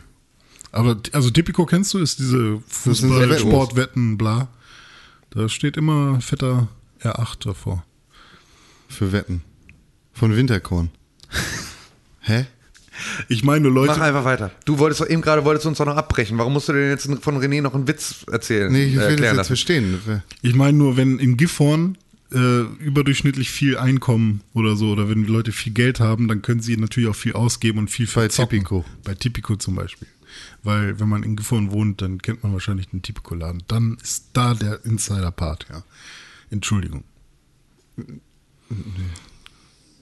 Aber 0.72 0.98
also 1.12 1.30
Tipico 1.30 1.66
kennst 1.66 1.94
du, 1.94 2.00
ist 2.00 2.20
diese 2.20 2.62
Fußball, 2.68 3.30
Wetten. 3.30 3.50
Sportwetten, 3.50 4.18
bla. 4.18 4.48
Da 5.32 5.50
steht 5.50 5.78
immer 5.78 6.20
fetter 6.22 6.70
R8 7.02 7.46
davor. 7.46 7.86
Für 8.88 9.12
Wetten. 9.12 9.42
Von 10.14 10.36
Winterkorn. 10.36 10.90
Hä? 12.22 12.48
Ich 13.28 13.44
meine 13.44 13.62
nur 13.62 13.72
Leute. 13.72 13.94
Mach 13.94 14.02
einfach 14.02 14.26
weiter. 14.26 14.52
Du 14.66 14.80
wolltest 14.80 15.02
doch 15.02 15.10
eben 15.10 15.22
gerade 15.22 15.46
wolltest 15.46 15.66
du 15.66 15.70
uns 15.70 15.78
doch 15.78 15.86
noch 15.86 15.98
abbrechen. 15.98 16.38
Warum 16.38 16.54
musst 16.54 16.70
du 16.70 16.74
denn 16.74 16.90
jetzt 16.90 17.10
von 17.22 17.38
René 17.38 17.62
noch 17.62 17.74
einen 17.74 17.88
Witz 17.88 18.26
erzählen? 18.32 18.72
Nee, 18.72 18.86
ich 18.86 18.94
äh, 18.94 18.96
will 18.96 19.00
das 19.00 19.10
erklären 19.10 19.24
jetzt 19.24 19.38
lassen? 19.38 19.48
verstehen. 19.48 20.24
Ich 20.42 20.56
meine 20.56 20.78
nur, 20.78 20.98
wenn 20.98 21.20
in 21.20 21.38
Gifhorn 21.38 21.98
äh, 22.34 22.62
überdurchschnittlich 22.62 23.52
viel 23.52 23.78
Einkommen 23.78 24.42
oder 24.54 24.76
so, 24.76 24.92
oder 24.92 25.10
wenn 25.10 25.24
die 25.24 25.32
Leute 25.32 25.52
viel 25.52 25.74
Geld 25.74 26.00
haben, 26.00 26.28
dann 26.28 26.42
können 26.42 26.62
sie 26.62 26.78
natürlich 26.78 27.10
auch 27.10 27.16
viel 27.16 27.34
ausgeben 27.34 27.80
und 27.80 27.90
viel 27.90 28.08
Bei. 28.08 28.28
Tipico. 28.28 28.86
Bei 29.04 29.16
Tipico 29.16 29.56
zum 29.56 29.76
Beispiel. 29.76 30.08
Weil 30.64 31.00
wenn 31.00 31.10
man 31.10 31.24
in 31.24 31.36
Gifhorn 31.36 31.72
wohnt, 31.72 32.02
dann 32.02 32.22
kennt 32.22 32.44
man 32.44 32.54
wahrscheinlich 32.54 32.88
den 32.90 33.02
Tipico-Laden. 33.02 33.64
Dann 33.68 33.98
ist 34.02 34.30
da 34.34 34.54
der 34.54 34.86
Insider-Part, 34.86 35.68
ja. 35.70 35.84
Entschuldigung. 36.50 37.04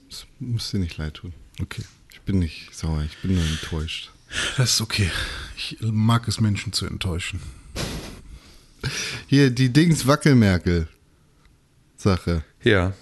Das 0.08 0.26
muss 0.38 0.70
dir 0.70 0.78
nicht 0.78 0.96
leid 0.98 1.14
tun. 1.14 1.32
Okay. 1.60 1.82
Ich 2.20 2.26
bin 2.26 2.38
nicht 2.38 2.74
sauer, 2.74 3.02
ich 3.04 3.16
bin 3.18 3.34
nur 3.34 3.44
enttäuscht. 3.44 4.10
Das 4.56 4.74
ist 4.74 4.80
okay. 4.80 5.10
Ich 5.56 5.78
mag 5.80 6.28
es, 6.28 6.40
Menschen 6.40 6.72
zu 6.72 6.86
enttäuschen. 6.86 7.40
Hier, 9.26 9.50
die 9.50 9.72
Dings 9.72 10.06
Wackelmerkel 10.06 10.86
Sache. 11.96 12.44
Ja. 12.62 12.94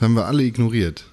Haben 0.00 0.14
wir 0.14 0.26
alle 0.26 0.42
ignoriert. 0.42 1.06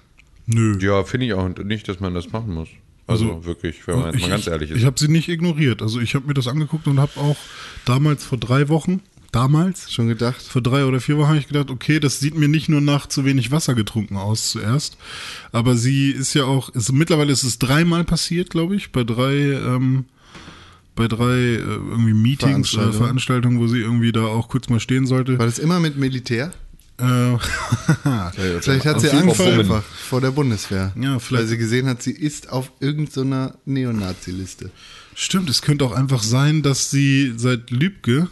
Nö. 0.46 0.78
Ja, 0.80 1.04
finde 1.04 1.26
ich 1.26 1.32
auch 1.34 1.48
nicht, 1.48 1.88
dass 1.88 2.00
man 2.00 2.14
das 2.14 2.30
machen 2.32 2.52
muss. 2.54 2.68
Also, 3.06 3.44
wirklich, 3.44 3.86
wenn 3.86 3.96
man 3.96 4.06
jetzt 4.06 4.16
ich, 4.16 4.22
mal 4.22 4.30
ganz 4.30 4.46
ehrlich 4.46 4.70
Ich 4.70 4.78
ist. 4.78 4.84
habe 4.84 4.98
sie 4.98 5.08
nicht 5.08 5.28
ignoriert. 5.28 5.82
Also 5.82 6.00
ich 6.00 6.14
habe 6.14 6.26
mir 6.26 6.34
das 6.34 6.46
angeguckt 6.46 6.86
und 6.86 7.00
habe 7.00 7.18
auch 7.18 7.36
damals 7.84 8.24
vor 8.24 8.38
drei 8.38 8.68
Wochen, 8.68 9.00
damals, 9.32 9.90
Schon 9.92 10.08
gedacht? 10.08 10.40
vor 10.42 10.62
drei 10.62 10.84
oder 10.84 11.00
vier 11.00 11.16
Wochen 11.18 11.28
habe 11.28 11.38
ich 11.38 11.48
gedacht, 11.48 11.70
okay, 11.70 11.98
das 12.00 12.20
sieht 12.20 12.36
mir 12.36 12.48
nicht 12.48 12.68
nur 12.68 12.80
nach 12.80 13.06
zu 13.06 13.24
wenig 13.24 13.50
Wasser 13.50 13.74
getrunken 13.74 14.16
aus 14.16 14.50
zuerst, 14.52 14.96
aber 15.50 15.76
sie 15.76 16.10
ist 16.10 16.34
ja 16.34 16.44
auch, 16.44 16.68
ist, 16.70 16.92
mittlerweile 16.92 17.32
ist 17.32 17.42
es 17.42 17.58
dreimal 17.58 18.04
passiert, 18.04 18.50
glaube 18.50 18.76
ich, 18.76 18.92
bei 18.92 19.02
drei, 19.04 19.34
ähm, 19.34 20.04
bei 20.94 21.08
drei 21.08 21.24
äh, 21.34 21.56
irgendwie 21.56 22.12
Meetings 22.14 22.74
oder 22.74 22.92
Veranstaltungen. 22.92 22.92
Veranstaltungen, 22.98 23.58
wo 23.60 23.66
sie 23.66 23.80
irgendwie 23.80 24.12
da 24.12 24.22
auch 24.26 24.48
kurz 24.48 24.68
mal 24.68 24.80
stehen 24.80 25.06
sollte. 25.06 25.38
War 25.38 25.46
das 25.46 25.58
immer 25.58 25.80
mit 25.80 25.96
Militär? 25.96 26.52
Äh, 26.98 27.38
Vielleicht 28.60 28.84
hat 28.84 29.00
sie 29.00 29.10
Angst 29.10 29.40
einfach 29.40 29.82
vor 29.82 30.20
der 30.20 30.30
Bundeswehr. 30.30 30.92
Ja, 31.00 31.18
vielleicht- 31.18 31.42
Weil 31.44 31.48
sie 31.48 31.56
gesehen 31.58 31.86
hat, 31.88 32.02
sie 32.02 32.12
ist 32.12 32.50
auf 32.50 32.70
irgendeiner 32.80 33.54
Neonazi-Liste. 33.64 34.70
Stimmt, 35.14 35.48
es 35.50 35.62
könnte 35.62 35.84
auch 35.86 35.92
einfach 35.92 36.22
sein, 36.22 36.62
dass 36.62 36.90
sie 36.90 37.32
seit 37.36 37.70
Lübcke 37.70 38.28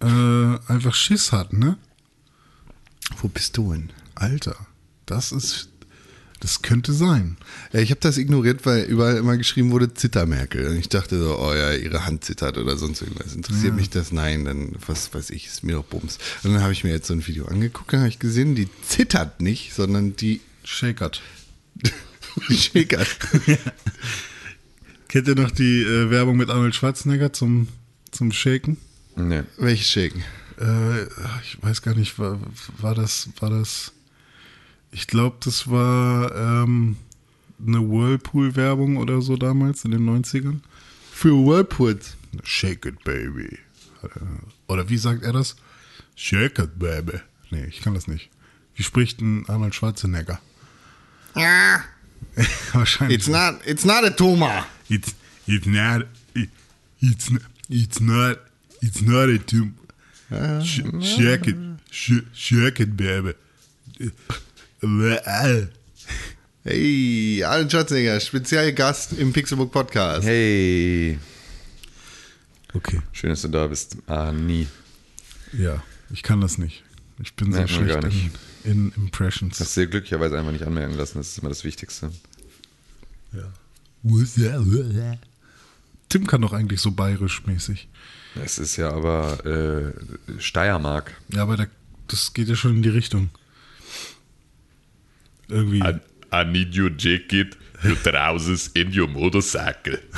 äh, 0.00 0.58
einfach 0.66 0.94
Schiss 0.94 1.32
hat, 1.32 1.52
ne? 1.52 1.76
Wo 3.18 3.28
bist 3.28 3.56
du 3.56 3.72
denn? 3.72 3.90
Alter, 4.14 4.56
das 5.06 5.32
ist, 5.32 5.68
das 6.40 6.62
könnte 6.62 6.92
sein. 6.92 7.36
Ja, 7.72 7.80
ich 7.80 7.90
habe 7.90 8.00
das 8.00 8.18
ignoriert, 8.18 8.64
weil 8.64 8.84
überall 8.84 9.16
immer 9.16 9.36
geschrieben 9.36 9.72
wurde 9.72 9.92
Zittermerkel. 9.92 10.68
Und 10.68 10.76
ich 10.76 10.88
dachte 10.88 11.18
so, 11.18 11.38
oh 11.38 11.54
ja, 11.54 11.72
ihre 11.72 12.06
Hand 12.06 12.24
zittert 12.24 12.56
oder 12.56 12.76
sonst 12.76 13.02
irgendwas. 13.02 13.34
Interessiert 13.34 13.74
mich 13.74 13.90
das? 13.90 14.12
Nein, 14.12 14.44
dann 14.44 14.72
was 14.86 15.12
weiß 15.12 15.30
ich, 15.30 15.46
ist 15.46 15.64
mir 15.64 15.72
doch 15.76 15.84
Bums. 15.84 16.18
Und 16.42 16.52
dann 16.52 16.62
habe 16.62 16.72
ich 16.72 16.84
mir 16.84 16.90
jetzt 16.90 17.08
so 17.08 17.14
ein 17.14 17.26
Video 17.26 17.46
angeguckt, 17.46 17.92
dann 17.92 18.00
habe 18.00 18.08
ich 18.08 18.18
gesehen, 18.18 18.54
die 18.54 18.68
zittert 18.86 19.40
nicht, 19.40 19.74
sondern 19.74 20.16
die 20.16 20.40
Shakert. 20.64 21.20
schickert. 22.50 23.08
Kennt 25.08 25.26
ihr 25.26 25.34
noch 25.34 25.50
die 25.50 25.82
äh, 25.82 26.10
Werbung 26.10 26.36
mit 26.36 26.50
Arnold 26.50 26.74
Schwarzenegger 26.74 27.32
zum, 27.32 27.68
zum 28.12 28.32
Shaken? 28.32 28.76
Nee. 29.28 29.42
Welche 29.58 29.84
Shaken? 29.84 30.24
Äh, 30.58 31.04
ich 31.42 31.58
weiß 31.60 31.82
gar 31.82 31.94
nicht, 31.94 32.18
war, 32.18 32.38
war 32.78 32.94
das, 32.94 33.28
war 33.40 33.50
das, 33.50 33.92
ich 34.92 35.06
glaube, 35.06 35.36
das 35.40 35.70
war 35.70 36.34
ähm, 36.34 36.96
eine 37.66 37.78
Whirlpool-Werbung 37.78 38.96
oder 38.96 39.20
so 39.20 39.36
damals 39.36 39.84
in 39.84 39.92
den 39.92 40.08
90ern. 40.08 40.60
Für 41.12 41.34
Whirlpools. 41.34 42.16
Shake 42.44 42.86
it, 42.86 43.04
baby. 43.04 43.58
Oder 44.68 44.88
wie 44.88 44.96
sagt 44.96 45.22
er 45.22 45.32
das? 45.32 45.56
Shake 46.14 46.58
it, 46.58 46.78
baby. 46.78 47.20
Nee, 47.50 47.64
ich 47.64 47.80
kann 47.80 47.94
das 47.94 48.06
nicht. 48.06 48.30
Wie 48.74 48.82
spricht 48.82 49.20
ein 49.20 49.48
Arnold 49.48 49.74
Schwarzenegger? 49.74 50.40
Ja. 51.34 51.84
Wahrscheinlich. 52.72 53.18
It's 53.18 53.28
not, 53.28 53.60
it's 53.66 53.84
not 53.84 54.04
a 54.04 54.10
tumor. 54.10 54.66
It's 54.88 55.14
it's 55.46 55.66
not 55.66 56.06
it, 56.34 56.50
it's 57.00 57.30
not 57.30 57.42
it's 57.68 58.00
not 58.00 58.38
it's 58.80 59.00
not 59.02 59.28
a 59.28 59.38
tomb. 59.38 59.74
Sh 60.62 60.80
shake 61.00 61.48
it, 61.48 61.56
sh 61.90 62.22
shake 62.32 62.80
it, 62.80 62.96
baby. 62.96 63.34
Hey, 66.62 67.42
Arnold 67.42 67.70
Schwarzenegger, 67.72 68.20
Spezialgast 68.20 69.14
im 69.14 69.32
Pixelbook 69.32 69.72
Podcast. 69.72 70.26
Hey. 70.26 71.18
Okay, 72.74 73.00
Schön, 73.12 73.30
dass 73.30 73.42
du 73.42 73.48
da 73.48 73.66
bist. 73.66 73.96
Ah, 74.06 74.30
nie. 74.30 74.68
ja, 75.52 75.82
ich 76.10 76.22
kann 76.22 76.40
das 76.40 76.58
nicht. 76.58 76.84
Ich 77.22 77.34
bin 77.34 77.52
so 77.52 77.58
man 77.58 77.68
schlecht 77.68 78.00
gar 78.00 78.06
nicht. 78.06 78.30
in, 78.64 78.70
in 78.72 78.92
Impressions. 78.96 79.58
Hast 79.58 79.76
du 79.76 79.80
dir 79.80 79.86
glücklicherweise 79.88 80.38
einfach 80.38 80.52
nicht 80.52 80.64
anmerken 80.66 80.94
lassen. 80.94 81.18
Das 81.18 81.28
ist 81.28 81.38
immer 81.38 81.48
das 81.48 81.64
Wichtigste. 81.64 82.12
ja. 83.32 83.52
Tim 86.08 86.26
kann 86.26 86.40
doch 86.42 86.52
eigentlich 86.52 86.80
so 86.80 86.90
bayerisch 86.92 87.46
mäßig. 87.46 87.88
Es 88.34 88.58
ist 88.58 88.76
ja 88.76 88.90
aber 88.90 89.44
äh, 89.44 90.40
Steiermark. 90.40 91.12
Ja, 91.28 91.42
aber 91.42 91.56
da, 91.56 91.66
das 92.08 92.32
geht 92.32 92.48
ja 92.48 92.54
schon 92.54 92.76
in 92.76 92.82
die 92.82 92.88
Richtung. 92.90 93.30
Irgendwie. 95.48 95.80
I, 95.80 96.00
I 96.32 96.44
need 96.44 96.76
your 96.76 96.90
jacket, 96.96 97.56
your 97.84 98.00
trousers 98.02 98.70
and 98.76 98.96
your 98.96 99.08
motorcycle. 99.08 100.00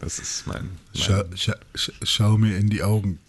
Das 0.00 0.18
ist 0.18 0.46
mein. 0.46 0.64
mein 0.64 0.70
Schau, 0.94 1.22
schau, 1.34 1.52
schau, 2.02 2.38
mir 2.38 2.56
in 2.56 2.68
die 2.68 2.82
Augen. 2.82 3.20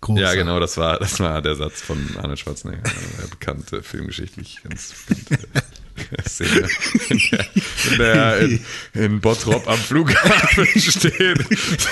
Großer. 0.00 0.20
ja, 0.20 0.34
genau, 0.34 0.60
das 0.60 0.76
war, 0.76 0.98
das 0.98 1.18
war 1.20 1.42
der 1.42 1.56
Satz 1.56 1.80
von 1.80 1.98
Arnold 2.16 2.38
Schwarzenegger. 2.38 2.82
Eine 2.84 3.28
bekannte, 3.28 3.82
filmgeschichtlich 3.82 4.60
ganz 4.62 4.94
bekannte 5.06 5.48
Szene. 6.26 6.68
In 7.08 7.18
der, 7.30 7.46
in, 7.90 7.98
der 7.98 8.38
in, 8.40 8.60
in 8.94 9.20
Bottrop 9.20 9.66
am 9.68 9.78
Flughafen 9.78 10.66
steht, 10.80 11.44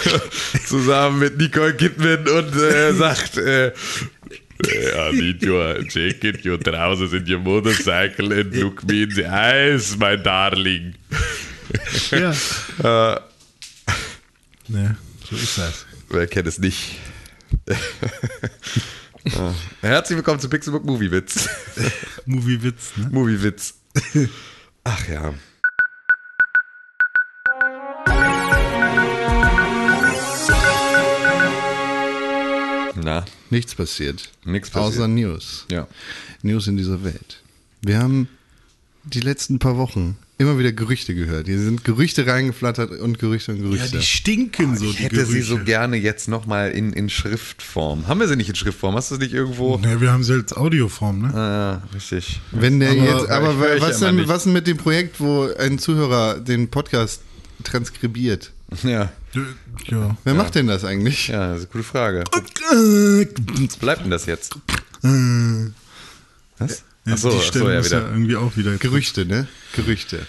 zusammen 0.67 1.19
mit 1.21 1.39
Nicole 1.39 1.75
Kidman 1.75 2.27
und 2.29 2.55
äh, 2.57 2.93
sagt, 2.95 3.37
äh, 3.39 3.73
I 4.61 5.13
need 5.13 5.45
your 5.45 5.81
jacket, 5.89 6.45
your 6.45 6.59
trousers 6.59 7.13
and 7.13 7.29
your 7.29 7.39
motorcycle 7.39 8.33
and 8.33 8.55
look 8.57 8.83
me 8.85 9.03
in 9.05 9.11
the 9.11 9.25
eyes, 9.27 9.97
my 9.97 10.17
darling. 10.17 10.95
Ja. 12.11 12.33
äh, 13.15 13.21
Ne, 14.71 14.97
so 15.29 15.35
ist 15.37 15.57
das. 15.59 15.87
wer 16.11 16.27
kennt 16.27 16.47
es 16.49 16.59
nicht? 16.59 16.97
Ah. 19.37 19.55
Herzlich 19.81 20.17
willkommen 20.17 20.41
zu 20.41 20.49
Pixelbook 20.49 20.85
Movie 20.85 21.11
Witz. 21.11 21.49
Movie-Witz, 22.27 22.97
ne? 22.97 23.09
Movie 23.11 23.43
Witz. 23.43 23.75
Ach 24.85 25.09
ja. 25.09 25.35
Na, 32.95 33.25
Nichts 33.51 33.75
passiert. 33.75 34.31
Nichts 34.45 34.71
passiert. 34.71 34.95
Außer 34.95 35.09
News. 35.09 35.67
ja. 35.71 35.87
News 36.43 36.67
in 36.67 36.77
dieser 36.77 37.03
Welt. 37.05 37.43
Wir 37.83 37.99
haben 37.99 38.29
die 39.05 39.21
letzten 39.21 39.59
paar 39.59 39.77
Wochen 39.77 40.19
immer 40.39 40.59
wieder 40.59 40.71
Gerüchte 40.73 41.15
gehört. 41.15 41.47
Hier 41.49 41.59
sind 41.59 41.85
Gerüchte 41.85 42.27
reingeflattert 42.27 42.93
und 42.93 43.19
Gerüchte 43.19 43.53
und 43.53 43.59
Ja, 43.59 43.65
Gerüchte. 43.65 43.99
die 43.99 44.05
stinken 44.05 44.77
so, 44.77 44.85
Ich 44.87 44.97
die 44.97 45.03
hätte 45.03 45.27
sie 45.27 45.43
so 45.43 45.55
Gerüche. 45.55 45.65
gerne 45.67 45.97
jetzt 45.97 46.29
nochmal 46.29 46.71
in, 46.71 46.93
in 46.93 47.11
Schriftform. 47.11 48.07
Haben 48.07 48.21
wir 48.21 48.29
sie 48.29 48.37
nicht 48.37 48.49
in 48.49 48.55
Schriftform? 48.55 48.95
Hast 48.95 49.11
du 49.11 49.17
sie 49.17 49.23
nicht 49.23 49.35
irgendwo? 49.35 49.77
Ne, 49.79 50.01
wir 50.01 50.13
haben 50.13 50.23
sie 50.23 50.35
als 50.35 50.53
Audioform, 50.57 51.23
ne? 51.23 51.35
Ah, 51.35 51.83
ja, 51.83 51.83
richtig. 51.95 52.41
Wenn 52.53 52.79
der 52.81 52.91
Aber- 52.93 53.05
jetzt, 53.05 53.29
aber 53.31 53.81
was 53.81 53.99
denn, 54.01 54.29
was 54.29 54.45
denn 54.45 54.53
mit 54.53 54.67
dem 54.69 54.77
Projekt, 54.77 55.19
wo 55.21 55.49
ein 55.59 55.79
Zuhörer 55.79 56.39
den 56.39 56.69
Podcast 56.71 57.21
transkribiert? 57.65 58.53
Ja, 58.85 59.11
Ja. 59.87 60.17
Wer 60.25 60.35
macht 60.35 60.55
denn 60.55 60.67
das 60.69 60.85
eigentlich? 60.85 61.29
ja, 61.29 61.49
das 61.53 61.63
ist 61.63 61.65
eine 61.65 61.73
gute 61.73 61.85
Frage. 61.85 62.25
Was 62.31 63.77
bleibt 63.77 64.03
denn 64.05 64.11
das 64.11 64.27
jetzt? 64.27 64.55
Was? 66.59 66.85
Achso, 67.13 67.31
die 67.31 67.37
achso, 67.37 67.49
Stelle 67.49 67.73
ja, 67.73 67.79
muss 67.79 67.91
ja 67.91 68.01
irgendwie 68.01 68.37
auch 68.37 68.57
wieder. 68.57 68.77
Gerüchte, 68.77 69.27
ne? 69.27 69.47
Gerüchte. 69.75 70.21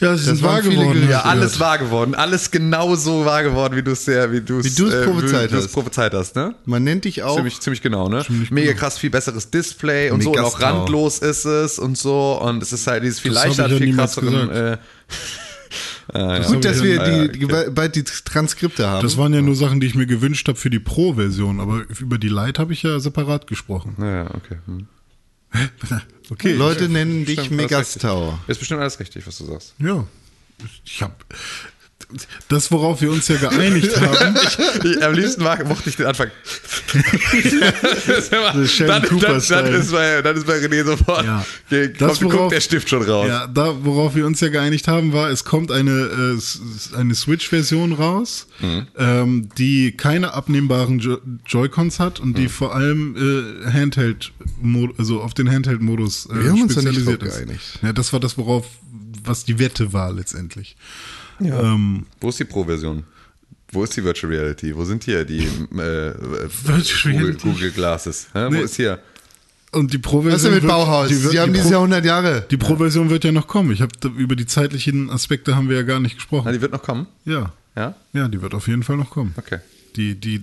Ja, 0.00 0.16
sind 0.16 0.42
waren 0.42 0.64
wahr 0.64 0.70
geworden. 0.70 1.08
Ja, 1.08 1.22
alles 1.22 1.58
wahr 1.58 1.78
geworden. 1.78 2.14
Alles 2.14 2.50
genau 2.52 2.94
so 2.94 3.24
wahr 3.24 3.42
geworden, 3.42 3.76
wie 3.76 3.82
du 3.82 3.92
es 3.92 4.04
sehr, 4.04 4.30
wie 4.30 4.40
du 4.40 4.58
es 4.58 4.76
du's 4.76 4.94
prophezeit 5.04 5.52
hast. 5.52 5.72
prophezeit 5.72 6.14
hast, 6.14 6.36
ne? 6.36 6.54
Man 6.66 6.84
nennt 6.84 7.04
dich 7.04 7.24
auch. 7.24 7.34
Ziemlich, 7.34 7.60
ziemlich 7.60 7.82
genau, 7.82 8.08
ne? 8.08 8.24
Mega 8.50 8.74
krass, 8.74 8.96
viel 8.98 9.10
besseres 9.10 9.50
Display 9.50 10.10
und 10.10 10.22
so 10.22 10.30
und 10.30 10.38
auch 10.38 10.56
Megastau. 10.58 10.78
randlos 10.78 11.18
ist 11.18 11.44
es 11.44 11.78
und 11.80 11.98
so 11.98 12.40
und 12.40 12.62
es 12.62 12.72
ist 12.72 12.86
halt 12.86 13.02
dieses 13.02 13.18
viel 13.18 13.32
leichter, 13.32 13.66
ich 13.66 13.72
ja 13.72 13.78
viel 13.78 13.96
krasseren. 13.96 14.50
Äh, 14.50 14.78
ah, 16.12 16.38
ja. 16.38 16.46
Gut, 16.46 16.64
dass 16.64 16.82
wir 16.82 16.94
Ja, 16.94 17.04
die, 17.04 17.44
okay. 17.46 17.64
die, 17.66 17.70
bald 17.70 17.96
die 17.96 18.04
Transkripte 18.04 18.86
haben. 18.86 19.02
Das 19.02 19.16
waren 19.16 19.34
ja 19.34 19.42
nur 19.42 19.56
Sachen, 19.56 19.80
die 19.80 19.86
ich 19.86 19.94
mir 19.94 20.06
gewünscht 20.06 20.48
habe 20.48 20.58
für 20.58 20.70
die 20.70 20.78
Pro-Version, 20.78 21.60
aber 21.60 21.84
über 22.00 22.18
die 22.18 22.28
Lite 22.28 22.60
habe 22.60 22.72
ich 22.72 22.82
ja 22.82 23.00
separat 23.00 23.46
gesprochen. 23.46 23.96
Ja, 23.98 24.24
ja, 24.24 24.34
okay. 24.34 24.58
Hm. 24.66 24.86
Okay. 26.30 26.52
Leute 26.52 26.88
nennen 26.88 27.24
dich 27.24 27.50
Megastau. 27.50 28.38
Ist 28.46 28.58
bestimmt 28.58 28.80
alles 28.80 29.00
richtig, 29.00 29.26
was 29.26 29.38
du 29.38 29.46
sagst. 29.46 29.74
Ja. 29.78 30.06
Ich 30.84 31.02
hab. 31.02 31.24
Das, 32.48 32.70
worauf 32.72 33.02
wir 33.02 33.10
uns 33.10 33.28
ja 33.28 33.36
geeinigt 33.36 33.94
haben. 34.00 34.34
Ich, 34.82 35.02
am 35.04 35.12
liebsten 35.12 35.42
mag, 35.42 35.66
mochte 35.68 35.90
ich 35.90 35.96
den 35.96 36.06
Anfang. 36.06 36.30
das 38.06 38.30
dann, 38.30 39.02
dann, 39.02 39.42
dann, 39.48 39.74
ist 39.74 39.92
bei, 39.92 40.22
dann 40.22 40.36
ist 40.36 40.46
bei 40.46 40.58
René 40.58 40.84
sofort. 40.84 41.24
Ja. 41.24 41.44
Ge- 41.68 41.92
Das, 41.98 42.18
kommt, 42.20 42.32
worauf- 42.32 42.52
der 42.52 42.60
Stift 42.60 42.88
schon 42.88 43.02
raus. 43.02 43.26
Ja, 43.28 43.46
da, 43.46 43.74
worauf 43.84 44.14
wir 44.14 44.26
uns 44.26 44.40
ja 44.40 44.48
geeinigt 44.48 44.88
haben, 44.88 45.12
war, 45.12 45.30
es 45.30 45.44
kommt 45.44 45.70
eine, 45.70 45.90
äh, 45.90 46.96
eine 46.96 47.14
Switch-Version 47.14 47.92
raus, 47.92 48.46
Mhm. 48.60 48.86
ähm, 48.96 49.48
die 49.58 49.92
keine 49.92 50.32
abnehmbaren 50.34 50.98
jo 50.98 51.18
Joy-Cons 51.46 52.00
hat 52.00 52.18
und 52.20 52.36
die 52.38 52.44
Mhm. 52.44 52.48
vor 52.48 52.74
allem 52.74 53.16
äh, 53.66 53.70
Handheld, 53.70 54.32
also 54.96 55.20
auf 55.20 55.34
den 55.34 55.50
Handheld-Modus 55.50 56.26
äh, 56.26 56.42
Wir 56.42 56.50
haben 56.50 56.62
uns 56.62 56.74
da 56.74 56.80
nicht 56.82 56.94
spezialisiert 56.94 57.22
ist. 57.22 57.34
geeinigt. 57.36 57.78
Ja, 57.82 57.92
das 57.92 58.12
war 58.12 58.20
das, 58.20 58.36
worauf, 58.38 58.66
was 59.24 59.44
die 59.44 59.58
Wette 59.58 59.92
war 59.92 60.12
letztendlich. 60.12 60.76
Ähm, 61.40 62.06
Wo 62.20 62.28
ist 62.30 62.38
die 62.38 62.44
Pro-Version? 62.44 63.04
Wo 63.70 63.84
ist 63.84 63.96
die 63.96 64.02
Virtual 64.04 64.32
Reality? 64.32 64.74
Wo 64.74 64.84
sind 64.84 65.04
hier 65.04 65.24
die 65.24 65.38
äh, 65.72 66.14
Virtual 66.64 67.14
Google? 67.14 67.34
Google 67.36 67.70
Glasses? 67.70 68.28
Hä? 68.32 68.48
Nee. 68.50 68.58
Wo 68.58 68.62
ist 68.62 68.76
hier? 68.76 68.98
und 69.70 69.92
die 69.92 69.98
Pro-Version. 69.98 70.32
Was 70.32 70.40
ist 70.40 70.44
denn 70.46 70.54
mit 70.54 70.62
wird- 70.62 70.72
Bauhaus? 70.72 71.08
die 71.08 71.22
wird- 71.22 71.32
Sie 71.32 71.38
haben 71.40 71.52
die 71.52 71.58
dieses 71.58 71.70
Jahr 71.70 71.80
100 71.82 72.02
Jahre. 72.04 72.46
Die 72.50 72.56
Pro-Version 72.56 73.10
wird 73.10 73.24
ja 73.24 73.32
noch 73.32 73.46
kommen. 73.46 73.70
Ich 73.70 73.82
habe 73.82 73.92
über 74.16 74.34
die 74.34 74.46
zeitlichen 74.46 75.10
Aspekte 75.10 75.56
haben 75.56 75.68
wir 75.68 75.76
ja 75.76 75.82
gar 75.82 76.00
nicht 76.00 76.12
Na, 76.12 76.16
gesprochen. 76.16 76.52
die 76.54 76.60
wird 76.62 76.72
noch 76.72 76.82
kommen? 76.82 77.06
Ja, 77.26 77.52
Ja? 77.76 77.94
ja, 78.14 78.28
die 78.28 78.40
wird 78.40 78.54
auf 78.54 78.66
jeden 78.66 78.82
Fall 78.82 78.96
noch 78.96 79.10
kommen. 79.10 79.34
Okay. 79.36 79.58
Die, 79.96 80.14
die 80.14 80.42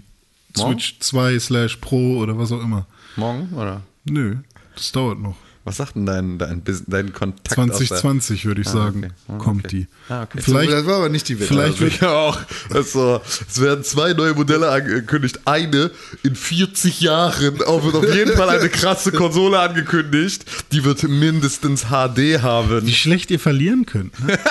Morgen? 0.58 0.74
Switch 0.80 1.00
2 1.00 1.40
slash 1.40 1.78
Pro 1.78 2.20
oder 2.20 2.38
was 2.38 2.52
auch 2.52 2.62
immer. 2.62 2.86
Morgen 3.16 3.50
oder? 3.56 3.82
Nö, 4.06 4.36
das 4.76 4.92
dauert 4.92 5.20
noch. 5.20 5.36
Was 5.68 5.78
sagt 5.78 5.96
denn 5.96 6.06
dein, 6.06 6.38
dein, 6.38 6.62
dein 6.86 7.12
Kontakt 7.12 7.58
aus 7.58 7.66
der- 7.80 7.88
2020 7.88 8.46
würde 8.46 8.62
ich 8.62 8.68
Ah, 8.68 8.72
sagen, 8.72 9.00
okay. 9.06 9.14
Ah, 9.28 9.38
kommt 9.40 9.66
okay. 9.66 9.78
die. 9.78 9.88
Ah, 10.14 10.22
okay. 10.24 10.40
Vielleicht, 10.40 10.72
das 10.72 10.86
war 10.86 10.98
aber 10.98 11.10
nicht 11.10 11.28
die 11.28 11.40
Wette. 11.40 11.48
vielleicht 11.48 11.82
Also 11.82 11.82
wird, 11.82 12.02
Ja, 12.02 12.10
auch. 12.12 12.40
Das 12.70 12.86
ist 12.86 12.94
so, 12.94 13.20
es 13.50 13.60
werden 13.60 13.84
zwei 13.84 14.14
neue 14.14 14.36
Modelle 14.36 14.70
angekündigt. 14.70 15.40
Eine 15.46 15.90
in 16.22 16.36
40 16.36 17.02
Jahren. 17.02 17.58
Wird 17.58 17.66
auf 17.66 18.14
jeden 18.14 18.36
Fall 18.38 18.50
eine 18.50 18.70
krasse 18.70 19.12
Konsole 19.12 19.60
angekündigt. 19.60 20.46
Die 20.72 20.84
wird 20.84 21.02
mindestens 21.02 21.86
HD 21.86 22.42
haben. 22.44 22.86
wie 22.86 22.94
schlecht 22.94 23.32
ihr 23.32 23.40
verlieren 23.40 23.88
könnt. 23.88 24.18
Ne? 24.26 24.38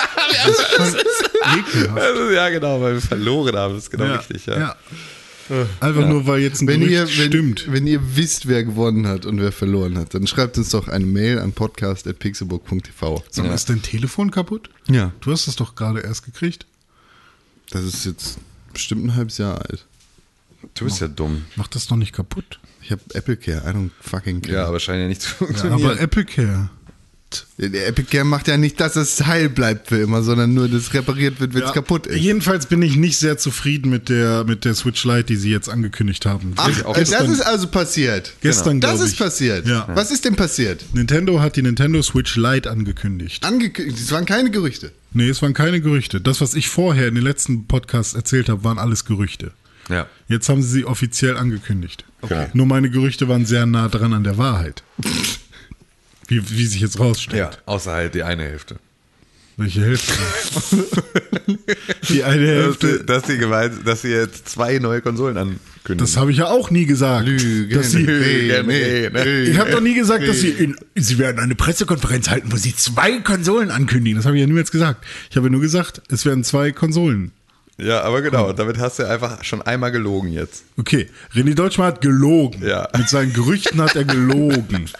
Das 0.77 0.89
ist. 0.89 1.31
Also, 1.95 2.29
ja, 2.31 2.49
genau, 2.49 2.81
weil 2.81 2.95
wir 2.95 3.01
verloren 3.01 3.55
haben. 3.55 3.75
Das 3.75 3.83
ist 3.83 3.89
genau 3.91 4.13
richtig, 4.15 4.45
ja. 4.47 4.75
Einfach 5.79 6.07
nur, 6.07 6.25
weil 6.27 6.41
jetzt 6.41 6.61
ein 6.61 6.67
wenn 6.67 6.81
ihr, 6.81 7.01
wenn, 7.01 7.07
stimmt. 7.07 7.71
wenn 7.71 7.85
ihr 7.87 7.99
wisst, 8.15 8.47
wer 8.47 8.63
gewonnen 8.63 9.07
hat 9.07 9.25
und 9.25 9.39
wer 9.39 9.51
verloren 9.51 9.97
hat, 9.97 10.13
dann 10.13 10.25
schreibt 10.27 10.57
uns 10.57 10.69
doch 10.69 10.87
eine 10.87 11.05
Mail 11.05 11.39
an 11.39 11.51
podcast.pixelburg.tv. 11.53 13.23
Sag 13.29 13.45
mal, 13.45 13.53
ist 13.53 13.69
dein 13.69 13.81
Telefon 13.81 14.31
kaputt? 14.31 14.69
Ja. 14.87 15.11
Du 15.21 15.31
hast 15.31 15.47
es 15.47 15.55
doch 15.55 15.75
gerade 15.75 15.99
erst 16.01 16.25
gekriegt. 16.25 16.65
Das 17.69 17.83
ist 17.83 18.05
jetzt 18.05 18.37
bestimmt 18.73 19.05
ein 19.05 19.15
halbes 19.15 19.37
Jahr 19.37 19.61
alt. 19.69 19.85
Du 20.73 20.85
bist 20.85 20.99
ja 20.99 21.07
dumm. 21.07 21.45
Mach 21.55 21.67
das 21.67 21.87
doch 21.87 21.95
nicht 21.95 22.13
kaputt. 22.13 22.59
Ich 22.81 22.91
habe 22.91 23.01
Apple 23.13 23.37
Care, 23.37 23.63
I 23.69 23.73
don't 23.75 23.89
fucking 24.01 24.41
care. 24.41 24.53
Ja, 24.55 24.65
aber 24.67 24.79
scheint 24.79 25.01
ja 25.01 25.07
nicht 25.07 25.21
zu 25.21 25.29
Ja, 25.31 25.35
funktionieren. 25.37 25.83
aber 25.91 25.99
Apple 25.99 26.25
Care. 26.25 26.69
Der 27.57 27.87
Epic 27.87 28.09
Care 28.11 28.25
macht 28.25 28.47
ja 28.47 28.57
nicht, 28.57 28.79
dass 28.79 28.93
das 28.93 29.25
heil 29.25 29.49
bleibt 29.49 29.87
für 29.89 29.97
immer, 29.97 30.21
sondern 30.23 30.53
nur, 30.53 30.67
dass 30.67 30.81
es 30.83 30.93
repariert 30.93 31.39
wird, 31.39 31.53
wenn 31.53 31.61
es 31.63 31.67
Ja, 31.69 31.73
kaputt 31.73 32.07
ist. 32.07 32.17
Jedenfalls 32.19 32.65
bin 32.67 32.81
ich 32.81 32.95
nicht 32.95 33.17
sehr 33.17 33.37
zufrieden 33.37 33.89
mit 33.89 34.09
der, 34.09 34.43
mit 34.43 34.65
der 34.65 34.73
Switch 34.75 35.03
Lite, 35.05 35.23
die 35.25 35.35
sie 35.35 35.49
jetzt 35.51 35.69
angekündigt 35.69 36.25
haben. 36.25 36.53
Ach, 36.57 36.67
auch 36.85 36.95
das 36.95 37.09
gestern- 37.09 37.31
ist 37.31 37.41
also 37.41 37.67
passiert. 37.67 38.33
Gestern, 38.41 38.81
Das 38.81 38.95
glaub 38.97 39.07
ist 39.07 39.17
passiert. 39.17 39.67
Ja. 39.67 39.87
Was 39.93 40.11
ist 40.11 40.25
denn 40.25 40.35
passiert? 40.35 40.85
Nintendo 40.93 41.39
hat 41.41 41.55
die 41.55 41.61
Nintendo 41.61 42.01
Switch 42.01 42.35
Lite 42.35 42.69
angekündigt. 42.69 43.43
Angekündigt, 43.45 43.99
es 43.99 44.11
waren 44.11 44.25
keine 44.25 44.51
Gerüchte. 44.51 44.91
Nee, 45.13 45.29
es 45.29 45.41
waren 45.41 45.53
keine 45.53 45.79
Gerüchte. 45.81 46.19
Das, 46.21 46.41
was 46.41 46.53
ich 46.55 46.67
vorher 46.69 47.07
in 47.07 47.15
den 47.15 47.23
letzten 47.23 47.67
Podcasts 47.67 48.13
erzählt 48.13 48.49
habe, 48.49 48.63
waren 48.63 48.77
alles 48.79 49.05
Gerüchte. 49.05 49.51
Ja. 49.89 50.07
Jetzt 50.27 50.49
haben 50.49 50.61
sie 50.63 50.69
sie 50.69 50.85
offiziell 50.85 51.37
angekündigt. 51.37 52.05
Okay. 52.21 52.47
Nur 52.53 52.65
meine 52.65 52.89
Gerüchte 52.89 53.27
waren 53.27 53.45
sehr 53.45 53.65
nah 53.67 53.87
dran 53.87 54.13
an 54.13 54.23
der 54.23 54.37
Wahrheit. 54.37 54.83
Wie, 56.27 56.49
wie 56.49 56.65
sich 56.65 56.81
jetzt 56.81 56.99
rausstellt. 56.99 57.39
ja, 57.39 57.51
außer 57.65 57.91
halt 57.91 58.15
die 58.15 58.23
eine 58.23 58.43
Hälfte. 58.43 58.77
Welche 59.57 59.85
Hälfte? 59.85 60.13
die 62.09 62.23
eine 62.25 62.45
Hälfte. 62.45 63.03
dass, 63.05 63.23
die 63.23 63.37
gemeint, 63.37 63.87
dass 63.87 64.01
sie 64.01 64.09
jetzt 64.09 64.49
zwei 64.49 64.79
neue 64.79 65.01
Konsolen 65.01 65.37
ankündigen. 65.37 65.97
Das 65.97 66.17
habe 66.17 66.31
ich 66.31 66.37
ja 66.37 66.47
auch 66.47 66.71
nie 66.71 66.85
gesagt. 66.85 67.25
Lügen, 67.25 67.73
dass 67.73 67.91
sie, 67.91 68.03
Lügen, 68.03 68.67
Lügen. 68.67 69.51
ich 69.51 69.57
habe 69.57 69.71
doch 69.71 69.79
nie 69.79 69.93
gesagt, 69.93 70.27
dass 70.27 70.41
sie, 70.41 70.49
in, 70.49 70.75
sie 70.95 71.17
werden 71.19 71.39
eine 71.39 71.55
Pressekonferenz 71.55 72.29
halten, 72.29 72.51
wo 72.51 72.57
sie 72.57 72.75
zwei 72.75 73.19
Konsolen 73.19 73.71
ankündigen. 73.71 74.17
Das 74.17 74.25
habe 74.25 74.35
ich 74.35 74.41
ja 74.41 74.47
niemals 74.47 74.71
gesagt. 74.71 75.05
Ich 75.29 75.37
habe 75.37 75.49
nur 75.49 75.61
gesagt, 75.61 76.01
es 76.09 76.25
werden 76.25 76.43
zwei 76.43 76.73
Konsolen. 76.73 77.31
Ja, 77.77 78.03
aber 78.03 78.21
genau, 78.21 78.53
damit 78.53 78.77
hast 78.77 78.99
du 78.99 79.03
einfach 79.03 79.43
schon 79.43 79.61
einmal 79.61 79.91
gelogen 79.91 80.29
jetzt. 80.31 80.63
Okay, 80.77 81.09
René 81.33 81.55
Deutschmann 81.55 81.87
hat 81.87 81.99
gelogen. 82.01 82.65
Ja. 82.65 82.87
Mit 82.97 83.09
seinen 83.09 83.33
Gerüchten 83.33 83.81
hat 83.81 83.95
er 83.97 84.05
gelogen. 84.05 84.89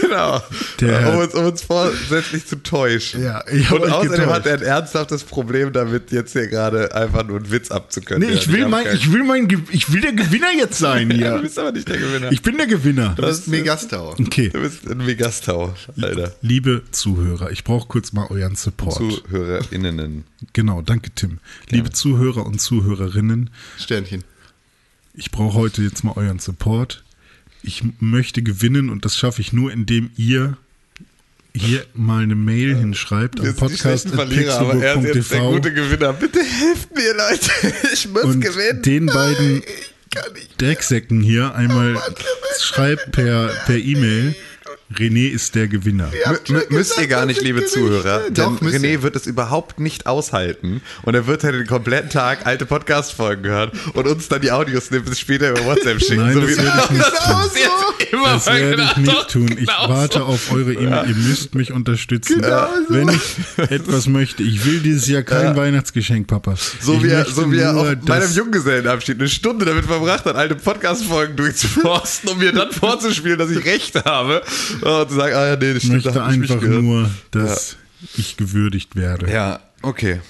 Genau. 0.00 0.40
Der- 0.80 1.08
um, 1.12 1.18
uns, 1.18 1.34
um 1.34 1.44
uns 1.46 1.62
vorsätzlich 1.62 2.46
zu 2.46 2.62
täuschen. 2.62 3.22
Ja, 3.24 3.42
ich 3.50 3.68
Und 3.72 3.82
außerdem 3.90 4.26
hat 4.30 4.44
getäuscht. 4.44 4.46
er 4.46 4.54
ein 4.54 4.62
ernsthaftes 4.82 5.24
Problem 5.24 5.72
damit, 5.72 6.12
jetzt 6.12 6.32
hier 6.34 6.46
gerade 6.46 6.94
einfach 6.94 7.26
nur 7.26 7.38
einen 7.38 7.50
Witz 7.50 7.70
abzukönnen. 7.72 8.28
Nee, 8.28 8.34
ich 8.36 8.52
will, 8.52 8.68
mein, 8.68 8.86
ich 8.94 9.10
will 9.12 9.24
mein, 9.24 9.48
ich 9.72 9.92
will 9.92 10.02
der 10.02 10.12
Gewinner 10.12 10.52
jetzt 10.56 10.78
sein 10.78 11.10
Ja, 11.10 11.16
hier. 11.16 11.30
du 11.36 11.42
bist 11.42 11.58
aber 11.58 11.72
nicht 11.72 11.88
der 11.88 11.96
Gewinner. 11.98 12.30
Ich 12.30 12.42
bin 12.42 12.56
der 12.58 12.66
Gewinner. 12.68 13.14
Du 13.16 13.22
bist 13.22 13.48
Megastau. 13.48 14.14
Okay, 14.20 14.50
du 14.50 14.60
bist 14.60 14.88
ein 14.88 14.98
Megastau, 14.98 15.74
Alter. 16.00 16.32
liebe 16.42 16.82
Zuhörer, 16.92 17.50
ich 17.50 17.64
brauche 17.64 17.88
kurz 17.88 18.12
mal 18.12 18.26
euren 18.30 18.54
Support. 18.54 18.94
ZuhörerInnen. 18.96 20.24
Genau, 20.52 20.82
danke 20.82 21.10
Tim. 21.14 21.38
Liebe 21.70 21.90
Zuhörer 21.90 22.46
und 22.46 22.60
Zuhörerinnen, 22.60 23.50
Sternchen. 23.78 24.24
ich 25.14 25.30
brauche 25.30 25.54
heute 25.54 25.82
jetzt 25.82 26.04
mal 26.04 26.12
euren 26.16 26.38
Support. 26.38 27.04
Ich 27.62 27.82
möchte 28.00 28.42
gewinnen 28.42 28.90
und 28.90 29.04
das 29.04 29.16
schaffe 29.16 29.40
ich 29.40 29.52
nur, 29.52 29.72
indem 29.72 30.10
ihr 30.16 30.56
hier 31.56 31.86
mal 31.94 32.22
eine 32.24 32.34
Mail 32.34 32.76
hinschreibt 32.76 33.40
am 33.40 33.68
schlechten 33.76 34.10
Verlierer, 34.10 34.58
aber 34.58 34.82
er 34.82 34.96
ist 34.96 35.14
jetzt 35.14 35.30
der 35.32 35.40
gute 35.40 35.72
Gewinner. 35.72 36.12
Bitte 36.12 36.40
helft 36.42 36.94
mir, 36.94 37.14
Leute. 37.14 37.50
Ich 37.92 38.08
muss 38.08 38.24
und 38.24 38.40
gewinnen. 38.40 38.82
den 38.82 39.06
beiden 39.06 39.62
Drecksäcken 40.58 41.20
hier 41.22 41.54
einmal 41.54 41.96
schreibt 42.60 43.12
per 43.12 43.48
per 43.66 43.76
E-Mail, 43.76 44.34
René 44.98 45.28
ist 45.28 45.54
der 45.54 45.68
Gewinner. 45.68 46.10
M 46.24 46.62
müsst 46.70 46.98
ihr 47.00 47.06
gar 47.06 47.26
nicht, 47.26 47.40
liebe. 47.42 47.64
Zuhörer, 47.66 48.24
denn 48.30 48.34
Doch, 48.34 48.60
müsst 48.60 48.76
René 48.76 48.92
ihr. 48.92 49.02
wird 49.02 49.16
es 49.16 49.26
überhaupt 49.26 49.80
nicht 49.80 50.06
aushalten 50.06 50.82
und 51.02 51.14
er 51.14 51.26
wird 51.26 51.44
halt 51.44 51.54
den 51.54 51.66
kompletten 51.66 52.10
Tag 52.10 52.46
alte 52.46 52.66
Podcast-Folgen 52.66 53.44
hören 53.46 53.70
und 53.94 54.06
uns 54.06 54.28
dann 54.28 54.40
die 54.42 54.52
Audiosnippets 54.52 55.18
später 55.18 55.50
über 55.50 55.64
WhatsApp 55.64 56.00
schicken. 56.00 56.16
Nein, 56.26 56.40
das 56.40 56.48
wie 56.50 56.56
werde 56.58 56.82
ich 56.84 56.90
nicht 56.90 57.06
das 57.06 57.24
tun. 57.24 57.50
jetzt 57.54 58.12
immer 58.12 58.28
Das 58.34 58.46
werde 58.46 58.82
ich 58.90 58.96
nicht 58.98 59.28
tun. 59.30 59.46
Ich 59.52 59.56
genau 59.56 59.88
warte 59.88 60.18
so. 60.18 60.24
auf 60.24 60.52
eure 60.52 60.72
E-Mail. 60.74 61.08
Ihr 61.08 61.14
müsst 61.16 61.54
mich 61.54 61.72
unterstützen. 61.72 62.40
Genau 62.42 62.66
so. 62.88 62.94
Wenn 62.94 63.08
ich 63.08 63.70
etwas 63.70 64.06
möchte, 64.06 64.42
ich 64.42 64.64
will 64.64 64.80
dieses 64.80 65.06
Jahr 65.08 65.22
kein 65.22 65.56
Weihnachtsgeschenk, 65.56 66.26
Papa. 66.26 66.54
So 66.80 66.94
ich 66.94 67.02
wie 67.04 67.08
er, 67.08 67.18
möchte 67.20 67.34
so 67.34 67.50
wie 67.50 67.58
er 67.58 67.72
nur, 67.72 67.82
auf 67.82 67.96
meinem 68.06 68.30
Junggesellenabschied 68.32 69.18
eine 69.18 69.28
Stunde 69.28 69.64
damit 69.64 69.86
verbracht 69.86 70.24
hat, 70.24 70.36
alte 70.36 70.54
Podcast-Folgen 70.54 71.36
durchzuforsten, 71.36 72.28
um 72.30 72.38
mir 72.38 72.52
dann 72.52 72.70
vorzuspielen, 72.72 73.38
dass 73.38 73.50
ich 73.50 73.64
recht 73.64 74.04
habe 74.04 74.42
und 74.84 75.08
zu 75.08 75.16
sagen, 75.16 75.34
ah 75.34 75.46
ja, 75.48 75.56
nee, 75.56 75.74
das 75.74 75.82
Ich 75.82 75.88
stimmt, 75.88 76.06
da 76.06 76.30
ich 76.30 76.50
einfach 76.50 76.60
nur, 76.62 77.10
dass 77.30 77.76
ich 78.16 78.36
gewürdigt 78.36 78.96
werde. 78.96 79.30
Ja, 79.30 79.60
okay. 79.82 80.20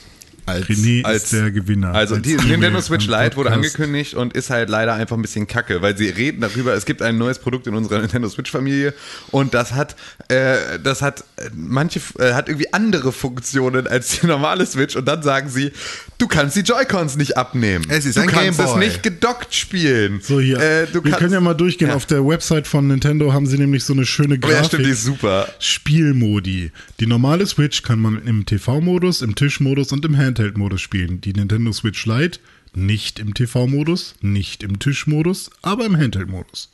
Als, 0.47 0.67
René 0.69 1.05
als- 1.05 1.25
ist 1.25 1.33
der 1.33 1.51
Gewinner. 1.51 1.95
Also 1.95 2.17
Als 2.17 2.23
die 2.25 2.37
Nintendo 2.37 2.81
Switch 2.81 3.07
Lite 3.07 3.37
wurde 3.37 3.51
angekündigt 3.53 4.15
und 4.15 4.35
ist 4.35 4.51
halt 4.51 4.69
leider 4.69 4.95
einfach 4.95 5.17
ein 5.17 5.23
bisschen 5.23 5.47
kacke, 5.47 5.81
weil 5.83 5.97
sie 5.97 6.09
reden 6.09 6.41
darüber, 6.41 6.75
es 6.75 6.85
gibt 6.85 7.01
ein 7.03 7.17
neues 7.19 7.39
Produkt 7.39 7.67
in 7.67 7.75
unserer 7.75 7.99
Nintendo 8.03 8.29
Switch 8.29 8.51
Familie 8.51 8.93
und 9.31 9.55
das 9.55 9.73
hat, 9.73 9.97
äh, 10.29 10.79
das 10.83 11.03
hat 11.03 11.25
manche, 11.55 12.01
äh, 12.19 12.33
hat 12.35 12.49
irgendwie 12.49 12.73
andere 12.73 13.13
Funktionen 13.13 13.87
als 13.87 14.21
die 14.21 14.27
normale 14.27 14.67
Switch 14.67 14.97
und 14.97 15.07
dann 15.07 15.23
sagen 15.23 15.49
sie, 15.49 15.73
du 16.19 16.27
kannst 16.29 16.57
die 16.57 16.61
Joy-Cons 16.61 17.17
nicht 17.17 17.37
abnehmen. 17.37 17.85
Es 17.89 18.05
ist 18.05 18.17
du 18.17 18.21
ein 18.23 18.27
kannst 18.29 18.59
es 18.61 18.67
Gameboy. 18.67 18.79
nicht 18.87 19.03
gedockt 19.03 19.55
spielen. 19.55 20.21
So 20.23 20.41
hier. 20.41 20.59
Äh, 20.59 20.87
Wir 20.93 21.01
kannst, 21.03 21.19
können 21.19 21.33
ja 21.33 21.41
mal 21.41 21.55
durchgehen. 21.55 21.91
Auf 21.91 22.07
der 22.07 22.27
Website 22.27 22.67
von 22.67 22.87
Nintendo 22.87 23.33
haben 23.33 23.47
sie 23.47 23.57
nämlich 23.59 23.85
so 23.85 23.93
eine 23.93 24.05
schöne 24.07 24.35
Oh 24.37 24.39
Grafik. 24.39 24.57
ja, 24.57 24.65
stimmt, 24.65 24.87
die 24.87 24.91
ist 24.91 25.05
super. 25.05 25.49
Spielmodi. 25.59 26.71
Die 27.01 27.07
normale 27.07 27.47
Switch 27.47 27.83
kann 27.83 27.99
man 27.99 28.23
im 28.27 28.47
TV-Modus, 28.47 29.23
im 29.23 29.35
Tischmodus 29.35 29.93
und 29.93 30.05
im 30.05 30.15
Handheld-Modus 30.35 30.81
spielen. 30.81 31.21
Die 31.21 31.33
Nintendo 31.33 31.73
Switch 31.73 32.07
Lite 32.07 32.41
nicht 32.75 33.21
im 33.21 33.35
TV-Modus, 33.35 34.17
nicht 34.21 34.65
im 34.65 34.81
Tischmodus, 34.81 35.51
aber 35.63 35.87
im 35.87 35.97
Handheld-Modus. 35.97 36.71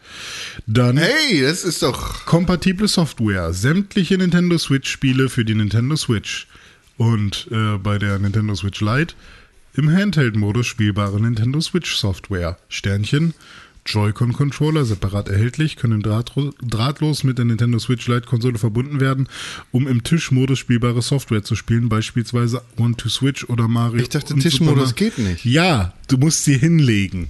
Dann 0.66 0.96
Hey, 0.96 1.42
das 1.42 1.62
ist 1.64 1.82
doch. 1.82 2.24
kompatible 2.24 2.88
Software. 2.88 3.52
Sämtliche 3.52 4.16
Nintendo 4.16 4.56
Switch-Spiele 4.56 5.28
für 5.28 5.44
die 5.44 5.54
Nintendo 5.54 5.96
Switch. 5.96 6.46
Und 6.96 7.48
äh, 7.50 7.76
bei 7.76 7.98
der 7.98 8.18
Nintendo 8.18 8.54
Switch 8.54 8.80
Lite 8.80 9.14
im 9.74 9.90
Handheld-Modus 9.90 10.66
spielbare 10.66 11.20
Nintendo 11.20 11.60
Switch-Software. 11.60 12.56
Sternchen. 12.70 13.34
Joy-Con-Controller, 13.86 14.85
separat 14.85 15.28
erhältlich, 15.28 15.77
können 15.77 16.02
drahtlos 16.02 17.24
mit 17.24 17.39
der 17.39 17.44
Nintendo 17.44 17.78
Switch 17.78 18.07
Lite-Konsole 18.07 18.59
verbunden 18.59 19.01
werden, 19.01 19.28
um 19.70 19.89
im 19.89 20.02
Tischmodus 20.02 20.59
spielbare 20.59 21.02
Software 21.02 21.43
zu 21.43 21.57
spielen, 21.57 21.89
beispielsweise 21.89 22.62
One 22.77 22.97
to 22.97 23.09
Switch 23.09 23.44
oder 23.44 23.69
Mario. 23.69 24.02
Ich 24.02 24.09
dachte, 24.09 24.35
Tischmodus 24.36 24.94
geht 24.94 25.19
nicht. 25.19 25.44
Ja, 25.44 25.94
du 26.09 26.19
musst 26.19 26.44
sie 26.44 26.59
hinlegen. 26.59 27.28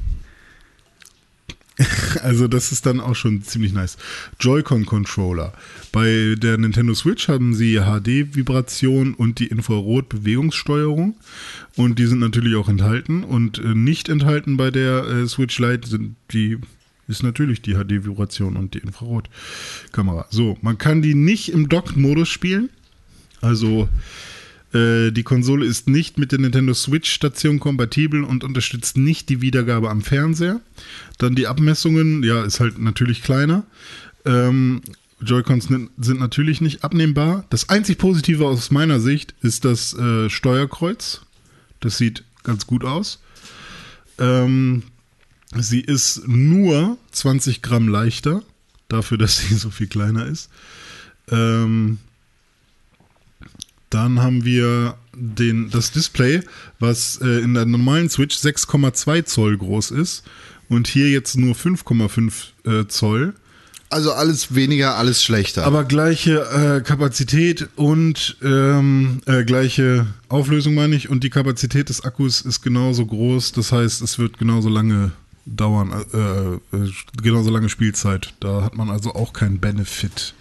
Also 2.23 2.49
das 2.49 2.73
ist 2.73 2.87
dann 2.87 3.01
auch 3.01 3.15
schon 3.15 3.43
ziemlich 3.43 3.73
nice. 3.73 3.97
Joy-Con-Controller. 4.39 5.53
Bei 5.93 6.35
der 6.37 6.59
Nintendo 6.59 6.95
Switch 6.95 7.29
haben 7.29 7.55
sie 7.55 7.81
HD-Vibration 7.81 9.15
und 9.15 9.39
die 9.39 9.47
Infrarot-Bewegungssteuerung. 9.47 11.17
Und 11.77 11.99
die 11.99 12.07
sind 12.07 12.19
natürlich 12.19 12.57
auch 12.57 12.69
enthalten. 12.69 13.25
Und 13.25 13.59
äh, 13.59 13.75
nicht 13.75 14.09
enthalten 14.09 14.57
bei 14.57 14.71
der 14.71 15.05
äh, 15.05 15.27
Switch 15.27 15.59
Lite 15.59 15.89
sind 15.89 16.17
die 16.33 16.59
ist 17.09 17.25
natürlich 17.25 17.61
die 17.61 17.75
HD-Vibration 17.75 18.57
und 18.57 18.75
die 18.75 18.79
Infrarot-Kamera. 18.79 20.27
So, 20.31 20.57
man 20.63 20.79
kann 20.79 21.03
die 21.03 21.17
nicht 21.17 21.53
im 21.53 21.69
Docked-Modus 21.69 22.29
spielen. 22.29 22.71
Also 23.41 23.89
äh, 24.73 25.11
die 25.11 25.25
Konsole 25.25 25.67
ist 25.67 25.89
nicht 25.89 26.19
mit 26.19 26.33
der 26.33 26.39
Nintendo 26.39 26.73
Switch-Station 26.73 27.59
kompatibel 27.59 28.23
und 28.23 28.45
unterstützt 28.45 28.97
nicht 28.97 29.29
die 29.29 29.41
Wiedergabe 29.41 29.91
am 29.91 30.03
Fernseher. 30.03 30.61
Dann 31.21 31.35
die 31.35 31.47
Abmessungen, 31.47 32.23
ja, 32.23 32.43
ist 32.45 32.61
halt 32.61 32.79
natürlich 32.79 33.23
kleiner. 33.23 33.65
Ähm, 34.25 34.81
Joy-Cons 35.21 35.67
sind 35.67 36.19
natürlich 36.19 36.63
nicht 36.63 36.83
abnehmbar. 36.83 37.45
Das 37.51 37.69
einzig 37.69 37.99
Positive 37.99 38.47
aus 38.47 38.71
meiner 38.71 39.01
Sicht 39.01 39.35
ist 39.43 39.67
das 39.67 39.93
äh, 39.93 40.31
Steuerkreuz. 40.31 41.21
Das 41.81 41.99
sieht 41.99 42.25
ganz 42.43 42.67
gut 42.67 42.87
aus. 42.87 43.21
Ähm, 44.19 44.85
sie 45.55 45.83
ist 45.83 46.27
nur 46.27 46.97
20 47.11 47.61
Gramm 47.61 47.89
leichter, 47.89 48.43
dafür, 48.89 49.19
dass 49.19 49.37
sie 49.37 49.55
so 49.57 49.69
viel 49.69 49.89
kleiner 49.89 50.25
ist. 50.25 50.49
Ähm, 51.29 51.99
dann 53.91 54.21
haben 54.21 54.47
wir 54.47 54.97
den, 55.15 55.69
das 55.69 55.93
Display, 55.93 56.41
was 56.79 57.21
äh, 57.21 57.41
in 57.41 57.53
der 57.53 57.67
normalen 57.67 58.09
Switch 58.09 58.39
6,2 58.39 59.25
Zoll 59.27 59.59
groß 59.59 59.91
ist 59.91 60.25
und 60.71 60.89
hier 60.89 61.11
jetzt 61.11 61.37
nur 61.37 61.55
5,5 61.55 62.33
äh, 62.83 62.87
Zoll. 62.89 63.35
Also 63.91 64.13
alles 64.13 64.55
weniger, 64.55 64.95
alles 64.97 65.21
schlechter. 65.23 65.65
Aber 65.67 65.85
gleiche 65.85 66.39
äh, 66.79 66.81
Kapazität 66.81 67.69
und 67.75 68.37
ähm, 68.41 69.21
äh, 69.27 69.43
gleiche 69.45 70.07
Auflösung 70.29 70.75
meine 70.75 70.95
ich 70.95 71.09
und 71.11 71.25
die 71.25 71.31
Kapazität 71.31 71.89
des 71.89 72.05
Akkus 72.05 72.41
ist 72.41 72.63
genauso 72.63 73.05
groß. 73.05 73.51
Das 73.53 73.73
heißt, 73.73 74.01
es 74.01 74.19
wird 74.21 74.39
genauso 74.39 74.69
lange 74.69 75.11
dauern, 75.45 76.05
äh, 76.15 76.77
äh, 76.77 76.91
genauso 77.21 77.51
lange 77.51 77.69
Spielzeit. 77.69 78.33
Da 78.39 78.63
hat 78.63 78.77
man 78.77 78.91
also 78.91 79.13
auch 79.17 79.33
keinen 79.33 79.59
Benefit. 79.59 80.35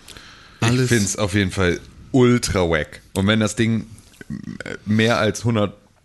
Ich 0.62 0.68
Alles- 0.68 0.90
finde 0.90 1.06
es 1.06 1.16
auf 1.18 1.34
jeden 1.34 1.52
Fall 1.52 1.80
ultra 2.12 2.70
wack. 2.70 3.02
Und 3.14 3.26
wenn 3.26 3.40
das 3.40 3.56
Ding 3.56 3.88
äh, 4.30 4.76
mehr 4.86 5.18
als 5.18 5.44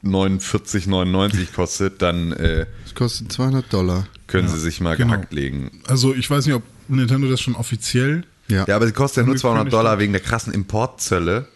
149,99 0.05 1.53
kostet, 1.55 2.03
dann 2.03 2.33
äh, 2.33 2.67
es 2.85 2.95
kostet 2.95 3.33
200 3.33 3.73
Dollar. 3.73 4.07
können 4.27 4.49
sie 4.49 4.59
sich 4.59 4.81
mal 4.81 4.97
genau. 4.97 5.15
gehackt 5.15 5.33
legen. 5.33 5.71
Also 5.87 6.15
ich 6.15 6.29
weiß 6.31 6.47
nicht, 6.47 6.55
ob 6.55 6.63
Nintendo 6.89 7.29
das 7.29 7.41
schon 7.41 7.55
offiziell 7.55 8.25
Ja. 8.49 8.65
Ja, 8.67 8.77
aber 8.77 8.87
sie 8.87 8.93
kostet 8.93 9.19
ja 9.19 9.23
nur 9.25 9.33
Angekündigt 9.35 9.43
200 9.43 9.73
Dollar 9.73 9.99
wegen 9.99 10.13
der 10.13 10.23
krassen 10.23 10.53
Importzölle 10.53 11.47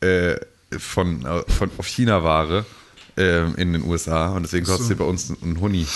äh, 0.00 0.36
von, 0.78 1.24
von, 1.48 1.70
auf 1.78 1.86
China-Ware 1.86 2.64
äh, 3.16 3.44
in 3.60 3.72
den 3.74 3.82
USA. 3.84 4.28
Und 4.30 4.42
deswegen 4.44 4.64
kostet 4.66 4.84
So. 4.86 4.88
sie 4.88 4.94
bei 4.96 5.04
uns 5.04 5.32
einen 5.42 5.60
Huni. 5.60 5.86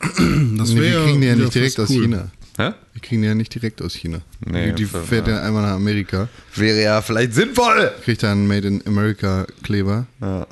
Das 0.00 0.70
Nee, 0.70 0.76
wir 0.76 0.82
wäre 0.82 1.04
kriegen 1.04 1.20
die 1.20 1.26
ja 1.26 1.34
nicht 1.36 1.54
direkt 1.54 1.74
fast 1.76 1.90
aus 1.90 1.96
cool. 1.96 2.02
China. 2.04 2.30
Hä? 2.56 2.72
Wir 2.92 3.02
kriegen 3.02 3.22
die 3.22 3.28
ja 3.28 3.34
nicht 3.34 3.54
direkt 3.54 3.82
aus 3.82 3.94
China. 3.94 4.20
Nee, 4.44 4.68
die 4.72 4.84
die 4.84 4.84
fährt 4.86 5.28
ja 5.28 5.42
einmal 5.42 5.62
nach 5.62 5.74
Amerika, 5.74 6.28
Wäre 6.56 6.82
ja 6.82 7.02
vielleicht 7.02 7.34
sinnvoll. 7.34 7.92
kriegt 8.04 8.22
da 8.22 8.32
einen 8.32 8.46
Made 8.48 8.66
in 8.66 8.86
America 8.86 9.46
Kleber. 9.62 10.06
Ja, 10.20 10.46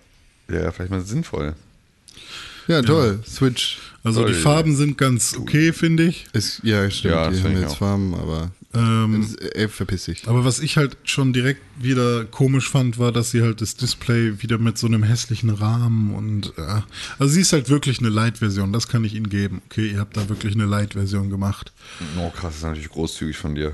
wäre 0.48 0.72
vielleicht 0.72 0.90
mal 0.90 1.00
sinnvoll. 1.04 1.54
Ja, 2.68 2.82
toll. 2.82 3.20
Switch 3.26 3.78
Also 4.02 4.24
die 4.24 4.32
Ui. 4.34 4.40
Farben 4.40 4.74
sind 4.74 4.98
ganz 4.98 5.36
okay, 5.38 5.72
finde 5.72 6.04
ich. 6.04 6.26
ist, 6.32 6.60
ja, 6.64 6.90
stimmt, 6.90 7.14
Ja, 7.14 7.28
die 7.30 7.36
das 7.36 7.44
haben 7.44 7.60
jetzt 7.60 7.70
auch. 7.72 7.78
Farben, 7.78 8.14
aber 8.14 8.50
Ähm, 8.74 9.22
das, 9.22 9.34
ey, 9.52 9.68
verpiss 9.68 10.04
dich. 10.06 10.26
aber 10.26 10.44
was 10.44 10.58
ich 10.58 10.76
halt 10.76 10.96
schon 11.04 11.32
direkt 11.32 11.62
wieder 11.78 12.24
komisch 12.24 12.68
fand, 12.68 12.98
war, 12.98 13.12
dass 13.12 13.30
sie 13.30 13.42
halt 13.42 13.60
das 13.60 13.76
Display 13.76 14.42
wieder 14.42 14.58
mit 14.58 14.78
so 14.78 14.86
einem 14.88 15.04
hässlichen 15.04 15.50
Rahmen 15.50 16.12
und 16.12 16.52
äh, 16.58 16.80
also 17.20 17.32
sie 17.32 17.40
ist 17.42 17.52
halt 17.52 17.68
wirklich 17.70 18.00
eine 18.00 18.08
Light-Version, 18.08 18.72
das 18.72 18.88
kann 18.88 19.04
ich 19.04 19.14
Ihnen 19.14 19.28
geben. 19.28 19.62
Okay, 19.70 19.88
ihr 19.92 20.00
habt 20.00 20.16
da 20.16 20.28
wirklich 20.28 20.54
eine 20.54 20.66
Light-Version 20.66 21.30
gemacht. 21.30 21.72
Oh, 22.18 22.30
krass, 22.30 22.42
das 22.42 22.56
ist 22.56 22.62
natürlich 22.64 22.88
großzügig 22.90 23.36
von 23.36 23.54
dir. 23.54 23.72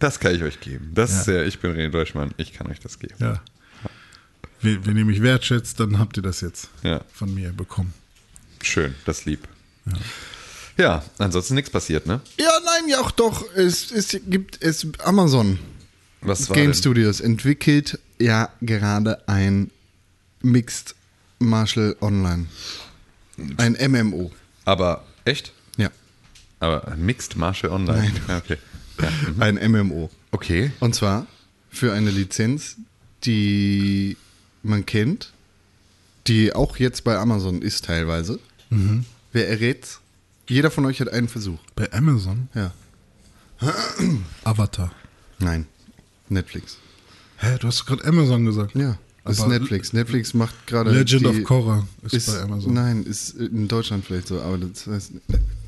Das 0.00 0.18
kann 0.20 0.34
ich 0.34 0.42
euch 0.42 0.58
geben. 0.60 0.90
Das 0.94 1.10
Ja. 1.14 1.20
ist 1.20 1.26
ja, 1.28 1.42
ich 1.44 1.58
bin 1.60 1.70
René 1.72 1.88
Deutschmann, 1.90 2.32
ich 2.36 2.52
kann 2.52 2.66
euch 2.66 2.80
das 2.80 2.98
geben. 2.98 3.14
Ja. 3.20 3.40
Wenn, 4.62 4.84
wenn 4.86 4.96
ihr 4.96 5.04
mich 5.04 5.22
wertschätzt, 5.22 5.78
dann 5.80 5.98
habt 5.98 6.16
ihr 6.16 6.22
das 6.22 6.40
jetzt 6.40 6.68
Ja. 6.82 7.00
von 7.12 7.32
mir 7.34 7.52
bekommen. 7.52 7.92
Schön, 8.62 8.94
das 9.04 9.24
lieb. 9.24 9.46
Ja, 10.76 11.04
ansonsten 11.18 11.54
nichts 11.54 11.70
passiert, 11.70 12.06
ne? 12.06 12.20
Ja, 12.38 12.50
nein, 12.64 12.88
ja 12.88 13.00
auch 13.00 13.10
doch. 13.10 13.44
Es, 13.54 13.90
es 13.90 14.16
gibt 14.26 14.62
es 14.62 14.86
Amazon 15.04 15.58
Was 16.20 16.48
war 16.48 16.56
Game 16.56 16.66
denn? 16.66 16.74
Studios 16.74 17.20
entwickelt 17.20 17.98
ja 18.18 18.48
gerade 18.60 19.26
ein 19.28 19.70
Mixed 20.42 20.94
Martial 21.40 21.96
Online. 22.00 22.46
Ein 23.56 23.76
MMO. 23.90 24.32
Aber 24.64 25.04
echt? 25.24 25.52
Ja, 25.76 25.90
Aber 26.60 26.94
Mixed 26.96 27.36
Martial 27.36 27.72
Online? 27.72 28.02
Nein. 28.02 28.20
Ja, 28.28 28.36
okay. 28.38 28.56
Ja. 29.00 29.10
mhm. 29.32 29.42
ein 29.42 29.70
MMO. 29.72 30.10
Okay. 30.32 30.72
Und 30.80 30.92
zwar 30.96 31.26
für 31.70 31.92
eine 31.92 32.10
Lizenz, 32.10 32.76
die 33.24 34.16
man 34.68 34.86
kennt, 34.86 35.32
die 36.26 36.52
auch 36.54 36.76
jetzt 36.76 37.04
bei 37.04 37.16
Amazon 37.18 37.62
ist 37.62 37.84
teilweise. 37.86 38.38
Wer 39.32 39.48
errät's? 39.48 40.00
Jeder 40.48 40.70
von 40.70 40.84
euch 40.86 41.00
hat 41.00 41.08
einen 41.08 41.28
Versuch. 41.28 41.58
Bei 41.74 41.92
Amazon, 41.92 42.48
Ja. 42.54 42.72
Avatar. 44.44 44.92
Nein. 45.38 45.66
Netflix. 46.28 46.78
Hä, 47.38 47.56
du 47.58 47.66
hast 47.66 47.86
gerade 47.86 48.04
Amazon 48.04 48.44
gesagt. 48.44 48.74
Ja. 48.76 48.98
Das 49.24 49.40
ist 49.40 49.48
Netflix. 49.48 49.92
Netflix 49.92 50.32
macht 50.32 50.66
gerade. 50.66 50.90
Legend 50.90 51.22
die, 51.22 51.26
of 51.26 51.44
Korra 51.44 51.86
ist, 52.02 52.14
Ist, 52.14 52.26
bei 52.28 52.40
Amazon. 52.40 52.72
Nein, 52.72 53.02
ist 53.04 53.30
in 53.34 53.68
Deutschland 53.68 54.04
vielleicht 54.04 54.28
so, 54.28 54.40
aber 54.40 54.58
das 54.58 54.86
heißt. 54.86 55.12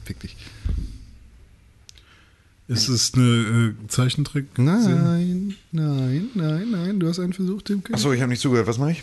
Fick 0.04 0.20
dich. 0.20 0.36
Ist 2.70 2.88
es 2.88 3.14
eine 3.14 3.74
äh, 3.82 3.88
Zeichentrick? 3.88 4.56
Nein, 4.56 5.56
nein, 5.72 6.28
nein, 6.34 6.70
nein. 6.70 7.00
Du 7.00 7.08
hast 7.08 7.18
einen 7.18 7.32
Versuch, 7.32 7.62
Tim. 7.62 7.82
Achso, 7.90 8.12
ich 8.12 8.20
habe 8.20 8.30
nicht 8.30 8.40
zugehört. 8.40 8.68
Was 8.68 8.78
mache 8.78 8.92
ich? 8.92 9.02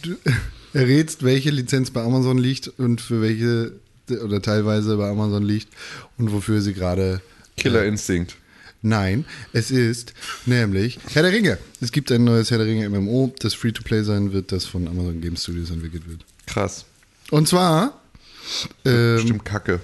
Du 0.00 0.16
errätst, 0.72 1.22
welche 1.22 1.50
Lizenz 1.50 1.90
bei 1.90 2.02
Amazon 2.02 2.38
liegt 2.38 2.68
und 2.78 3.02
für 3.02 3.20
welche 3.20 3.72
oder 4.24 4.40
teilweise 4.40 4.96
bei 4.96 5.10
Amazon 5.10 5.42
liegt 5.42 5.68
und 6.16 6.32
wofür 6.32 6.62
sie 6.62 6.72
gerade. 6.72 7.20
Killer 7.58 7.84
Instinct. 7.84 8.36
Nein, 8.80 9.26
es 9.52 9.70
ist 9.70 10.14
nämlich 10.46 10.98
Herr 11.12 11.22
der 11.22 11.32
Ringe. 11.32 11.58
Es 11.82 11.92
gibt 11.92 12.10
ein 12.10 12.24
neues 12.24 12.50
Herr 12.50 12.56
der 12.56 12.66
Ringe 12.66 12.88
MMO, 12.88 13.34
das 13.40 13.52
Free-to-Play 13.52 14.04
sein 14.04 14.32
wird, 14.32 14.52
das 14.52 14.64
von 14.64 14.88
Amazon 14.88 15.20
Game 15.20 15.36
Studios 15.36 15.70
entwickelt 15.70 16.08
wird. 16.08 16.24
Krass. 16.46 16.86
Und 17.30 17.46
zwar. 17.46 18.00
Ähm, 18.86 19.18
Stimmt 19.18 19.44
kacke. 19.44 19.80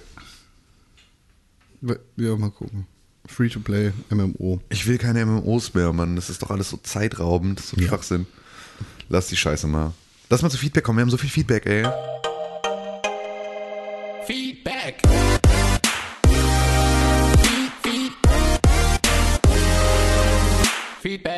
Ja, 2.16 2.34
mal 2.36 2.50
gucken. 2.50 2.86
Free-to-Play 3.28 3.92
MMO. 4.10 4.60
Ich 4.70 4.86
will 4.86 4.98
keine 4.98 5.24
MMOs 5.24 5.74
mehr, 5.74 5.92
Mann. 5.92 6.16
Das 6.16 6.30
ist 6.30 6.42
doch 6.42 6.50
alles 6.50 6.70
so 6.70 6.78
zeitraubend. 6.78 7.58
Das 7.58 7.66
ist 7.66 7.70
so 7.70 7.76
ein 7.76 7.86
Schwachsinn. 7.86 8.26
Lass 9.08 9.28
die 9.28 9.36
Scheiße 9.36 9.66
mal. 9.66 9.92
Lass 10.30 10.42
mal 10.42 10.50
zu 10.50 10.58
Feedback 10.58 10.84
kommen. 10.84 10.98
Wir 10.98 11.02
haben 11.02 11.10
so 11.10 11.16
viel 11.16 11.30
Feedback, 11.30 11.64
ey. 11.66 11.86
Feedback. 14.26 15.00
Feed, 17.42 17.72
feed. 17.82 18.12
Feedback. 21.00 21.37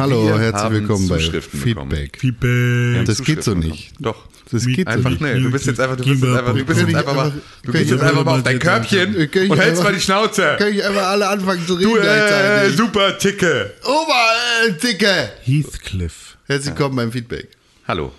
Hallo, 0.00 0.28
Wir 0.28 0.38
herzlich 0.38 0.62
haben 0.62 0.74
willkommen 0.76 1.08
bei 1.08 1.18
Feedback. 1.18 2.16
Feedback. 2.18 3.04
Das 3.04 3.22
geht 3.22 3.44
so 3.44 3.54
nicht. 3.54 3.92
Doch. 3.98 4.26
Das 4.50 4.64
geht 4.64 4.88
so 4.88 4.94
Einfach 4.94 5.10
nicht. 5.10 5.18
schnell. 5.18 5.42
Du 5.42 5.50
bist 5.50 5.66
jetzt 5.66 5.78
einfach, 5.78 5.96
du 5.96 6.04
bist 6.04 6.22
jetzt 6.22 6.34
einfach, 6.38 6.54
du 6.54 6.64
bist 6.64 6.80
jetzt 6.80 6.94
einfach 6.94 7.14
mal, 7.14 7.32
du 7.64 7.72
bist 7.72 7.90
jetzt 7.90 8.02
einfach 8.02 8.24
mal 8.24 8.36
auf 8.38 8.42
dein 8.42 8.58
Körbchen 8.58 9.14
und 9.14 9.58
hältst 9.58 9.82
mal 9.82 9.92
die 9.92 10.00
Schnauze. 10.00 10.56
Kann 10.58 10.72
ich 10.72 10.82
einfach 10.82 11.06
alle 11.06 11.28
anfangen 11.28 11.66
zu 11.66 11.74
reden 11.74 11.90
Du, 11.90 11.96
äh, 11.98 12.70
super 12.70 13.18
Ticke. 13.18 13.74
Ober, 13.84 14.74
Dicke! 14.82 15.32
Heathcliff. 15.42 16.38
Herzlich 16.46 16.74
willkommen 16.74 16.96
beim 16.96 17.12
Feedback. 17.12 17.48
Hallo. 17.86 18.10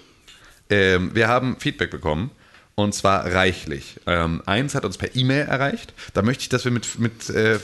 Ähm, 0.69 1.09
wir 1.15 1.27
haben 1.29 1.55
Feedback 1.59 1.89
bekommen. 1.89 2.29
Und 2.81 2.93
zwar 2.95 3.31
reichlich. 3.31 3.99
Ähm, 4.07 4.41
eins 4.47 4.73
hat 4.73 4.85
uns 4.85 4.97
per 4.97 5.15
E-Mail 5.15 5.45
erreicht. 5.45 5.93
Da 6.15 6.23
möchte 6.23 6.41
ich, 6.41 6.49
dass 6.49 6.65
wir 6.65 6.71
mit, 6.71 6.97
mit 6.97 7.29
äh, 7.29 7.59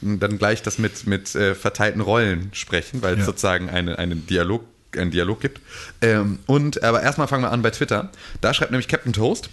dann 0.00 0.38
gleich 0.38 0.62
das 0.62 0.78
mit, 0.78 1.06
mit 1.08 1.34
äh, 1.34 1.56
verteilten 1.56 2.00
Rollen 2.00 2.50
sprechen, 2.52 3.02
weil 3.02 3.14
es 3.14 3.20
Ja. 3.20 3.24
sozusagen 3.26 3.68
eine, 3.68 3.98
eine 3.98 4.14
Dialog, 4.14 4.64
einen 4.96 5.10
Dialog 5.10 5.40
gibt. 5.40 5.60
Ähm, 6.02 6.38
und 6.46 6.84
aber 6.84 7.02
erstmal 7.02 7.26
fangen 7.26 7.42
wir 7.42 7.50
an 7.50 7.62
bei 7.62 7.70
Twitter. 7.70 8.10
Da 8.40 8.54
schreibt 8.54 8.70
nämlich 8.70 8.86
Captain 8.86 9.12
Toast. 9.12 9.50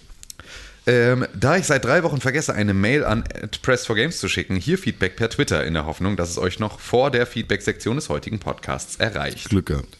Ähm, 0.85 1.25
da 1.35 1.57
ich 1.57 1.65
seit 1.65 1.83
drei 1.83 2.03
Wochen 2.03 2.21
vergesse, 2.21 2.53
eine 2.53 2.73
Mail 2.73 3.03
an 3.03 3.23
Press4Games 3.63 4.19
zu 4.19 4.29
schicken, 4.29 4.55
hier 4.55 4.77
Feedback 4.77 5.15
per 5.17 5.29
Twitter 5.29 5.65
in 5.65 5.73
der 5.73 5.85
Hoffnung, 5.85 6.15
dass 6.15 6.29
es 6.29 6.37
euch 6.37 6.59
noch 6.59 6.79
vor 6.79 7.11
der 7.11 7.25
Feedback-Sektion 7.25 7.95
des 7.97 8.07
heutigen 8.07 8.39
Podcasts 8.39 8.95
erreicht. 8.97 9.49
Glück 9.49 9.65
gehabt. 9.65 9.97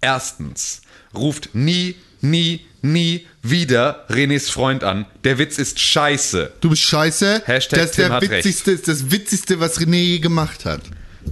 Erstens, 0.00 0.82
ruft 1.14 1.50
nie, 1.54 1.96
nie, 2.22 2.64
nie 2.82 3.26
wieder 3.42 4.06
Renés 4.08 4.50
Freund 4.50 4.84
an. 4.84 5.06
Der 5.24 5.38
Witz 5.38 5.58
ist 5.58 5.80
scheiße. 5.80 6.52
Du 6.60 6.70
bist 6.70 6.82
scheiße. 6.82 7.42
Hashtag 7.44 7.78
das 7.78 7.90
ist 7.90 7.96
Tim 7.96 8.04
der 8.06 8.12
hat 8.14 8.22
witzigste, 8.22 8.72
ist 8.72 8.88
das 8.88 9.10
witzigste, 9.10 9.60
was 9.60 9.80
René 9.80 9.96
je 9.96 10.18
gemacht 10.18 10.64
hat. 10.64 10.82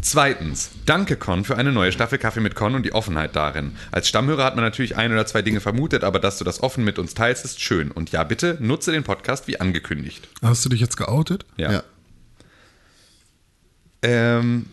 Zweitens, 0.02 0.70
danke 0.86 1.16
Con 1.16 1.44
für 1.44 1.56
eine 1.56 1.72
neue 1.72 1.90
Staffel 1.92 2.18
Kaffee 2.18 2.40
mit 2.40 2.54
Con 2.54 2.74
und 2.74 2.84
die 2.84 2.92
Offenheit 2.92 3.34
darin. 3.34 3.72
Als 3.90 4.08
Stammhörer 4.08 4.44
hat 4.44 4.54
man 4.54 4.64
natürlich 4.64 4.96
ein 4.96 5.12
oder 5.12 5.26
zwei 5.26 5.42
Dinge 5.42 5.60
vermutet, 5.60 6.04
aber 6.04 6.20
dass 6.20 6.38
du 6.38 6.44
das 6.44 6.62
offen 6.62 6.84
mit 6.84 6.98
uns 6.98 7.14
teilst, 7.14 7.44
ist 7.44 7.60
schön. 7.60 7.90
Und 7.90 8.12
ja, 8.12 8.22
bitte 8.24 8.56
nutze 8.60 8.92
den 8.92 9.02
Podcast 9.02 9.48
wie 9.48 9.58
angekündigt. 9.60 10.28
Hast 10.42 10.64
du 10.64 10.68
dich 10.68 10.80
jetzt 10.80 10.96
geoutet? 10.96 11.44
Ja. 11.56 11.72
Ja. 11.72 11.82
Ähm, 14.02 14.66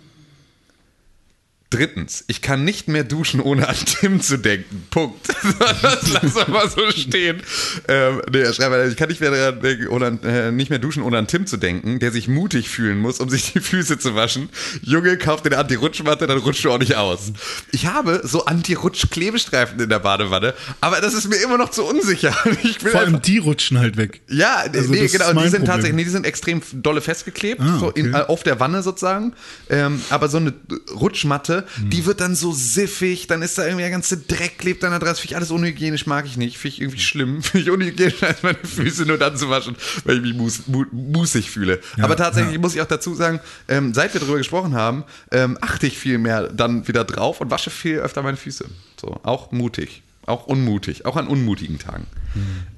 drittens, 1.69 2.23
ich 2.27 2.41
kann 2.41 2.63
nicht 2.63 2.87
mehr 2.87 3.03
duschen, 3.03 3.39
ohne 3.41 3.67
an 3.67 3.75
Tim 3.85 4.21
zu 4.21 4.37
denken. 4.37 4.85
Punkt. 4.89 5.27
das 5.81 6.09
lass 6.09 6.47
mal 6.47 6.69
so 6.69 6.89
stehen. 6.91 7.41
Ähm, 7.87 8.21
nee, 8.31 8.39
er 8.39 8.53
schreibt, 8.53 8.89
ich 8.91 8.97
kann 8.97 9.09
nicht 9.09 9.19
mehr, 9.21 9.51
denken, 9.51 9.87
ohne 9.89 10.19
äh, 10.23 10.51
nicht 10.51 10.69
mehr 10.69 10.79
duschen, 10.79 11.03
ohne 11.03 11.17
an 11.17 11.27
Tim 11.27 11.45
zu 11.45 11.57
denken, 11.57 11.99
der 11.99 12.11
sich 12.11 12.27
mutig 12.27 12.69
fühlen 12.69 12.99
muss, 12.99 13.19
um 13.19 13.29
sich 13.29 13.51
die 13.53 13.59
Füße 13.59 13.99
zu 13.99 14.15
waschen. 14.15 14.49
Junge, 14.81 15.17
kauf 15.17 15.41
den 15.41 15.53
Anti-Rutschmatte, 15.53 16.25
dann 16.27 16.37
rutscht 16.37 16.63
du 16.63 16.71
auch 16.71 16.79
nicht 16.79 16.95
aus. 16.95 17.31
Ich 17.71 17.85
habe 17.87 18.21
so 18.23 18.45
Anti-Rutsch-Klebestreifen 18.45 19.79
in 19.79 19.89
der 19.89 19.99
Badewanne, 19.99 20.53
aber 20.81 21.01
das 21.01 21.13
ist 21.13 21.27
mir 21.29 21.37
immer 21.37 21.57
noch 21.57 21.69
zu 21.71 21.83
unsicher. 21.83 22.31
Vor 22.91 22.99
allem 23.01 23.21
die 23.21 23.37
rutschen 23.39 23.77
halt 23.79 23.97
weg. 23.97 24.21
ja, 24.29 24.63
Also 24.73 24.91
nee, 24.91 25.07
genau, 25.07 25.33
die 25.33 25.39
sind 25.41 25.51
Problem. 25.51 25.65
tatsächlich, 25.65 25.95
nee, 25.95 26.03
die 26.03 26.09
sind 26.09 26.25
extrem 26.25 26.61
dolle 26.73 27.01
festgeklebt, 27.01 27.61
Ah, 27.61 27.77
so 27.79 27.89
in, 27.91 28.13
okay. 28.13 28.23
äh, 28.23 28.27
auf 28.27 28.43
der 28.43 28.59
Wanne 28.59 28.83
sozusagen. 28.83 29.33
Ähm, 29.69 30.01
aber 30.09 30.29
so 30.29 30.37
eine 30.37 30.53
Rutschmatte, 30.93 31.56
Hm. 31.75 31.89
die 31.89 32.05
wird 32.05 32.21
dann 32.21 32.35
so 32.35 32.51
siffig, 32.51 33.27
dann 33.27 33.41
ist 33.41 33.57
da 33.57 33.65
irgendwie 33.65 33.83
der 33.83 33.91
ganze 33.91 34.17
Dreck 34.17 34.57
klebt 34.57 34.83
dann 34.83 34.91
da 34.91 34.99
dran. 34.99 35.09
Das 35.09 35.19
finde 35.19 35.31
ich 35.31 35.35
alles 35.37 35.51
unhygienisch, 35.51 36.05
mag 36.05 36.25
ich 36.25 36.37
nicht. 36.37 36.57
Finde 36.57 36.75
ich 36.75 36.81
irgendwie 36.81 36.99
schlimm. 36.99 37.41
Finde 37.47 37.63
ich 37.63 37.71
unhygienisch, 37.71 38.23
als 38.23 38.43
meine 38.43 38.57
Füße 38.57 39.05
nur 39.05 39.17
dann 39.17 39.37
zu 39.37 39.49
waschen, 39.49 39.75
weil 40.05 40.17
ich 40.17 40.21
mich 40.21 40.33
mus, 40.33 40.67
mu, 40.67 40.85
musig 40.91 41.49
fühle. 41.49 41.79
aber 42.01 42.15
tatsächlich 42.15 42.55
ja. 42.55 42.59
muss 42.59 42.75
ich 42.75 42.81
auch 42.81 42.87
dazu 42.87 43.13
sagen, 43.15 43.39
ähm, 43.67 43.93
seit 43.93 44.13
wir 44.13 44.21
darüber 44.21 44.37
gesprochen 44.37 44.73
haben, 44.73 45.03
ähm, 45.31 45.57
achte 45.61 45.87
ich 45.87 45.97
viel 45.97 46.17
mehr 46.17 46.49
dann 46.49 46.87
wieder 46.87 47.03
drauf 47.03 47.41
und 47.41 47.51
wasche 47.51 47.69
viel 47.69 47.99
öfter 47.99 48.21
meine 48.23 48.37
Füße. 48.37 48.65
So, 48.99 49.19
auch 49.23 49.51
mutig. 49.51 50.03
Auch 50.25 50.45
unmutig, 50.45 51.05
auch 51.05 51.15
an 51.15 51.27
unmutigen 51.27 51.79
Tagen. 51.79 52.05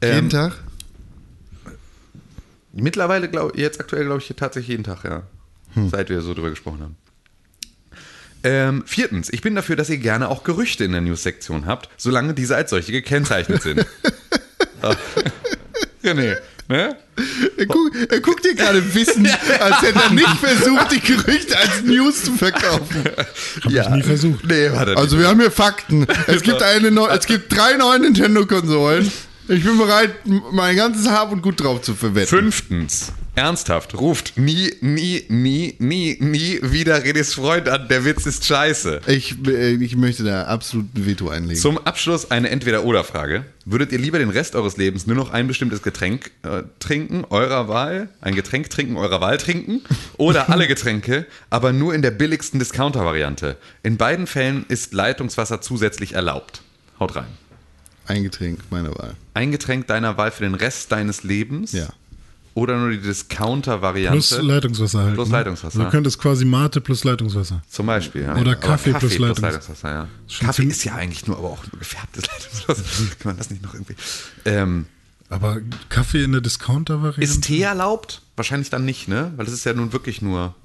Ähm, 0.01 0.15
Jeden 0.15 0.29
Tag? 0.29 0.63
Mittlerweile, 2.73 3.27
glaub, 3.27 3.57
jetzt 3.57 3.79
aktuell, 3.79 4.05
glaube 4.05 4.21
ich, 4.21 4.33
tatsächlich 4.35 4.69
jeden 4.69 4.83
Tag, 4.83 5.03
ja. 5.03 5.23
Seit 5.89 6.09
wir 6.09 6.21
so 6.21 6.33
drüber 6.33 6.49
gesprochen 6.49 6.81
haben. 6.81 6.95
Ähm, 8.43 8.83
viertens, 8.85 9.29
ich 9.31 9.41
bin 9.41 9.55
dafür, 9.55 9.75
dass 9.75 9.89
ihr 9.89 9.97
gerne 9.97 10.29
auch 10.29 10.43
Gerüchte 10.43 10.83
in 10.83 10.91
der 10.91 11.01
News-Sektion 11.01 11.65
habt, 11.65 11.89
solange 11.97 12.33
diese 12.33 12.55
als 12.55 12.69
solche 12.69 12.91
gekennzeichnet 12.91 13.61
sind. 13.61 13.85
Ah. 14.81 14.95
René, 16.01 16.37
ne? 16.69 16.95
Er, 17.57 17.65
guck, 17.65 17.91
er 18.09 18.21
guckt 18.21 18.45
dir 18.45 18.55
gerade 18.55 18.95
Wissen, 18.95 19.27
als 19.59 19.81
hätte 19.81 19.99
er 19.99 20.09
nicht 20.11 20.37
versucht, 20.37 20.91
die 20.93 21.01
Gerüchte 21.01 21.57
als 21.57 21.81
News 21.83 22.23
zu 22.23 22.31
verkaufen. 22.31 23.03
Hab 23.61 23.71
ich 23.71 23.89
nie 23.89 24.03
versucht. 24.03 24.45
Nee, 24.45 24.71
warte. 24.71 24.95
Also 24.95 25.19
wir 25.19 25.27
haben 25.27 25.41
hier 25.41 25.51
Fakten. 25.51 26.07
Es 26.27 26.43
gibt, 26.43 26.63
eine 26.63 26.87
es 27.09 27.25
gibt 27.25 27.53
drei 27.53 27.75
neue 27.75 27.99
Nintendo-Konsolen. 27.99 29.11
Ich 29.51 29.63
bin 29.63 29.79
bereit, 29.79 30.11
mein 30.51 30.75
ganzes 30.75 31.09
Hab 31.09 31.31
und 31.31 31.41
Gut 31.41 31.59
drauf 31.59 31.81
zu 31.81 31.95
verwetten. 31.95 32.27
Fünftens, 32.27 33.11
ernsthaft, 33.33 33.95
ruft 33.95 34.37
nie, 34.37 34.71
nie, 34.81 35.23
nie, 35.27 35.75
nie, 35.79 36.17
nie 36.19 36.59
wieder 36.61 36.99
Renés 36.99 37.33
Freund 37.33 37.67
an, 37.67 37.87
der 37.87 38.05
Witz 38.05 38.27
ist 38.27 38.45
scheiße. 38.45 39.01
Ich, 39.07 39.35
äh, 39.47 39.71
ich 39.73 39.95
möchte 39.95 40.23
da 40.23 40.43
absolut 40.43 40.95
ein 40.95 41.07
Veto 41.07 41.29
einlegen. 41.29 41.59
Zum 41.59 41.79
Abschluss 41.79 42.29
eine 42.29 42.51
Entweder-Oder-Frage. 42.51 43.43
Würdet 43.65 43.91
ihr 43.91 43.97
lieber 43.97 44.19
den 44.19 44.29
Rest 44.29 44.53
eures 44.53 44.77
Lebens 44.77 45.07
nur 45.07 45.15
noch 45.15 45.31
ein 45.31 45.47
bestimmtes 45.47 45.81
Getränk 45.81 46.29
äh, 46.43 46.61
trinken, 46.77 47.25
eurer 47.31 47.67
Wahl, 47.67 48.09
ein 48.21 48.35
Getränk 48.35 48.69
trinken, 48.69 48.97
eurer 48.97 49.19
Wahl 49.19 49.39
trinken, 49.39 49.81
oder 50.17 50.51
alle 50.51 50.67
Getränke, 50.67 51.25
aber 51.49 51.73
nur 51.73 51.95
in 51.95 52.03
der 52.03 52.11
billigsten 52.11 52.59
Discounter-Variante? 52.59 53.57
In 53.81 53.97
beiden 53.97 54.27
Fällen 54.27 54.65
ist 54.67 54.93
Leitungswasser 54.93 55.59
zusätzlich 55.59 56.13
erlaubt. 56.13 56.61
Haut 56.99 57.15
rein. 57.15 57.48
Ein 58.09 58.23
Getränk 58.23 58.59
meiner 58.71 58.89
Wahl. 58.95 59.15
Ein 59.35 59.51
Getränk 59.51 59.87
deiner 59.87 60.17
Wahl 60.17 60.31
für 60.31 60.43
den 60.43 60.55
Rest 60.55 60.91
deines 60.91 61.23
Lebens? 61.23 61.71
Ja. 61.73 61.87
Oder 62.55 62.77
nur 62.79 62.89
die 62.89 62.97
Discounter-Variante? 62.97 64.17
Plus 64.17 64.41
Leitungswasser 64.41 65.03
halt. 65.03 65.13
Plus 65.13 65.29
ne? 65.29 65.37
Leitungswasser. 65.37 65.77
Also 65.79 65.83
du 65.83 65.89
könntest 65.91 66.19
quasi 66.19 66.43
Mate 66.43 66.81
plus 66.81 67.03
Leitungswasser. 67.03 67.61
Zum 67.69 67.85
Beispiel, 67.85 68.23
ja. 68.23 68.35
Oder 68.35 68.51
Aber 68.53 68.55
Kaffee 68.55 68.93
plus 68.93 69.13
Leitungs- 69.19 69.83
ja. 69.83 70.07
Schon 70.27 70.47
Kaffee 70.47 70.63
ist 70.63 70.83
ja 70.83 70.95
eigentlich 70.95 71.27
nur, 71.27 71.37
aber 71.37 71.49
auch 71.51 71.63
nur 71.71 71.79
gefärbtes 71.79 72.23
Leitungswasser. 72.67 72.83
Kann 73.19 73.29
man 73.31 73.37
das 73.37 73.51
nicht 73.51 73.61
noch 73.63 73.73
irgendwie. 73.75 73.95
Ähm, 74.45 74.87
Aber 75.29 75.59
Kaffee 75.89 76.23
in 76.23 76.31
der 76.31 76.41
Discounter-Variante? 76.41 77.21
ist 77.21 77.41
Tee 77.43 77.61
erlaubt? 77.61 78.23
Wahrscheinlich 78.35 78.71
dann 78.71 78.83
nicht, 78.85 79.07
ne? 79.07 79.31
Weil 79.37 79.45
das 79.45 79.53
ist 79.53 79.63
ja 79.65 79.73
nun 79.73 79.93
wirklich 79.93 80.21
nur 80.23 80.55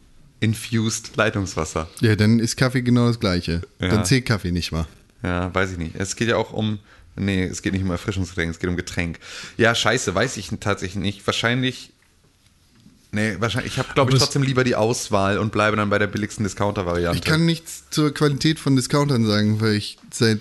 infused 0.40 1.16
Leitungswasser. 1.16 1.88
Ja, 2.00 2.16
dann 2.16 2.38
ist 2.40 2.56
Kaffee 2.56 2.82
genau 2.82 3.06
das 3.08 3.20
gleiche. 3.20 3.60
Ja. 3.78 3.88
Dann 3.88 4.04
zählt 4.04 4.24
Kaffee 4.26 4.50
nicht 4.52 4.72
mal. 4.72 4.86
Ja, 5.22 5.54
weiß 5.54 5.72
ich 5.72 5.78
nicht. 5.78 5.94
Es 5.96 6.16
geht 6.16 6.28
ja 6.28 6.36
auch 6.36 6.52
um. 6.52 6.78
Nee, 7.16 7.44
es 7.44 7.62
geht 7.62 7.72
nicht 7.72 7.82
um 7.82 7.90
Erfrischungsgetränk, 7.90 8.50
es 8.50 8.58
geht 8.58 8.68
um 8.68 8.76
Getränk. 8.76 9.18
Ja, 9.56 9.74
scheiße, 9.74 10.14
weiß 10.14 10.36
ich 10.36 10.50
tatsächlich 10.60 11.02
nicht. 11.02 11.26
Wahrscheinlich. 11.26 11.90
Nee, 13.12 13.36
wahrscheinlich. 13.38 13.74
Ich 13.74 13.78
habe, 13.78 13.92
glaube 13.94 14.12
ich, 14.12 14.18
trotzdem 14.18 14.42
lieber 14.42 14.64
die 14.64 14.74
Auswahl 14.74 15.38
und 15.38 15.52
bleibe 15.52 15.76
dann 15.76 15.90
bei 15.90 15.98
der 15.98 16.08
billigsten 16.08 16.42
Discounter-Variante. 16.42 17.18
Ich 17.18 17.24
kann 17.24 17.46
nichts 17.46 17.84
zur 17.90 18.12
Qualität 18.12 18.58
von 18.58 18.74
Discountern 18.74 19.24
sagen, 19.24 19.60
weil 19.60 19.74
ich 19.74 19.98
seit 20.10 20.40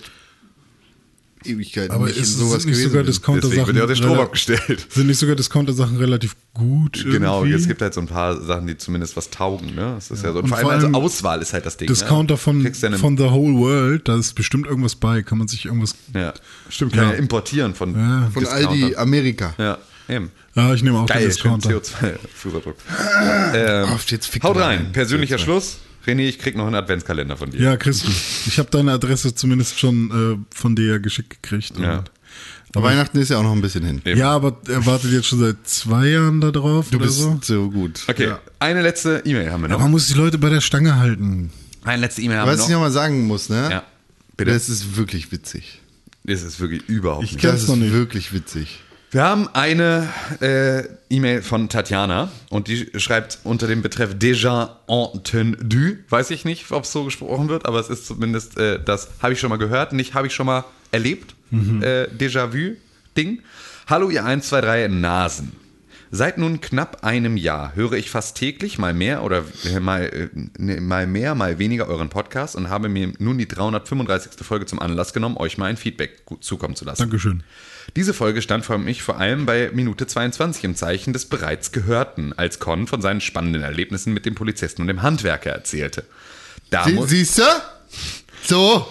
Ewigkeiten 1.46 1.92
Aber 1.92 2.06
nicht 2.06 2.18
in 2.18 2.24
ist 2.24 2.30
es 2.32 2.38
sowas 2.38 2.64
sind 2.64 2.72
nicht 2.72 2.80
gewesen 2.84 2.90
sogar. 2.92 3.04
Deswegen 3.04 3.68
wird 3.68 3.76
ja 3.78 3.86
der 3.86 3.88
Discounter-Sachen 3.88 3.96
Strom 3.96 4.20
abgestellt. 4.20 4.88
sind 4.94 5.08
nicht 5.08 5.20
sogar 5.20 5.36
Discounter-Sachen 5.36 5.98
relativ 5.98 6.36
gut 6.54 7.04
Genau, 7.04 7.40
irgendwie? 7.42 7.56
es 7.62 7.68
gibt 7.68 7.82
halt 7.82 7.94
so 7.94 8.02
ein 8.02 8.08
paar 8.08 8.42
Sachen, 8.42 8.68
die 8.68 8.78
zumindest 8.78 9.16
was 9.18 9.30
taugen, 9.30 9.76
ne? 9.76 9.94
Das 9.96 10.12
ist 10.12 10.24
ja, 10.24 10.32
so. 10.32 10.40
Und, 10.40 10.44
Und 10.46 10.50
vor 10.50 10.58
allem, 10.58 10.66
vor 10.66 10.74
also 10.74 10.86
allem 10.88 10.96
Auswahl 10.96 11.42
ist 11.42 11.54
halt 11.54 11.66
das 11.66 11.78
Ding. 11.78 11.88
Discounter 11.88 12.34
ne? 12.36 12.38
von, 12.38 12.62
ja, 12.64 12.92
von 12.98 13.18
The 13.18 13.24
Whole 13.26 13.58
World, 13.58 14.08
da 14.08 14.18
ist 14.18 14.34
bestimmt 14.34 14.68
irgendwas 14.68 14.96
bei, 14.96 15.22
kann 15.22 15.38
man 15.38 15.48
sich 15.48 15.66
irgendwas... 15.66 15.96
ja, 16.14 16.34
stimmt, 16.70 16.94
kann 16.94 17.06
ja, 17.06 17.12
Ja. 17.14 17.18
importieren 17.18 17.74
von, 17.76 17.96
Ja. 17.96 18.30
Von. 18.34 18.46
Aldi 18.46 18.96
Amerika. 18.96 19.54
Ja, 19.58 19.78
eben. 20.08 20.32
Ja, 20.56 20.74
ich 20.74 20.84
nehme 20.84 21.00
auch 21.00 21.08
Geil, 21.08 21.22
den 21.22 21.30
Discounter. 21.30 21.70
CO2-Fußabdruck. 21.70 22.76
Ähm, 23.56 23.88
jetzt 24.08 24.44
haut 24.44 24.56
rein, 24.58 24.64
rein. 24.80 24.92
persönlicher 24.92 25.38
Schluss. 25.38 25.78
René, 26.06 26.28
ich 26.28 26.40
krieg 26.40 26.56
noch 26.58 26.66
einen 26.66 26.76
Adventskalender 26.76 27.38
von 27.38 27.50
dir. 27.52 27.62
Ja, 27.62 27.78
kriegst 27.78 28.06
du. 28.06 28.12
Ich 28.48 28.60
habe 28.60 28.70
deine 28.72 28.92
Adresse 28.92 29.34
zumindest 29.36 29.80
schon 29.80 30.44
äh, 30.52 30.56
von 30.56 30.76
dir 30.76 31.00
geschickt 31.00 31.42
gekriegt. 31.42 31.74
Ja. 31.80 32.04
Aber 32.76 32.86
Weihnachten 32.88 33.20
ist 33.20 33.30
ja 33.30 33.38
auch 33.38 33.44
noch 33.44 33.52
ein 33.54 33.62
bisschen 33.62 33.86
hin. 33.86 34.02
Eben. 34.04 34.20
Ja, 34.20 34.32
aber 34.32 34.58
er 34.68 34.86
wartet 34.86 35.12
jetzt 35.12 35.28
schon 35.28 35.40
seit 35.40 35.58
zwei 35.68 36.08
Jahren 36.08 36.42
da 36.42 36.50
drauf 36.52 36.88
Du 36.90 36.98
oder 36.98 37.06
bist 37.06 37.20
so. 37.20 37.40
so 37.42 37.70
gut. 37.70 38.02
Okay, 38.08 38.26
Ja. 38.30 38.40
eine 38.60 38.82
letzte 38.82 39.22
E-Mail 39.26 39.52
haben 39.52 39.62
wir 39.62 39.70
Ja, 39.70 39.76
noch. 39.76 39.82
man 39.82 39.92
muss 39.92 40.08
die 40.08 40.16
Leute 40.16 40.38
bei 40.40 40.50
der 40.50 40.60
Stange 40.62 40.96
halten. 40.98 41.52
Eine 41.84 42.02
letzte 42.02 42.22
E-Mail 42.24 42.40
haben 42.40 42.48
Was 42.50 42.58
wir 42.58 42.64
ich 42.64 42.70
noch. 42.70 42.76
nochmal 42.78 42.92
sagen 42.92 43.28
muss, 43.28 43.50
ne? 43.50 43.68
Ja, 43.70 43.84
bitte. 44.38 44.52
Das 44.52 44.70
ist 44.70 44.98
wirklich 44.98 45.32
witzig. 45.32 45.82
Das 46.24 46.42
ist 46.42 46.60
wirklich 46.60 46.82
überhaupt 46.90 47.24
Ich 47.26 47.34
nicht. 47.34 47.42
Kenn's 47.42 47.54
Das 47.54 47.62
ist 47.64 47.68
noch 47.70 47.76
nicht. 47.76 47.94
wirklich 47.94 48.34
witzig. 48.34 48.80
Wir 49.14 49.24
haben 49.24 49.48
eine 49.54 50.10
äh, 50.42 50.86
E-Mail 51.12 51.44
von 51.44 51.70
Tatjana 51.70 52.32
und 52.50 52.68
die 52.68 52.90
schreibt 52.96 53.38
unter 53.44 53.68
dem 53.68 53.84
Betreff 53.84 54.16
déjà 54.16 54.78
entendu. 54.88 55.98
Weiß 56.10 56.32
ich 56.32 56.46
nicht, 56.46 56.72
ob 56.72 56.86
es 56.86 56.92
so 56.92 57.04
gesprochen 57.04 57.48
wird, 57.48 57.68
aber 57.68 57.80
es 57.80 57.90
ist 57.90 58.08
zumindest, 58.08 58.58
äh, 58.58 58.84
das 58.84 59.10
habe 59.22 59.34
ich 59.34 59.40
schon 59.40 59.52
mal 59.52 59.58
gehört, 59.58 59.94
nicht 59.94 60.16
habe 60.16 60.26
ich 60.26 60.34
schon 60.34 60.48
mal 60.48 60.66
erlebt. 60.92 61.36
Äh, 61.52 62.08
Déjà-vu-Ding. 62.18 63.44
Hallo, 63.86 64.10
ihr 64.10 64.26
1, 64.26 64.48
2, 64.50 64.62
3 64.62 64.88
Nasen. 64.88 65.52
Seit 66.10 66.40
nun 66.40 66.60
knapp 66.60 67.04
einem 67.04 67.38
Jahr 67.38 67.76
höre 67.76 67.94
ich 67.94 68.10
fast 68.10 68.36
täglich 68.36 68.80
mal 68.80 68.96
mehr 68.96 69.22
oder 69.24 69.44
äh, 69.64 69.80
mal, 69.80 70.30
äh, 70.58 70.80
mal 70.80 71.06
mehr, 71.06 71.36
mal 71.36 71.60
weniger 71.60 71.88
euren 71.88 72.10
Podcast 72.10 72.56
und 72.56 72.68
habe 72.72 72.90
mir 72.90 73.14
nun 73.20 73.38
die 73.38 73.48
335. 73.48 74.44
Folge 74.44 74.66
zum 74.66 74.80
Anlass 74.80 75.14
genommen, 75.14 75.38
euch 75.38 75.60
mal 75.60 75.68
ein 75.68 75.78
Feedback 75.78 76.24
zukommen 76.40 76.76
zu 76.76 76.86
lassen. 76.86 77.04
Dankeschön. 77.04 77.44
Diese 77.96 78.14
Folge 78.14 78.42
stand 78.42 78.66
für 78.66 78.78
mich 78.78 79.04
vor 79.04 79.20
allem 79.20 79.46
bei 79.46 79.70
Minute 79.74 80.08
22 80.08 80.64
im 80.64 80.76
Zeichen 80.76 81.14
des 81.14 81.26
bereits 81.26 81.72
Gehörten, 81.72 82.34
als 82.34 82.60
Con 82.60 82.88
von 82.88 83.02
seinen 83.02 83.22
spannenden 83.22 83.64
Erlebnissen 83.64 84.14
mit 84.14 84.26
dem 84.26 84.36
Polizisten 84.36 84.82
und 84.82 84.88
dem 84.88 85.02
Handwerker 85.02 85.52
erzählte. 85.52 86.06
Da 86.70 86.86
Sie, 86.86 86.96
du? 87.38 87.44
So. 88.44 88.88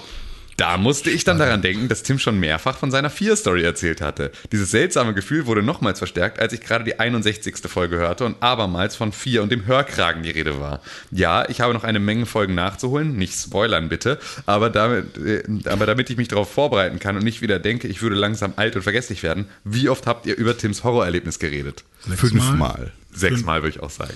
Da 0.57 0.77
musste 0.77 1.11
ich 1.11 1.25
dann 1.25 1.39
daran 1.39 1.63
denken, 1.63 1.89
dass 1.89 2.03
Tim 2.03 2.19
schon 2.19 2.39
mehrfach 2.39 2.77
von 2.77 2.91
seiner 2.91 3.11
Vier-Story 3.11 3.63
erzählt 3.63 4.01
hatte. 4.01 4.31
Dieses 4.53 4.71
seltsame 4.71 5.15
Gefühl 5.15 5.47
wurde 5.47 5.63
nochmals 5.63 5.99
verstärkt, 5.99 6.39
als 6.39 6.53
ich 6.53 6.61
gerade 6.61 6.85
die 6.85 7.01
61. 7.01 7.57
Folge 7.67 7.97
hörte 7.97 8.25
und 8.25 8.43
abermals 8.43 8.97
von 8.97 9.13
Vier 9.13 9.43
und 9.43 9.51
dem 9.51 9.67
Hörkragen 9.67 10.23
die 10.23 10.31
Rede 10.31 10.61
war. 10.61 10.81
Ja, 11.11 11.49
ich 11.49 11.61
habe 11.61 11.73
noch 11.75 11.85
eine 11.85 12.01
Menge 12.01 12.27
Folgen 12.27 12.55
nachzuholen, 12.55 13.17
nicht 13.17 13.35
spoilern 13.35 13.89
bitte, 13.89 14.19
aber 14.47 14.71
damit, 14.71 15.17
äh, 15.19 15.43
aber 15.65 15.87
damit 15.87 16.11
ich 16.11 16.17
mich 16.17 16.29
darauf 16.29 16.51
vorbereiten 16.53 16.99
kann 16.99 17.17
und 17.17 17.25
nicht 17.25 17.43
wieder 17.43 17.59
denke, 17.59 17.89
ich 17.89 18.03
würde 18.03 18.17
langsam 18.17 18.53
alt 18.57 18.77
und 18.77 18.83
vergesslich 18.83 19.23
werden, 19.23 19.47
wie 19.65 19.89
oft 19.89 20.07
habt 20.07 20.27
ihr 20.27 20.37
über 20.37 20.57
Tims 20.57 20.85
Horrorerlebnis 20.85 21.39
geredet? 21.39 21.85
Fünfmal. 22.17 22.93
Sechsmal 23.13 23.63
würde 23.63 23.77
ich 23.77 23.83
auch 23.83 23.91
sagen. 23.91 24.15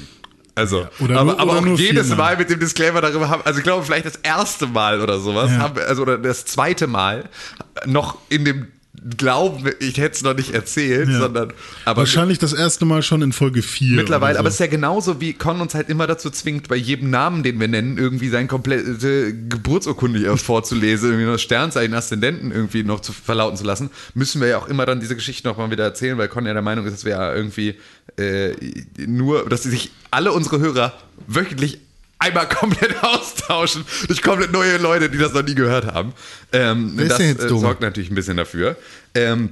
Also, 0.56 0.88
Oder 1.00 1.20
aber, 1.20 1.32
nur- 1.32 1.40
aber 1.40 1.52
oder 1.60 1.72
auch 1.74 1.78
jedes 1.78 2.06
viermal. 2.08 2.32
Mal 2.32 2.36
mit 2.38 2.48
dem 2.50 2.58
Disclaimer 2.58 3.02
darüber 3.02 3.28
haben, 3.28 3.42
also 3.44 3.58
ich 3.58 3.62
glaube 3.64 3.84
vielleicht 3.84 4.06
das 4.06 4.16
erste 4.16 4.66
Mal 4.66 5.00
oder 5.02 5.20
sowas, 5.20 5.50
Ja. 5.50 5.58
haben, 5.58 5.78
also 5.86 6.00
oder 6.02 6.16
das 6.16 6.46
zweite 6.46 6.86
Mal 6.86 7.28
noch 7.84 8.16
in 8.30 8.44
dem 8.46 8.66
Glauben, 9.16 9.70
ich 9.80 9.98
hätte 9.98 10.16
es 10.16 10.22
noch 10.22 10.34
nicht 10.34 10.52
erzählt, 10.54 11.08
Ja. 11.08 11.18
sondern 11.20 11.52
aber 11.84 11.98
Wahrscheinlich 12.02 12.38
das 12.38 12.52
erste 12.52 12.84
Mal 12.84 13.02
schon 13.02 13.22
in 13.22 13.32
Folge 13.32 13.62
4. 13.62 13.96
mittlerweile, 13.96 14.32
oder 14.34 14.40
aber 14.40 14.48
so. 14.50 14.54
es 14.54 14.54
ist 14.54 14.60
ja 14.60 14.66
genauso 14.66 15.20
wie 15.20 15.32
Con 15.32 15.60
uns 15.60 15.74
halt 15.74 15.88
immer 15.88 16.06
dazu 16.06 16.30
zwingt, 16.30 16.68
bei 16.68 16.76
jedem 16.76 17.10
Namen, 17.10 17.42
den 17.42 17.60
wir 17.60 17.68
nennen, 17.68 17.98
irgendwie 17.98 18.28
seine 18.28 18.48
komplette 18.48 19.32
Geburtsurkunde 19.48 20.18
hier 20.18 20.36
vorzulesen, 20.36 21.10
irgendwie 21.10 21.30
noch 21.30 21.38
Sternzeichen, 21.38 21.94
Aszendenten 21.94 22.50
irgendwie 22.52 22.82
noch 22.82 23.00
zu 23.00 23.12
verlauten 23.12 23.56
zu 23.56 23.64
lassen, 23.64 23.90
müssen 24.14 24.40
wir 24.40 24.48
ja 24.48 24.58
auch 24.58 24.68
immer 24.68 24.86
dann 24.86 25.00
diese 25.00 25.14
Geschichte 25.14 25.46
noch 25.48 25.56
mal 25.58 25.70
wieder 25.70 25.84
erzählen, 25.84 26.18
weil 26.18 26.28
Con 26.28 26.46
ja 26.46 26.52
der 26.52 26.62
Meinung 26.62 26.86
ist, 26.86 26.92
dass 26.94 27.04
wir 27.04 27.12
ja 27.12 27.34
irgendwie 27.34 27.74
äh, 28.18 28.54
nur, 29.06 29.48
dass 29.48 29.62
sie 29.62 29.70
sich 29.70 29.90
alle 30.10 30.32
unsere 30.32 30.58
Hörer 30.58 30.92
wöchentlich 31.26 31.78
einmal 32.18 32.48
komplett 32.48 32.96
austauschen 33.02 33.84
durch 34.06 34.22
komplett 34.22 34.52
neue 34.52 34.78
Leute, 34.78 35.10
die 35.10 35.18
das 35.18 35.32
noch 35.32 35.42
nie 35.42 35.54
gehört 35.54 35.86
haben. 35.86 36.12
Ähm, 36.52 36.94
das 36.96 37.20
äh, 37.20 37.34
sorgt 37.48 37.80
natürlich 37.80 38.10
ein 38.10 38.14
bisschen 38.14 38.36
dafür. 38.36 38.76
Ähm, 39.14 39.50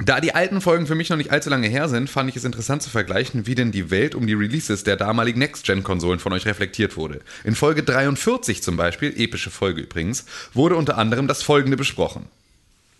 da 0.00 0.20
die 0.20 0.32
alten 0.32 0.60
Folgen 0.60 0.86
für 0.86 0.94
mich 0.94 1.10
noch 1.10 1.16
nicht 1.16 1.32
allzu 1.32 1.50
lange 1.50 1.66
her 1.66 1.88
sind, 1.88 2.08
fand 2.08 2.30
ich 2.30 2.36
es 2.36 2.44
interessant 2.44 2.82
zu 2.82 2.90
vergleichen, 2.90 3.46
wie 3.46 3.56
denn 3.56 3.72
die 3.72 3.90
Welt 3.90 4.14
um 4.14 4.28
die 4.28 4.34
Releases 4.34 4.84
der 4.84 4.96
damaligen 4.96 5.40
Next-Gen-Konsolen 5.40 6.20
von 6.20 6.32
euch 6.32 6.46
reflektiert 6.46 6.96
wurde. 6.96 7.20
In 7.42 7.56
Folge 7.56 7.82
43 7.82 8.62
zum 8.62 8.76
Beispiel, 8.76 9.12
epische 9.20 9.50
Folge 9.50 9.80
übrigens, 9.80 10.24
wurde 10.54 10.76
unter 10.76 10.98
anderem 10.98 11.26
das 11.26 11.42
folgende 11.42 11.76
besprochen. 11.76 12.26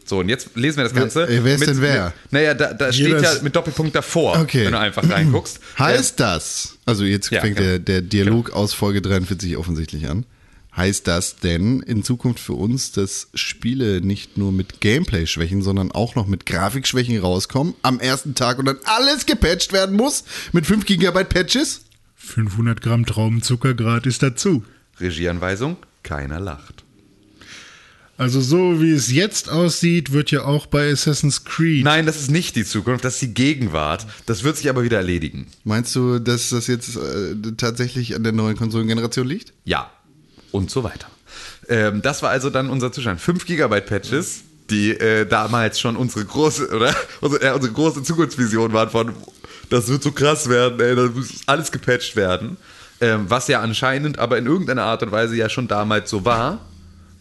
So, 0.08 0.20
und 0.20 0.28
jetzt 0.30 0.56
lesen 0.56 0.78
wir 0.78 0.84
das 0.84 0.94
Wer- 0.94 1.02
Ganze. 1.02 1.28
äh, 1.28 1.44
wer 1.44 1.54
ist 1.54 1.66
denn 1.66 1.80
wer? 1.82 2.14
Naja, 2.30 2.54
da, 2.54 2.72
da 2.72 2.92
steht 2.92 3.20
ja 3.20 3.34
mit 3.42 3.54
Doppelpunkt 3.54 3.94
davor, 3.94 4.38
Okay. 4.40 4.64
wenn 4.64 4.72
du 4.72 4.78
einfach 4.78 5.08
reinguckst. 5.08 5.60
Heißt 5.78 6.18
das, 6.18 6.78
also 6.86 7.04
jetzt 7.04 7.30
Ja, 7.30 7.40
fängt 7.42 7.56
genau. 7.56 7.68
der, 7.68 7.78
der 7.78 8.02
Dialog 8.02 8.50
aus 8.52 8.72
Folge 8.72 9.02
43 9.02 9.56
offensichtlich 9.58 10.08
an. 10.08 10.24
Heißt 10.76 11.06
das 11.08 11.36
denn 11.36 11.80
in 11.80 12.04
Zukunft 12.04 12.40
für 12.40 12.52
uns, 12.52 12.92
dass 12.92 13.28
Spiele 13.34 14.00
nicht 14.00 14.38
nur 14.38 14.52
mit 14.52 14.80
Gameplay-Schwächen, 14.80 15.60
sondern 15.60 15.90
auch 15.90 16.14
noch 16.14 16.26
mit 16.28 16.46
Grafikschwächen 16.46 17.18
rauskommen 17.18 17.74
am 17.82 17.98
ersten 18.00 18.34
Tag 18.34 18.58
und 18.58 18.66
dann 18.66 18.78
alles 18.84 19.26
gepatcht 19.26 19.72
werden 19.72 19.96
muss 19.96 20.24
mit 20.52 20.66
5 20.66 20.86
GB 20.86 21.24
Patches? 21.24 21.82
500 22.16 22.80
Gramm 22.80 23.06
Traubenzucker 23.06 23.74
gratis 23.74 24.18
dazu. 24.18 24.62
Regieanweisung, 25.00 25.76
keiner 26.02 26.38
lacht. 26.40 26.84
Also 28.18 28.40
so 28.40 28.82
wie 28.82 28.90
es 28.90 29.12
jetzt 29.12 29.48
aussieht, 29.48 30.12
wird 30.12 30.32
ja 30.32 30.42
auch 30.44 30.66
bei 30.66 30.90
Assassin's 30.90 31.44
Creed. 31.44 31.84
Nein, 31.84 32.04
das 32.04 32.16
ist 32.16 32.32
nicht 32.32 32.56
die 32.56 32.64
Zukunft, 32.64 33.04
das 33.04 33.14
ist 33.14 33.22
die 33.22 33.32
Gegenwart. 33.34 34.06
Das 34.26 34.42
wird 34.42 34.56
sich 34.56 34.68
aber 34.68 34.82
wieder 34.82 34.96
erledigen. 34.96 35.46
Meinst 35.62 35.94
du, 35.94 36.18
dass 36.18 36.50
das 36.50 36.66
jetzt 36.66 36.96
äh, 36.96 37.52
tatsächlich 37.56 38.16
an 38.16 38.24
der 38.24 38.32
neuen 38.32 38.56
Konsolengeneration 38.56 39.26
liegt? 39.26 39.52
Ja. 39.64 39.92
Und 40.50 40.68
so 40.68 40.82
weiter. 40.82 41.06
Ähm, 41.68 42.02
das 42.02 42.20
war 42.22 42.30
also 42.30 42.50
dann 42.50 42.70
unser 42.70 42.90
Zustand. 42.90 43.20
5 43.20 43.46
GB 43.46 43.82
Patches, 43.82 44.42
die 44.68 44.90
äh, 44.90 45.24
damals 45.24 45.78
schon 45.78 45.94
unsere 45.94 46.24
große, 46.24 46.74
oder? 46.74 46.92
Unsere, 47.20 47.44
äh, 47.44 47.54
unsere 47.54 47.72
große 47.72 48.02
Zukunftsvision 48.02 48.72
waren 48.72 48.90
von, 48.90 49.12
das 49.70 49.86
wird 49.86 50.02
so 50.02 50.10
krass 50.10 50.48
werden, 50.48 50.80
ey, 50.80 50.96
das 50.96 51.14
muss 51.14 51.28
alles 51.46 51.70
gepatcht 51.70 52.16
werden. 52.16 52.56
Ähm, 53.00 53.26
was 53.28 53.46
ja 53.46 53.60
anscheinend 53.60 54.18
aber 54.18 54.38
in 54.38 54.46
irgendeiner 54.46 54.82
Art 54.82 55.04
und 55.04 55.12
Weise 55.12 55.36
ja 55.36 55.48
schon 55.48 55.68
damals 55.68 56.10
so 56.10 56.24
war. 56.24 56.67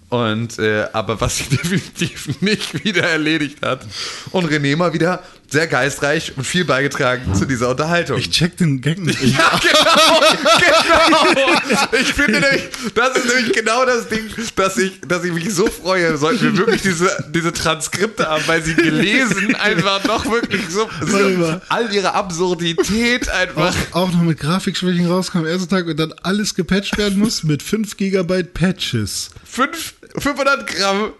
Und 0.09 0.57
äh, 0.59 0.87
aber 0.93 1.19
was 1.19 1.37
sich 1.37 1.49
definitiv 1.49 2.41
nicht 2.41 2.85
wieder 2.85 3.03
erledigt 3.03 3.57
hat. 3.61 3.85
Und 4.31 4.49
René 4.49 4.77
mal 4.77 4.93
wieder 4.93 5.23
sehr 5.49 5.67
geistreich 5.67 6.33
und 6.35 6.45
viel 6.45 6.65
beigetragen 6.65 7.33
zu 7.33 7.45
dieser 7.45 7.69
Unterhaltung. 7.69 8.17
Ich 8.17 8.29
check 8.29 8.57
den 8.57 8.81
Gag 8.81 8.99
nicht. 8.99 9.21
Ja, 9.21 9.59
genau, 9.61 11.25
genau. 11.29 11.87
Ich 12.01 12.13
finde 12.13 12.41
nämlich, 12.41 12.63
das 12.93 13.17
ist 13.17 13.33
nämlich 13.33 13.53
genau 13.53 13.85
das 13.85 14.09
Ding, 14.09 14.29
dass 14.55 14.77
ich, 14.77 14.99
dass 15.07 15.23
ich 15.23 15.31
mich 15.31 15.53
so 15.53 15.67
freue, 15.67 16.17
sollten 16.17 16.43
wir 16.43 16.57
wirklich 16.57 16.81
diese, 16.81 17.25
diese 17.33 17.53
Transkripte 17.53 18.27
haben, 18.27 18.43
weil 18.47 18.61
sie 18.61 18.75
gelesen 18.75 19.55
einfach 19.55 20.03
noch 20.03 20.25
wirklich 20.29 20.63
so, 20.69 20.89
so 21.01 21.61
all 21.69 21.93
ihre 21.93 22.13
Absurdität 22.13 23.29
einfach. 23.29 23.73
Auch 23.91 24.11
noch 24.11 24.21
mit 24.21 24.39
Grafikschwächen 24.39 25.07
rauskam 25.07 25.39
am 25.39 25.45
ersten 25.45 25.69
Tag 25.69 25.87
und 25.87 25.97
dann 25.97 26.13
alles 26.23 26.55
gepatcht 26.55 26.97
werden 26.97 27.19
muss 27.19 27.43
mit 27.43 27.63
5 27.63 27.95
GB 27.95 28.43
Patches. 28.43 29.29
Fünf, 29.45 29.93
500 30.19 30.65
Gramm, 30.67 31.13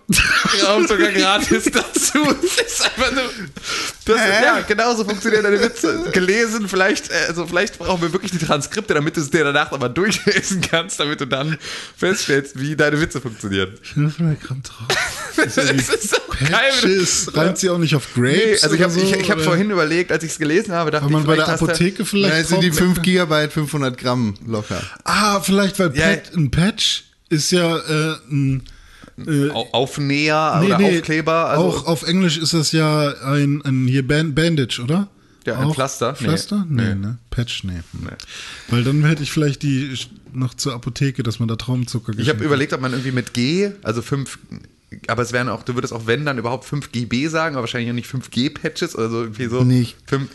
Gramm 0.60 0.88
sogar 0.88 1.12
gratis 1.12 1.66
dazu. 1.74 2.18
Das 2.42 2.56
ist 2.68 2.82
einfach 2.86 3.12
nur. 3.12 3.24
Das, 4.06 4.18
ja, 4.18 4.62
genauso 4.62 5.04
funktionieren 5.06 5.44
deine 5.44 5.62
Witze. 5.62 6.10
Gelesen, 6.14 6.68
vielleicht, 6.68 7.12
äh, 7.12 7.26
also 7.28 7.46
vielleicht 7.46 7.78
brauchen 7.78 8.02
wir 8.02 8.12
wirklich 8.14 8.32
die 8.32 8.38
Transkripte, 8.40 8.94
damit 8.94 9.16
du 9.18 9.22
es 9.22 9.30
dir 9.30 9.44
danach 9.44 9.70
nochmal 9.72 9.94
durchlesen 9.94 10.62
kannst, 10.62 11.00
damit 11.00 11.22
du 11.22 11.26
dann 11.26 11.58
feststellst, 11.96 12.60
wie 12.60 12.76
deine 12.76 13.00
Witze 13.00 13.22
funktionieren. 13.22 13.78
500 13.82 14.42
Gramm 14.42 14.64
Trauben. 14.64 14.88
Das 15.36 15.58
ist 15.58 16.10
so 16.10 16.18
geil. 16.50 17.06
Reimt 17.34 17.58
sie 17.60 17.70
auch 17.70 17.78
nicht 17.78 17.94
auf 17.96 18.14
Grapes? 18.16 18.34
Nee, 18.38 18.58
also 18.64 18.76
ich 18.76 18.82
habe 18.82 18.92
so, 18.94 19.00
ich, 19.00 19.12
ich 19.14 19.30
hab 19.32 19.40
vorhin 19.42 19.70
überlegt, 19.70 20.12
als 20.12 20.24
ich 20.24 20.32
es 20.32 20.40
gelesen 20.40 20.74
habe, 20.74 20.90
dachte 20.90 21.06
Weil 21.06 21.12
man 21.12 21.22
ich, 21.22 21.28
bei 21.28 21.36
der 21.36 21.50
Apotheke 21.50 22.06
vielleicht. 22.06 22.34
Nein, 22.34 22.46
sind 22.46 22.62
die 22.64 22.72
Trauben- 22.72 22.96
5 22.96 23.02
GB 23.04 23.50
500 23.50 23.98
Gramm 23.98 24.34
locker. 24.48 24.82
Ah, 25.04 25.40
vielleicht, 25.42 25.78
weil 25.80 25.96
Ja. 25.96 26.08
Pat, 26.08 26.34
ein 26.36 26.50
Patch 26.50 27.04
ist 27.30 27.52
ja 27.52 27.78
äh, 27.78 28.16
ein. 28.32 28.64
Äh, 29.26 29.50
Au- 29.50 29.68
Aufnäher 29.72 30.58
nee, 30.62 30.68
oder 30.68 30.78
nee, 30.78 30.98
Aufkleber. 31.00 31.50
Also 31.50 31.64
auch 31.66 31.86
auf 31.88 32.04
Englisch 32.04 32.38
ist 32.38 32.54
das 32.54 32.72
ja 32.72 33.14
ein, 33.24 33.62
ein 33.64 33.88
hier 33.88 34.06
Band, 34.08 34.36
Bandage, 34.36 34.82
oder? 34.84 35.08
Ja, 35.46 35.58
ein 35.58 35.66
Auch 35.66 35.76
Pflaster? 35.76 36.12
Nee. 36.12 36.18
Pflaster? 36.28 36.66
Nee, 36.70 36.84
Nee. 36.90 36.96
ne? 36.96 37.18
Patch, 37.32 37.64
nee. 37.64 37.80
Weil 38.70 38.84
dann 38.84 39.04
hätte 39.06 39.24
ich 39.24 39.32
vielleicht 39.32 39.64
die 39.64 39.98
noch 40.34 40.54
zur 40.54 40.74
Apotheke, 40.74 41.24
dass 41.24 41.40
man 41.40 41.48
da 41.48 41.56
Traumzucker 41.56 42.14
Ich 42.18 42.30
habe 42.30 42.44
überlegt, 42.44 42.74
ob 42.74 42.82
man 42.82 42.92
irgendwie 42.92 43.12
mit 43.14 43.34
G, 43.34 43.72
also 43.82 44.02
5, 44.02 44.38
aber 45.08 45.22
es 45.24 45.32
wären 45.34 45.48
auch, 45.50 45.64
du 45.64 45.74
würdest 45.76 45.94
auch 45.94 46.06
wenn 46.06 46.26
dann 46.26 46.38
überhaupt 46.38 46.66
5 46.66 46.92
GB 46.92 47.28
sagen, 47.28 47.56
aber 47.56 47.64
wahrscheinlich 47.64 47.90
auch 47.90 47.96
nicht 47.96 48.10
5G-Patches 48.10 48.96
oder 48.96 49.10
so 49.10 49.22
irgendwie 49.22 49.48
so. 49.48 49.64
Nicht. 49.64 49.96
5, 50.06 50.30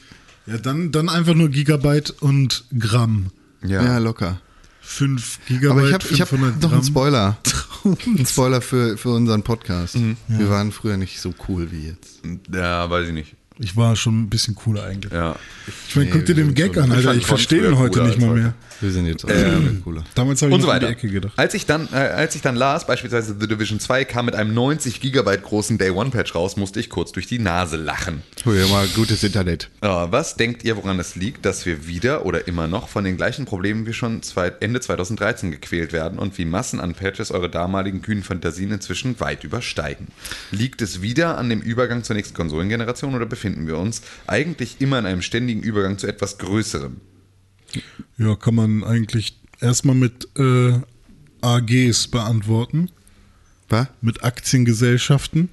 Ja, 0.46 0.56
dann, 0.59 0.90
dann 0.92 1.09
einfach 1.09 1.34
nur 1.34 1.50
Gigabyte 1.50 2.10
und 2.20 2.64
Gramm. 2.76 3.26
Ja, 3.64 3.84
ja. 3.84 3.98
locker. 3.98 4.40
5 4.80 5.38
Gigabyte, 5.46 5.70
Aber 5.70 5.86
ich 5.88 5.92
habe 5.94 6.04
ich 6.10 6.20
hab 6.20 6.28
500 6.28 6.62
noch 6.62 6.72
einen 6.72 6.80
Gramm. 6.80 6.84
Spoiler. 6.90 7.36
Ein 8.06 8.26
Spoiler 8.26 8.60
für, 8.60 8.96
für 8.96 9.10
unseren 9.10 9.42
Podcast. 9.42 9.96
Mhm. 9.96 10.16
Wir 10.28 10.48
waren 10.50 10.72
früher 10.72 10.96
nicht 10.96 11.20
so 11.20 11.34
cool 11.48 11.70
wie 11.72 11.88
jetzt. 11.88 12.20
ja, 12.52 12.88
weiß 12.88 13.09
ich 13.09 13.14
nicht. 13.14 13.36
Ich 13.62 13.76
war 13.76 13.94
schon 13.94 14.22
ein 14.22 14.28
bisschen 14.28 14.56
cooler 14.56 14.82
eigentlich. 14.84 15.12
Ja. 15.12 15.36
Ich 15.89 15.94
meine, 15.94 16.09
Nee, 16.10 16.16
guck 16.16 16.26
dir 16.26 16.34
den 16.34 16.52
Gag 16.55 16.74
schon- 16.74 16.82
an, 16.82 16.90
ich 16.90 16.97
Alter. 17.06 17.14
Ich 17.14 17.26
verstehe 17.26 17.64
ihn 17.68 17.78
heute 17.78 17.93
cooler 18.01 18.06
nicht 18.09 18.20
mal 18.20 18.30
heute. 18.30 18.40
mehr. 18.40 18.55
Wir 18.80 18.90
sind 18.90 19.06
jetzt 19.06 19.24
auch 19.24 19.28
Ähm, 19.30 19.80
cooler. 19.84 20.02
Damals 20.16 20.43
habe 20.43 20.52
ich 20.56 20.60
so 20.60 20.68
um 20.72 20.80
die. 20.80 20.86
Ecke 20.86 21.09
gedacht. 21.09 21.34
Als 21.36 21.55
ich 21.55 21.66
dann, 21.66 21.86
äh, 21.93 21.97
als 21.97 22.34
ich 22.34 22.43
dann 22.43 22.56
las, 22.56 22.84
beispielsweise 22.84 23.36
The 23.39 23.47
Division 23.47 23.78
2 23.78 24.05
kam 24.05 24.26
mit 24.26 24.34
einem 24.34 24.52
90 24.55 25.01
Gigabyte 25.01 25.44
großen 25.44 25.78
Day 25.78 25.90
One 25.90 26.10
Patch 26.10 26.34
raus, 26.34 26.56
musste 26.56 26.80
ich 26.80 26.90
kurz 26.90 27.12
durch 27.12 27.28
die 27.28 27.39
Nase 27.39 27.76
lachen. 27.76 28.22
Hol 28.44 28.56
ja 28.56 28.66
mal 28.66 28.89
gutes 28.89 29.22
Internet. 29.22 29.70
Ja, 29.84 30.10
was 30.10 30.34
denkt 30.34 30.64
ihr, 30.64 30.76
woran 30.76 30.98
es 30.98 31.14
liegt, 31.14 31.47
dass 31.47 31.64
wir 31.64 31.86
wieder 31.86 32.26
oder 32.26 32.48
immer 32.48 32.66
noch 32.66 32.89
von 32.89 33.05
den 33.05 33.16
gleichen 33.16 33.44
Problemen 33.44 33.86
wie 33.86 33.93
schon 33.93 34.24
zwei, 34.24 34.48
Ende 34.59 34.80
2013 34.80 35.52
gequält 35.52 35.93
werden 35.93 36.18
und 36.18 36.36
wie 36.39 36.44
Massen 36.44 36.80
an 36.80 36.94
Patches 36.94 37.30
eure 37.30 37.48
damaligen 37.48 38.02
kühnen 38.02 38.24
Fantasien 38.24 38.72
inzwischen 38.72 39.20
weit 39.20 39.44
übersteigen? 39.44 40.09
Liegt 40.51 40.82
es 40.82 41.01
wieder 41.02 41.39
an 41.39 41.48
dem 41.48 41.60
Übergang 41.60 42.02
zur 42.02 42.16
nächsten 42.16 42.34
Konsolengeneration 42.34 43.14
oder 43.14 43.26
befinden 43.52 43.66
wir 43.66 43.78
uns 43.78 44.02
eigentlich 44.26 44.76
immer 44.80 44.98
in 44.98 45.06
einem 45.06 45.22
ständigen 45.22 45.62
Übergang 45.62 45.98
zu 45.98 46.06
etwas 46.06 46.38
Größerem? 46.38 46.96
Ja, 48.18 48.34
kann 48.36 48.54
man 48.54 48.84
eigentlich 48.84 49.38
erstmal 49.60 49.94
mit 49.94 50.28
äh, 50.38 50.74
AGs 51.40 52.08
beantworten, 52.08 52.90
Was? 53.68 53.88
mit 54.00 54.24
Aktiengesellschaften, 54.24 55.48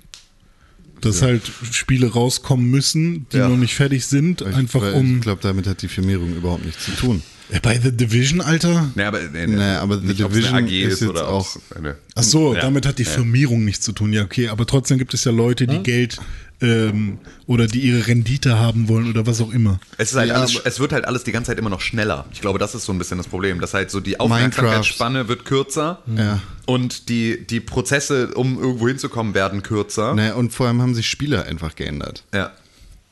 dass 1.01 1.21
halt 1.21 1.43
Spiele 1.71 2.11
rauskommen 2.11 2.69
müssen, 2.69 3.25
die 3.31 3.37
Ja. 3.37 3.47
noch 3.49 3.57
nicht 3.57 3.75
fertig 3.75 4.05
sind, 4.05 4.43
einfach 4.43 4.81
Weil 4.81 4.93
um. 4.93 5.15
Ich 5.17 5.21
glaube, 5.21 5.41
damit 5.41 5.67
hat 5.67 5.81
die 5.81 5.87
Firmierung 5.87 6.35
überhaupt 6.35 6.65
nichts 6.65 6.85
zu 6.85 6.91
tun. 6.91 7.21
Äh, 7.51 7.59
Bei 7.61 7.79
The 7.79 7.91
Division, 7.95 8.41
Alter? 8.41 8.91
Nee, 8.95 9.03
aber, 9.03 9.21
nee, 9.29 9.47
Nee, 9.47 9.61
aber 9.63 9.99
The 9.99 10.05
nicht, 10.07 10.19
Division 10.19 10.55
AG 10.55 10.67
ist 10.69 10.93
ist, 10.93 10.99
jetzt 11.01 11.09
oder 11.09 11.29
auch- 11.29 11.55
eine, 11.75 11.97
Ach 12.15 12.23
so, 12.23 12.53
Ja. 12.53 12.61
damit 12.61 12.85
hat 12.85 12.99
die 12.99 13.05
Firmierung 13.05 13.63
nichts 13.65 13.85
zu 13.85 13.91
tun. 13.93 14.11
Ja, 14.13 14.23
okay, 14.23 14.49
aber 14.49 14.65
trotzdem 14.67 14.97
gibt 14.99 15.13
es 15.13 15.23
ja 15.23 15.31
Leute, 15.31 15.65
die 15.65 15.79
Geld 15.81 16.19
ähm, 16.61 17.19
oder 17.47 17.67
die 17.67 17.79
ihre 17.81 18.07
Rendite 18.07 18.59
haben 18.59 18.87
wollen 18.89 19.09
oder 19.09 19.25
was 19.25 19.39
auch 19.41 19.51
immer. 19.51 19.79
Es, 19.97 20.11
ist 20.11 20.17
halt 20.17 20.29
Ja, 20.29 20.35
alles, 20.35 20.59
es 20.63 20.79
wird 20.79 20.91
halt 20.91 21.05
alles 21.05 21.23
die 21.23 21.31
ganze 21.31 21.51
Zeit 21.51 21.57
immer 21.59 21.69
noch 21.69 21.81
schneller. 21.81 22.25
Ich 22.33 22.41
glaube, 22.41 22.59
das 22.59 22.75
ist 22.75 22.85
so 22.85 22.91
ein 22.91 22.97
bisschen 22.97 23.17
das 23.17 23.27
Problem, 23.27 23.59
dass 23.61 23.73
halt 23.73 23.91
so 23.91 23.99
die 23.99 24.19
Aufmerksamkeitsspanne 24.19 25.27
wird 25.27 25.45
kürzer 25.45 25.99
Ja. 26.17 26.41
und 26.65 27.09
die, 27.09 27.45
die 27.47 27.59
Prozesse, 27.59 28.33
um 28.35 28.59
irgendwo 28.59 28.87
hinzukommen, 28.87 29.33
werden 29.33 29.63
kürzer. 29.63 30.13
Naja, 30.15 30.33
und 30.35 30.53
vor 30.53 30.67
allem 30.67 30.81
haben 30.81 30.95
sich 30.95 31.09
Spieler 31.09 31.45
einfach 31.45 31.75
geändert. 31.75 32.23
Ja. 32.33 32.51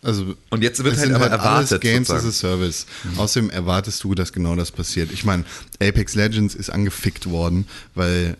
Also 0.03 0.36
Und 0.52 0.61
jetzt 0.64 0.84
wird 0.84 0.94
es 0.94 0.99
halt 0.99 1.07
sind 1.07 1.15
aber 1.15 1.32
halt 1.32 1.41
alles 1.41 1.72
erwartet, 1.72 1.82
Games 1.82 2.10
as 2.11 2.22
sozusagen. 2.24 2.53
a 2.53 2.57
Service. 2.57 2.86
Außerdem 3.18 3.49
erwartest 3.49 4.03
du, 4.03 4.14
dass 4.14 4.32
genau 4.32 4.56
das 4.56 4.72
passiert. 4.72 5.11
Ich 5.11 5.26
meine, 5.26 5.44
Apex 5.82 6.14
Legends 6.15 6.53
ist 6.53 6.69
angefickt 6.69 7.30
worden, 7.30 7.65
weil 7.95 8.38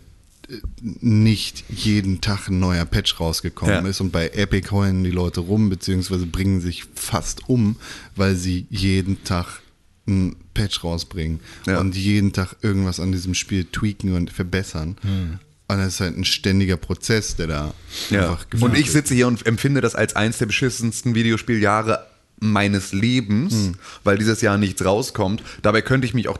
nicht 0.80 1.64
jeden 1.68 2.20
Tag 2.20 2.48
ein 2.48 2.58
neuer 2.58 2.84
Patch 2.84 3.20
rausgekommen 3.20 3.84
Ja. 3.84 3.90
ist 3.90 4.00
und 4.00 4.10
bei 4.12 4.28
Epic 4.28 4.70
heulen 4.70 5.04
die 5.04 5.10
Leute 5.10 5.40
rum, 5.40 5.68
beziehungsweise 5.68 6.26
bringen 6.26 6.60
sich 6.60 6.84
fast 6.94 7.48
um, 7.48 7.76
weil 8.16 8.34
sie 8.36 8.66
jeden 8.70 9.22
Tag 9.24 9.60
ein 10.06 10.36
Patch 10.54 10.82
rausbringen 10.84 11.40
Ja. 11.66 11.80
und 11.80 11.94
jeden 11.96 12.32
Tag 12.32 12.56
irgendwas 12.62 12.98
an 13.00 13.12
diesem 13.12 13.34
Spiel 13.34 13.64
tweaken 13.64 14.14
und 14.14 14.30
verbessern. 14.30 14.96
Und 15.70 15.76
das 15.76 15.94
ist 15.94 16.00
halt 16.00 16.16
ein 16.16 16.24
ständiger 16.24 16.78
Prozess, 16.78 17.36
der 17.36 17.46
da 17.46 17.74
Ja. 18.08 18.22
einfach 18.30 18.46
Und 18.58 18.74
ich 18.76 18.90
sitze 18.90 19.14
hier 19.14 19.26
und 19.26 19.44
empfinde 19.46 19.82
das 19.82 19.94
als 19.94 20.16
eins 20.16 20.38
der 20.38 20.46
beschissensten 20.46 21.14
Videospieljahre 21.14 22.06
meines 22.40 22.92
Lebens, 22.92 23.52
Hm. 23.52 23.74
weil 24.04 24.18
dieses 24.18 24.40
Jahr 24.40 24.58
nichts 24.58 24.84
rauskommt. 24.84 25.42
Dabei 25.62 25.82
könnte 25.82 26.06
ich 26.06 26.14
mich 26.14 26.28
auch 26.28 26.38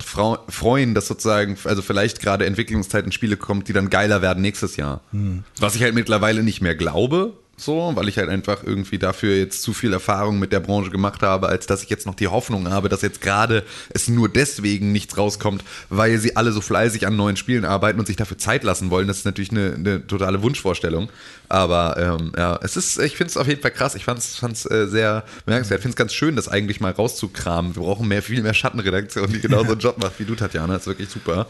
freuen, 0.48 0.94
dass 0.94 1.08
sozusagen, 1.08 1.56
also 1.64 1.82
vielleicht 1.82 2.20
gerade 2.20 2.46
Entwicklungszeit 2.46 3.04
in 3.04 3.12
Spiele 3.12 3.36
kommt, 3.36 3.68
die 3.68 3.72
dann 3.72 3.90
geiler 3.90 4.22
werden 4.22 4.40
nächstes 4.42 4.76
Jahr. 4.76 5.00
Hm. 5.12 5.44
Was 5.58 5.74
ich 5.74 5.82
halt 5.82 5.94
mittlerweile 5.94 6.42
nicht 6.42 6.60
mehr 6.60 6.74
glaube, 6.74 7.32
so, 7.60 7.92
weil 7.94 8.08
ich 8.08 8.18
halt 8.18 8.28
einfach 8.28 8.62
irgendwie 8.64 8.98
dafür 8.98 9.36
jetzt 9.36 9.62
zu 9.62 9.72
viel 9.72 9.92
Erfahrung 9.92 10.38
mit 10.38 10.52
der 10.52 10.60
Branche 10.60 10.90
gemacht 10.90 11.22
habe, 11.22 11.48
als 11.48 11.66
dass 11.66 11.82
ich 11.82 11.90
jetzt 11.90 12.06
noch 12.06 12.14
die 12.14 12.28
Hoffnung 12.28 12.68
habe, 12.70 12.88
dass 12.88 13.02
jetzt 13.02 13.20
gerade 13.20 13.64
es 13.90 14.08
nur 14.08 14.28
deswegen 14.28 14.92
nichts 14.92 15.16
rauskommt, 15.16 15.64
weil 15.88 16.18
sie 16.18 16.36
alle 16.36 16.52
so 16.52 16.60
fleißig 16.60 17.06
an 17.06 17.16
neuen 17.16 17.36
Spielen 17.36 17.64
arbeiten 17.64 17.98
und 17.98 18.06
sich 18.06 18.16
dafür 18.16 18.38
Zeit 18.38 18.64
lassen 18.64 18.90
wollen. 18.90 19.08
Das 19.08 19.18
ist 19.18 19.24
natürlich 19.24 19.50
eine, 19.50 19.74
eine 19.74 20.06
totale 20.06 20.42
Wunschvorstellung. 20.42 21.10
Aber 21.48 21.96
ähm, 21.98 22.32
ja, 22.36 22.58
es 22.62 22.76
ist, 22.76 22.98
ich 22.98 23.16
finde 23.16 23.30
es 23.30 23.36
auf 23.36 23.48
jeden 23.48 23.62
Fall 23.62 23.70
krass. 23.70 23.94
Ich 23.94 24.04
fand 24.04 24.18
es 24.20 24.70
äh, 24.70 24.86
sehr 24.86 25.24
bemerkenswert. 25.46 25.78
Ich 25.78 25.82
finde 25.82 25.92
es 25.94 25.96
ganz 25.96 26.12
schön, 26.12 26.36
das 26.36 26.48
eigentlich 26.48 26.80
mal 26.80 26.92
rauszukramen. 26.92 27.74
Wir 27.74 27.82
brauchen 27.82 28.06
mehr, 28.06 28.22
viel 28.22 28.42
mehr 28.42 28.54
Schattenredaktion, 28.54 29.32
die 29.32 29.40
genauso 29.40 29.72
einen 29.72 29.80
Job 29.80 29.98
macht 29.98 30.18
wie 30.18 30.24
du, 30.24 30.34
Tatjana. 30.34 30.74
Das 30.74 30.82
ist 30.82 30.88
wirklich 30.88 31.08
super. 31.08 31.46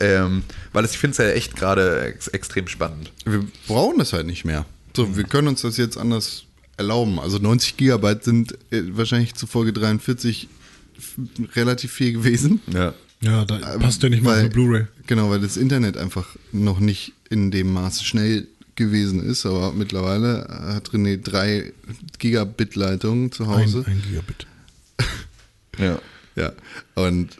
Ähm, 0.00 0.44
weil 0.72 0.84
es, 0.84 0.92
ich 0.92 0.98
finde 0.98 1.12
es 1.12 1.18
ja 1.18 1.28
echt 1.28 1.54
gerade 1.54 2.00
ex 2.02 2.28
extrem 2.28 2.66
spannend. 2.66 3.12
wir 3.24 3.44
brauchen 3.66 3.98
das 3.98 4.12
halt 4.12 4.26
nicht 4.26 4.44
mehr. 4.44 4.64
So, 4.96 5.16
wir 5.16 5.24
können 5.24 5.48
uns 5.48 5.62
das 5.62 5.76
jetzt 5.76 5.96
anders 5.96 6.44
erlauben. 6.76 7.18
Also 7.18 7.38
90 7.38 7.76
Gigabyte 7.76 8.24
sind 8.24 8.52
äh, 8.70 8.82
wahrscheinlich 8.90 9.34
zu 9.34 9.46
Folge 9.46 9.72
43 9.72 10.48
f- 10.98 11.16
relativ 11.56 11.92
viel 11.92 12.12
gewesen. 12.12 12.60
Ja. 12.72 12.94
Ja, 13.20 13.44
da 13.44 13.56
passt 13.78 14.02
ja 14.02 14.08
nicht 14.08 14.22
mal 14.24 14.30
auf 14.30 14.34
Weil- 14.36 14.40
eine 14.40 14.50
Blu-ray. 14.50 14.86
Genau, 15.06 15.30
weil 15.30 15.40
das 15.40 15.56
Internet 15.56 15.96
einfach 15.96 16.36
noch 16.50 16.80
nicht 16.80 17.12
in 17.30 17.50
dem 17.52 17.72
Maße 17.72 18.04
schnell 18.04 18.48
gewesen 18.74 19.22
ist. 19.22 19.46
Aber 19.46 19.72
mittlerweile 19.72 20.46
hat 20.74 20.90
René 20.90 21.18
drei 21.22 21.72
Gigabit 22.18 22.74
Leitungen 22.74 23.30
zu 23.30 23.44
Ein, 23.44 23.48
Hause. 23.50 23.84
ein 23.86 24.02
Gigabit. 24.02 24.46
Ja. 25.78 25.98
Ja, 26.34 26.52
und 26.94 27.36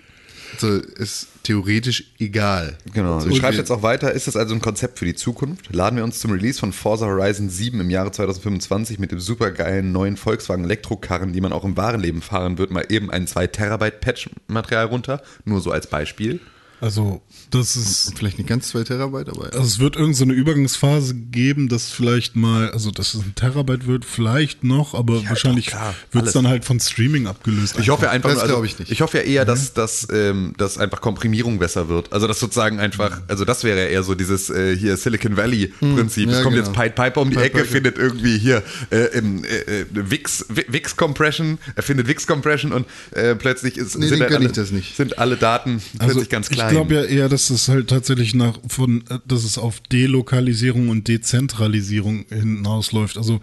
so 0.63 0.79
ist 0.79 1.29
theoretisch 1.43 2.05
egal. 2.19 2.79
Genau. 2.95 3.21
Du 3.21 3.29
schreibst 3.35 3.53
wir- 3.53 3.59
jetzt 3.59 3.71
auch 3.71 3.83
weiter, 3.83 4.13
ist 4.13 4.27
das 4.27 4.37
also 4.37 4.55
ein 4.55 4.61
Konzept 4.63 4.99
für 4.99 5.05
die 5.05 5.15
Zukunft? 5.15 5.75
Laden 5.75 5.97
wir 5.97 6.05
uns 6.05 6.19
zum 6.21 6.31
Release 6.31 6.59
von 6.59 6.73
Forza 6.73 7.05
Horizon 7.07 7.51
7 7.51 7.81
im 7.81 7.91
Jahre 7.91 8.11
2025 8.13 8.99
mit 8.99 9.13
dem 9.13 9.21
supergeilen 9.21 9.93
neuen 9.93 10.17
Volkswagen 10.17 10.65
Elektrokarren, 10.65 11.33
die 11.33 11.41
man 11.41 11.53
auch 11.53 11.65
im 11.65 11.77
wahren 11.77 12.01
Leben 12.01 12.23
fahren 12.23 12.57
wird, 12.59 12.71
mal 12.71 12.87
eben 12.89 13.11
ein 13.11 13.27
2 13.27 13.47
Terabyte 13.49 14.01
Patch-Material 14.01 14.87
runter? 14.87 15.21
Nur 15.45 15.61
so 15.61 15.71
als 15.71 15.87
Beispiel. 15.89 16.41
Also, 16.83 17.23
das 17.53 17.77
ist. 17.77 18.13
Vielleicht 18.17 18.39
nicht 18.39 18.49
ganz 18.49 18.69
zwei 18.69 18.83
Terabyte, 18.83 19.29
aber 19.29 19.45
Also 19.55 19.61
es 19.61 19.79
wird 19.79 19.95
irgendeine 19.95 20.17
so 20.17 20.25
eine 20.25 20.33
Übergangsphase 20.33 21.15
geben, 21.15 21.69
dass 21.69 21.91
vielleicht 21.91 22.35
mal, 22.35 22.71
also 22.73 22.91
dass 22.91 23.15
es 23.15 23.23
ein 23.23 23.37
Terabyte 23.37 23.87
wird, 23.87 24.05
vielleicht 24.05 24.65
noch, 24.65 24.95
aber 24.95 25.25
wahrscheinlich 25.29 25.67
doch, 25.67 25.73
klar, 25.73 25.95
wird 26.11 26.27
es 26.27 26.33
dann 26.33 26.49
halt 26.49 26.65
von 26.65 26.81
Streaming 26.81 27.29
abgelöst. 27.29 27.77
Ich 27.79 27.89
hoffe 27.89 28.07
ja 28.07 28.11
einfach, 28.11 28.31
Das 28.31 28.41
also, 28.41 28.55
glaub 28.55 28.65
ich 28.65 28.81
nicht. 28.81 28.91
Ich 28.91 29.01
hoffe 29.01 29.19
ja 29.19 29.23
eher, 29.23 29.45
dass, 29.45 29.75
dass, 29.75 30.09
ähm, 30.13 30.55
dass 30.59 30.77
einfach 30.77 31.01
Komprimierung 31.01 31.61
besser 31.61 31.89
wird. 31.89 32.13
Also 32.13 32.27
dass 32.27 32.41
sozusagen 32.41 32.81
einfach, 32.81 33.21
also 33.29 33.45
das 33.45 33.63
wäre 33.63 33.79
ja 33.79 33.87
eher 33.87 34.03
so 34.03 34.17
dieses 34.17 34.51
äh, 34.51 34.77
hier 34.77 34.97
Silicon 34.97 35.37
Valley 35.37 35.69
Prinzip. 35.79 36.29
ja, 36.31 36.39
es 36.39 36.43
kommt 36.43 36.57
genau. 36.57 36.67
jetzt 36.67 36.77
Pied 36.77 36.97
Piper 36.97 37.21
um 37.21 37.31
die 37.31 37.37
Pied 37.37 37.45
Ecke, 37.45 37.59
Piper. 37.59 37.71
findet 37.71 37.97
irgendwie 37.99 38.39
hier 38.39 38.63
äh, 38.91 39.17
im, 39.17 39.45
äh, 39.45 39.83
äh, 39.83 39.87
Wix, 39.93 40.47
Wi- 40.49 40.67
Wix 40.67 40.97
Compression, 40.97 41.59
er 41.77 41.85
findet 41.85 42.09
Wix 42.09 42.27
Compression 42.27 42.73
und 42.73 42.87
äh, 43.13 43.37
plötzlich 43.37 43.77
ist, 43.77 43.97
Nee, 43.97 44.09
sind, 44.09 44.21
halt 44.23 44.33
alle, 44.35 44.49
das 44.49 44.69
sind 44.69 45.19
alle 45.19 45.37
Daten 45.37 45.81
plötzlich 46.01 46.29
ganz 46.29 46.49
klein. 46.49 46.72
Ich 46.73 46.89
glaube 46.89 46.95
ja 46.95 47.05
eher, 47.05 47.29
dass 47.29 47.51
es 47.51 47.69
halt 47.69 47.89
tatsächlich 47.89 48.35
nach 48.35 48.59
von, 48.67 49.05
äh, 49.09 49.19
dass 49.27 49.45
es 49.45 49.59
auf 49.59 49.81
Delokalisierung 49.81 50.89
und 50.89 51.09
Dezentralisierung 51.09 52.27
hinausläuft. 52.29 53.17
Also 53.19 53.41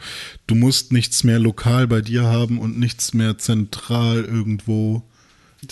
du 0.47 0.55
musst 0.55 0.91
nichts 0.91 1.23
mehr 1.23 1.39
lokal 1.39 1.87
bei 1.87 2.01
dir 2.01 2.23
haben 2.23 2.59
und 2.59 2.79
nichts 2.79 3.13
mehr 3.13 3.37
zentral 3.37 4.23
irgendwo, 4.25 5.03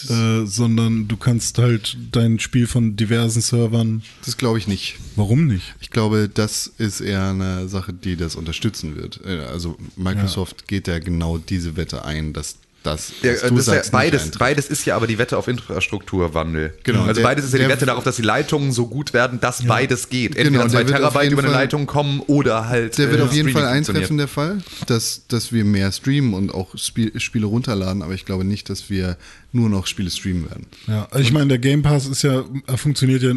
äh, 0.10 0.46
sondern 0.46 1.08
du 1.08 1.16
kannst 1.18 1.58
halt 1.58 1.98
dein 2.12 2.40
Spiel 2.40 2.68
von 2.68 2.96
diversen 2.96 3.42
Servern. 3.42 4.04
das 4.26 4.38
glaube 4.38 4.58
ich 4.58 4.68
nicht. 4.68 4.96
Warum 5.16 5.48
nicht? 5.48 5.76
Ich 5.80 5.90
glaube, 5.92 6.30
das 6.34 6.68
ist 6.78 7.00
eher 7.02 7.30
eine 7.30 7.68
Sache, 7.70 7.94
die 7.94 8.16
das 8.18 8.36
unterstützen 8.36 8.96
wird. 8.96 9.22
Äh, 9.26 9.40
Also 9.40 9.78
Microsoft 9.96 10.68
geht 10.68 10.88
ja 10.88 11.00
genau 11.00 11.38
diese 11.38 11.76
Wette 11.78 12.04
ein, 12.06 12.34
dass 12.34 12.58
das, 12.84 13.12
Ja, 13.22 13.34
das 13.34 13.52
ist 13.52 13.68
ja 13.68 13.82
beides, 13.92 14.32
beides 14.32 14.68
ist 14.70 14.86
ja 14.86 14.96
aber 14.96 15.08
die 15.08 15.18
Wette 15.18 15.38
auf 15.38 15.48
Infrastrukturwandel. 15.48 16.74
Genau, 16.84 17.02
Also 17.02 17.14
der- 17.16 17.24
beides 17.24 17.46
ist 17.46 17.54
ja 17.54 17.60
die 17.60 17.68
Wette 17.68 17.86
darauf, 17.86 18.04
dass 18.04 18.16
die 18.16 18.22
Leitungen 18.22 18.72
so 18.72 18.88
gut 18.88 19.14
werden, 19.14 19.40
dass 19.42 19.66
beides 19.66 20.10
geht. 20.10 20.36
Entweder 20.36 20.50
Genau, 20.52 20.68
zwei 20.70 20.84
der 20.84 20.88
wird 20.88 20.96
auf 21.04 21.14
Terabyte 21.14 21.24
jeden 21.24 21.34
über 21.34 21.42
eine 21.44 21.52
Fall- 21.52 21.62
Leitung 21.64 21.86
kommen 21.86 22.22
oder 22.28 22.68
halt. 22.70 22.98
Der 22.98 23.10
wird 23.12 23.20
äh, 23.20 23.24
auf 23.24 23.34
jeden 23.34 23.50
Fall 23.50 23.66
eintreffen, 23.66 24.18
der 24.18 24.28
Fall, 24.28 24.60
dass, 24.86 25.24
dass 25.28 25.52
wir 25.52 25.66
mehr 25.66 25.92
streamen 25.92 26.34
und 26.34 26.54
auch 26.54 26.78
Spiel, 26.78 27.20
Spiele 27.20 27.48
runterladen, 27.48 28.02
aber 28.02 28.14
ich 28.14 28.26
glaube 28.26 28.46
nicht, 28.46 28.70
dass 28.70 28.90
wir 28.90 29.18
nur 29.52 29.70
noch 29.70 29.88
Spiele 29.88 30.10
streamen 30.10 30.50
werden. 30.50 30.66
Ja, 30.88 31.08
also 31.12 31.20
ich 31.24 31.34
meine, 31.34 31.48
der 31.48 31.60
Game 31.60 31.82
Pass 31.82 32.06
ist 32.06 32.22
ja, 32.22 32.44
er 32.68 32.78
funktioniert 32.78 33.24
ja 33.24 33.34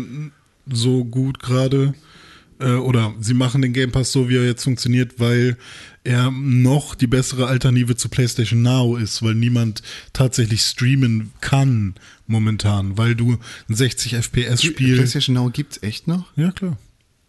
so 0.72 1.04
gut 1.04 1.40
gerade. 1.40 1.94
Äh, 2.60 2.74
oder 2.74 3.14
sie 3.20 3.34
machen 3.34 3.62
den 3.62 3.72
Game 3.72 3.90
Pass 3.92 4.12
so, 4.12 4.28
wie 4.28 4.36
er 4.36 4.44
jetzt 4.44 4.64
funktioniert, 4.64 5.18
weil 5.18 5.56
er 6.04 6.30
noch 6.30 6.94
die 6.94 7.06
bessere 7.06 7.46
Alternative 7.46 7.96
zu 7.96 8.08
PlayStation 8.08 8.62
Now 8.62 8.96
ist, 8.96 9.22
weil 9.22 9.34
niemand 9.34 9.82
tatsächlich 10.12 10.62
streamen 10.62 11.32
kann 11.40 11.94
momentan, 12.26 12.96
weil 12.96 13.14
du 13.14 13.38
ein 13.68 13.74
60 13.74 14.14
FPS 14.14 14.62
Spiel. 14.62 14.96
PlayStation 14.96 15.34
Now 15.34 15.50
gibt's 15.50 15.82
echt 15.82 16.06
noch? 16.06 16.24
Ja, 16.36 16.52
klar. 16.52 16.78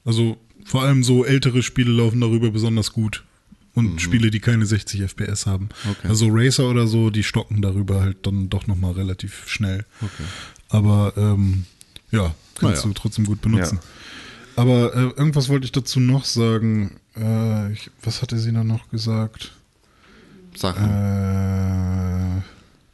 Also 0.06 0.38
vor 0.66 0.84
allem 0.84 1.04
so 1.04 1.26
ältere 1.26 1.64
Spiele 1.64 1.92
laufen 1.92 2.22
darüber 2.22 2.52
besonders 2.52 2.94
gut. 2.94 3.24
Und 3.74 4.02
Spiele, 4.02 4.32
die 4.32 4.42
keine 4.42 4.66
60 4.66 5.02
FPS 5.02 5.46
haben. 5.46 5.70
Okay. 5.90 6.10
Also 6.10 6.28
Racer 6.30 6.70
oder 6.70 6.88
so, 6.88 7.10
die 7.10 7.24
stocken 7.24 7.62
darüber 7.62 8.02
halt 8.02 8.18
dann 8.28 8.50
doch 8.50 8.68
nochmal 8.68 8.92
relativ 8.94 9.48
schnell. 9.48 9.86
Aber 10.68 11.14
ähm, 11.16 11.66
ja, 12.12 12.36
kannst 12.60 12.84
Naja. 12.84 12.88
du 12.88 12.94
trotzdem 12.94 13.26
gut 13.26 13.42
benutzen. 13.42 13.80
Aber 14.62 14.94
äh, 14.94 15.00
irgendwas 15.18 15.50
wollte 15.50 15.66
ich 15.66 15.72
dazu 15.72 16.00
noch 16.00 16.24
sagen. 16.24 17.00
Äh, 17.18 17.74
ich, 17.74 17.90
was 18.04 18.22
hatte 18.22 18.38
sie 18.38 18.54
da 18.54 18.64
noch 18.64 18.90
gesagt? 18.90 19.54
Sachen. 20.56 20.86
Äh, 20.86 22.42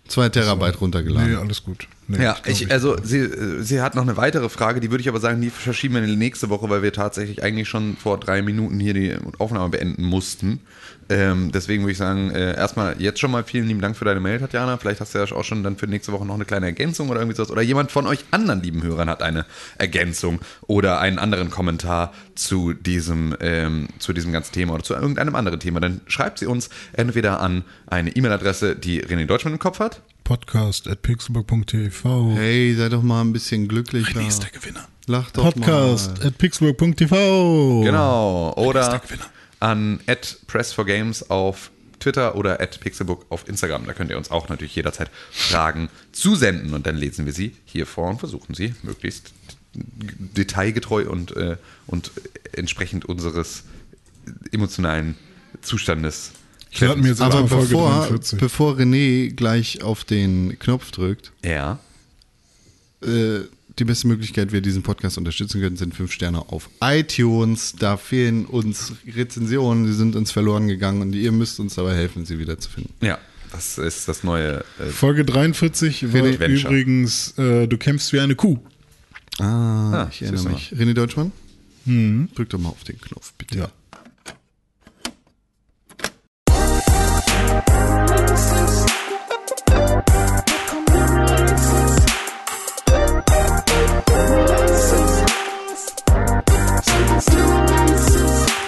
Zwei 0.08 0.30
Terabyte 0.30 0.80
runtergeladen. 0.80 1.32
nee, 1.32 1.36
alles 1.36 1.66
gut. 1.66 1.90
Nee, 2.08 2.24
Ja, 2.24 2.38
glaub 2.42 2.48
ich, 2.48 2.72
also 2.72 2.96
sie, 3.04 3.18
äh, 3.18 3.62
sie 3.62 3.82
hat 3.82 3.96
noch 3.96 4.04
eine 4.04 4.16
weitere 4.16 4.48
Frage, 4.48 4.80
die 4.80 4.92
würde 4.92 5.02
ich 5.02 5.10
aber 5.10 5.20
sagen, 5.20 5.42
die 5.42 5.50
verschieben 5.50 5.96
wir 5.96 6.04
in 6.04 6.08
die 6.08 6.16
nächste 6.16 6.48
Woche, 6.48 6.70
weil 6.70 6.82
wir 6.84 6.94
tatsächlich 6.94 7.44
eigentlich 7.44 7.68
schon 7.68 7.98
vor 7.98 8.18
drei 8.18 8.42
Minuten 8.42 8.80
hier 8.80 8.94
die 8.94 9.18
Aufnahme 9.38 9.70
beenden 9.70 10.04
mussten. 10.04 10.62
Ähm, 11.10 11.52
deswegen 11.54 11.84
würde 11.84 11.94
ich 11.94 11.98
sagen, 11.98 12.32
äh, 12.32 12.56
erstmal 12.56 13.02
jetzt 13.02 13.20
schon 13.20 13.32
mal 13.32 13.44
vielen 13.44 13.68
lieben 13.68 13.82
Dank 13.82 13.96
für 13.96 14.06
deine 14.06 14.20
Mail, 14.20 14.40
Tatjana. 14.40 14.78
Vielleicht 14.78 15.00
hast 15.00 15.16
du 15.16 15.20
ja 15.20 15.26
auch 15.36 15.44
schon 15.44 15.64
dann 15.64 15.78
für 15.78 15.88
nächste 15.88 16.12
Woche 16.12 16.26
noch 16.26 16.36
eine 16.36 16.46
kleine 16.46 16.66
Ergänzung 16.66 17.10
oder 17.10 17.20
irgendwie 17.22 17.36
sowas. 17.36 17.52
Oder 17.52 17.62
jemand 17.62 17.92
von 17.92 18.08
euch 18.08 18.26
anderen 18.32 18.62
lieben 18.62 18.84
Hörern 18.84 19.10
hat 19.10 19.22
eine 19.22 19.46
Ergänzung 19.78 20.40
oder 20.68 21.00
einen 21.00 21.20
anderen 21.20 21.50
Kommentar 21.50 22.14
zu 22.36 22.74
diesem, 22.74 23.36
ähm, 23.40 23.88
zu 24.00 24.14
diesem 24.14 24.32
ganzen 24.34 24.54
Thema 24.54 24.74
oder 24.74 24.84
zu 24.84 24.94
irgendeinem 24.94 25.36
anderen 25.36 25.60
Thema. 25.60 25.80
Dann 25.80 26.02
schreibt 26.08 26.40
sie 26.40 26.46
uns 26.46 26.70
entweder 26.94 27.40
an 27.40 27.64
eine 27.88 28.16
E-Mail-Adresse, 28.16 28.76
die 28.76 29.02
René 29.04 29.26
Deutschmann 29.26 29.54
im 29.54 29.60
Kopf 29.60 29.80
hat. 29.80 30.02
Podcast 30.24 30.90
at 30.90 31.02
pixelburg.tv. 31.04 32.34
Hey, 32.36 32.76
sei 32.76 32.90
doch 32.90 33.02
mal 33.02 33.22
ein 33.22 33.32
bisschen 33.32 33.70
glücklicher. 33.70 34.20
René 34.20 34.28
ist 34.28 34.44
der 34.44 34.50
Gewinner. 34.50 34.86
Lach 35.06 35.32
doch 35.32 35.54
Podcast 35.54 36.18
mal. 36.20 36.28
at 36.28 36.38
pixelburg.tv. 36.38 37.82
Genau. 37.86 38.50
ist 38.50 38.58
der 38.58 38.66
Oder 38.66 39.00
Gewinner. 39.00 39.26
An 39.60 40.00
at 40.08 40.38
Press 40.48 40.74
for 40.74 40.86
Games 40.86 41.30
auf 41.30 41.72
Twitter 42.00 42.36
oder 42.36 42.62
at 42.62 42.80
pixelbook 42.80 43.26
auf 43.30 43.48
Instagram. 43.48 43.86
Da 43.88 43.94
könnt 43.94 44.12
ihr 44.12 44.18
uns 44.18 44.30
auch 44.30 44.50
natürlich 44.50 44.76
jederzeit 44.76 45.10
Fragen 45.32 45.90
zusenden 46.12 46.74
und 46.74 46.86
dann 46.86 46.96
lesen 46.96 47.26
wir 47.26 47.34
sie 47.34 47.56
hier 47.66 47.86
vor 47.88 48.10
und 48.10 48.20
versuchen 48.20 48.54
sie 48.54 48.76
möglichst 48.84 49.34
detailgetreu 49.74 51.08
und, 51.10 51.36
äh, 51.36 51.58
und 51.88 52.12
entsprechend 52.54 53.06
unseres 53.06 53.64
emotionalen 54.52 55.16
Zustandes. 55.62 56.32
Ich 56.70 56.82
mir 56.82 57.08
jetzt 57.08 57.22
Aber 57.22 57.44
bevor, 57.44 57.90
43. 58.08 58.40
bevor 58.40 58.76
René 58.76 59.32
gleich 59.34 59.82
auf 59.82 60.04
den 60.04 60.60
Knopf 60.60 60.92
drückt, 60.92 61.32
Ja. 61.44 61.80
äh, 63.02 63.40
die 63.80 63.86
beste 63.86 64.08
Möglichkeit, 64.08 64.50
wie 64.50 64.54
wir 64.54 64.62
diesen 64.62 64.82
Podcast 64.84 65.18
unterstützen 65.18 65.62
können, 65.62 65.78
sind 65.78 65.94
fünf 65.96 66.12
Sterne 66.12 66.40
auf 66.50 66.70
iTunes. 66.82 67.76
Da 67.78 67.98
fehlen 67.98 68.46
uns 68.46 68.94
Rezensionen, 69.08 69.86
die 69.86 69.94
sind 69.94 70.16
uns 70.16 70.32
verloren 70.32 70.68
gegangen 70.68 71.02
und 71.02 71.14
ihr 71.14 71.32
müsst 71.32 71.60
uns 71.60 71.76
dabei 71.76 71.96
helfen, 71.96 72.26
sie 72.26 72.40
wiederzufinden. 72.40 72.94
Ja, 73.02 73.18
das 73.52 73.78
ist 73.78 74.08
das 74.08 74.24
neue. 74.24 74.64
Äh, 74.80 74.86
Folge 74.92 75.24
43 75.26 76.12
war 76.14 76.24
Adventure. 76.26 76.74
übrigens 76.74 77.38
äh, 77.38 77.68
Du 77.68 77.78
kämpfst 77.78 78.12
wie 78.14 78.20
eine 78.20 78.36
Kuh. 78.36 78.58
Ah, 79.40 79.92
Ah, 80.04 80.10
ich 80.12 80.22
erinnere 80.24 80.50
mich. 80.50 80.74
René 80.74 80.94
Deutschmann? 80.94 81.32
Drück 81.86 82.50
doch 82.50 82.60
mal 82.60 82.70
auf 82.70 82.84
den 82.84 83.00
Knopf, 83.00 83.34
bitte. 83.38 83.60
Ja. 83.60 83.70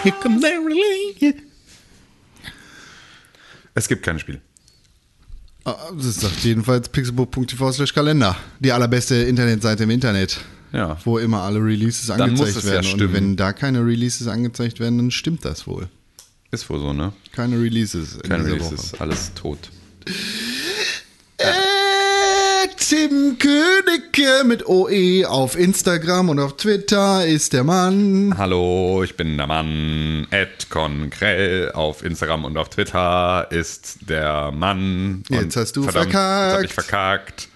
Here 0.10 0.18
come 0.22 0.40
the 0.40 0.48
relay. 0.48 1.36
es 3.76 3.88
gibt 3.88 4.04
kein 4.04 4.18
Spiel. 4.20 4.42
Ah, 5.66 5.76
Das 5.96 6.16
sagt 6.22 6.44
jedenfalls 6.44 6.90
pixelbook.tv 6.90 7.72
slash 7.74 7.94
Kalender. 7.94 8.36
Die 8.60 8.72
allerbeste 8.72 9.16
Internetseite 9.16 9.84
im 9.84 9.90
Internet. 9.92 10.40
Ja. 10.72 10.98
Wo 11.04 11.18
immer 11.20 11.42
alle 11.42 11.60
Releases 11.60 12.08
Dann 12.08 12.22
angezeigt 12.22 12.56
muss 12.56 12.58
es 12.58 12.64
ja 12.66 12.72
werden. 12.74 12.84
stimmen. 12.86 13.08
Und 13.10 13.14
wenn 13.14 13.36
da 13.38 13.54
keine 13.54 13.86
Releases 13.86 14.28
angezeigt 14.28 14.80
werden, 14.80 14.98
dann 14.98 15.12
stimmt 15.12 15.46
das 15.46 15.68
wohl. 15.68 15.90
Ist 16.52 16.68
wohl 16.70 16.80
so, 16.80 16.94
ne? 16.94 17.14
Keine 17.32 17.58
Releases 17.62 18.16
in 18.16 18.22
Kein 18.30 18.40
dieser 18.44 18.54
Release, 18.56 18.94
Woche. 18.94 19.02
alles 19.02 19.34
tot. 19.36 19.70
Tim 22.90 23.38
Königke 23.38 24.44
mit 24.48 24.68
OE 24.68 25.24
auf 25.28 25.56
Instagram 25.56 26.30
und 26.30 26.40
auf 26.40 26.58
Twitter 26.58 27.24
ist 27.24 27.54
der 27.54 27.64
Mann. 27.64 28.34
Hallo, 28.36 29.04
ich 29.04 29.16
bin 29.16 29.38
der 29.38 29.46
Mann. 29.46 30.26
Ed 30.32 30.72
Konkrell 30.72 31.72
auf 31.74 32.04
Instagram 32.04 32.46
und 32.46 32.58
auf 32.58 32.70
Twitter 32.70 33.46
ist 33.52 34.10
der 34.10 34.52
Mann. 34.52 35.22
Jetzt 35.30 35.44
Und 35.44 35.56
hast 35.56 35.74
du 35.74 35.84
verdammt, 35.84 36.14
verkackt. 36.14 36.50
Jetzt 36.50 36.56
hab 36.56 36.64
ich 36.64 36.74
verkackt. 36.74 37.50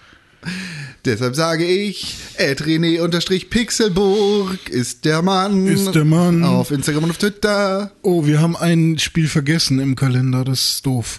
Deshalb 1.04 1.34
sage 1.34 1.66
ich, 1.66 2.14
René-Pixelburg 2.38 4.68
ist 4.68 5.04
der 5.04 5.20
Mann. 5.22 5.66
Ist 5.66 5.96
der 5.96 6.04
Mann. 6.04 6.44
Auf 6.44 6.70
Instagram 6.70 7.02
und 7.02 7.10
auf 7.10 7.18
Twitter. 7.18 7.90
Oh, 8.02 8.24
wir 8.24 8.40
haben 8.40 8.56
ein 8.56 9.00
Spiel 9.00 9.26
vergessen 9.26 9.80
im 9.80 9.96
Kalender. 9.96 10.44
Das 10.44 10.64
ist 10.64 10.86
doof. 10.86 11.18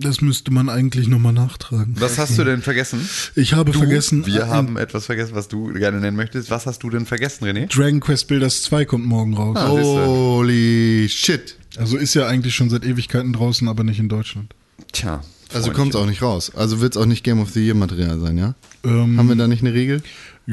Das 0.00 0.20
müsste 0.20 0.50
man 0.52 0.68
eigentlich 0.68 1.08
nochmal 1.08 1.32
nachtragen. 1.32 1.94
Was 1.98 2.18
hast 2.18 2.38
du 2.38 2.44
denn 2.44 2.62
vergessen? 2.62 3.08
Ich 3.34 3.52
habe 3.54 3.72
Du, 3.72 3.78
vergessen, 3.78 4.24
Wir 4.26 4.44
ein- 4.44 4.50
haben 4.50 4.76
etwas 4.76 5.06
vergessen, 5.06 5.34
was 5.34 5.48
du 5.48 5.72
gerne 5.74 6.00
nennen 6.00 6.16
möchtest. 6.16 6.50
Was 6.50 6.66
hast 6.66 6.82
du 6.82 6.90
denn 6.90 7.06
vergessen, 7.06 7.44
René? 7.44 7.66
Dragon 7.74 8.00
Quest 8.00 8.28
Builders 8.28 8.62
2 8.62 8.84
kommt 8.84 9.04
morgen 9.06 9.34
raus. 9.34 9.56
Ah. 9.58 9.68
Holy 9.68 11.06
shit. 11.08 11.56
Also 11.76 11.96
ist 11.96 12.14
ja 12.14 12.26
eigentlich 12.26 12.54
schon 12.54 12.70
seit 12.70 12.84
Ewigkeiten 12.84 13.32
draußen, 13.32 13.68
aber 13.68 13.84
nicht 13.84 14.00
in 14.00 14.08
Deutschland. 14.08 14.54
Tja. 14.92 15.22
Also 15.52 15.72
kommt 15.72 15.94
es 15.94 16.00
auch 16.00 16.06
nicht 16.06 16.22
raus. 16.22 16.52
Also 16.54 16.80
wird 16.80 16.94
es 16.94 17.02
auch 17.02 17.06
nicht 17.06 17.24
Game 17.24 17.40
of 17.40 17.50
the 17.50 17.64
Year 17.64 17.74
Material 17.74 18.20
sein, 18.20 18.38
ja? 18.38 18.54
Ähm, 18.84 19.18
Haben 19.18 19.28
wir 19.28 19.34
da 19.36 19.48
nicht 19.48 19.62
eine 19.64 19.74
Regel? 19.74 20.00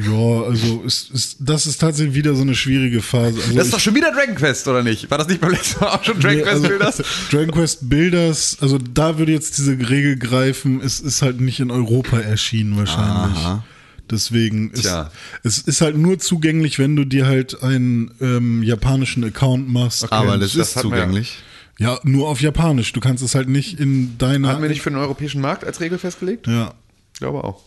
Ja, 0.00 0.42
also 0.44 0.82
ist, 0.82 1.10
ist, 1.10 1.36
das 1.40 1.66
ist 1.66 1.78
tatsächlich 1.80 2.14
wieder 2.14 2.32
so 2.36 2.42
eine 2.42 2.54
schwierige 2.54 3.02
Phase. 3.02 3.40
Also 3.40 3.54
Das 3.56 3.64
ist 3.66 3.74
doch 3.74 3.80
schon 3.80 3.96
wieder 3.96 4.12
Dragon 4.12 4.36
Quest, 4.36 4.68
oder 4.68 4.84
nicht? 4.84 5.10
War 5.10 5.18
das 5.18 5.26
nicht 5.26 5.40
beim 5.40 5.50
letzten 5.50 5.80
Mal 5.80 5.90
auch 5.90 6.04
schon 6.04 6.20
Dragon 6.20 6.36
Nee, 6.36 6.42
Quest 6.42 6.54
also, 6.54 6.68
Builders? 6.68 7.02
Dragon 7.30 7.50
Quest 7.50 7.88
Builders, 7.88 8.58
also 8.60 8.78
da 8.78 9.18
würde 9.18 9.32
jetzt 9.32 9.58
diese 9.58 9.72
Regel 9.72 10.16
greifen, 10.16 10.80
es 10.80 11.00
ist 11.00 11.22
halt 11.22 11.40
nicht 11.40 11.58
in 11.58 11.72
Europa 11.72 12.20
erschienen 12.20 12.76
wahrscheinlich. 12.76 13.38
Aha. 13.38 13.64
Deswegen 14.08 14.70
ist 14.70 14.82
Tja. 14.82 15.10
es 15.42 15.58
ist 15.58 15.80
halt 15.80 15.96
nur 15.98 16.18
zugänglich, 16.20 16.78
wenn 16.78 16.94
du 16.94 17.04
dir 17.04 17.26
halt 17.26 17.60
einen 17.64 18.12
ähm, 18.20 18.62
japanischen 18.62 19.24
Account 19.24 19.68
machst. 19.68 20.12
Aber 20.12 20.38
das, 20.38 20.52
das 20.52 20.76
ist 20.76 20.78
zugänglich. 20.78 21.38
Ja, 21.80 21.98
nur 22.04 22.28
auf 22.28 22.40
Japanisch. 22.40 22.92
Du 22.92 23.00
kannst 23.00 23.22
es 23.22 23.34
halt 23.34 23.48
nicht 23.48 23.78
in 23.78 24.16
deiner. 24.16 24.48
Hatten 24.48 24.62
wir 24.62 24.68
nicht 24.68 24.82
für 24.82 24.90
den 24.90 24.98
europäischen 24.98 25.40
Markt 25.40 25.64
als 25.64 25.80
Regel 25.80 25.98
festgelegt? 25.98 26.46
Ja. 26.46 26.72
Ich 27.12 27.18
glaube 27.18 27.44
auch. 27.44 27.62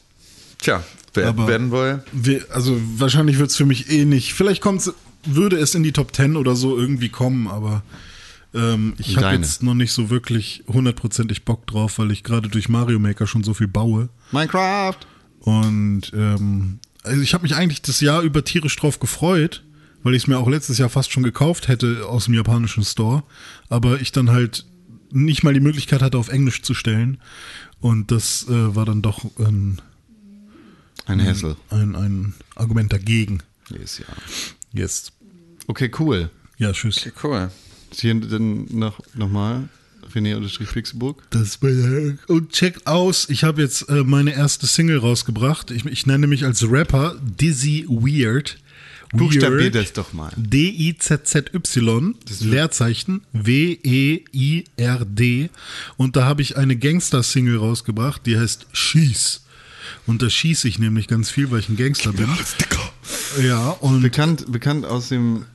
Tja, 0.59 0.83
wer, 1.13 1.27
Aber- 1.29 1.47
werden 1.47 1.71
wohl. 1.71 2.03
Wir, 2.11 2.45
also 2.51 2.79
wahrscheinlich 2.97 3.38
wird 3.39 3.49
es 3.49 3.55
für 3.55 3.65
mich 3.65 3.89
eh 3.91 4.05
nicht. 4.05 4.33
Vielleicht 4.33 4.61
kommt's, 4.61 4.93
würde 5.25 5.57
es 5.57 5.75
in 5.75 5.83
die 5.83 5.91
Top 5.91 6.15
10 6.15 6.35
oder 6.35 6.55
so 6.55 6.77
irgendwie 6.77 7.09
kommen, 7.09 7.47
aber 7.47 7.83
ähm, 8.53 8.95
ich 8.97 9.17
habe 9.17 9.35
jetzt 9.35 9.63
noch 9.63 9.73
nicht 9.75 9.93
so 9.93 10.09
wirklich 10.09 10.63
hundertprozentig 10.67 11.45
Bock 11.45 11.65
drauf, 11.67 11.99
weil 11.99 12.11
ich 12.11 12.23
gerade 12.23 12.49
durch 12.49 12.67
Mario 12.69 12.99
Maker 12.99 13.27
schon 13.27 13.43
so 13.43 13.53
viel 13.53 13.67
baue. 13.67 14.09
Minecraft. 14.31 14.97
Und 15.39 16.11
ähm, 16.13 16.79
also 17.03 17.21
ich 17.21 17.33
habe 17.33 17.43
mich 17.43 17.55
eigentlich 17.55 17.81
das 17.81 18.01
Jahr 18.01 18.21
über 18.21 18.43
tierisch 18.43 18.75
drauf 18.75 18.99
gefreut, 18.99 19.63
weil 20.03 20.15
ich 20.15 20.23
es 20.23 20.27
mir 20.27 20.38
auch 20.38 20.49
letztes 20.49 20.77
Jahr 20.77 20.89
fast 20.89 21.11
schon 21.11 21.23
gekauft 21.23 21.67
hätte 21.67 22.05
aus 22.07 22.25
dem 22.25 22.33
japanischen 22.33 22.83
Store. 22.83 23.23
Aber 23.69 24.01
ich 24.01 24.11
dann 24.11 24.31
halt 24.31 24.65
nicht 25.11 25.43
mal 25.43 25.53
die 25.53 25.59
Möglichkeit 25.59 26.01
hatte, 26.01 26.17
auf 26.17 26.29
Englisch 26.29 26.61
zu 26.61 26.73
stellen. 26.73 27.19
Und 27.79 28.11
das 28.11 28.47
äh, 28.49 28.75
war 28.75 28.85
dann 28.85 29.01
doch 29.01 29.25
ein, 29.39 29.81
Ein 31.06 31.19
Hessel. 31.19 31.56
ein, 31.69 31.95
ein 31.95 32.34
Argument 32.56 32.91
dagegen. 32.91 33.41
Yes, 33.69 33.99
ja. 33.99 34.06
Jetzt. 34.73 35.14
Okay, 35.68 35.91
cool. 35.99 36.30
Ja, 36.57 36.72
tschüss. 36.72 37.10
Cool. 37.23 37.49
Hier 37.94 38.15
dann 38.15 38.65
noch, 38.72 38.99
noch 39.15 39.30
mal. 39.30 39.69
René-Pixelburg. 40.14 41.23
Das 41.30 41.60
und 42.28 42.52
checkt 42.52 42.86
aus, 42.88 43.30
ich 43.30 43.44
habe 43.44 43.61
jetzt 43.61 43.88
äh, 43.90 44.03
meine 44.03 44.34
erste 44.34 44.68
Single 44.68 44.98
rausgebracht. 44.98 45.72
Ich, 45.72 45.86
ich 45.86 46.06
nenne 46.06 46.28
mich 46.28 46.44
als 46.44 46.69
Rapper 46.69 47.15
Dizzy 47.22 47.86
Weird. 47.88 48.57
Buchstabier 49.14 49.72
das 49.72 49.91
doch 49.94 50.14
mal. 50.14 50.32
D-I-Z-Z-Y, 50.38 52.15
Leerzeichen, 52.40 53.22
W-E-I-R-D. 53.34 54.19
Und 55.98 56.15
da 56.15 56.23
habe 56.26 56.41
ich 56.41 56.56
eine 56.57 56.78
Gangster-Single 56.78 57.57
rausgebracht, 57.57 58.26
die 58.26 58.40
heißt 58.40 58.68
Schieß. 58.72 59.41
Und 60.07 60.22
da 60.22 60.30
schieße 60.30 60.68
ich 60.68 60.80
nämlich 60.80 61.07
ganz 61.07 61.30
viel, 61.30 61.51
weil 61.51 61.59
ich 61.59 61.69
ein 61.69 61.77
Gangster 61.77 62.11
bin. 62.13 62.30
Ja, 63.41 63.69
und 63.69 64.01
Bekannt, 64.01 64.51
bekannt 64.51 64.85
aus 64.85 65.09
dem 65.09 65.45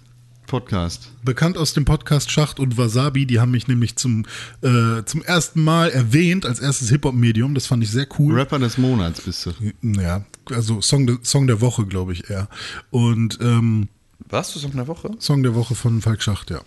Podcast. 0.47 1.11
bekannt 1.25 1.59
aus 1.59 1.75
dem 1.75 1.85
Podcast 1.85 2.31
Schacht 2.31 2.61
und 2.61 2.79
Wasabi, 2.79 3.27
die 3.27 3.41
haben 3.41 3.51
mich 3.51 3.67
nämlich 3.67 3.97
zum, 3.97 4.25
äh, 4.63 5.03
zum 5.05 5.23
ersten 5.23 5.63
Mal 5.63 5.91
erwähnt 5.91 6.47
als 6.47 6.61
erstes 6.61 6.89
Hip-Hop-Medium. 6.91 7.55
Das 7.55 7.67
fand 7.67 7.83
ich 7.83 7.91
sehr 7.91 8.07
cool. 8.19 8.35
Rapper 8.35 8.59
des 8.61 8.79
Monats 8.79 9.21
bist 9.23 9.45
du. 9.47 9.53
Ja, 9.83 10.25
also 10.51 10.81
Song, 10.81 11.07
de, 11.07 11.19
Song 11.23 11.47
der 11.49 11.61
Woche, 11.61 11.85
glaube 11.87 12.13
ich 12.13 12.31
eher. 12.31 12.49
Und 12.91 13.39
ähm, 13.41 13.89
Warst 14.29 14.55
du 14.55 14.59
so 14.61 14.69
in 14.69 14.77
der 14.77 14.87
Woche? 14.87 15.11
Song 15.19 15.43
der 15.43 15.55
Woche 15.55 15.75
von 15.75 16.01
Falk 16.01 16.23
Schacht, 16.23 16.51
ja. 16.51 16.61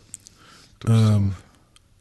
Ähm, 0.88 1.34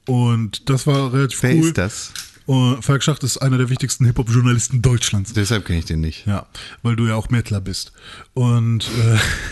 und 0.06 0.68
das 0.70 0.86
war 0.86 1.12
relativ 1.12 1.42
cool. 1.44 1.72
das? 1.72 2.12
Und 2.48 2.82
Falk 2.82 3.02
Schacht 3.02 3.24
ist 3.24 3.36
einer 3.36 3.58
der 3.58 3.68
wichtigsten 3.68 4.06
Hip-Hop-Journalisten 4.06 4.80
Deutschlands. 4.80 5.34
Deshalb 5.34 5.66
kenne 5.66 5.80
ich 5.80 5.84
den 5.84 6.00
nicht. 6.00 6.26
Ja, 6.26 6.46
weil 6.82 6.96
du 6.96 7.06
ja 7.06 7.14
auch 7.14 7.28
Mettler 7.28 7.60
bist. 7.60 7.92
Und 8.32 8.88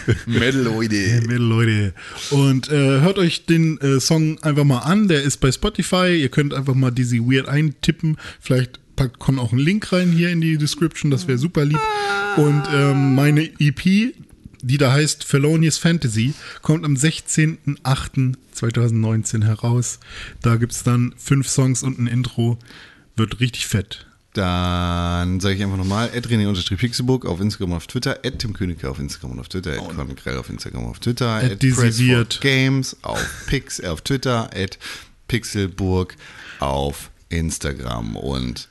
äh, 0.07 0.11
Metal-Oide. 0.27 1.21
Mädel, 1.27 1.37
Leute. 1.37 1.95
Und 2.31 2.71
äh, 2.71 3.03
hört 3.03 3.19
euch 3.19 3.45
den 3.45 3.79
äh, 3.83 4.01
Song 4.01 4.43
einfach 4.43 4.65
mal 4.65 4.79
an. 4.79 5.09
Der 5.09 5.23
ist 5.23 5.43
bei 5.43 5.53
Spotify. 5.53 6.19
Ihr 6.19 6.31
könnt 6.31 6.55
einfach 6.55 6.73
mal 6.73 6.91
Dizzy 6.91 7.21
Weird 7.21 7.49
eintippen. 7.49 8.17
Vielleicht 8.41 8.81
packt 8.97 9.19
Con 9.19 9.39
auch 9.39 9.53
einen 9.53 9.61
Link 9.61 9.93
rein 9.93 10.11
hier 10.11 10.31
in 10.31 10.41
die 10.41 10.57
Description. 10.57 11.11
Das 11.11 11.29
wäre 11.29 11.37
super 11.37 11.67
lieb. 11.67 11.81
Und 12.39 12.63
ähm, 12.73 13.15
meine 13.15 13.43
EP, 13.61 14.15
die 14.67 14.79
da 14.79 14.93
heißt 14.93 15.23
Felonious 15.25 15.79
Fantasy, 15.79 16.35
kommt 16.63 16.85
am 16.85 16.95
16.08.2019 16.95 19.45
heraus. 19.45 20.01
Da 20.43 20.57
gibt 20.57 20.73
es 20.73 20.83
dann 20.83 21.15
fünf 21.17 21.49
Songs 21.49 21.83
und 21.85 21.99
ein 21.99 22.07
Intro. 22.09 22.59
Wird 23.15 23.39
richtig 23.41 23.67
fett. 23.69 24.07
Dann 24.35 25.41
sage 25.41 25.55
ich 25.55 25.63
einfach 25.63 25.79
nochmal, 25.79 26.09
René-Pixelburg 26.09 27.25
auf 27.25 27.41
Instagram 27.41 27.71
und 27.71 27.77
auf 27.79 27.87
Twitter, 27.87 28.21
Tim 28.23 28.53
Königke 28.53 28.91
auf 28.91 28.99
Instagram 28.99 29.31
und 29.31 29.39
auf 29.41 29.49
Twitter, 29.49 29.77
Oh. 29.81 29.85
Con 29.89 30.15
Grell 30.17 30.37
auf 30.37 30.51
Instagram 30.51 30.85
und 30.85 30.91
auf 30.91 30.99
Twitter, 30.99 31.37
At 31.37 31.63
Dizzyviert. 31.63 32.41
Games 32.43 32.97
auf 33.03 33.25
Pix 33.47 33.81
auf 33.83 34.03
Twitter, 34.03 34.51
at 34.55 34.79
Pixelburg 35.29 36.17
auf 36.59 37.11
Instagram 37.29 38.17
und 38.17 38.69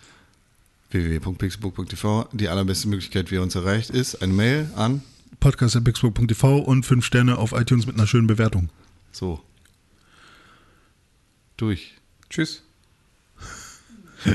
www.pixelburg.tv. 0.92 2.30
Die 2.34 2.48
allerbeste 2.48 2.88
Möglichkeit, 2.88 3.32
wie 3.32 3.36
ihr 3.36 3.42
uns 3.42 3.56
erreicht, 3.56 3.90
ist 3.90 4.22
eine 4.22 4.34
Mail 4.34 4.70
an 4.76 5.02
Podcast.pixburg.tv 5.40 6.60
und 6.60 6.86
fünf 6.86 7.06
Sterne 7.06 7.38
auf 7.38 7.52
iTunes 7.54 7.86
mit 7.86 7.96
einer 7.96 8.08
schönen 8.08 8.28
Bewertung. 8.28 8.70
so. 9.12 9.42
Durch. 11.58 11.94
Tschüss. 12.30 12.64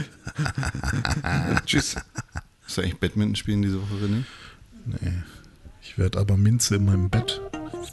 Tschüss. 1.67 1.97
Hast 2.65 2.77
du 2.79 2.83
eigentlich 2.83 2.99
Badminton 2.99 3.37
spielen 3.37 3.61
diese 3.61 3.83
Woche, 3.83 3.95
René? 3.97 4.25
Nee. 4.87 5.23
Ich 5.83 5.99
werde 5.99 6.19
aber 6.19 6.37
Minze 6.39 6.77
in 6.77 6.87
meinem 6.87 7.11
Bett 7.11 7.41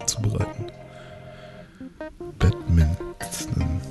zubereiten. 0.05 0.71
Badminton. 2.39 3.81